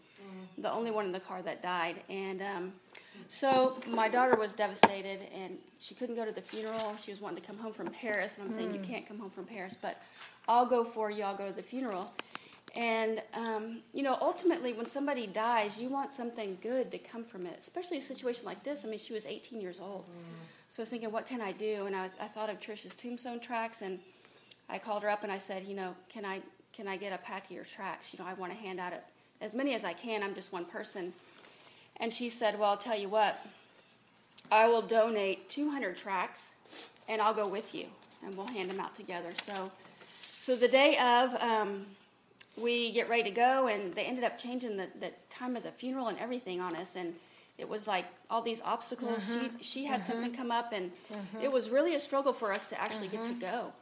The 0.57 0.71
only 0.71 0.91
one 0.91 1.05
in 1.05 1.11
the 1.11 1.19
car 1.19 1.41
that 1.41 1.61
died, 1.61 2.01
and. 2.09 2.41
Um, 2.41 2.73
so 3.27 3.81
my 3.87 4.07
daughter 4.07 4.35
was 4.35 4.53
devastated, 4.53 5.19
and 5.33 5.57
she 5.79 5.95
couldn't 5.95 6.15
go 6.15 6.25
to 6.25 6.31
the 6.31 6.41
funeral. 6.41 6.95
She 6.97 7.11
was 7.11 7.21
wanting 7.21 7.41
to 7.41 7.47
come 7.47 7.57
home 7.57 7.73
from 7.73 7.87
Paris, 7.87 8.37
and 8.37 8.47
I'm 8.47 8.55
saying 8.55 8.73
you 8.73 8.79
can't 8.79 9.07
come 9.07 9.19
home 9.19 9.31
from 9.31 9.45
Paris, 9.45 9.75
but 9.79 10.01
I'll 10.47 10.65
go 10.65 10.83
for 10.83 11.09
you. 11.09 11.23
I'll 11.23 11.35
go 11.35 11.47
to 11.47 11.53
the 11.53 11.63
funeral. 11.63 12.13
And 12.75 13.21
um, 13.33 13.79
you 13.93 14.03
know, 14.03 14.17
ultimately, 14.21 14.73
when 14.73 14.85
somebody 14.85 15.27
dies, 15.27 15.81
you 15.81 15.89
want 15.89 16.11
something 16.11 16.57
good 16.61 16.91
to 16.91 16.97
come 16.97 17.23
from 17.23 17.45
it, 17.45 17.57
especially 17.59 17.97
a 17.97 18.01
situation 18.01 18.45
like 18.45 18.63
this. 18.63 18.85
I 18.85 18.89
mean, 18.89 18.99
she 18.99 19.13
was 19.13 19.25
18 19.25 19.61
years 19.61 19.79
old, 19.79 20.09
so 20.67 20.81
I 20.81 20.83
was 20.83 20.89
thinking, 20.89 21.11
what 21.11 21.25
can 21.25 21.41
I 21.41 21.51
do? 21.51 21.85
And 21.85 21.95
I, 21.95 22.09
I 22.21 22.27
thought 22.27 22.49
of 22.49 22.59
Trisha's 22.59 22.93
tombstone 22.93 23.39
tracks, 23.39 23.81
and 23.81 23.99
I 24.69 24.77
called 24.77 25.03
her 25.03 25.09
up 25.09 25.23
and 25.23 25.31
I 25.31 25.37
said, 25.37 25.63
you 25.63 25.75
know, 25.75 25.95
can 26.09 26.25
I 26.25 26.41
can 26.75 26.87
I 26.87 26.97
get 26.97 27.13
a 27.13 27.17
pack 27.17 27.45
of 27.45 27.51
your 27.51 27.63
tracks? 27.63 28.13
You 28.13 28.23
know, 28.23 28.29
I 28.29 28.33
want 28.33 28.51
to 28.51 28.57
hand 28.57 28.79
out 28.79 28.93
as 29.41 29.53
many 29.53 29.73
as 29.73 29.85
I 29.85 29.93
can. 29.93 30.23
I'm 30.23 30.35
just 30.35 30.51
one 30.51 30.65
person. 30.65 31.13
And 31.97 32.11
she 32.11 32.29
said, 32.29 32.59
Well, 32.59 32.69
I'll 32.69 32.77
tell 32.77 32.97
you 32.97 33.09
what, 33.09 33.45
I 34.51 34.67
will 34.67 34.81
donate 34.81 35.49
200 35.49 35.95
tracks 35.95 36.51
and 37.07 37.21
I'll 37.21 37.33
go 37.33 37.47
with 37.47 37.73
you 37.73 37.85
and 38.25 38.35
we'll 38.35 38.47
hand 38.47 38.69
them 38.69 38.79
out 38.79 38.95
together. 38.95 39.29
So, 39.43 39.71
so 40.21 40.55
the 40.55 40.67
day 40.67 40.97
of, 40.97 41.35
um, 41.41 41.85
we 42.57 42.91
get 42.91 43.09
ready 43.09 43.23
to 43.23 43.31
go, 43.31 43.67
and 43.67 43.93
they 43.93 44.05
ended 44.05 44.23
up 44.23 44.37
changing 44.37 44.77
the, 44.77 44.87
the 44.99 45.11
time 45.29 45.55
of 45.55 45.63
the 45.63 45.71
funeral 45.71 46.07
and 46.07 46.17
everything 46.19 46.61
on 46.61 46.75
us. 46.75 46.95
And 46.95 47.13
it 47.57 47.67
was 47.67 47.87
like 47.87 48.05
all 48.29 48.41
these 48.41 48.61
obstacles. 48.61 49.33
She, 49.33 49.39
mm-hmm. 49.39 49.57
she 49.61 49.85
had 49.85 50.03
something 50.03 50.31
mm-hmm. 50.31 50.41
come 50.41 50.51
up, 50.51 50.71
and 50.71 50.91
mm-hmm. 51.11 51.41
it 51.41 51.51
was 51.51 51.69
really 51.69 51.95
a 51.95 51.99
struggle 51.99 52.33
for 52.33 52.53
us 52.53 52.69
to 52.69 52.81
actually 52.81 53.07
get 53.07 53.23
to 53.25 53.33
go. 53.33 53.73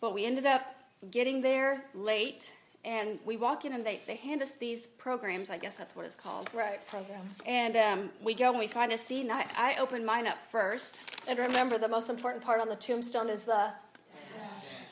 But 0.00 0.14
we 0.14 0.24
ended 0.24 0.46
up 0.46 0.74
getting 1.10 1.40
there 1.42 1.84
late, 1.94 2.52
and 2.84 3.18
we 3.24 3.36
walk 3.36 3.64
in, 3.64 3.72
and 3.72 3.84
they, 3.84 4.00
they 4.06 4.16
hand 4.16 4.42
us 4.42 4.54
these 4.54 4.86
programs. 4.86 5.50
I 5.50 5.58
guess 5.58 5.76
that's 5.76 5.94
what 5.96 6.04
it's 6.06 6.14
called. 6.16 6.50
Right, 6.54 6.84
program. 6.88 7.20
And 7.44 7.76
um, 7.76 8.10
we 8.22 8.34
go 8.34 8.50
and 8.50 8.58
we 8.58 8.66
find 8.66 8.92
a 8.92 8.98
seat, 8.98 9.22
and 9.22 9.32
I, 9.32 9.44
I 9.56 9.76
open 9.80 10.04
mine 10.04 10.26
up 10.26 10.40
first. 10.40 11.00
And 11.28 11.38
remember, 11.38 11.78
the 11.78 11.88
most 11.88 12.08
important 12.10 12.44
part 12.44 12.60
on 12.60 12.68
the 12.68 12.76
tombstone 12.76 13.28
is 13.28 13.44
the. 13.44 13.70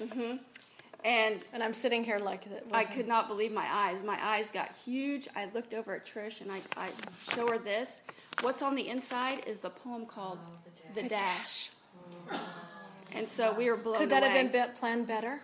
Mhm. 0.01 0.41
And 1.05 1.41
And 1.53 1.63
I'm 1.63 1.75
sitting 1.75 2.03
here 2.03 2.19
like 2.19 2.45
that. 2.51 2.65
I 2.73 2.85
him. 2.85 2.93
could 2.95 3.07
not 3.09 3.29
believe 3.29 3.53
my 3.53 3.67
eyes. 3.71 4.03
My 4.03 4.19
eyes 4.21 4.51
got 4.51 4.75
huge. 4.75 5.29
I 5.37 5.49
looked 5.55 5.75
over 5.75 5.95
at 5.95 6.07
Trish 6.07 6.41
and 6.41 6.51
I, 6.51 6.61
I 6.79 6.89
show 7.35 7.47
her 7.49 7.59
this. 7.59 8.03
What's 8.41 8.63
on 8.63 8.75
the 8.75 8.89
inside 8.89 9.45
is 9.47 9.61
the 9.61 9.69
poem 9.71 10.07
called 10.07 10.39
The 10.95 11.03
Dash. 11.03 11.71
And 13.13 13.29
so 13.29 13.53
we 13.53 13.71
were 13.71 13.77
blown 13.77 13.97
away. 13.97 14.05
Could 14.05 14.11
that 14.11 14.23
away. 14.23 14.33
have 14.39 14.51
been 14.53 14.69
planned 14.77 15.07
better? 15.07 15.41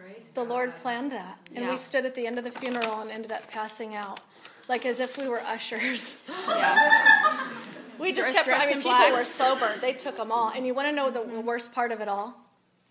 Praise 0.00 0.30
The 0.34 0.44
Lord 0.44 0.74
planned 0.76 1.12
that. 1.12 1.38
And 1.54 1.64
Yeah. 1.64 1.70
we 1.70 1.76
stood 1.76 2.06
at 2.06 2.14
the 2.14 2.26
end 2.26 2.38
of 2.38 2.44
the 2.44 2.50
funeral 2.50 3.00
and 3.00 3.10
ended 3.10 3.32
up 3.32 3.50
passing 3.50 3.94
out. 3.94 4.20
Like 4.68 4.86
as 4.86 5.00
if 5.00 5.18
we 5.18 5.28
were 5.28 5.40
ushers. 5.40 6.22
Yeah. 6.48 7.48
We 7.98 8.12
just 8.14 8.32
kept, 8.32 8.48
I 8.48 8.64
mean, 8.66 8.80
people 8.80 9.10
were 9.12 9.24
sober. 9.26 9.76
They 9.78 9.92
took 9.92 10.16
them 10.16 10.32
all. 10.32 10.48
And 10.48 10.66
you 10.66 10.72
want 10.72 10.88
to 10.88 10.92
know 10.92 11.10
the 11.10 11.42
worst 11.42 11.74
part 11.74 11.92
of 11.92 12.00
it 12.00 12.08
all? 12.08 12.34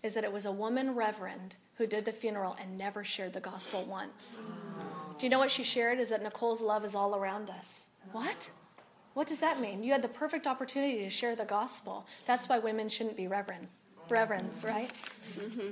Is 0.04 0.14
that 0.14 0.22
it 0.22 0.32
was 0.32 0.46
a 0.46 0.52
woman 0.52 0.94
reverend 0.94 1.56
who 1.78 1.86
did 1.88 2.04
the 2.04 2.12
funeral 2.12 2.56
and 2.60 2.78
never 2.78 3.02
shared 3.02 3.32
the 3.32 3.40
gospel 3.40 3.84
once. 3.86 4.38
Do 5.18 5.26
you 5.26 5.30
know 5.30 5.40
what 5.40 5.50
she 5.50 5.64
shared? 5.64 5.98
Is 5.98 6.10
that 6.10 6.22
Nicole's 6.22 6.62
love 6.62 6.84
is 6.84 6.94
all 6.94 7.16
around 7.16 7.50
us. 7.50 7.86
What? 8.12 8.50
What 9.14 9.26
does 9.26 9.40
that 9.40 9.60
mean? 9.60 9.82
You 9.82 9.90
had 9.92 10.02
the 10.02 10.08
perfect 10.08 10.46
opportunity 10.46 10.98
to 11.00 11.10
share 11.10 11.34
the 11.34 11.44
gospel. 11.44 12.06
That's 12.26 12.48
why 12.48 12.60
women 12.60 12.88
shouldn't 12.88 13.16
be 13.16 13.26
reverend. 13.26 13.66
Reverends, 14.10 14.64
right? 14.64 14.90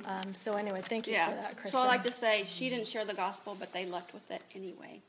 Um, 0.06 0.34
so 0.34 0.54
anyway, 0.56 0.82
thank 0.84 1.06
you 1.06 1.14
Yeah. 1.14 1.28
for 1.30 1.34
that, 1.36 1.56
Kristen. 1.56 1.80
So 1.80 1.86
I 1.86 1.88
like 1.88 2.02
to 2.04 2.12
say 2.12 2.44
she 2.46 2.68
didn't 2.70 2.86
share 2.88 3.04
the 3.04 3.14
gospel, 3.14 3.56
but 3.58 3.72
they 3.72 3.86
left 3.86 4.14
with 4.14 4.30
it 4.30 4.42
anyway. 4.54 5.00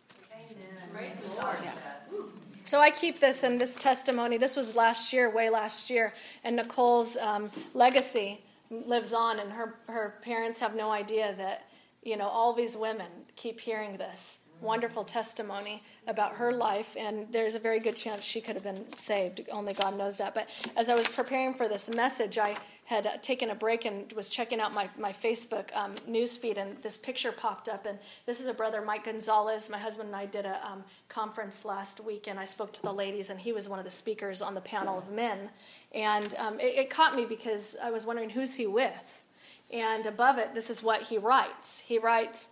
Lord. 1.41 1.57
Yeah. 1.63 1.71
So 2.65 2.79
I 2.79 2.91
keep 2.91 3.19
this 3.19 3.43
in 3.43 3.57
this 3.57 3.75
testimony. 3.75 4.37
This 4.37 4.55
was 4.55 4.75
last 4.75 5.11
year, 5.13 5.29
way 5.29 5.49
last 5.49 5.89
year, 5.89 6.13
and 6.43 6.55
Nicole's 6.55 7.17
um, 7.17 7.49
legacy 7.73 8.41
lives 8.69 9.13
on, 9.13 9.39
and 9.39 9.51
her 9.51 9.75
her 9.87 10.15
parents 10.21 10.59
have 10.59 10.75
no 10.75 10.91
idea 10.91 11.33
that 11.37 11.65
you 12.03 12.15
know 12.17 12.27
all 12.27 12.53
these 12.53 12.77
women 12.77 13.07
keep 13.35 13.59
hearing 13.59 13.97
this 13.97 14.39
wonderful 14.61 15.03
testimony 15.03 15.83
about 16.07 16.33
her 16.33 16.51
life, 16.51 16.95
and 16.97 17.31
there's 17.31 17.55
a 17.55 17.59
very 17.59 17.79
good 17.79 17.95
chance 17.95 18.23
she 18.23 18.41
could 18.41 18.55
have 18.55 18.63
been 18.63 18.93
saved. 18.95 19.41
Only 19.51 19.73
God 19.73 19.97
knows 19.97 20.17
that. 20.17 20.33
But 20.33 20.49
as 20.75 20.89
I 20.89 20.95
was 20.95 21.07
preparing 21.07 21.53
for 21.53 21.67
this 21.67 21.89
message, 21.89 22.37
I 22.37 22.57
had 22.85 23.05
uh, 23.05 23.17
taken 23.21 23.51
a 23.51 23.55
break 23.55 23.85
and 23.85 24.11
was 24.13 24.29
checking 24.29 24.59
out 24.59 24.73
my, 24.73 24.89
my 24.97 25.13
Facebook 25.13 25.73
um, 25.75 25.93
news 26.07 26.37
feed, 26.37 26.57
and 26.57 26.81
this 26.81 26.97
picture 26.97 27.31
popped 27.31 27.69
up. 27.69 27.85
And 27.85 27.99
this 28.25 28.39
is 28.39 28.47
a 28.47 28.53
brother, 28.53 28.81
Mike 28.81 29.05
Gonzalez. 29.05 29.69
My 29.69 29.77
husband 29.77 30.07
and 30.07 30.15
I 30.15 30.25
did 30.25 30.45
a 30.45 30.59
um, 30.65 30.83
conference 31.07 31.63
last 31.63 32.03
week, 32.03 32.27
and 32.27 32.39
I 32.39 32.45
spoke 32.45 32.73
to 32.73 32.81
the 32.81 32.91
ladies, 32.91 33.29
and 33.29 33.39
he 33.39 33.53
was 33.53 33.69
one 33.69 33.77
of 33.77 33.85
the 33.85 33.91
speakers 33.91 34.41
on 34.41 34.55
the 34.55 34.61
panel 34.61 34.97
of 34.97 35.11
men. 35.11 35.51
And 35.93 36.33
um, 36.39 36.59
it, 36.59 36.75
it 36.77 36.89
caught 36.89 37.15
me 37.15 37.25
because 37.25 37.75
I 37.83 37.91
was 37.91 38.05
wondering 38.05 38.31
who's 38.31 38.55
he 38.55 38.65
with. 38.65 39.23
And 39.71 40.07
above 40.07 40.39
it, 40.39 40.55
this 40.55 40.71
is 40.71 40.81
what 40.81 41.03
he 41.03 41.17
writes. 41.19 41.81
He 41.81 41.99
writes, 41.99 42.49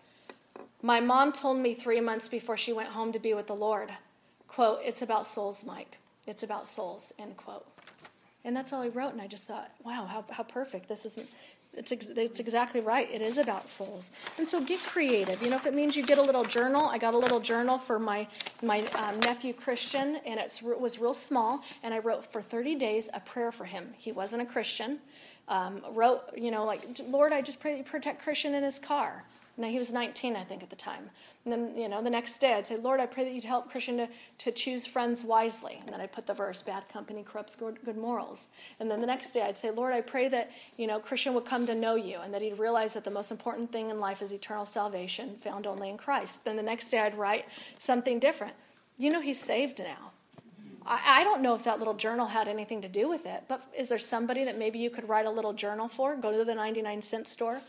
My 0.82 1.00
mom 1.00 1.32
told 1.32 1.58
me 1.58 1.74
three 1.74 2.02
months 2.02 2.28
before 2.28 2.58
she 2.58 2.74
went 2.74 2.90
home 2.90 3.12
to 3.12 3.20
be 3.20 3.34
with 3.34 3.48
the 3.48 3.56
Lord, 3.56 3.92
quote, 4.48 4.80
It's 4.84 5.02
about 5.02 5.26
souls, 5.26 5.64
Mike. 5.66 5.98
It's 6.28 6.44
about 6.44 6.68
souls, 6.68 7.14
end 7.18 7.38
quote. 7.38 7.66
And 8.44 8.56
that's 8.56 8.72
all 8.72 8.82
he 8.82 8.90
wrote. 8.90 9.12
And 9.12 9.22
I 9.22 9.28
just 9.28 9.46
thought, 9.46 9.72
wow, 9.84 10.06
how, 10.06 10.24
how 10.30 10.44
perfect. 10.44 10.88
This 10.88 11.06
is, 11.06 11.34
it's, 11.74 11.92
ex- 11.92 12.10
it's 12.10 12.40
exactly 12.40 12.80
right. 12.80 13.10
It 13.12 13.22
is 13.22 13.38
about 13.38 13.68
souls. 13.68 14.10
And 14.38 14.48
so 14.48 14.64
get 14.64 14.80
creative. 14.80 15.42
You 15.42 15.50
know, 15.50 15.58
if 15.58 15.66
it 15.66 15.74
means 15.74 15.98
you 15.98 16.06
get 16.06 16.18
a 16.18 16.22
little 16.22 16.46
journal, 16.46 16.86
I 16.86 16.98
got 16.98 17.14
a 17.14 17.18
little 17.18 17.42
journal 17.42 17.78
for 17.78 18.00
my, 18.00 18.28
my 18.64 18.86
um, 18.96 19.20
nephew 19.20 19.54
Christian, 19.54 20.22
and 20.26 20.40
it 20.40 20.62
was 20.80 20.98
real 21.00 21.14
small. 21.14 21.62
And 21.84 21.94
I 21.94 22.00
wrote 22.00 22.26
for 22.32 22.42
30 22.42 22.76
days 22.76 23.10
a 23.14 23.20
prayer 23.20 23.52
for 23.52 23.66
him. 23.66 23.94
He 23.98 24.14
wasn't 24.14 24.44
a 24.44 24.46
Christian. 24.46 25.00
Um, 25.50 25.82
wrote, 25.92 26.22
you 26.36 26.52
know, 26.52 26.66
like, 26.66 26.82
Lord, 27.08 27.34
I 27.34 27.42
just 27.42 27.60
pray 27.60 27.72
that 27.72 27.78
you 27.78 27.84
protect 27.84 28.24
Christian 28.24 28.54
in 28.54 28.64
his 28.64 28.80
car. 28.80 29.26
Now, 29.60 29.70
he 29.70 29.80
was 29.80 29.92
19, 29.92 30.36
I 30.36 30.44
think, 30.44 30.62
at 30.62 30.70
the 30.70 30.76
time. 30.76 31.10
And 31.44 31.52
then, 31.52 31.76
you 31.76 31.90
know, 31.90 32.04
the 32.04 32.12
next 32.12 32.38
day 32.38 32.54
I'd 32.54 32.68
say, 32.68 32.78
Lord, 32.78 33.00
I 33.00 33.08
pray 33.08 33.24
that 33.24 33.34
you'd 33.34 33.44
help 33.44 33.72
Christian 33.72 33.98
to, 33.98 34.10
to 34.40 34.52
choose 34.52 34.86
friends 34.86 35.24
wisely. 35.24 35.80
And 35.82 35.92
then 35.92 36.00
I'd 36.00 36.12
put 36.12 36.28
the 36.28 36.36
verse, 36.36 36.62
bad 36.62 36.88
company 36.90 37.24
corrupts 37.24 37.56
good, 37.56 37.84
good 37.84 37.98
morals. 37.98 38.50
And 38.80 38.92
then 38.92 39.02
the 39.02 39.08
next 39.08 39.32
day 39.32 39.42
I'd 39.42 39.58
say, 39.58 39.72
Lord, 39.72 39.94
I 39.94 40.02
pray 40.02 40.28
that, 40.28 40.52
you 40.78 40.86
know, 40.86 41.00
Christian 41.00 41.34
would 41.34 41.46
come 41.46 41.66
to 41.66 41.74
know 41.74 41.96
you 41.96 42.20
and 42.20 42.34
that 42.36 42.44
he'd 42.44 42.60
realize 42.60 42.94
that 42.94 43.04
the 43.04 43.12
most 43.12 43.32
important 43.32 43.72
thing 43.72 43.90
in 43.90 44.00
life 44.00 44.22
is 44.22 44.32
eternal 44.32 44.66
salvation 44.66 45.38
found 45.42 45.66
only 45.66 45.90
in 45.90 45.98
Christ. 45.98 46.46
Then 46.46 46.56
the 46.56 46.64
next 46.64 46.92
day 46.92 47.00
I'd 47.00 47.18
write 47.18 47.46
something 47.80 48.20
different. 48.20 48.54
You 48.98 49.10
know, 49.12 49.22
he's 49.22 49.40
saved 49.40 49.80
now. 49.80 50.12
I, 50.86 51.22
I 51.22 51.24
don't 51.24 51.42
know 51.42 51.56
if 51.56 51.64
that 51.64 51.80
little 51.80 51.96
journal 51.96 52.28
had 52.28 52.48
anything 52.48 52.84
to 52.84 52.88
do 52.88 53.10
with 53.10 53.26
it, 53.26 53.46
but 53.48 53.64
is 53.76 53.90
there 53.90 53.98
somebody 53.98 54.44
that 54.44 54.60
maybe 54.60 54.78
you 54.78 54.92
could 54.92 55.10
write 55.10 55.26
a 55.26 55.32
little 55.32 55.54
journal 55.54 55.88
for? 55.88 56.16
Go 56.16 56.38
to 56.38 56.44
the 56.44 56.54
99 56.54 57.02
cent 57.02 57.28
store 57.28 57.60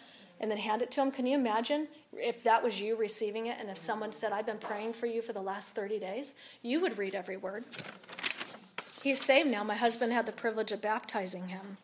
and 0.40 0.50
then 0.50 0.58
hand 0.58 0.82
it 0.82 0.90
to 0.92 1.02
him. 1.02 1.10
Can 1.10 1.26
you 1.26 1.36
imagine 1.36 1.88
if 2.12 2.42
that 2.44 2.62
was 2.62 2.80
you 2.80 2.96
receiving 2.96 3.46
it 3.46 3.56
and 3.60 3.68
if 3.68 3.78
someone 3.78 4.12
said, 4.12 4.32
I've 4.32 4.46
been 4.46 4.58
praying 4.58 4.92
for 4.92 5.06
you 5.06 5.22
for 5.22 5.32
the 5.32 5.40
last 5.40 5.74
30 5.74 5.98
days? 5.98 6.34
You 6.62 6.80
would 6.80 6.98
read 6.98 7.14
every 7.14 7.36
word. 7.36 7.64
He's 9.02 9.20
saved 9.20 9.48
now. 9.48 9.64
My 9.64 9.76
husband 9.76 10.12
had 10.12 10.26
the 10.26 10.32
privilege 10.32 10.72
of 10.72 10.82
baptizing 10.82 11.48
him. 11.48 11.78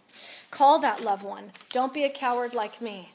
Call 0.50 0.78
that 0.80 1.02
loved 1.02 1.24
one. 1.24 1.50
Don't 1.70 1.94
be 1.94 2.04
a 2.04 2.10
coward 2.10 2.54
like 2.54 2.80
me. 2.80 3.13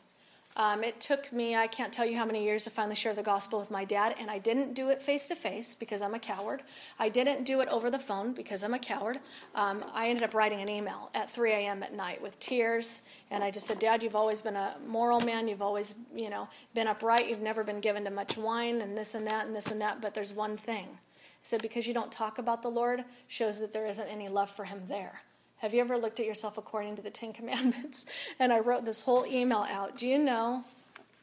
Um, 0.60 0.84
it 0.84 0.99
took 0.99 1.32
me, 1.32 1.55
I 1.55 1.68
can't 1.68 1.93
tell 1.93 2.05
you 2.05 2.18
how 2.18 2.26
many 2.26 2.43
years 2.43 2.66
to 2.66 2.70
finally 2.70 2.97
share 2.97 3.14
the 3.14 3.24
gospel 3.24 3.62
with 3.62 3.72
my 3.72 3.86
dad, 3.86 4.16
and 4.20 4.30
I 4.30 4.39
didn't 4.39 4.74
do 4.74 4.89
it 4.89 5.01
face 5.01 5.30
to 5.30 5.36
face 5.36 5.74
because 5.74 6.01
I'm 6.01 6.14
a 6.14 6.20
coward. 6.20 6.64
I 6.99 7.07
didn't 7.07 7.45
do 7.45 7.62
it 7.62 7.70
over 7.70 7.89
the 7.89 7.97
phone 7.97 8.34
because 8.34 8.62
I'm 8.62 8.74
a 8.74 8.80
coward. 8.80 9.22
Um, 9.55 9.86
I 9.93 10.10
ended 10.10 10.26
up 10.26 10.34
writing 10.34 10.60
an 10.60 10.70
email 10.70 11.12
at 11.16 11.32
3 11.32 11.53
a.m. 11.53 11.82
at 11.82 11.93
night 11.93 12.22
with 12.22 12.38
tears, 12.41 13.03
and 13.32 13.41
I 13.41 13.51
just 13.51 13.68
said, 13.68 13.80
Dad, 13.80 14.03
you've 14.03 14.18
always 14.18 14.41
been 14.41 14.57
a 14.57 14.76
moral 14.86 15.22
man. 15.22 15.47
You've 15.47 15.62
always, 15.62 15.95
you 16.14 16.30
know, 16.30 16.49
been 16.74 16.88
upright. 16.89 17.30
You've 17.30 17.39
never 17.39 17.64
been 17.64 17.80
given 17.80 18.03
to 18.03 18.12
much 18.12 18.36
wine 18.36 18.82
and 18.82 18.97
this 18.97 19.16
and 19.16 19.26
that 19.28 19.47
and 19.47 19.55
this 19.55 19.72
and 19.72 19.80
that, 19.80 20.01
but 20.01 20.14
there's 20.14 20.34
one 20.34 20.57
thing. 20.57 20.88
I 20.89 21.43
said, 21.43 21.62
because 21.62 21.88
you 21.88 21.93
don't 21.93 22.12
talk 22.12 22.38
about 22.38 22.64
the 22.64 22.70
Lord 22.70 23.05
shows 23.30 23.62
that 23.62 23.72
there 23.72 23.86
isn't 23.86 24.10
any 24.10 24.28
love 24.28 24.51
for 24.51 24.66
him 24.66 24.82
there. 24.89 25.22
Have 25.60 25.74
you 25.74 25.82
ever 25.82 25.97
looked 25.97 26.22
at 26.22 26.26
yourself 26.26 26.57
according 26.57 26.95
to 26.95 27.01
the 27.01 27.10
Ten 27.10 27.34
Commandments? 27.34 28.05
And 28.39 28.53
I 28.53 28.60
wrote 28.60 28.86
this 28.86 29.01
whole 29.01 29.26
email 29.26 29.66
out. 29.70 29.97
Do 29.97 30.07
you 30.07 30.18
know 30.18 30.64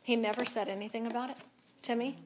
he 0.02 0.14
never 0.14 0.44
said 0.44 0.68
anything 0.68 1.06
about 1.06 1.30
it 1.30 1.38
to 1.82 1.96
me? 1.96 2.16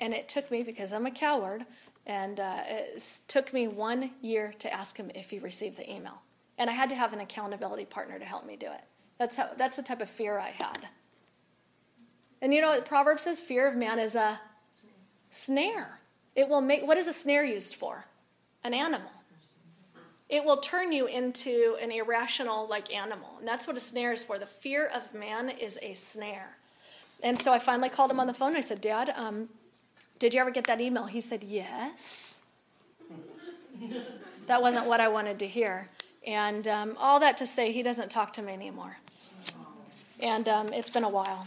And 0.00 0.12
it 0.12 0.28
took 0.28 0.50
me, 0.50 0.64
because 0.64 0.92
I'm 0.92 1.06
a 1.06 1.10
coward, 1.10 1.64
and 2.06 2.40
uh, 2.40 2.62
it 2.66 3.20
took 3.28 3.52
me 3.52 3.68
one 3.68 4.10
year 4.20 4.54
to 4.58 4.72
ask 4.72 4.96
him 4.96 5.12
if 5.14 5.30
he 5.30 5.38
received 5.38 5.76
the 5.76 5.88
email. 5.88 6.22
And 6.58 6.68
I 6.68 6.72
had 6.72 6.88
to 6.88 6.96
have 6.96 7.12
an 7.12 7.20
accountability 7.20 7.84
partner 7.84 8.18
to 8.18 8.24
help 8.24 8.44
me 8.44 8.56
do 8.56 8.66
it. 8.66 8.82
That's, 9.18 9.36
how, 9.36 9.50
that's 9.56 9.76
the 9.76 9.82
type 9.82 10.00
of 10.00 10.10
fear 10.10 10.38
I 10.38 10.50
had. 10.50 10.88
And 12.42 12.52
you 12.52 12.60
know 12.60 12.70
what 12.70 12.86
Proverbs 12.86 13.22
says? 13.22 13.40
Fear 13.40 13.68
of 13.68 13.76
man 13.76 13.98
is 14.00 14.16
a 14.16 14.40
snare. 15.30 16.00
It 16.34 16.48
will 16.48 16.62
make, 16.62 16.84
what 16.84 16.98
is 16.98 17.06
a 17.06 17.12
snare 17.12 17.44
used 17.44 17.76
for? 17.76 18.06
An 18.64 18.74
animal 18.74 19.10
it 20.30 20.44
will 20.44 20.58
turn 20.58 20.92
you 20.92 21.06
into 21.06 21.76
an 21.82 21.90
irrational 21.90 22.66
like 22.68 22.94
animal. 22.94 23.36
And 23.40 23.48
that's 23.48 23.66
what 23.66 23.76
a 23.76 23.80
snare 23.80 24.12
is 24.12 24.22
for. 24.22 24.38
The 24.38 24.46
fear 24.46 24.86
of 24.86 25.12
man 25.12 25.50
is 25.50 25.78
a 25.82 25.94
snare. 25.94 26.56
And 27.22 27.38
so 27.38 27.52
i 27.52 27.58
finally 27.58 27.90
called 27.90 28.10
him 28.10 28.20
on 28.20 28.26
the 28.28 28.32
phone. 28.32 28.56
I 28.56 28.60
said 28.62 28.80
dad 28.80 29.12
um, 29.16 29.48
did 30.20 30.32
you 30.32 30.40
ever 30.40 30.50
get 30.50 30.66
that 30.68 30.80
email? 30.80 31.06
He 31.06 31.20
said 31.20 31.44
yes. 31.44 32.42
That 34.46 34.62
wasn't 34.62 34.86
what 34.86 34.98
i 34.98 35.06
wanted 35.06 35.38
to 35.40 35.46
hear. 35.46 35.90
And 36.26 36.66
um, 36.66 36.96
all 36.98 37.20
that 37.20 37.36
to 37.36 37.46
say 37.46 37.70
he 37.70 37.84
doesn't 37.84 38.08
talk 38.10 38.32
to 38.32 38.42
me 38.42 38.52
anymore. 38.52 38.96
And 40.20 40.48
um, 40.48 40.72
it's 40.72 40.90
been 40.90 41.04
a 41.04 41.08
while. 41.08 41.46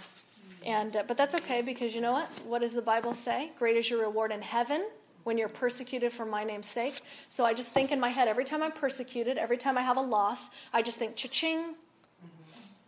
And 0.66 0.96
uh, 0.96 1.04
but 1.06 1.18
that's 1.18 1.36
okay 1.36 1.62
because 1.62 1.94
you 1.94 2.00
know 2.00 2.14
what? 2.14 2.30
What 2.46 2.62
does 2.62 2.74
the 2.74 2.82
bible 2.82 3.14
say? 3.14 3.52
Great 3.60 3.76
is 3.76 3.90
your 3.90 4.00
reward 4.00 4.32
in 4.32 4.42
heaven 4.42 4.88
when 5.24 5.38
you're 5.38 5.50
persecuted 5.50 6.12
for 6.12 6.26
my 6.26 6.44
name's 6.44 6.68
sake. 6.68 7.02
So 7.30 7.46
I 7.46 7.54
just 7.54 7.72
think 7.72 7.92
in 7.92 8.00
my 8.00 8.10
head, 8.10 8.28
every 8.28 8.46
time 8.46 8.62
I'm 8.62 8.72
persecuted, 8.72 9.38
every 9.38 9.58
time 9.58 9.78
I 9.78 9.82
have 9.82 9.98
a 9.98 10.02
loss, 10.02 10.50
I 10.72 10.82
just 10.82 10.98
think, 10.98 11.16
cha-ching. 11.16 11.76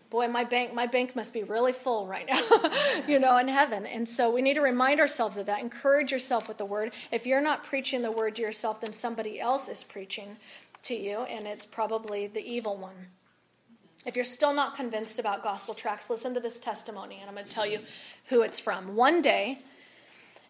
Boy, 0.10 0.28
my 0.28 0.44
bank, 0.44 0.74
my 0.74 0.86
bank 0.86 1.16
must 1.16 1.34
be 1.34 1.44
really 1.44 1.74
full 1.74 2.08
right 2.08 2.28
now, 2.28 2.42
you 3.08 3.20
know, 3.20 3.38
in 3.38 3.48
heaven. 3.48 3.86
And 3.86 4.08
so 4.08 4.30
we 4.30 4.42
need 4.42 4.54
to 4.54 4.62
remind 4.62 5.00
ourselves 5.00 5.36
of 5.36 5.48
that. 5.48 5.62
Encourage 5.62 6.12
yourself 6.12 6.48
with 6.48 6.58
the 6.58 6.66
word. 6.66 6.94
If 7.12 7.26
you're 7.26 7.42
not 7.42 7.64
preaching 7.64 8.02
the 8.02 8.12
word 8.12 8.36
to 8.36 8.42
yourself, 8.42 8.82
then 8.82 8.94
somebody 8.94 9.40
else 9.40 9.68
is 9.68 9.84
preaching 9.84 10.38
to 10.84 10.96
you, 10.96 11.20
and 11.22 11.48
it's 11.48 11.66
probably 11.66 12.28
the 12.28 12.46
evil 12.46 12.78
one. 12.78 13.08
If 14.06 14.16
you're 14.16 14.24
still 14.24 14.54
not 14.54 14.76
convinced 14.76 15.18
about 15.18 15.42
gospel 15.42 15.74
tracts, 15.74 16.12
listen 16.12 16.36
to 16.36 16.40
this 16.40 16.60
testimony, 16.60 17.18
and 17.20 17.28
I'm 17.28 17.34
going 17.34 17.46
to 17.48 17.52
tell 17.52 17.66
you 17.66 17.80
who 18.28 18.42
it's 18.44 18.60
from. 18.60 18.96
One 18.96 19.22
day, 19.22 19.58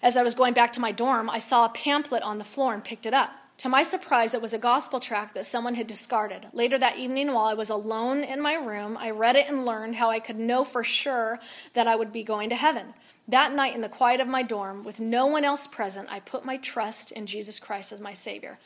as 0.02 0.18
I 0.18 0.24
was 0.24 0.36
going 0.36 0.54
back 0.54 0.74
to 0.74 0.80
my 0.80 0.91
dorm, 0.91 1.30
I 1.30 1.39
saw 1.39 1.66
a 1.66 1.70
pamphlet 1.70 2.24
on 2.24 2.38
the 2.38 2.43
floor 2.43 2.74
and 2.74 2.84
picked 2.84 3.06
it 3.06 3.14
up. 3.14 3.32
To 3.60 3.70
my 3.70 3.84
surprise, 3.84 4.34
it 4.34 4.41
was 4.41 4.54
a 4.54 4.60
gospel 4.60 5.00
tract 5.00 5.34
that 5.34 5.46
someone 5.46 5.76
had 5.76 5.88
discarded. 5.88 6.48
Later 6.52 6.78
that 6.78 6.98
evening, 6.98 7.32
while 7.32 7.46
I 7.46 7.54
was 7.54 7.70
alone 7.70 8.24
in 8.24 8.41
my 8.41 8.54
room, 8.56 8.98
I 8.98 9.12
read 9.12 9.38
it 9.38 9.48
and 9.48 9.66
learned 9.66 9.96
how 9.96 10.10
I 10.10 10.20
could 10.20 10.38
know 10.38 10.66
for 10.66 10.84
sure 10.84 11.39
that 11.74 11.88
I 11.88 11.96
would 11.96 12.12
be 12.12 12.24
going 12.24 12.50
to 12.50 12.56
heaven. 12.56 12.93
That 13.28 13.54
night, 13.54 13.74
in 13.74 13.82
the 13.82 13.89
quiet 13.89 14.20
of 14.20 14.28
my 14.28 14.43
dorm, 14.43 14.84
with 14.84 15.00
no 15.00 15.26
one 15.26 15.46
else 15.46 15.68
present, 15.68 16.12
I 16.12 16.20
put 16.20 16.43
my 16.43 16.58
trust 16.58 17.12
in 17.12 17.26
Jesus 17.26 17.60
Christ 17.60 17.93
as 17.93 18.02
my 18.02 18.14
Savior. 18.14 18.60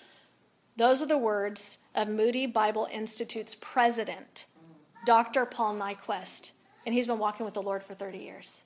Those 0.75 1.01
are 1.01 1.07
the 1.07 1.17
words 1.17 1.77
of 1.93 2.07
Moody 2.07 2.47
Bible 2.47 2.87
Institute's 2.91 3.53
president, 3.53 4.47
Dr. 5.05 5.45
Paul 5.45 5.75
Nyquist, 5.75 6.51
and 6.85 6.95
he's 6.95 7.07
been 7.07 7.19
walking 7.19 7.45
with 7.45 7.53
the 7.53 7.61
Lord 7.61 7.83
for 7.83 7.93
30 7.93 8.17
years 8.17 8.63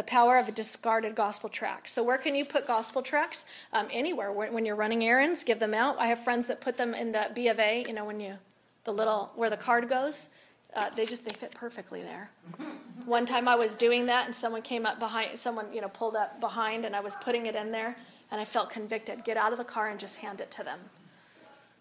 the 0.00 0.04
power 0.04 0.38
of 0.38 0.48
a 0.48 0.52
discarded 0.52 1.14
gospel 1.14 1.50
tract. 1.50 1.86
So, 1.90 2.02
where 2.02 2.16
can 2.16 2.34
you 2.34 2.46
put 2.46 2.66
gospel 2.66 3.02
tracts? 3.02 3.44
Um, 3.70 3.86
anywhere. 3.92 4.32
When 4.32 4.64
you're 4.64 4.74
running 4.74 5.04
errands, 5.04 5.44
give 5.44 5.58
them 5.58 5.74
out. 5.74 5.96
I 5.98 6.06
have 6.06 6.18
friends 6.18 6.46
that 6.46 6.62
put 6.62 6.78
them 6.78 6.94
in 6.94 7.12
the 7.12 7.30
B 7.34 7.48
of 7.48 7.60
A. 7.60 7.84
You 7.86 7.92
know, 7.92 8.06
when 8.06 8.18
you 8.18 8.38
the 8.84 8.94
little 8.94 9.30
where 9.34 9.50
the 9.50 9.58
card 9.58 9.90
goes. 9.90 10.28
Uh, 10.74 10.88
they 10.88 11.04
just 11.04 11.26
they 11.26 11.34
fit 11.34 11.54
perfectly 11.54 12.00
there. 12.00 12.30
One 13.04 13.26
time 13.26 13.46
I 13.46 13.56
was 13.56 13.76
doing 13.76 14.06
that, 14.06 14.24
and 14.24 14.34
someone 14.34 14.62
came 14.62 14.86
up 14.86 14.98
behind. 14.98 15.38
Someone 15.38 15.66
you 15.70 15.82
know 15.82 15.88
pulled 15.88 16.16
up 16.16 16.40
behind, 16.40 16.86
and 16.86 16.96
I 16.96 17.00
was 17.00 17.14
putting 17.16 17.44
it 17.44 17.54
in 17.54 17.70
there, 17.70 17.94
and 18.30 18.40
I 18.40 18.46
felt 18.46 18.70
convicted. 18.70 19.22
Get 19.24 19.36
out 19.36 19.52
of 19.52 19.58
the 19.58 19.64
car 19.64 19.90
and 19.90 20.00
just 20.00 20.20
hand 20.22 20.40
it 20.40 20.50
to 20.52 20.64
them. 20.64 20.78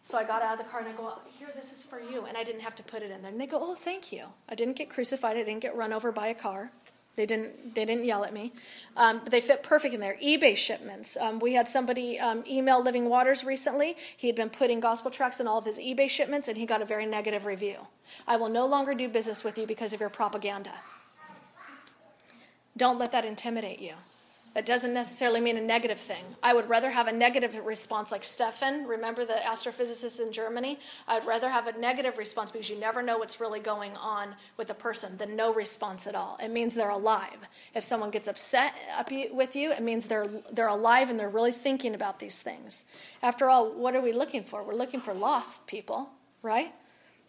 So 0.04 0.18
I 0.18 0.26
got 0.26 0.42
out 0.42 0.60
of 0.60 0.66
the 0.66 0.70
car 0.70 0.82
and 0.82 0.90
I 0.90 0.94
go, 0.94 1.14
Here, 1.38 1.50
this 1.56 1.72
is 1.72 1.86
for 1.86 2.02
you. 2.02 2.26
And 2.26 2.36
I 2.36 2.44
didn't 2.44 2.62
have 2.62 2.76
to 2.76 2.84
put 2.84 3.02
it 3.02 3.12
in 3.12 3.22
there. 3.22 3.32
And 3.32 3.40
they 3.40 3.46
go, 3.46 3.60
Oh, 3.62 3.76
thank 3.76 4.12
you. 4.12 4.26
I 4.50 4.56
didn't 4.56 4.76
get 4.76 4.90
crucified. 4.90 5.38
I 5.38 5.44
didn't 5.44 5.60
get 5.62 5.76
run 5.76 5.94
over 5.94 6.12
by 6.12 6.28
a 6.28 6.36
car. 6.36 6.72
They 7.16 7.26
didn't. 7.26 7.76
They 7.76 7.86
didn't 7.86 8.06
yell 8.06 8.24
at 8.24 8.34
me, 8.34 8.54
um, 8.96 9.20
but 9.20 9.32
they 9.32 9.42
fit 9.42 9.62
perfect 9.62 9.94
in 9.94 10.00
there. 10.00 10.18
eBay 10.24 10.56
shipments. 10.56 11.18
Um, 11.18 11.40
we 11.40 11.54
had 11.54 11.68
somebody 11.68 12.18
um, 12.18 12.44
email 12.50 12.82
Living 12.82 13.10
Waters 13.10 13.44
recently. 13.44 13.98
He 14.16 14.28
had 14.28 14.36
been 14.36 14.50
putting 14.50 14.80
gospel 14.80 15.12
tracts 15.12 15.40
in 15.40 15.48
all 15.48 15.58
of 15.58 15.66
his 15.66 15.80
eBay 15.80 16.10
shipments, 16.10 16.48
and 16.48 16.58
he 16.58 16.66
got 16.66 16.82
a 16.82 16.86
very 16.86 17.06
negative 17.06 17.46
review. 17.46 17.88
I 18.26 18.38
will 18.38 18.48
no 18.48 18.66
longer 18.66 18.94
do 18.94 19.10
business 19.10 19.44
with 19.44 19.58
you 19.58 19.68
because 19.68 19.92
of 19.92 20.00
your 20.00 20.10
propaganda. 20.10 20.72
Don't 22.78 22.98
let 22.98 23.12
that 23.12 23.26
intimidate 23.26 23.80
you. 23.80 23.96
That 24.56 24.66
doesn't 24.66 24.96
necessarily 24.96 25.42
mean 25.42 25.58
a 25.58 25.62
negative 25.62 26.00
thing. 26.00 26.24
I 26.42 26.56
would 26.56 26.68
rather 26.68 26.90
have 26.90 27.08
a 27.08 27.12
negative 27.12 27.56
response 27.64 28.12
like 28.12 28.24
Stefan, 28.24 28.88
remember 28.88 29.24
the 29.24 29.34
astrophysicist 29.34 30.20
in 30.20 30.32
Germany? 30.32 30.80
I'd 31.08 31.26
rather 31.26 31.50
have 31.50 31.68
a 31.68 31.78
negative 31.78 32.18
response 32.18 32.50
because 32.50 32.68
you 32.68 32.80
never 32.80 33.04
know 33.04 33.20
what's 33.20 33.40
really 33.40 33.60
going 33.60 33.96
on 33.96 34.34
with 34.58 34.72
a 34.72 34.74
person 34.74 35.18
than 35.18 35.36
no 35.36 35.54
response 35.54 36.08
at 36.08 36.16
all. 36.16 36.38
It 36.42 36.50
means 36.50 36.74
they're 36.74 36.90
alive. 36.90 37.38
If 37.76 37.84
someone 37.84 38.10
gets 38.10 38.28
upset 38.28 38.74
with 39.32 39.56
you, 39.56 39.72
it 39.72 39.84
means 39.84 40.08
they're, 40.08 40.28
they're 40.52 40.68
alive 40.68 41.10
and 41.10 41.20
they're 41.20 41.30
really 41.30 41.52
thinking 41.52 41.94
about 41.94 42.20
these 42.20 42.42
things. 42.42 42.86
After 43.22 43.50
all, 43.50 43.72
what 43.72 43.96
are 43.96 44.02
we 44.02 44.14
looking 44.14 44.44
for? 44.44 44.64
We're 44.64 44.74
looking 44.74 45.00
for 45.00 45.14
lost 45.14 45.68
people, 45.68 46.10
right? 46.42 46.74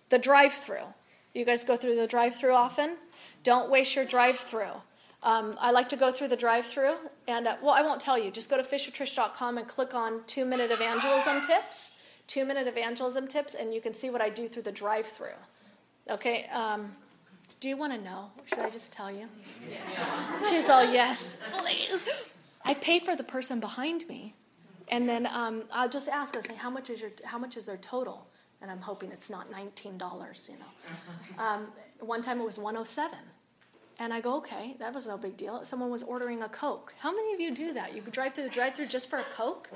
The 0.08 0.18
drive 0.18 0.54
through. 0.54 0.94
You 1.34 1.44
guys 1.44 1.64
go 1.64 1.76
through 1.76 1.96
the 1.96 2.06
drive 2.06 2.34
through 2.34 2.54
often? 2.54 2.96
Don't 3.42 3.70
waste 3.70 3.94
your 3.94 4.06
drive 4.06 4.38
through. 4.38 4.82
Um, 5.22 5.56
I 5.60 5.70
like 5.70 5.88
to 5.90 5.96
go 5.96 6.10
through 6.10 6.28
the 6.28 6.36
drive 6.36 6.64
through, 6.64 6.94
and 7.28 7.46
uh, 7.46 7.56
well, 7.62 7.74
I 7.74 7.82
won't 7.82 8.00
tell 8.00 8.18
you. 8.18 8.30
Just 8.30 8.48
go 8.48 8.56
to 8.56 8.62
fishertrish.com 8.62 9.58
and 9.58 9.68
click 9.68 9.94
on 9.94 10.22
two 10.26 10.46
minute 10.46 10.70
evangelism 10.70 11.42
tips, 11.42 11.92
two 12.26 12.46
minute 12.46 12.66
evangelism 12.66 13.28
tips, 13.28 13.54
and 13.54 13.74
you 13.74 13.82
can 13.82 13.92
see 13.92 14.08
what 14.08 14.22
I 14.22 14.30
do 14.30 14.48
through 14.48 14.62
the 14.62 14.72
drive 14.72 15.06
through. 15.06 15.36
Okay, 16.08 16.46
um, 16.46 16.92
do 17.60 17.68
you 17.68 17.76
want 17.76 17.92
to 17.92 18.00
know? 18.00 18.30
Should 18.48 18.60
I 18.60 18.70
just 18.70 18.92
tell 18.92 19.10
you? 19.10 19.28
Yeah. 19.70 20.48
She's 20.48 20.70
all 20.70 20.90
yes, 20.90 21.36
please. 21.58 22.08
I 22.64 22.72
pay 22.72 22.98
for 22.98 23.14
the 23.14 23.22
person 23.24 23.60
behind 23.60 24.08
me, 24.08 24.34
and 24.88 25.06
then 25.06 25.26
um, 25.26 25.64
I'll 25.70 25.88
just 25.88 26.08
ask. 26.08 26.34
I 26.34 26.40
say, 26.40 26.54
how 26.54 26.70
much 26.70 26.88
is 26.88 27.02
your 27.02 27.10
how 27.24 27.36
much 27.38 27.58
is 27.58 27.66
their 27.66 27.76
total? 27.76 28.26
And 28.62 28.70
I'm 28.70 28.80
hoping 28.80 29.10
it's 29.12 29.28
not 29.28 29.50
nineteen 29.50 29.98
dollars. 29.98 30.48
You 30.50 30.58
know, 30.58 31.42
um, 31.42 31.66
one 32.00 32.22
time 32.22 32.40
it 32.40 32.44
was 32.44 32.58
one 32.58 32.76
oh 32.78 32.84
seven. 32.84 33.18
And 34.01 34.14
I 34.14 34.22
go, 34.22 34.38
okay, 34.38 34.76
that 34.78 34.94
was 34.94 35.07
no 35.07 35.18
big 35.18 35.36
deal. 35.36 35.62
Someone 35.62 35.90
was 35.90 36.03
ordering 36.03 36.42
a 36.42 36.48
Coke. 36.48 36.94
How 37.01 37.14
many 37.14 37.34
of 37.34 37.40
you 37.40 37.55
do 37.55 37.74
that? 37.74 37.94
You 37.94 38.01
drive 38.01 38.32
through 38.32 38.44
the 38.44 38.51
drive 38.51 38.74
through 38.74 38.86
just 38.86 39.11
for 39.11 39.18
a 39.18 39.24
Coke? 39.36 39.68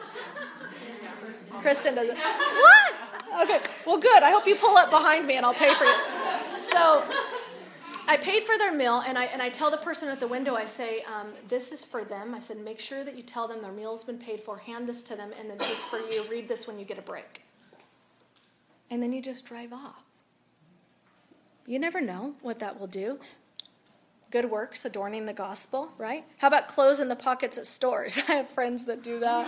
Kristen 1.61 1.95
does 1.95 2.09
it. 2.09 2.17
What? 2.17 2.95
Okay, 3.43 3.61
well, 3.87 3.99
good. 3.99 4.23
I 4.23 4.31
hope 4.31 4.47
you 4.47 4.57
pull 4.57 4.79
up 4.79 4.89
behind 4.89 5.27
me 5.27 5.35
and 5.35 5.45
I'll 5.45 5.53
pay 5.53 5.75
for 5.75 5.85
you. 5.85 5.95
So 6.61 7.05
I 8.09 8.17
paid 8.17 8.45
for 8.45 8.57
their 8.57 8.73
meal, 8.73 9.03
and 9.07 9.19
I, 9.19 9.25
and 9.27 9.43
I 9.43 9.51
tell 9.51 9.71
the 9.71 9.77
person 9.77 10.09
at 10.09 10.21
the 10.21 10.29
window, 10.29 10.55
I 10.55 10.65
say, 10.65 11.03
um, 11.03 11.29
This 11.49 11.71
is 11.71 11.85
for 11.85 12.03
them. 12.03 12.35
I 12.35 12.39
said, 12.39 12.57
Make 12.57 12.81
sure 12.81 13.05
that 13.05 13.17
you 13.17 13.23
tell 13.23 13.47
them 13.47 13.61
their 13.61 13.73
meal's 13.73 14.05
been 14.05 14.19
paid 14.19 14.41
for, 14.41 14.57
hand 14.57 14.89
this 14.89 15.03
to 15.05 15.17
them, 15.17 15.33
and 15.39 15.51
then 15.51 15.59
just 15.59 15.89
for 15.89 15.99
you, 15.99 16.25
read 16.31 16.49
this 16.49 16.67
when 16.67 16.79
you 16.79 16.87
get 16.87 16.99
a 16.99 17.03
break. 17.03 17.43
And 18.91 19.03
then 19.03 19.13
you 19.13 19.21
just 19.21 19.45
drive 19.45 19.75
off. 19.75 20.03
You 21.67 21.79
never 21.79 22.01
know 22.01 22.35
what 22.41 22.59
that 22.61 22.81
will 22.81 22.87
do 22.87 23.19
good 24.35 24.51
works 24.51 24.85
adorning 24.85 25.27
the 25.27 25.33
gospel, 25.33 25.91
right? 25.97 26.25
How 26.39 26.49
about 26.49 26.67
clothes 26.67 26.99
in 26.99 27.07
the 27.07 27.15
pockets 27.15 27.57
at 27.57 27.67
stores? 27.67 28.19
I 28.29 28.33
have 28.33 28.49
friends 28.49 28.85
that 28.87 29.01
do 29.01 29.21
that. 29.21 29.47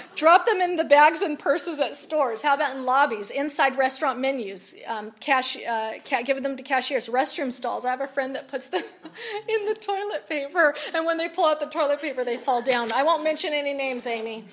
Drop 0.16 0.46
them 0.46 0.62
in 0.62 0.76
the 0.76 0.84
bags 0.84 1.20
and 1.20 1.38
purses 1.38 1.80
at 1.80 1.94
stores. 1.94 2.40
How 2.40 2.54
about 2.54 2.74
in 2.74 2.86
lobbies, 2.86 3.30
inside 3.30 3.76
restaurant 3.76 4.18
menus, 4.18 4.74
um, 4.86 5.12
cash, 5.20 5.58
uh, 5.62 5.98
ca- 6.02 6.22
give 6.22 6.42
them 6.42 6.56
to 6.56 6.62
cashiers, 6.62 7.10
restroom 7.10 7.52
stalls? 7.52 7.84
I 7.84 7.90
have 7.90 8.00
a 8.00 8.06
friend 8.06 8.34
that 8.36 8.48
puts 8.48 8.68
them 8.68 8.80
in 9.48 9.66
the 9.66 9.74
toilet 9.74 10.26
paper, 10.26 10.74
and 10.94 11.04
when 11.04 11.18
they 11.18 11.28
pull 11.28 11.44
out 11.44 11.60
the 11.60 11.66
toilet 11.66 12.00
paper, 12.00 12.24
they 12.24 12.38
fall 12.38 12.62
down. 12.62 12.90
I 12.92 13.02
won't 13.02 13.22
mention 13.22 13.52
any 13.52 13.74
names, 13.74 14.06
Amy. 14.06 14.44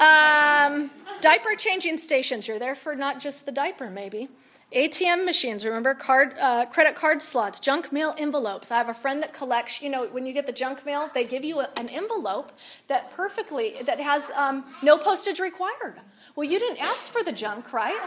um, 0.00 0.90
diaper 1.20 1.54
changing 1.56 1.98
stations. 1.98 2.48
You're 2.48 2.58
there 2.58 2.74
for 2.74 2.96
not 2.96 3.20
just 3.20 3.46
the 3.46 3.52
diaper, 3.52 3.90
maybe. 3.90 4.28
ATM 4.76 5.24
machines, 5.24 5.64
remember 5.64 5.94
card, 5.94 6.34
uh, 6.38 6.66
credit 6.66 6.96
card 6.96 7.22
slots, 7.22 7.60
junk 7.60 7.92
mail 7.92 8.14
envelopes. 8.18 8.70
I 8.70 8.76
have 8.76 8.90
a 8.90 8.94
friend 8.94 9.22
that 9.22 9.32
collects. 9.32 9.80
You 9.80 9.88
know, 9.88 10.06
when 10.06 10.26
you 10.26 10.34
get 10.34 10.44
the 10.44 10.52
junk 10.52 10.84
mail, 10.84 11.08
they 11.14 11.24
give 11.24 11.46
you 11.46 11.60
a, 11.60 11.70
an 11.78 11.88
envelope 11.88 12.52
that 12.86 13.10
perfectly 13.10 13.76
that 13.86 13.98
has 14.00 14.30
um, 14.36 14.66
no 14.82 14.98
postage 14.98 15.40
required. 15.40 15.94
Well, 16.34 16.44
you 16.44 16.58
didn't 16.58 16.82
ask 16.82 17.10
for 17.10 17.22
the 17.22 17.32
junk, 17.32 17.72
right? 17.72 17.98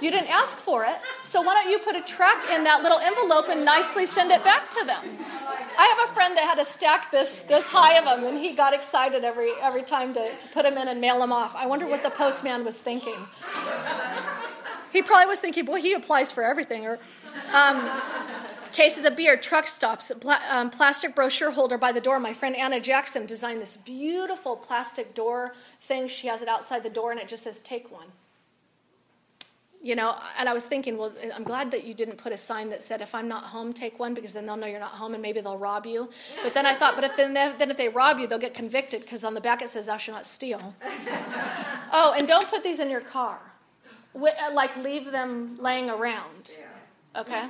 You 0.00 0.10
didn't 0.10 0.30
ask 0.30 0.58
for 0.58 0.84
it, 0.84 0.96
so 1.22 1.40
why 1.40 1.54
don't 1.54 1.70
you 1.70 1.78
put 1.78 1.94
a 1.94 2.00
tract 2.00 2.50
in 2.50 2.64
that 2.64 2.82
little 2.82 2.98
envelope 2.98 3.48
and 3.48 3.64
nicely 3.64 4.06
send 4.06 4.32
it 4.32 4.42
back 4.42 4.70
to 4.70 4.84
them? 4.84 5.04
I 5.78 5.86
have 5.86 6.10
a 6.10 6.14
friend 6.14 6.36
that 6.36 6.44
had 6.44 6.58
a 6.58 6.64
stack 6.64 7.12
this 7.12 7.40
this 7.40 7.68
high 7.68 7.96
of 7.98 8.04
them, 8.06 8.24
and 8.24 8.38
he 8.38 8.56
got 8.56 8.74
excited 8.74 9.22
every 9.22 9.52
every 9.60 9.84
time 9.84 10.14
to, 10.14 10.36
to 10.36 10.48
put 10.48 10.64
them 10.64 10.76
in 10.78 10.88
and 10.88 11.00
mail 11.00 11.20
them 11.20 11.32
off. 11.32 11.54
I 11.54 11.66
wonder 11.66 11.86
what 11.86 12.02
the 12.02 12.10
postman 12.10 12.64
was 12.64 12.80
thinking. 12.80 13.28
He 14.92 15.00
probably 15.00 15.26
was 15.26 15.38
thinking, 15.38 15.64
boy, 15.64 15.80
he 15.80 15.94
applies 15.94 16.30
for 16.30 16.44
everything. 16.44 16.86
Or 16.86 16.98
um, 17.54 17.88
cases 18.72 19.06
of 19.06 19.16
beer, 19.16 19.36
truck 19.38 19.66
stops, 19.66 20.12
um, 20.50 20.70
plastic 20.70 21.14
brochure 21.14 21.52
holder 21.52 21.78
by 21.78 21.92
the 21.92 22.00
door. 22.00 22.20
My 22.20 22.34
friend 22.34 22.54
Anna 22.54 22.78
Jackson 22.78 23.24
designed 23.24 23.62
this 23.62 23.76
beautiful 23.76 24.54
plastic 24.56 25.14
door 25.14 25.54
thing. 25.80 26.08
She 26.08 26.26
has 26.26 26.42
it 26.42 26.48
outside 26.48 26.82
the 26.82 26.90
door, 26.90 27.10
and 27.10 27.20
it 27.20 27.28
just 27.28 27.42
says, 27.44 27.62
"Take 27.62 27.90
one." 27.90 28.08
You 29.84 29.96
know, 29.96 30.14
and 30.38 30.48
I 30.48 30.52
was 30.52 30.66
thinking, 30.66 30.96
well, 30.96 31.12
I'm 31.34 31.42
glad 31.42 31.72
that 31.72 31.82
you 31.82 31.92
didn't 31.92 32.16
put 32.16 32.32
a 32.32 32.36
sign 32.36 32.70
that 32.70 32.84
said, 32.84 33.00
"If 33.00 33.14
I'm 33.14 33.28
not 33.28 33.44
home, 33.44 33.72
take 33.72 33.98
one," 33.98 34.14
because 34.14 34.32
then 34.32 34.46
they'll 34.46 34.56
know 34.56 34.66
you're 34.66 34.78
not 34.78 34.92
home, 34.92 35.14
and 35.14 35.22
maybe 35.22 35.40
they'll 35.40 35.58
rob 35.58 35.86
you. 35.86 36.10
But 36.42 36.54
then 36.54 36.66
I 36.66 36.74
thought, 36.74 36.94
but 36.94 37.04
if 37.04 37.16
then, 37.16 37.32
they, 37.32 37.52
then 37.58 37.70
if 37.70 37.76
they 37.78 37.88
rob 37.88 38.20
you, 38.20 38.26
they'll 38.26 38.38
get 38.38 38.54
convicted 38.54 39.00
because 39.02 39.24
on 39.24 39.34
the 39.34 39.40
back 39.40 39.62
it 39.62 39.70
says, 39.70 39.86
"Thou 39.86 39.96
shalt 39.96 40.16
not 40.16 40.26
steal." 40.26 40.74
oh, 41.92 42.14
and 42.16 42.28
don't 42.28 42.48
put 42.48 42.62
these 42.62 42.78
in 42.78 42.90
your 42.90 43.00
car 43.00 43.51
like 44.14 44.76
leave 44.76 45.10
them 45.10 45.58
laying 45.60 45.90
around. 45.90 46.52
Okay? 47.16 47.48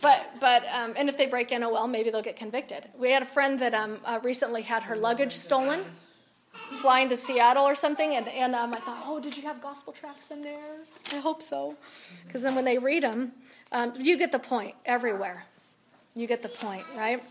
But, 0.00 0.26
but 0.40 0.64
um, 0.70 0.94
and 0.96 1.08
if 1.08 1.16
they 1.16 1.26
break 1.26 1.52
in, 1.52 1.62
oh 1.62 1.72
well, 1.72 1.88
maybe 1.88 2.10
they'll 2.10 2.22
get 2.22 2.36
convicted. 2.36 2.86
We 2.98 3.10
had 3.10 3.22
a 3.22 3.26
friend 3.26 3.58
that 3.60 3.74
um, 3.74 3.98
uh, 4.04 4.20
recently 4.22 4.62
had 4.62 4.82
her 4.84 4.96
luggage 4.96 5.32
stolen, 5.32 5.84
flying 6.80 7.08
to 7.08 7.16
Seattle 7.16 7.64
or 7.64 7.74
something, 7.74 8.14
and, 8.14 8.28
and 8.28 8.54
um, 8.54 8.74
I 8.74 8.78
thought, 8.78 9.04
oh, 9.06 9.20
did 9.20 9.36
you 9.36 9.42
have 9.44 9.62
gospel 9.62 9.92
tracts 9.92 10.30
in 10.30 10.42
there? 10.42 10.76
I 11.12 11.16
hope 11.16 11.42
so. 11.42 11.76
Because 12.26 12.42
then 12.42 12.54
when 12.54 12.64
they 12.64 12.78
read 12.78 13.04
them, 13.04 13.32
um, 13.72 13.94
you 13.98 14.18
get 14.18 14.32
the 14.32 14.38
point 14.38 14.74
everywhere. 14.84 15.44
You 16.14 16.26
get 16.26 16.42
the 16.42 16.48
point, 16.48 16.84
right? 16.96 17.22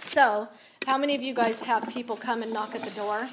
So, 0.00 0.48
how 0.86 0.98
many 0.98 1.14
of 1.14 1.22
you 1.22 1.34
guys 1.34 1.62
have 1.62 1.88
people 1.88 2.16
come 2.16 2.42
and 2.42 2.52
knock 2.52 2.74
at 2.74 2.82
the 2.82 2.90
door 2.90 3.28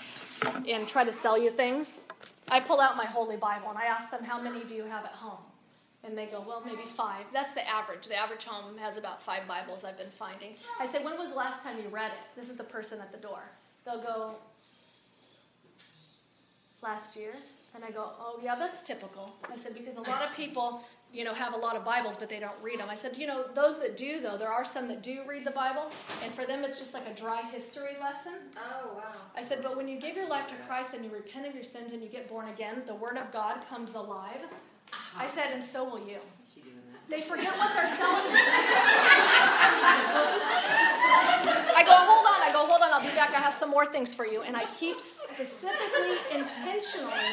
and 0.67 0.87
try 0.87 1.03
to 1.03 1.13
sell 1.13 1.37
you 1.37 1.51
things? 1.51 2.07
I 2.51 2.59
pull 2.59 2.81
out 2.81 2.97
my 2.97 3.05
Holy 3.05 3.37
Bible 3.37 3.69
and 3.69 3.77
I 3.77 3.85
ask 3.85 4.11
them, 4.11 4.23
How 4.25 4.39
many 4.39 4.63
do 4.65 4.75
you 4.75 4.83
have 4.83 5.05
at 5.05 5.13
home? 5.13 5.39
And 6.03 6.17
they 6.17 6.25
go, 6.25 6.43
Well, 6.45 6.61
maybe 6.65 6.83
five. 6.85 7.25
That's 7.31 7.53
the 7.53 7.67
average. 7.67 8.07
The 8.07 8.15
average 8.15 8.43
home 8.43 8.77
has 8.77 8.97
about 8.97 9.21
five 9.21 9.47
Bibles 9.47 9.85
I've 9.85 9.97
been 9.97 10.09
finding. 10.09 10.55
I 10.79 10.85
say, 10.85 11.03
When 11.03 11.17
was 11.17 11.29
the 11.29 11.37
last 11.37 11.63
time 11.63 11.77
you 11.81 11.87
read 11.87 12.11
it? 12.11 12.17
This 12.35 12.49
is 12.49 12.57
the 12.57 12.65
person 12.65 12.99
at 12.99 13.11
the 13.11 13.17
door. 13.17 13.39
They'll 13.85 14.01
go, 14.01 14.35
Last 16.83 17.15
year. 17.15 17.33
And 17.73 17.85
I 17.85 17.91
go, 17.91 18.11
Oh, 18.19 18.39
yeah, 18.43 18.55
that's 18.55 18.81
typical. 18.81 19.33
I 19.49 19.55
said, 19.55 19.73
Because 19.73 19.95
a 19.95 20.01
lot 20.01 20.21
of 20.21 20.35
people 20.35 20.81
you 21.13 21.23
know, 21.23 21.33
have 21.33 21.53
a 21.53 21.57
lot 21.57 21.75
of 21.75 21.83
Bibles, 21.83 22.15
but 22.15 22.29
they 22.29 22.39
don't 22.39 22.55
read 22.63 22.79
them. 22.79 22.87
I 22.89 22.95
said, 22.95 23.17
you 23.17 23.27
know, 23.27 23.45
those 23.53 23.79
that 23.79 23.97
do, 23.97 24.21
though, 24.21 24.37
there 24.37 24.51
are 24.51 24.63
some 24.63 24.87
that 24.87 25.03
do 25.03 25.21
read 25.27 25.45
the 25.45 25.51
Bible, 25.51 25.89
and 26.23 26.33
for 26.33 26.45
them 26.45 26.63
it's 26.63 26.79
just 26.79 26.93
like 26.93 27.07
a 27.07 27.13
dry 27.13 27.41
history 27.51 27.97
lesson. 27.99 28.33
Oh, 28.55 28.95
wow. 28.95 29.03
I 29.35 29.41
said, 29.41 29.61
but 29.61 29.75
when 29.75 29.87
you 29.87 29.99
give 29.99 30.15
your 30.15 30.27
life 30.27 30.47
to 30.47 30.55
Christ 30.67 30.93
and 30.93 31.03
you 31.03 31.11
repent 31.11 31.45
of 31.47 31.53
your 31.53 31.63
sins 31.63 31.91
and 31.93 32.01
you 32.01 32.07
get 32.07 32.29
born 32.29 32.47
again, 32.49 32.83
the 32.85 32.95
Word 32.95 33.17
of 33.17 33.31
God 33.31 33.65
comes 33.67 33.95
alive. 33.95 34.41
I 35.17 35.27
said, 35.27 35.51
and 35.53 35.63
so 35.63 35.83
will 35.83 36.07
you. 36.07 36.17
They 37.07 37.19
forget 37.19 37.51
what 37.57 37.73
they're 37.75 37.87
selling. 37.87 38.31
I 41.75 41.83
go, 41.83 41.91
hold 41.91 42.25
on. 42.25 42.39
I 42.39 42.51
go, 42.53 42.59
hold 42.63 42.81
on. 42.81 42.90
I'll 43.01 43.09
be 43.09 43.15
back. 43.15 43.31
I 43.31 43.39
have 43.39 43.55
some 43.55 43.71
more 43.71 43.87
things 43.87 44.13
for 44.13 44.27
you. 44.27 44.43
And 44.43 44.55
I 44.55 44.65
keep 44.65 44.99
specifically, 44.99 46.17
intentionally, 46.31 47.25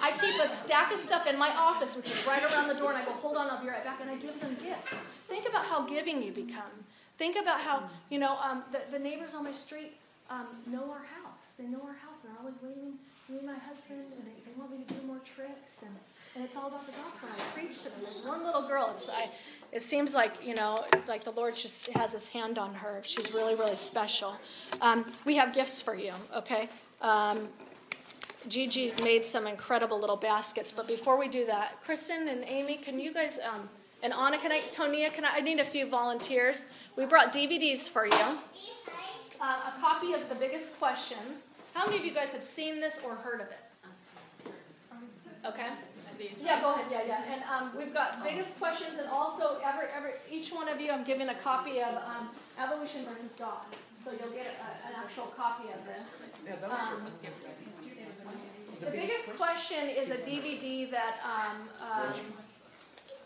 I 0.00 0.12
keep 0.20 0.40
a 0.40 0.46
stack 0.46 0.92
of 0.92 0.98
stuff 0.98 1.26
in 1.26 1.36
my 1.36 1.50
office, 1.56 1.96
which 1.96 2.08
is 2.08 2.24
right 2.24 2.42
around 2.44 2.68
the 2.68 2.74
door. 2.74 2.92
And 2.92 2.98
I 2.98 3.04
go, 3.04 3.10
hold 3.12 3.36
on. 3.36 3.50
I'll 3.50 3.60
be 3.60 3.68
right 3.68 3.82
back. 3.82 3.98
And 4.00 4.08
I 4.08 4.14
give 4.14 4.38
them 4.40 4.56
gifts. 4.62 4.94
Think 5.26 5.48
about 5.48 5.64
how 5.64 5.82
giving 5.82 6.22
you 6.22 6.30
become. 6.30 6.70
Think 7.16 7.34
about 7.36 7.60
how, 7.60 7.90
you 8.10 8.20
know, 8.20 8.38
um, 8.40 8.62
the, 8.70 8.80
the 8.92 8.98
neighbors 8.98 9.34
on 9.34 9.42
my 9.42 9.50
street 9.50 9.96
um, 10.30 10.46
know 10.68 10.88
our 10.88 11.06
house. 11.20 11.54
They 11.58 11.66
know 11.66 11.82
our 11.82 11.98
house. 12.06 12.22
And 12.22 12.32
they're 12.32 12.40
always 12.40 12.62
waiting, 12.62 12.94
me 13.28 13.38
and 13.38 13.46
my 13.46 13.58
husband, 13.58 14.04
and 14.12 14.22
they, 14.22 14.38
they 14.46 14.56
want 14.56 14.70
me 14.70 14.84
to 14.86 14.94
do 14.94 15.04
more 15.04 15.20
tricks. 15.24 15.82
And 15.82 15.96
and 16.38 16.44
it's 16.44 16.56
all 16.56 16.68
about 16.68 16.86
the 16.86 16.92
gospel. 16.92 17.28
I 17.34 17.40
preach 17.52 17.82
to 17.82 17.90
them. 17.90 18.00
There's 18.04 18.22
one 18.24 18.44
little 18.44 18.68
girl. 18.68 18.90
It's, 18.92 19.08
I, 19.08 19.28
it 19.72 19.80
seems 19.80 20.14
like 20.14 20.46
you 20.46 20.54
know, 20.54 20.84
like 21.06 21.24
the 21.24 21.32
Lord 21.32 21.56
just 21.56 21.88
has 21.90 22.12
His 22.12 22.28
hand 22.28 22.58
on 22.58 22.74
her. 22.74 23.00
She's 23.04 23.34
really, 23.34 23.54
really 23.54 23.76
special. 23.76 24.36
Um, 24.80 25.04
we 25.24 25.36
have 25.36 25.54
gifts 25.54 25.82
for 25.82 25.94
you. 25.94 26.12
Okay. 26.34 26.68
Um, 27.00 27.48
Gigi 28.46 28.92
made 29.02 29.24
some 29.26 29.46
incredible 29.46 29.98
little 29.98 30.16
baskets, 30.16 30.72
but 30.72 30.86
before 30.86 31.18
we 31.18 31.28
do 31.28 31.44
that, 31.46 31.80
Kristen 31.84 32.28
and 32.28 32.44
Amy, 32.44 32.76
can 32.76 32.98
you 32.98 33.12
guys 33.12 33.38
um, 33.40 33.68
And 34.02 34.12
Anna, 34.12 34.38
can 34.38 34.52
I, 34.52 34.60
Tonia, 34.72 35.12
can 35.12 35.24
I, 35.24 35.36
I 35.36 35.40
need 35.40 35.58
a 35.58 35.64
few 35.64 35.86
volunteers. 35.86 36.70
We 36.96 37.04
brought 37.04 37.32
DVDs 37.32 37.88
for 37.88 38.06
you. 38.06 38.12
Uh, 39.40 39.70
a 39.76 39.80
copy 39.80 40.14
of 40.14 40.28
The 40.28 40.34
Biggest 40.34 40.78
Question. 40.78 41.18
How 41.74 41.84
many 41.86 41.98
of 41.98 42.04
you 42.04 42.12
guys 42.12 42.32
have 42.32 42.42
seen 42.42 42.80
this 42.80 43.00
or 43.04 43.14
heard 43.16 43.40
of 43.40 43.48
it? 43.48 44.52
Okay. 45.46 45.68
Yeah, 46.42 46.60
go 46.60 46.74
ahead. 46.74 46.86
Yeah, 46.90 47.02
yeah. 47.06 47.32
And 47.32 47.42
um, 47.44 47.78
we've 47.78 47.94
got 47.94 48.22
biggest 48.24 48.58
questions, 48.58 48.98
and 48.98 49.08
also 49.08 49.58
every, 49.64 49.86
every 49.96 50.12
each 50.30 50.52
one 50.52 50.68
of 50.68 50.80
you, 50.80 50.90
I'm 50.90 51.04
giving 51.04 51.28
a 51.28 51.34
copy 51.34 51.80
of 51.80 51.94
um, 51.96 52.28
Evolution 52.60 53.04
versus 53.04 53.36
God. 53.38 53.58
So 54.00 54.10
you'll 54.12 54.30
get 54.30 54.46
a, 54.46 54.88
an 54.88 54.94
actual 54.96 55.26
copy 55.26 55.68
of 55.70 55.84
this. 55.86 56.36
Um, 56.96 57.02
the 58.80 58.90
biggest 58.92 59.36
question 59.36 59.88
is 59.88 60.10
a 60.10 60.16
DVD 60.16 60.90
that 60.90 61.16
um, 61.24 61.68
um, 61.82 62.12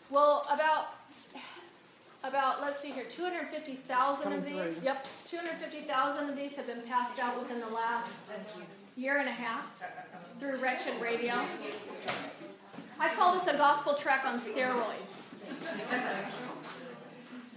well 0.09 0.45
about 0.51 0.95
about 2.23 2.61
let's 2.61 2.79
see 2.79 2.91
here 2.91 3.03
250,000 3.09 4.33
of 4.33 4.45
these. 4.45 4.83
Yep, 4.83 5.07
250,000 5.25 6.29
of 6.29 6.35
these 6.35 6.55
have 6.55 6.67
been 6.67 6.81
passed 6.87 7.19
out 7.19 7.39
within 7.39 7.59
the 7.59 7.67
last 7.69 8.31
year 8.95 9.17
and 9.17 9.27
a 9.27 9.31
half 9.31 9.79
through 10.39 10.59
Wretched 10.61 10.99
Radio. 11.01 11.33
I 12.99 13.09
call 13.09 13.33
this 13.33 13.47
a 13.47 13.57
gospel 13.57 13.93
tract 13.95 14.25
on 14.25 14.39
steroids. 14.39 15.35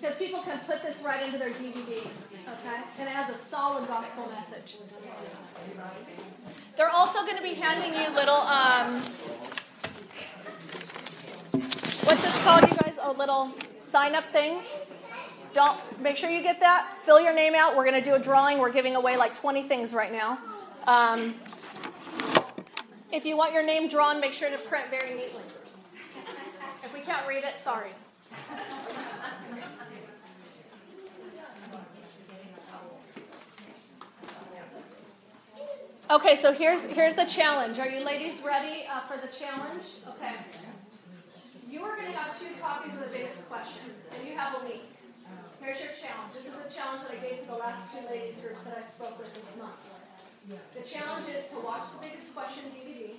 Because 0.00 0.18
people 0.18 0.40
can 0.40 0.58
put 0.60 0.82
this 0.82 1.02
right 1.04 1.24
into 1.24 1.38
their 1.38 1.50
DVDs, 1.50 2.34
okay? 2.34 2.82
And 2.98 3.08
it 3.08 3.12
has 3.12 3.34
a 3.34 3.38
solid 3.38 3.88
gospel 3.88 4.28
message. 4.34 4.76
They're 6.76 6.90
also 6.90 7.20
going 7.24 7.36
to 7.36 7.42
be 7.42 7.54
handing 7.54 7.98
you 7.98 8.14
little, 8.14 8.34
um, 8.36 8.94
what's 12.04 12.22
this 12.22 12.42
called, 12.42 12.62
you 12.62 12.76
guys? 12.76 12.98
Oh, 13.02 13.14
little 13.18 13.54
sign 13.80 14.14
up 14.14 14.24
things. 14.32 14.82
Don't 15.54 15.78
make 16.02 16.18
sure 16.18 16.28
you 16.28 16.42
get 16.42 16.60
that. 16.60 16.98
Fill 16.98 17.18
your 17.18 17.34
name 17.34 17.54
out. 17.54 17.74
We're 17.74 17.86
going 17.86 17.98
to 17.98 18.04
do 18.04 18.14
a 18.14 18.18
drawing. 18.18 18.58
We're 18.58 18.72
giving 18.72 18.94
away 18.94 19.16
like 19.16 19.32
20 19.32 19.62
things 19.62 19.94
right 19.94 20.12
now. 20.12 20.38
Um, 20.86 21.34
if 23.12 23.24
you 23.24 23.36
want 23.36 23.52
your 23.52 23.64
name 23.64 23.88
drawn, 23.88 24.20
make 24.20 24.32
sure 24.32 24.50
to 24.50 24.58
print 24.58 24.90
very 24.90 25.14
neatly. 25.14 25.42
If 26.84 26.92
we 26.92 27.00
can't 27.00 27.26
read 27.26 27.44
it, 27.44 27.56
sorry. 27.56 27.90
Okay, 36.08 36.36
so 36.36 36.52
here's 36.52 36.84
here's 36.84 37.16
the 37.16 37.24
challenge. 37.24 37.80
Are 37.80 37.88
you 37.88 38.04
ladies 38.04 38.40
ready 38.44 38.86
uh, 38.88 39.00
for 39.00 39.16
the 39.16 39.26
challenge? 39.26 39.82
Okay. 40.06 40.34
You 41.68 41.82
are 41.82 41.96
going 41.96 42.12
to 42.12 42.16
have 42.16 42.38
two 42.38 42.54
copies 42.60 42.94
of 42.94 43.00
the 43.00 43.06
biggest 43.08 43.48
question, 43.48 43.82
and 44.14 44.28
you 44.28 44.36
have 44.36 44.62
a 44.62 44.64
week. 44.64 44.84
Here's 45.60 45.80
your 45.80 45.90
challenge. 46.00 46.32
This 46.32 46.46
is 46.46 46.52
the 46.52 46.72
challenge 46.72 47.02
that 47.02 47.10
I 47.10 47.28
gave 47.28 47.40
to 47.40 47.46
the 47.48 47.56
last 47.56 47.92
two 47.92 48.06
ladies 48.06 48.40
groups 48.40 48.62
that 48.64 48.78
I 48.78 48.82
spoke 48.82 49.18
with 49.18 49.34
this 49.34 49.58
month. 49.58 49.76
The 50.46 50.86
challenge 50.86 51.26
is 51.26 51.50
to 51.50 51.58
watch 51.58 51.90
the 51.98 52.06
biggest 52.06 52.30
question 52.30 52.70
DVD 52.70 53.18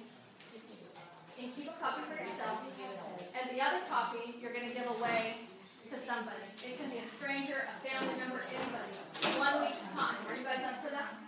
and 1.36 1.52
keep 1.52 1.68
a 1.68 1.76
copy 1.76 2.08
for 2.08 2.16
yourself, 2.16 2.64
and 2.64 3.46
the 3.52 3.60
other 3.60 3.84
copy 3.92 4.40
you're 4.40 4.56
going 4.56 4.70
to 4.70 4.74
give 4.74 4.88
away 4.88 5.44
to 5.92 5.96
somebody. 6.00 6.48
It 6.64 6.80
can 6.80 6.88
be 6.90 7.04
a 7.04 7.06
stranger, 7.06 7.68
a 7.68 7.76
family 7.84 8.16
member, 8.16 8.40
anybody. 8.48 8.96
One 9.36 9.60
week's 9.68 9.92
time. 9.92 10.16
Are 10.24 10.40
you 10.40 10.44
guys 10.48 10.64
up 10.64 10.80
for 10.80 10.90
that? 10.96 11.20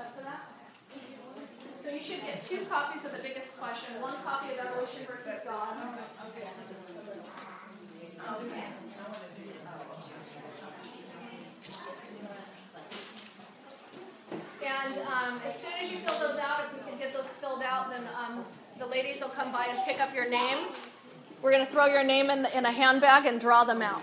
Up 0.00 0.16
for 0.16 0.24
that? 0.24 0.40
So 1.84 1.92
you 1.92 2.00
should 2.00 2.24
get 2.24 2.42
two 2.42 2.64
copies 2.64 3.04
of 3.04 3.12
the 3.12 3.20
biggest 3.20 3.60
question, 3.60 4.00
one 4.00 4.16
copy 4.24 4.56
of 4.56 4.64
Evolution 4.64 5.04
versus 5.04 5.44
God. 5.44 5.76
And 5.76 6.00
um, 8.24 8.46
as 15.46 15.54
soon 15.54 15.72
as 15.80 15.92
you 15.92 15.98
fill 15.98 16.18
those 16.18 16.38
out, 16.40 16.64
if 16.64 16.74
we 16.74 16.90
can 16.90 16.98
get 16.98 17.14
those 17.14 17.28
filled 17.28 17.62
out, 17.62 17.90
then 17.90 18.02
um, 18.18 18.44
the 18.78 18.86
ladies 18.86 19.20
will 19.20 19.28
come 19.28 19.52
by 19.52 19.66
and 19.70 19.78
pick 19.84 20.00
up 20.00 20.12
your 20.12 20.28
name. 20.28 20.58
We're 21.40 21.52
going 21.52 21.64
to 21.64 21.70
throw 21.70 21.86
your 21.86 22.02
name 22.02 22.30
in, 22.30 22.42
the, 22.42 22.56
in 22.56 22.66
a 22.66 22.72
handbag 22.72 23.26
and 23.26 23.40
draw 23.40 23.62
them 23.62 23.80
out. 23.80 24.02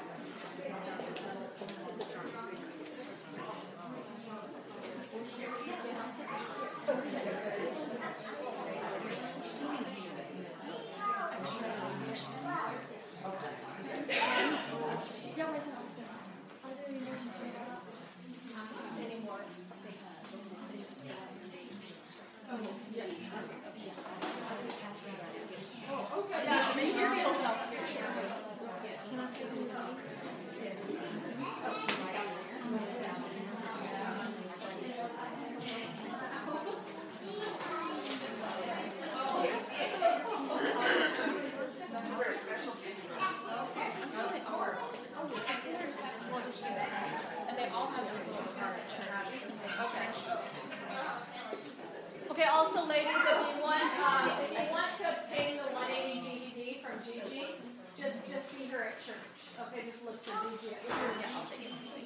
Okay, 52.33 52.49
also 52.49 52.83
ladies, 52.87 53.13
if 53.13 53.55
you 53.55 53.61
want, 53.61 53.83
um, 54.01 54.25
if 54.41 54.57
you 54.57 54.71
want 54.73 54.89
to 54.97 55.05
obtain 55.05 55.57
the 55.61 55.69
180 55.69 56.17
DVD 56.17 56.81
from 56.81 56.97
Gigi, 57.05 57.61
just 57.95 58.25
just 58.25 58.49
see 58.49 58.65
her 58.73 58.89
at 58.89 58.97
church. 59.05 59.37
Okay, 59.61 59.85
just 59.85 60.03
look 60.03 60.17
for 60.25 60.33
Gigi 60.49 60.73
at 60.73 60.81
church. 60.81 61.23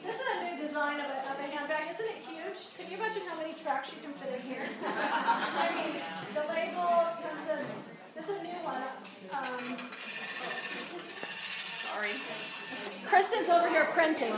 This 0.03 0.19
is 0.19 0.27
a 0.27 0.43
new 0.43 0.61
design 0.61 0.99
of 0.99 1.07
a, 1.07 1.31
of 1.31 1.39
a 1.39 1.47
handbag. 1.47 1.95
Isn't 1.95 2.11
it 2.11 2.19
huge? 2.27 2.59
Can 2.75 2.91
you 2.91 2.97
imagine 2.97 3.23
how 3.23 3.39
many 3.39 3.53
tracts 3.55 3.95
you 3.95 4.03
can 4.03 4.11
fit 4.19 4.35
in 4.35 4.43
here? 4.51 4.67
I 4.83 5.71
mean, 5.79 5.95
the 6.35 6.43
label 6.51 7.07
comes 7.23 7.47
in. 7.47 7.65
This 8.13 8.27
is 8.27 8.35
a 8.35 8.43
new 8.43 8.59
one. 8.67 8.83
Um, 9.31 9.79
Sorry. 11.87 12.19
Kristen's 13.07 13.47
over 13.47 13.69
here 13.69 13.85
printing. 13.95 14.33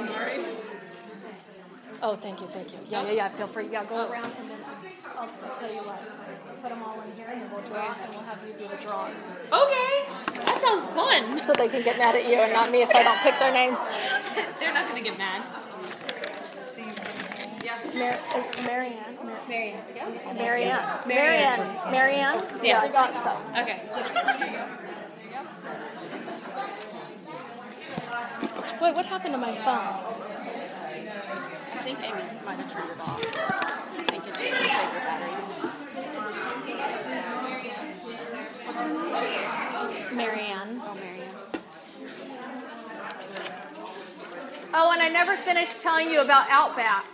Oh, 2.01 2.15
thank 2.69 2.91
you. 2.91 2.91
Yeah, 2.91 3.03
yeah, 3.05 3.11
yeah. 3.11 3.29
Feel 3.29 3.47
free. 3.47 3.67
Yeah, 3.71 3.85
go 3.85 4.09
around 4.09 4.25
and 4.39 4.49
then 4.49 4.57
I'll, 5.17 5.29
I'll 5.29 5.55
tell 5.55 5.71
you 5.71 5.81
what. 5.81 5.99
Put 6.61 6.69
them 6.69 6.83
all 6.83 6.99
in 7.01 7.11
here 7.15 7.27
and 7.31 7.41
then 7.41 7.51
we'll 7.51 7.61
draw 7.61 7.95
and 8.03 8.09
we'll 8.13 8.23
have 8.23 8.39
you 8.45 8.53
do 8.53 8.67
the 8.67 8.75
drawing. 8.83 9.15
Okay, 9.47 9.93
that 10.45 10.59
sounds 10.61 10.87
fun. 10.87 11.41
So 11.41 11.53
they 11.53 11.69
can 11.69 11.83
get 11.83 11.97
mad 11.97 12.15
at 12.15 12.27
you 12.27 12.35
and 12.35 12.53
not 12.53 12.71
me 12.71 12.81
if 12.81 12.89
I 12.93 13.03
don't 13.03 13.17
pick 13.19 13.39
their 13.39 13.53
name. 13.53 13.73
They're 14.59 14.73
not 14.73 14.87
gonna 14.89 15.01
get 15.01 15.17
mad. 15.17 15.45
Mar- 17.95 18.19
Marianne. 18.65 19.15
Mar- 19.23 19.39
Marianne. 19.47 19.81
Marianne. 20.35 21.07
Marianne. 21.07 21.91
Marianne. 21.91 22.43
Yeah, 22.63 22.81
I 22.81 22.87
got 22.89 23.15
so. 23.15 23.31
Okay. 23.61 23.81
Wait, 28.81 28.95
what 28.95 29.05
happened 29.05 29.33
to 29.33 29.37
my 29.37 29.53
phone? 29.53 30.38
Amy 32.01 32.23
might 32.45 32.57
have 32.59 32.71
turned 32.71 32.89
it 32.89 32.99
off. 32.99 33.19
I 33.19 34.03
think 34.03 34.27
it's 34.27 34.39
just 34.41 34.57
save 34.57 34.91
your 34.93 35.01
battery. 35.01 35.31
What's 38.65 38.79
her 38.81 38.87
name? 38.89 40.17
Marianne. 40.17 40.81
Oh, 40.83 40.95
Marianne. 40.95 41.35
Oh, 44.73 44.91
and 44.91 45.01
I 45.01 45.09
never 45.09 45.35
finished 45.35 45.81
telling 45.81 46.09
you 46.09 46.21
about 46.21 46.49
Outback. 46.49 47.05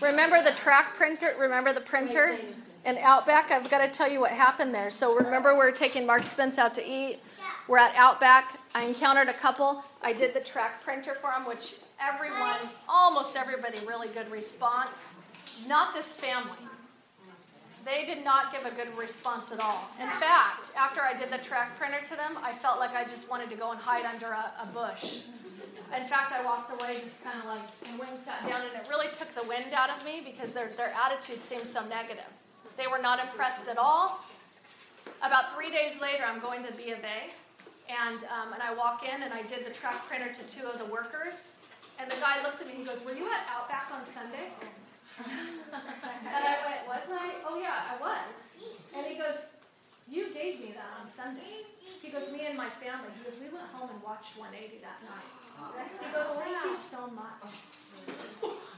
Remember 0.00 0.42
the 0.42 0.52
track 0.52 0.94
printer? 0.94 1.34
Remember 1.38 1.72
the 1.72 1.80
printer? 1.80 2.38
And 2.84 2.96
Outback, 2.98 3.50
I've 3.50 3.68
got 3.68 3.84
to 3.84 3.88
tell 3.90 4.10
you 4.10 4.20
what 4.20 4.30
happened 4.30 4.74
there. 4.74 4.90
So 4.90 5.14
remember, 5.14 5.54
we 5.54 5.60
are 5.60 5.72
taking 5.72 6.06
Mark 6.06 6.22
Spence 6.22 6.56
out 6.58 6.74
to 6.74 6.86
eat. 6.86 7.18
We're 7.66 7.78
at 7.78 7.94
Outback. 7.96 8.58
I 8.74 8.84
encountered 8.84 9.28
a 9.28 9.34
couple. 9.34 9.84
I 10.02 10.12
did 10.12 10.32
the 10.34 10.40
track 10.40 10.82
printer 10.82 11.14
for 11.14 11.30
them, 11.30 11.46
which 11.46 11.76
everyone, 12.00 12.56
almost 12.88 13.36
everybody, 13.36 13.78
really 13.86 14.08
good 14.08 14.30
response. 14.30 15.08
Not 15.66 15.94
this 15.94 16.12
family. 16.12 16.56
They 17.84 18.04
did 18.04 18.22
not 18.22 18.52
give 18.52 18.64
a 18.64 18.74
good 18.74 18.96
response 18.96 19.50
at 19.50 19.60
all. 19.60 19.88
In 20.00 20.08
fact, 20.08 20.76
after 20.76 21.00
I 21.00 21.18
did 21.18 21.30
the 21.30 21.38
track 21.38 21.78
printer 21.78 22.00
to 22.06 22.16
them, 22.16 22.38
I 22.42 22.52
felt 22.52 22.78
like 22.78 22.94
I 22.94 23.04
just 23.04 23.30
wanted 23.30 23.50
to 23.50 23.56
go 23.56 23.70
and 23.72 23.80
hide 23.80 24.04
under 24.04 24.26
a, 24.26 24.52
a 24.62 24.66
bush. 24.66 25.22
In 25.96 26.04
fact, 26.04 26.32
I 26.32 26.44
walked 26.44 26.70
away 26.70 26.98
just 27.02 27.24
kind 27.24 27.38
of 27.38 27.46
like, 27.46 27.80
the 27.80 27.98
wind 27.98 28.18
sat 28.18 28.46
down, 28.46 28.60
and 28.60 28.74
it 28.74 28.86
really 28.90 29.10
took 29.10 29.34
the 29.34 29.48
wind 29.48 29.72
out 29.72 29.88
of 29.88 30.04
me 30.04 30.20
because 30.24 30.52
their, 30.52 30.68
their 30.76 30.92
attitude 30.92 31.40
seemed 31.40 31.66
so 31.66 31.84
negative. 31.86 32.28
They 32.76 32.86
were 32.86 32.98
not 32.98 33.20
impressed 33.20 33.68
at 33.68 33.78
all. 33.78 34.22
About 35.22 35.54
three 35.54 35.70
days 35.70 36.00
later, 36.00 36.24
I'm 36.26 36.40
going 36.40 36.64
to 36.64 36.72
B 36.72 36.90
of 36.90 36.98
A, 36.98 37.32
And, 37.88 38.20
um, 38.28 38.52
and 38.52 38.60
I 38.62 38.74
walk 38.74 39.02
in 39.02 39.22
and 39.22 39.32
I 39.32 39.40
did 39.42 39.64
the 39.64 39.70
track 39.70 40.06
printer 40.06 40.30
to 40.32 40.46
two 40.46 40.66
of 40.68 40.78
the 40.78 40.84
workers. 40.84 41.54
And 41.98 42.08
the 42.10 42.16
guy 42.16 42.42
looks 42.42 42.60
at 42.60 42.66
me 42.68 42.74
and 42.74 42.82
he 42.82 42.86
goes, 42.86 43.02
Were 43.04 43.14
you 43.14 43.26
at 43.26 43.46
Outback 43.50 43.90
on 43.92 44.04
Sunday? 44.04 44.50
and 45.18 46.44
I 46.44 46.56
went, 46.68 46.86
Was 46.86 47.08
I? 47.10 47.34
Oh, 47.48 47.58
yeah, 47.58 47.90
I 47.90 47.96
was. 48.00 48.56
And 48.94 49.06
he 49.06 49.16
goes, 49.18 49.52
You 50.08 50.32
gave 50.32 50.60
me 50.60 50.72
that 50.76 50.92
on 51.00 51.08
Sunday. 51.08 51.64
He 52.02 52.10
goes, 52.10 52.30
Me 52.30 52.44
and 52.46 52.56
my 52.56 52.68
family. 52.68 53.08
He 53.16 53.24
goes, 53.24 53.40
We 53.40 53.48
went 53.48 53.66
home 53.72 53.90
and 53.90 54.00
watched 54.02 54.36
180 54.38 54.78
that 54.84 55.02
night. 55.02 55.24
He 55.90 56.06
goes, 56.12 56.36
Thank 56.38 56.64
you 56.64 56.76
so 56.76 57.08
much. 57.08 57.52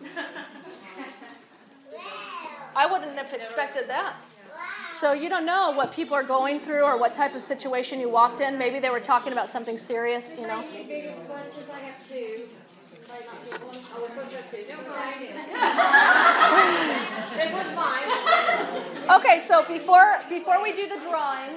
I 2.77 2.87
wouldn't 2.87 3.19
have 3.19 3.35
expected 3.35 3.89
that. 3.89 4.15
So 5.01 5.15
you 5.15 5.31
don't 5.31 5.47
know 5.47 5.73
what 5.73 5.93
people 5.93 6.15
are 6.15 6.23
going 6.23 6.61
through 6.61 6.85
or 6.85 6.99
what 6.99 7.15
type 7.15 7.35
of 7.35 7.41
situation 7.41 8.01
you 8.01 8.11
walked 8.11 8.43
in. 8.43 8.59
Maybe 8.59 8.81
they 8.81 8.91
were 8.91 9.01
talking 9.01 9.33
about 9.33 9.49
something 9.49 9.79
serious, 9.79 10.35
you 10.39 10.47
know. 10.47 10.63
Okay, 19.11 19.39
so 19.39 19.65
before 19.67 20.21
before 20.29 20.63
we 20.63 20.73
do 20.73 20.87
the 20.87 21.01
drawing, 21.01 21.51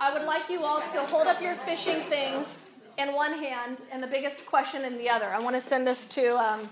I 0.00 0.12
would 0.12 0.24
like 0.24 0.48
you 0.48 0.64
all 0.64 0.80
to 0.80 1.00
hold 1.02 1.26
up 1.26 1.40
your 1.40 1.54
fishing 1.54 2.00
things 2.00 2.56
in 2.98 3.12
one 3.12 3.34
hand 3.34 3.82
and 3.92 4.02
the 4.02 4.06
biggest 4.06 4.46
question 4.46 4.84
in 4.84 4.96
the 4.98 5.10
other. 5.10 5.26
I 5.26 5.38
want 5.38 5.54
to 5.54 5.60
send 5.60 5.86
this 5.86 6.06
to 6.08 6.36
um, 6.38 6.68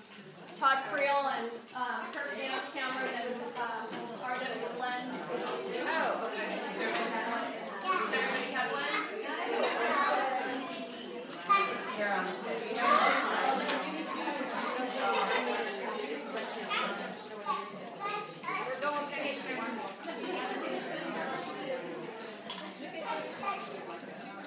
Todd 0.56 0.78
Friel 0.90 1.30
and 1.38 1.50
um, 1.76 2.04
Kirk 2.12 2.36
Cameron 2.74 3.08
and 3.14 3.34
um, 3.56 3.86
RW 4.24 4.79
Glenn. 5.90 6.02
Oh, 6.02 7.90
Does 7.90 8.14
everybody 8.14 8.52
have 8.52 8.72
one? 8.72 8.90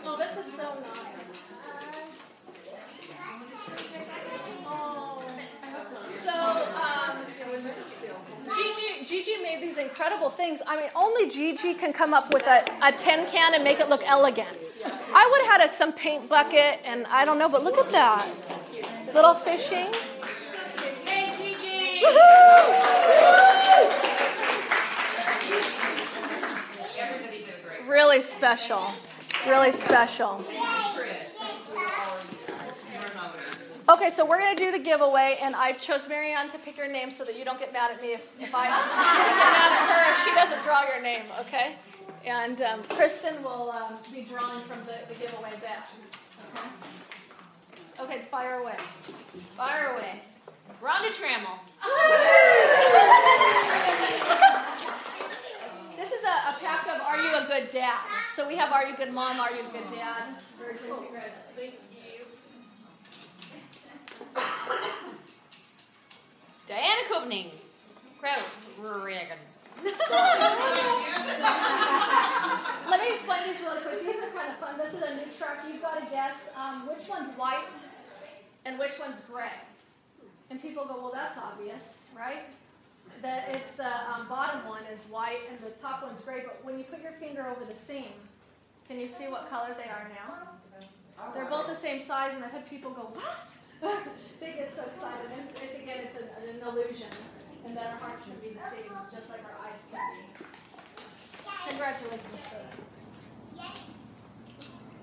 Oh, 0.06 0.18
this 0.18 0.38
is 0.38 0.54
so 0.54 0.64
nice. 0.64 1.54
Oh. 4.66 5.24
So, 6.12 6.32
um, 6.32 7.18
These 9.62 9.78
incredible 9.78 10.30
things. 10.30 10.62
I 10.68 10.76
mean, 10.76 10.90
only 10.96 11.30
Gigi 11.30 11.74
can 11.74 11.94
come 11.94 12.14
up 12.14 12.34
with 12.34 12.46
a, 12.46 12.66
a 12.84 12.92
tin 12.92 13.26
can 13.28 13.54
and 13.54 13.64
make 13.64 13.80
it 13.80 13.88
look 13.88 14.02
elegant. 14.06 14.50
I 14.86 15.30
would 15.32 15.42
have 15.46 15.62
had 15.62 15.70
a, 15.70 15.74
some 15.74 15.94
paint 15.94 16.28
bucket 16.28 16.82
and 16.84 17.06
I 17.08 17.24
don't 17.24 17.40
know, 17.40 17.48
but 17.48 17.64
look 17.64 17.78
at 17.78 17.90
that. 17.92 18.28
Little 19.14 19.34
fishing. 19.34 19.88
Hey, 21.06 21.32
Gigi! 21.38 22.02
Woo-hoo! 22.04 22.74
Really 27.90 28.22
special. 28.22 28.92
Really 29.48 29.72
special. 29.72 30.44
Okay, 33.90 34.10
so 34.10 34.26
we're 34.26 34.40
going 34.40 34.56
to 34.56 34.64
do 34.64 34.72
the 34.72 34.80
giveaway, 34.80 35.38
and 35.42 35.54
I 35.54 35.74
chose 35.74 36.08
Marianne 36.08 36.48
to 36.50 36.58
pick 36.58 36.78
your 36.78 36.88
name 36.88 37.12
so 37.12 37.26
that 37.26 37.38
you 37.38 37.44
don't 37.44 37.60
get 37.60 37.74
mad 37.74 37.92
at 37.92 38.02
me 38.02 38.14
if, 38.14 38.32
if 38.42 38.56
I 38.56 38.68
get 38.68 38.72
mad 38.72 39.74
at 39.74 39.90
her 39.92 40.12
if 40.14 40.24
she 40.24 40.34
doesn't 40.34 40.64
draw 40.64 40.88
your 40.88 41.02
name, 41.02 41.24
okay? 41.42 41.76
And 42.26 42.62
um, 42.62 42.82
Kristen 42.84 43.44
will 43.44 43.72
um, 43.72 43.98
be 44.14 44.22
drawing 44.22 44.62
from 44.62 44.80
the, 44.86 44.96
the 45.14 45.20
giveaway 45.20 45.50
bag. 45.62 45.84
Okay? 48.00 48.16
okay, 48.16 48.22
fire 48.32 48.60
away. 48.60 48.78
Fire 49.58 49.88
away. 49.96 50.22
Rhonda 50.82 51.12
Trammell. 51.12 51.60
This 55.96 56.12
is 56.12 56.24
a, 56.26 56.28
a 56.28 56.56
pack 56.60 56.86
of 56.88 57.00
Are 57.02 57.18
You 57.18 57.36
a 57.38 57.46
Good 57.48 57.70
Dad? 57.72 58.06
So 58.36 58.46
we 58.46 58.58
have 58.58 58.74
Are 58.74 58.86
You 58.86 58.94
a 58.94 58.98
Good 58.98 59.14
Mom, 59.14 59.40
Are 59.40 59.50
You 59.52 59.62
a 59.62 59.72
Good 59.72 59.90
Dad? 59.96 60.36
Virgin, 60.60 60.88
congratulations. 60.88 61.83
Diana 66.74 67.04
Copening. 67.08 67.52
Crowd. 68.20 68.42
Reagan. 68.82 69.38
Let 69.84 69.94
me 73.00 73.10
explain 73.14 73.42
this 73.46 73.62
really 73.62 73.82
quick. 73.82 74.02
These 74.04 74.24
are 74.24 74.32
kind 74.32 74.50
of 74.50 74.58
fun. 74.58 74.80
This 74.80 74.96
is 74.96 75.04
a 75.04 75.16
new 75.18 75.32
truck. 75.38 75.60
You've 75.72 75.84
got 75.84 76.00
to 76.00 76.06
guess 76.10 76.50
um, 76.58 76.88
which 76.88 77.08
one's 77.08 77.30
white 77.36 77.78
and 78.66 78.80
which 78.80 78.94
one's 79.00 79.24
gray. 79.26 79.52
And 80.50 80.60
people 80.60 80.86
go, 80.86 80.96
well, 80.96 81.12
that's 81.14 81.38
obvious, 81.38 82.10
right? 82.18 82.46
That 83.22 83.50
it's 83.50 83.76
the 83.76 84.12
um, 84.12 84.28
bottom 84.28 84.68
one 84.68 84.82
is 84.92 85.06
white 85.12 85.42
and 85.52 85.60
the 85.60 85.70
top 85.80 86.02
one's 86.02 86.22
gray. 86.22 86.42
But 86.44 86.66
when 86.66 86.80
you 86.80 86.86
put 86.86 87.04
your 87.04 87.12
finger 87.14 87.46
over 87.48 87.66
the 87.66 87.76
seam, 87.76 88.14
can 88.88 89.00
you 89.00 89.08
see 89.08 89.28
what 89.28 89.48
color 89.52 89.76
they 89.78 89.92
are 89.92 90.10
now? 90.10 90.50
They're 91.36 91.46
both 91.46 91.68
the 91.68 91.76
same 91.76 92.02
size, 92.02 92.34
and 92.34 92.44
I've 92.44 92.52
had 92.52 92.68
people 92.68 92.90
go, 92.92 93.04
what? 93.14 93.54
they 94.40 94.54
get 94.54 94.76
so 94.76 94.84
excited. 94.86 95.32
And 95.32 95.50
it's, 95.50 95.62
it's 95.62 95.80
again, 95.82 95.98
it's 96.04 96.18
an, 96.18 96.30
an 96.50 96.68
illusion, 96.68 97.10
and 97.66 97.76
that 97.76 97.88
our 97.88 97.98
hearts 97.98 98.26
can 98.26 98.36
be 98.40 98.56
the 98.56 98.62
same, 98.62 98.92
just 99.12 99.30
like 99.30 99.44
our 99.44 99.58
eyes 99.68 99.84
can 99.92 100.00
be. 100.14 100.46
Congratulations, 101.70 102.28
Faith. 102.50 102.84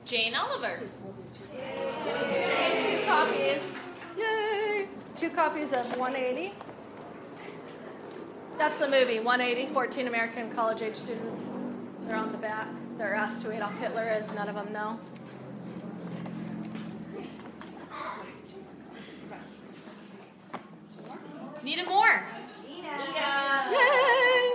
Jane 0.04 0.34
Oliver. 0.34 0.80
Two 1.52 3.06
copies. 3.06 3.74
Yay! 4.18 4.88
Two 5.16 5.30
copies 5.30 5.72
of 5.72 5.86
180. 5.96 6.52
That's 8.58 8.78
the 8.78 8.88
movie, 8.88 9.20
180, 9.20 9.72
14 9.72 10.08
American 10.08 10.50
college 10.50 10.82
age 10.82 10.96
students. 10.96 11.50
They're 12.02 12.16
on 12.16 12.32
the 12.32 12.38
back. 12.38 12.66
They're 12.98 13.14
asked 13.14 13.42
to 13.42 13.52
Adolf 13.52 13.78
Hitler, 13.78 14.02
as 14.02 14.34
none 14.34 14.48
of 14.48 14.54
them 14.54 14.72
know. 14.72 14.98
Nita 21.62 21.84
Moore. 21.84 22.26
Yay! 22.66 24.54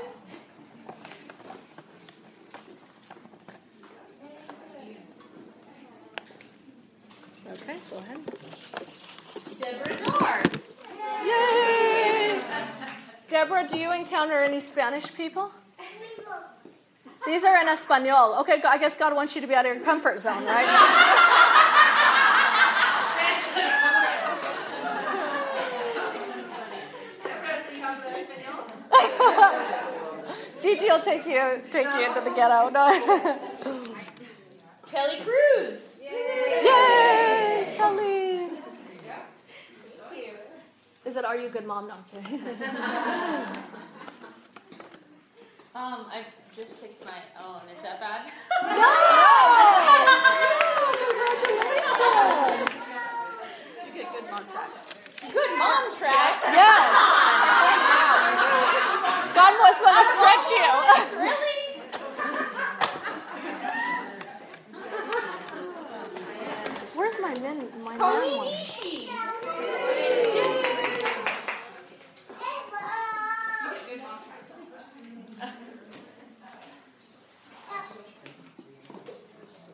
Okay, 7.51 7.77
go 7.89 7.97
ahead. 7.97 8.19
Deborah 9.59 9.95
Dorr. 10.03 10.41
Yay! 11.25 12.41
Deborah, 13.29 13.67
do 13.69 13.77
you 13.77 13.91
encounter 13.91 14.39
any 14.39 14.59
Spanish 14.59 15.13
people? 15.13 15.51
These 17.27 17.43
are 17.43 17.61
in 17.61 17.67
Espanol. 17.67 18.39
Okay, 18.39 18.61
I 18.63 18.77
guess 18.79 18.97
God 18.97 19.13
wants 19.15 19.35
you 19.35 19.41
to 19.41 19.47
be 19.47 19.53
out 19.53 19.65
of 19.65 19.75
your 19.75 19.83
comfort 19.83 20.19
zone, 20.19 20.43
right? 20.45 21.81
Gigi 30.59 30.85
will 30.85 31.01
take 31.01 31.25
you 31.25 31.61
take 31.71 31.87
you 31.87 32.05
into 32.07 32.21
the 32.21 32.31
ghetto. 32.31 32.69
No. 32.69 32.85
Kelly 34.91 35.19
Cruz. 35.21 35.99
Yay, 36.01 37.73
Kelly! 37.77 38.49
Is 41.05 41.15
it 41.17 41.25
Are 41.25 41.35
You 41.37 41.47
a 41.47 41.49
Good 41.49 41.65
Mom? 41.67 41.87
No. 41.87 41.95
Um, 45.75 46.05
I 46.09 46.23
just 46.55 46.81
picked 46.81 47.03
my 47.03 47.19
own. 47.37 47.59
Is 47.69 47.81
that 47.81 47.99
bad? 47.99 48.25
no! 48.63 48.93
Congratulations! 51.03 52.71
You 53.85 53.91
get 53.93 54.07
good 54.13 54.31
mom 54.31 54.45
tracts. 54.49 54.93
Good 55.19 55.57
mom 55.59 55.97
tract. 55.97 56.43
Yes. 56.45 57.14
Must 59.65 59.81
want 59.81 59.97
to 59.97 60.05
stretch 60.13 60.47
you. 60.51 60.69
Really? 61.25 61.61
Where's 66.95 67.17
my 67.19 67.33
min? 67.39 67.57
My 67.83 67.97
Colleen 67.97 68.37
one? 68.37 68.53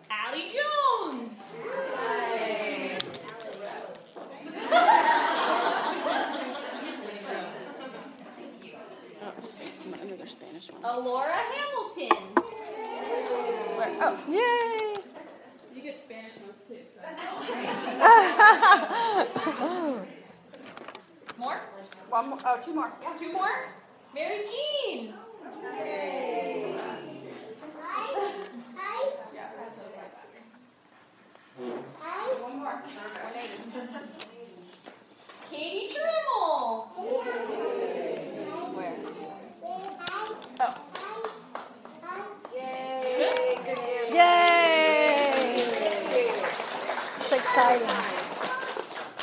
Allie 0.10 0.48
Jones. 0.48 1.36
Another 10.02 10.26
Spanish 10.26 10.72
one. 10.72 10.84
Alora 10.84 11.32
Hamilton. 11.32 12.18
Oh, 14.04 14.16
yay! 14.28 14.96
You 15.76 15.82
get 15.82 16.00
Spanish 16.00 16.34
too. 16.68 16.78
So. 16.86 17.02
More? 21.38 21.62
One 22.72 22.80
more. 22.80 22.94
Oh, 23.06 23.14
two 23.20 23.34
more. 23.34 23.34
Yeah. 23.34 23.34
Two 23.34 23.34
more? 23.34 23.68
Mary 24.16 24.46
Jean. 24.48 25.14
Yeah. 29.34 29.48
pass 29.58 29.76
those 29.76 29.92
right 29.98 30.12
back. 30.16 30.30
One 32.42 32.56
more. 32.60 32.72
One 32.72 33.36
eighty. 33.36 33.60
Katie 35.52 35.88
Trammell. 35.94 36.72
Where? 38.74 38.96
Yay! 44.14 44.48
It's 47.18 47.32
exciting. 47.34 47.88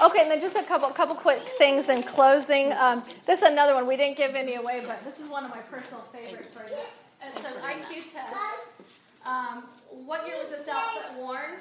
Okay, 0.00 0.20
and 0.22 0.30
then 0.30 0.38
just 0.38 0.56
a 0.56 0.62
couple 0.62 0.88
couple 0.90 1.14
quick 1.14 1.44
things 1.58 1.88
in 1.88 2.02
closing. 2.02 2.72
Um, 2.72 3.02
this 3.26 3.42
is 3.42 3.50
another 3.50 3.74
one 3.74 3.86
we 3.86 3.96
didn't 3.96 4.16
give 4.16 4.34
any 4.34 4.54
away, 4.54 4.82
but 4.86 5.04
this 5.04 5.18
is 5.20 5.28
one 5.28 5.44
of 5.44 5.50
my 5.50 5.60
personal 5.60 6.04
favorites. 6.12 6.56
Right? 6.56 6.72
It 7.26 7.36
says 7.44 7.56
IQ 7.56 8.02
test. 8.12 8.66
Um, 9.26 9.64
what 10.06 10.26
year 10.26 10.38
was 10.38 10.50
this 10.50 10.66
outfit 10.68 11.18
worn? 11.18 11.58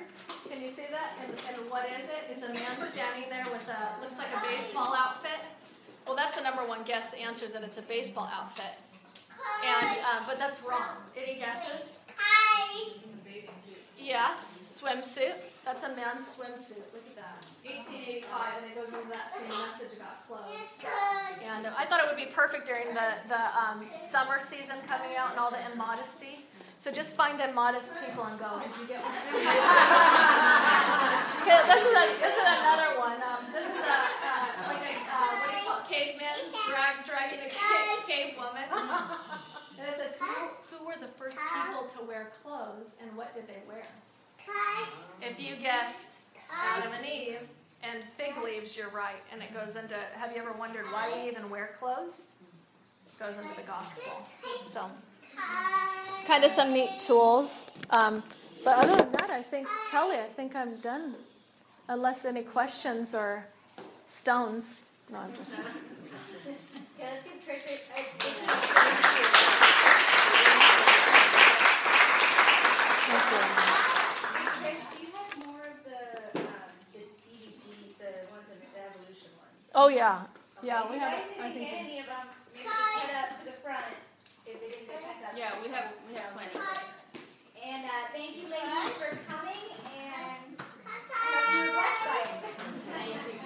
Can 0.49 0.61
you 0.61 0.69
see 0.69 0.85
that? 0.91 1.13
And, 1.21 1.33
and 1.49 1.69
what 1.69 1.89
is 1.99 2.07
it? 2.07 2.29
It's 2.29 2.43
a 2.43 2.53
man 2.53 2.79
standing 2.91 3.29
there 3.29 3.45
with 3.51 3.67
a 3.67 4.01
looks 4.01 4.17
like 4.17 4.27
a 4.27 4.41
baseball 4.47 4.93
outfit. 4.95 5.39
Well, 6.05 6.15
that's 6.15 6.37
the 6.37 6.43
number 6.43 6.65
one 6.65 6.83
guess 6.83 7.13
answers 7.15 7.51
that 7.53 7.63
it's 7.63 7.77
a 7.77 7.81
baseball 7.81 8.29
outfit. 8.31 8.77
And 9.65 9.97
uh, 9.99 10.23
but 10.27 10.37
that's 10.37 10.63
wrong. 10.63 10.95
Any 11.17 11.39
guesses? 11.39 12.05
Yes, 13.97 14.79
swimsuit. 14.81 15.33
That's 15.67 15.83
a 15.83 15.91
man's 15.99 16.23
swimsuit. 16.23 16.95
Look 16.95 17.03
at 17.11 17.19
that. 17.19 17.43
1885, 17.67 18.23
and 18.23 18.71
it 18.71 18.75
goes 18.79 18.95
into 18.95 19.11
that 19.11 19.35
same 19.35 19.51
message 19.51 19.99
about 19.99 20.23
clothes. 20.23 20.63
And 21.43 21.67
uh, 21.67 21.75
I 21.75 21.83
thought 21.83 21.99
it 21.99 22.07
would 22.07 22.15
be 22.15 22.31
perfect 22.31 22.63
during 22.63 22.95
the, 22.95 23.19
the 23.27 23.43
um, 23.51 23.83
summer 23.99 24.39
season 24.39 24.79
coming 24.87 25.19
out 25.19 25.35
and 25.35 25.39
all 25.43 25.51
the 25.51 25.59
immodesty. 25.67 26.47
So 26.79 26.87
just 26.87 27.19
find 27.19 27.35
immodest 27.43 27.99
people 27.99 28.23
and 28.23 28.39
go. 28.39 28.63
Did 28.63 28.71
you 28.79 28.87
get 28.87 29.03
one? 29.03 29.11
Okay, 31.43 31.59
this 31.67 31.83
is 31.83 31.91
a, 31.99 32.05
this 32.15 32.31
is 32.31 32.47
another 32.47 32.95
one. 33.03 33.19
Um, 33.19 33.51
this 33.51 33.67
is 33.67 33.83
a 33.83 33.99
uh, 34.23 34.71
like 34.71 34.87
a 34.87 34.95
uh, 35.03 35.19
what 35.19 35.51
do 35.51 35.55
you 35.59 35.67
call 35.67 35.83
it? 35.83 35.91
caveman 35.91 36.47
drag 36.71 37.03
dragging 37.03 37.43
a 37.43 37.51
cave, 37.51 38.07
cave 38.07 38.39
woman. 38.39 38.63
and 38.71 39.83
it 39.83 39.99
says 39.99 40.15
who, 40.15 40.31
who 40.71 40.87
were 40.87 40.95
the 40.95 41.11
first 41.19 41.35
people 41.35 41.91
to 41.91 42.07
wear 42.07 42.31
clothes 42.39 43.03
and 43.03 43.11
what 43.19 43.35
did 43.35 43.51
they 43.51 43.59
wear? 43.67 43.83
If 45.21 45.39
you 45.39 45.55
guessed 45.55 46.21
Adam 46.51 46.91
and 46.93 47.05
Eve 47.05 47.39
and 47.83 48.03
fig 48.17 48.33
leaves, 48.43 48.77
you're 48.77 48.89
right. 48.89 49.21
And 49.31 49.41
it 49.41 49.53
goes 49.53 49.75
into 49.75 49.95
have 50.15 50.31
you 50.33 50.41
ever 50.41 50.53
wondered 50.53 50.85
why 50.85 51.11
we 51.15 51.29
even 51.29 51.49
wear 51.49 51.71
clothes? 51.79 52.27
It 53.07 53.19
goes 53.19 53.37
into 53.37 53.55
the 53.55 53.63
gospel. 53.63 54.27
So, 54.61 54.85
kind 56.25 56.43
of 56.43 56.51
some 56.51 56.73
neat 56.73 56.99
tools. 56.99 57.71
Um, 57.89 58.23
but 58.63 58.77
other 58.77 58.95
than 59.03 59.11
that, 59.13 59.29
I 59.31 59.41
think, 59.41 59.67
Kelly, 59.91 60.17
I 60.17 60.23
think 60.23 60.55
I'm 60.55 60.75
done. 60.77 61.15
Unless 61.87 62.25
any 62.25 62.41
questions 62.43 63.13
or 63.15 63.45
stones. 64.07 64.81
No, 65.09 65.19
I'm 65.19 65.33
just. 65.35 65.57
Yeah, 65.57 67.05
let's 67.05 67.23
give 67.23 67.33
Trisha. 67.45 67.77
Thank 67.77 68.07
you. 68.23 69.47
Trish, 74.57 74.83
do 74.91 75.05
you 75.05 75.11
have 75.13 75.31
more 75.45 75.61
of 75.61 75.77
the 75.85 76.01
um, 76.39 76.45
the 76.93 76.99
DVD, 77.23 77.95
the 77.99 78.11
ones 78.33 78.47
that 78.49 78.59
the 78.59 78.67
evolution 78.83 79.31
ones? 79.39 79.66
Oh, 79.77 79.89
yeah. 79.93 80.25
Yeah, 80.65 80.81
If 80.85 80.89
we 80.89 80.97
have. 80.97 81.13
guys 81.13 81.29
I 81.37 81.53
think. 81.53 81.69
get 81.69 81.85
any 81.85 81.99
of 82.01 82.09
them, 82.09 82.25
maybe 82.49 82.65
just 82.65 82.97
head 82.97 83.29
up 83.29 83.37
to 83.37 83.45
the 83.45 83.53
front 83.61 83.85
if 84.49 84.57
they 84.57 84.73
didn't 84.73 84.89
get 84.89 85.05
passed 85.05 85.21
out. 85.29 85.37
Yeah, 85.37 85.53
we 85.61 85.69
have 85.69 85.93
we 86.09 86.17
have 86.17 86.33
plenty. 86.33 86.57
And 87.61 87.85
uh, 87.85 88.09
thank 88.09 88.33
you, 88.41 88.49
ladies, 88.49 88.97
for 88.97 89.13
coming 89.29 89.61
and 89.85 90.57
hope 90.57 91.45
you 91.53 91.61
were 91.61 91.77
blessed 91.77 92.09
by 92.09 92.25
it. 92.25 93.37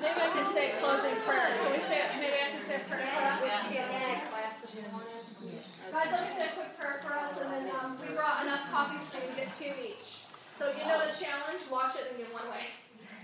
Maybe 0.00 0.18
I 0.24 0.28
can 0.32 0.46
say 0.48 0.72
a 0.72 0.74
closing 0.80 1.16
prayer. 1.28 1.52
Can 1.52 1.68
we 1.68 1.84
say? 1.84 2.00
Maybe 2.16 2.32
I 2.32 2.48
can 2.56 2.64
say 2.64 2.76
a 2.80 2.84
prayer 2.88 3.04
for 3.12 3.28
us. 3.28 3.68
Yes. 3.76 4.24
Guys, 5.92 6.08
let 6.16 6.22
me 6.24 6.32
say 6.32 6.48
a 6.48 6.52
quick 6.56 6.72
prayer 6.80 6.96
for 7.04 7.12
us, 7.12 7.36
and 7.44 7.52
then 7.52 7.68
um, 7.76 8.00
we 8.00 8.08
brought 8.16 8.40
enough 8.48 8.64
copies 8.72 9.04
for 9.12 9.20
you 9.20 9.28
to 9.28 9.36
get 9.36 9.52
two 9.52 9.68
each. 9.84 10.24
So 10.56 10.72
you 10.72 10.84
know 10.88 10.96
the 11.04 11.12
challenge. 11.12 11.60
Watch 11.70 11.96
it 12.00 12.08
and 12.08 12.16
give 12.16 12.32
one 12.32 12.48
away. 12.48 12.72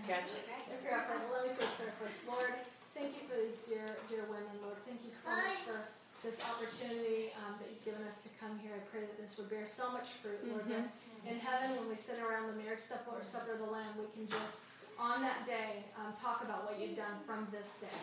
Gotcha. 0.08 0.40
If 0.72 0.80
you're 0.80 0.96
up 0.96 1.04
well, 1.12 1.44
let 1.44 1.44
me 1.44 1.52
say 1.52 1.68
prayer 1.76 1.92
first. 2.00 2.24
Lord, 2.24 2.56
thank 2.96 3.12
you 3.12 3.28
for 3.28 3.36
these 3.36 3.60
dear, 3.68 3.84
dear 4.08 4.24
women. 4.24 4.56
Lord, 4.64 4.80
thank 4.88 5.04
you 5.04 5.12
so 5.12 5.28
much 5.28 5.68
for 5.68 5.84
this 6.24 6.40
opportunity 6.48 7.28
um, 7.44 7.60
that 7.60 7.68
you've 7.68 7.84
given 7.84 8.00
us 8.08 8.24
to 8.24 8.32
come 8.40 8.56
here. 8.56 8.72
I 8.72 8.80
pray 8.88 9.04
that 9.04 9.20
this 9.20 9.36
would 9.36 9.52
bear 9.52 9.68
so 9.68 9.92
much 9.92 10.16
fruit, 10.24 10.40
Lord. 10.48 10.64
That 10.64 10.88
in 11.28 11.36
heaven, 11.36 11.76
when 11.76 11.92
we 11.92 11.96
sit 12.00 12.24
around 12.24 12.48
the 12.48 12.56
marriage 12.56 12.80
supper 12.80 13.20
or 13.20 13.22
supper 13.22 13.52
of 13.52 13.60
the 13.60 13.68
Lamb, 13.68 14.00
we 14.00 14.08
can 14.16 14.24
just 14.32 14.72
on 14.96 15.20
that 15.20 15.44
day 15.44 15.84
um, 16.00 16.16
talk 16.16 16.40
about 16.40 16.64
what 16.64 16.80
you've 16.80 16.96
done 16.96 17.20
from 17.28 17.44
this 17.52 17.84
day. 17.84 17.98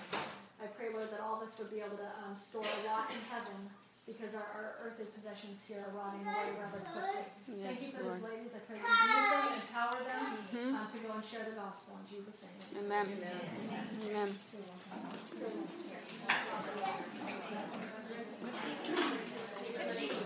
I 0.61 0.69
pray, 0.77 0.94
Lord, 0.94 1.10
that 1.10 1.26
all 1.26 1.41
of 1.41 1.44
us 1.44 1.57
would 1.57 1.73
be 1.73 1.82
able 1.82 1.98
to 1.98 2.11
um, 2.22 2.38
store 2.38 2.64
a 2.69 2.82
lot 2.86 3.10
in 3.10 3.18
heaven 3.34 3.65
because 4.06 4.36
our, 4.36 4.45
our 4.53 4.76
earthly 4.86 5.06
possessions 5.18 5.65
here 5.65 5.82
are 5.82 5.94
rotting 5.98 6.22
away 6.22 6.53
rather 6.61 6.77
quickly. 6.86 7.26
Thank 7.64 7.82
you 7.82 7.88
for 7.90 8.03
Lord. 8.03 8.15
these 8.15 8.23
ladies. 8.23 8.53
I 8.56 8.60
pray 8.69 8.77
that 8.77 8.86
you 8.86 9.10
use 9.18 9.30
them, 9.34 9.57
empower 9.65 9.99
them 10.06 10.22
um, 10.77 10.88
to 10.94 10.98
go 11.02 11.10
and 11.18 11.26
share 11.26 11.45
the 11.49 11.57
gospel 11.57 11.98
in 12.02 12.06
Jesus' 12.06 12.45
name. 12.45 12.86
Amen. 12.86 13.06
Amen. 14.06 14.30
Okay, 14.30 14.61
I 14.86 14.98
gotta 15.02 15.18
see 19.98 20.24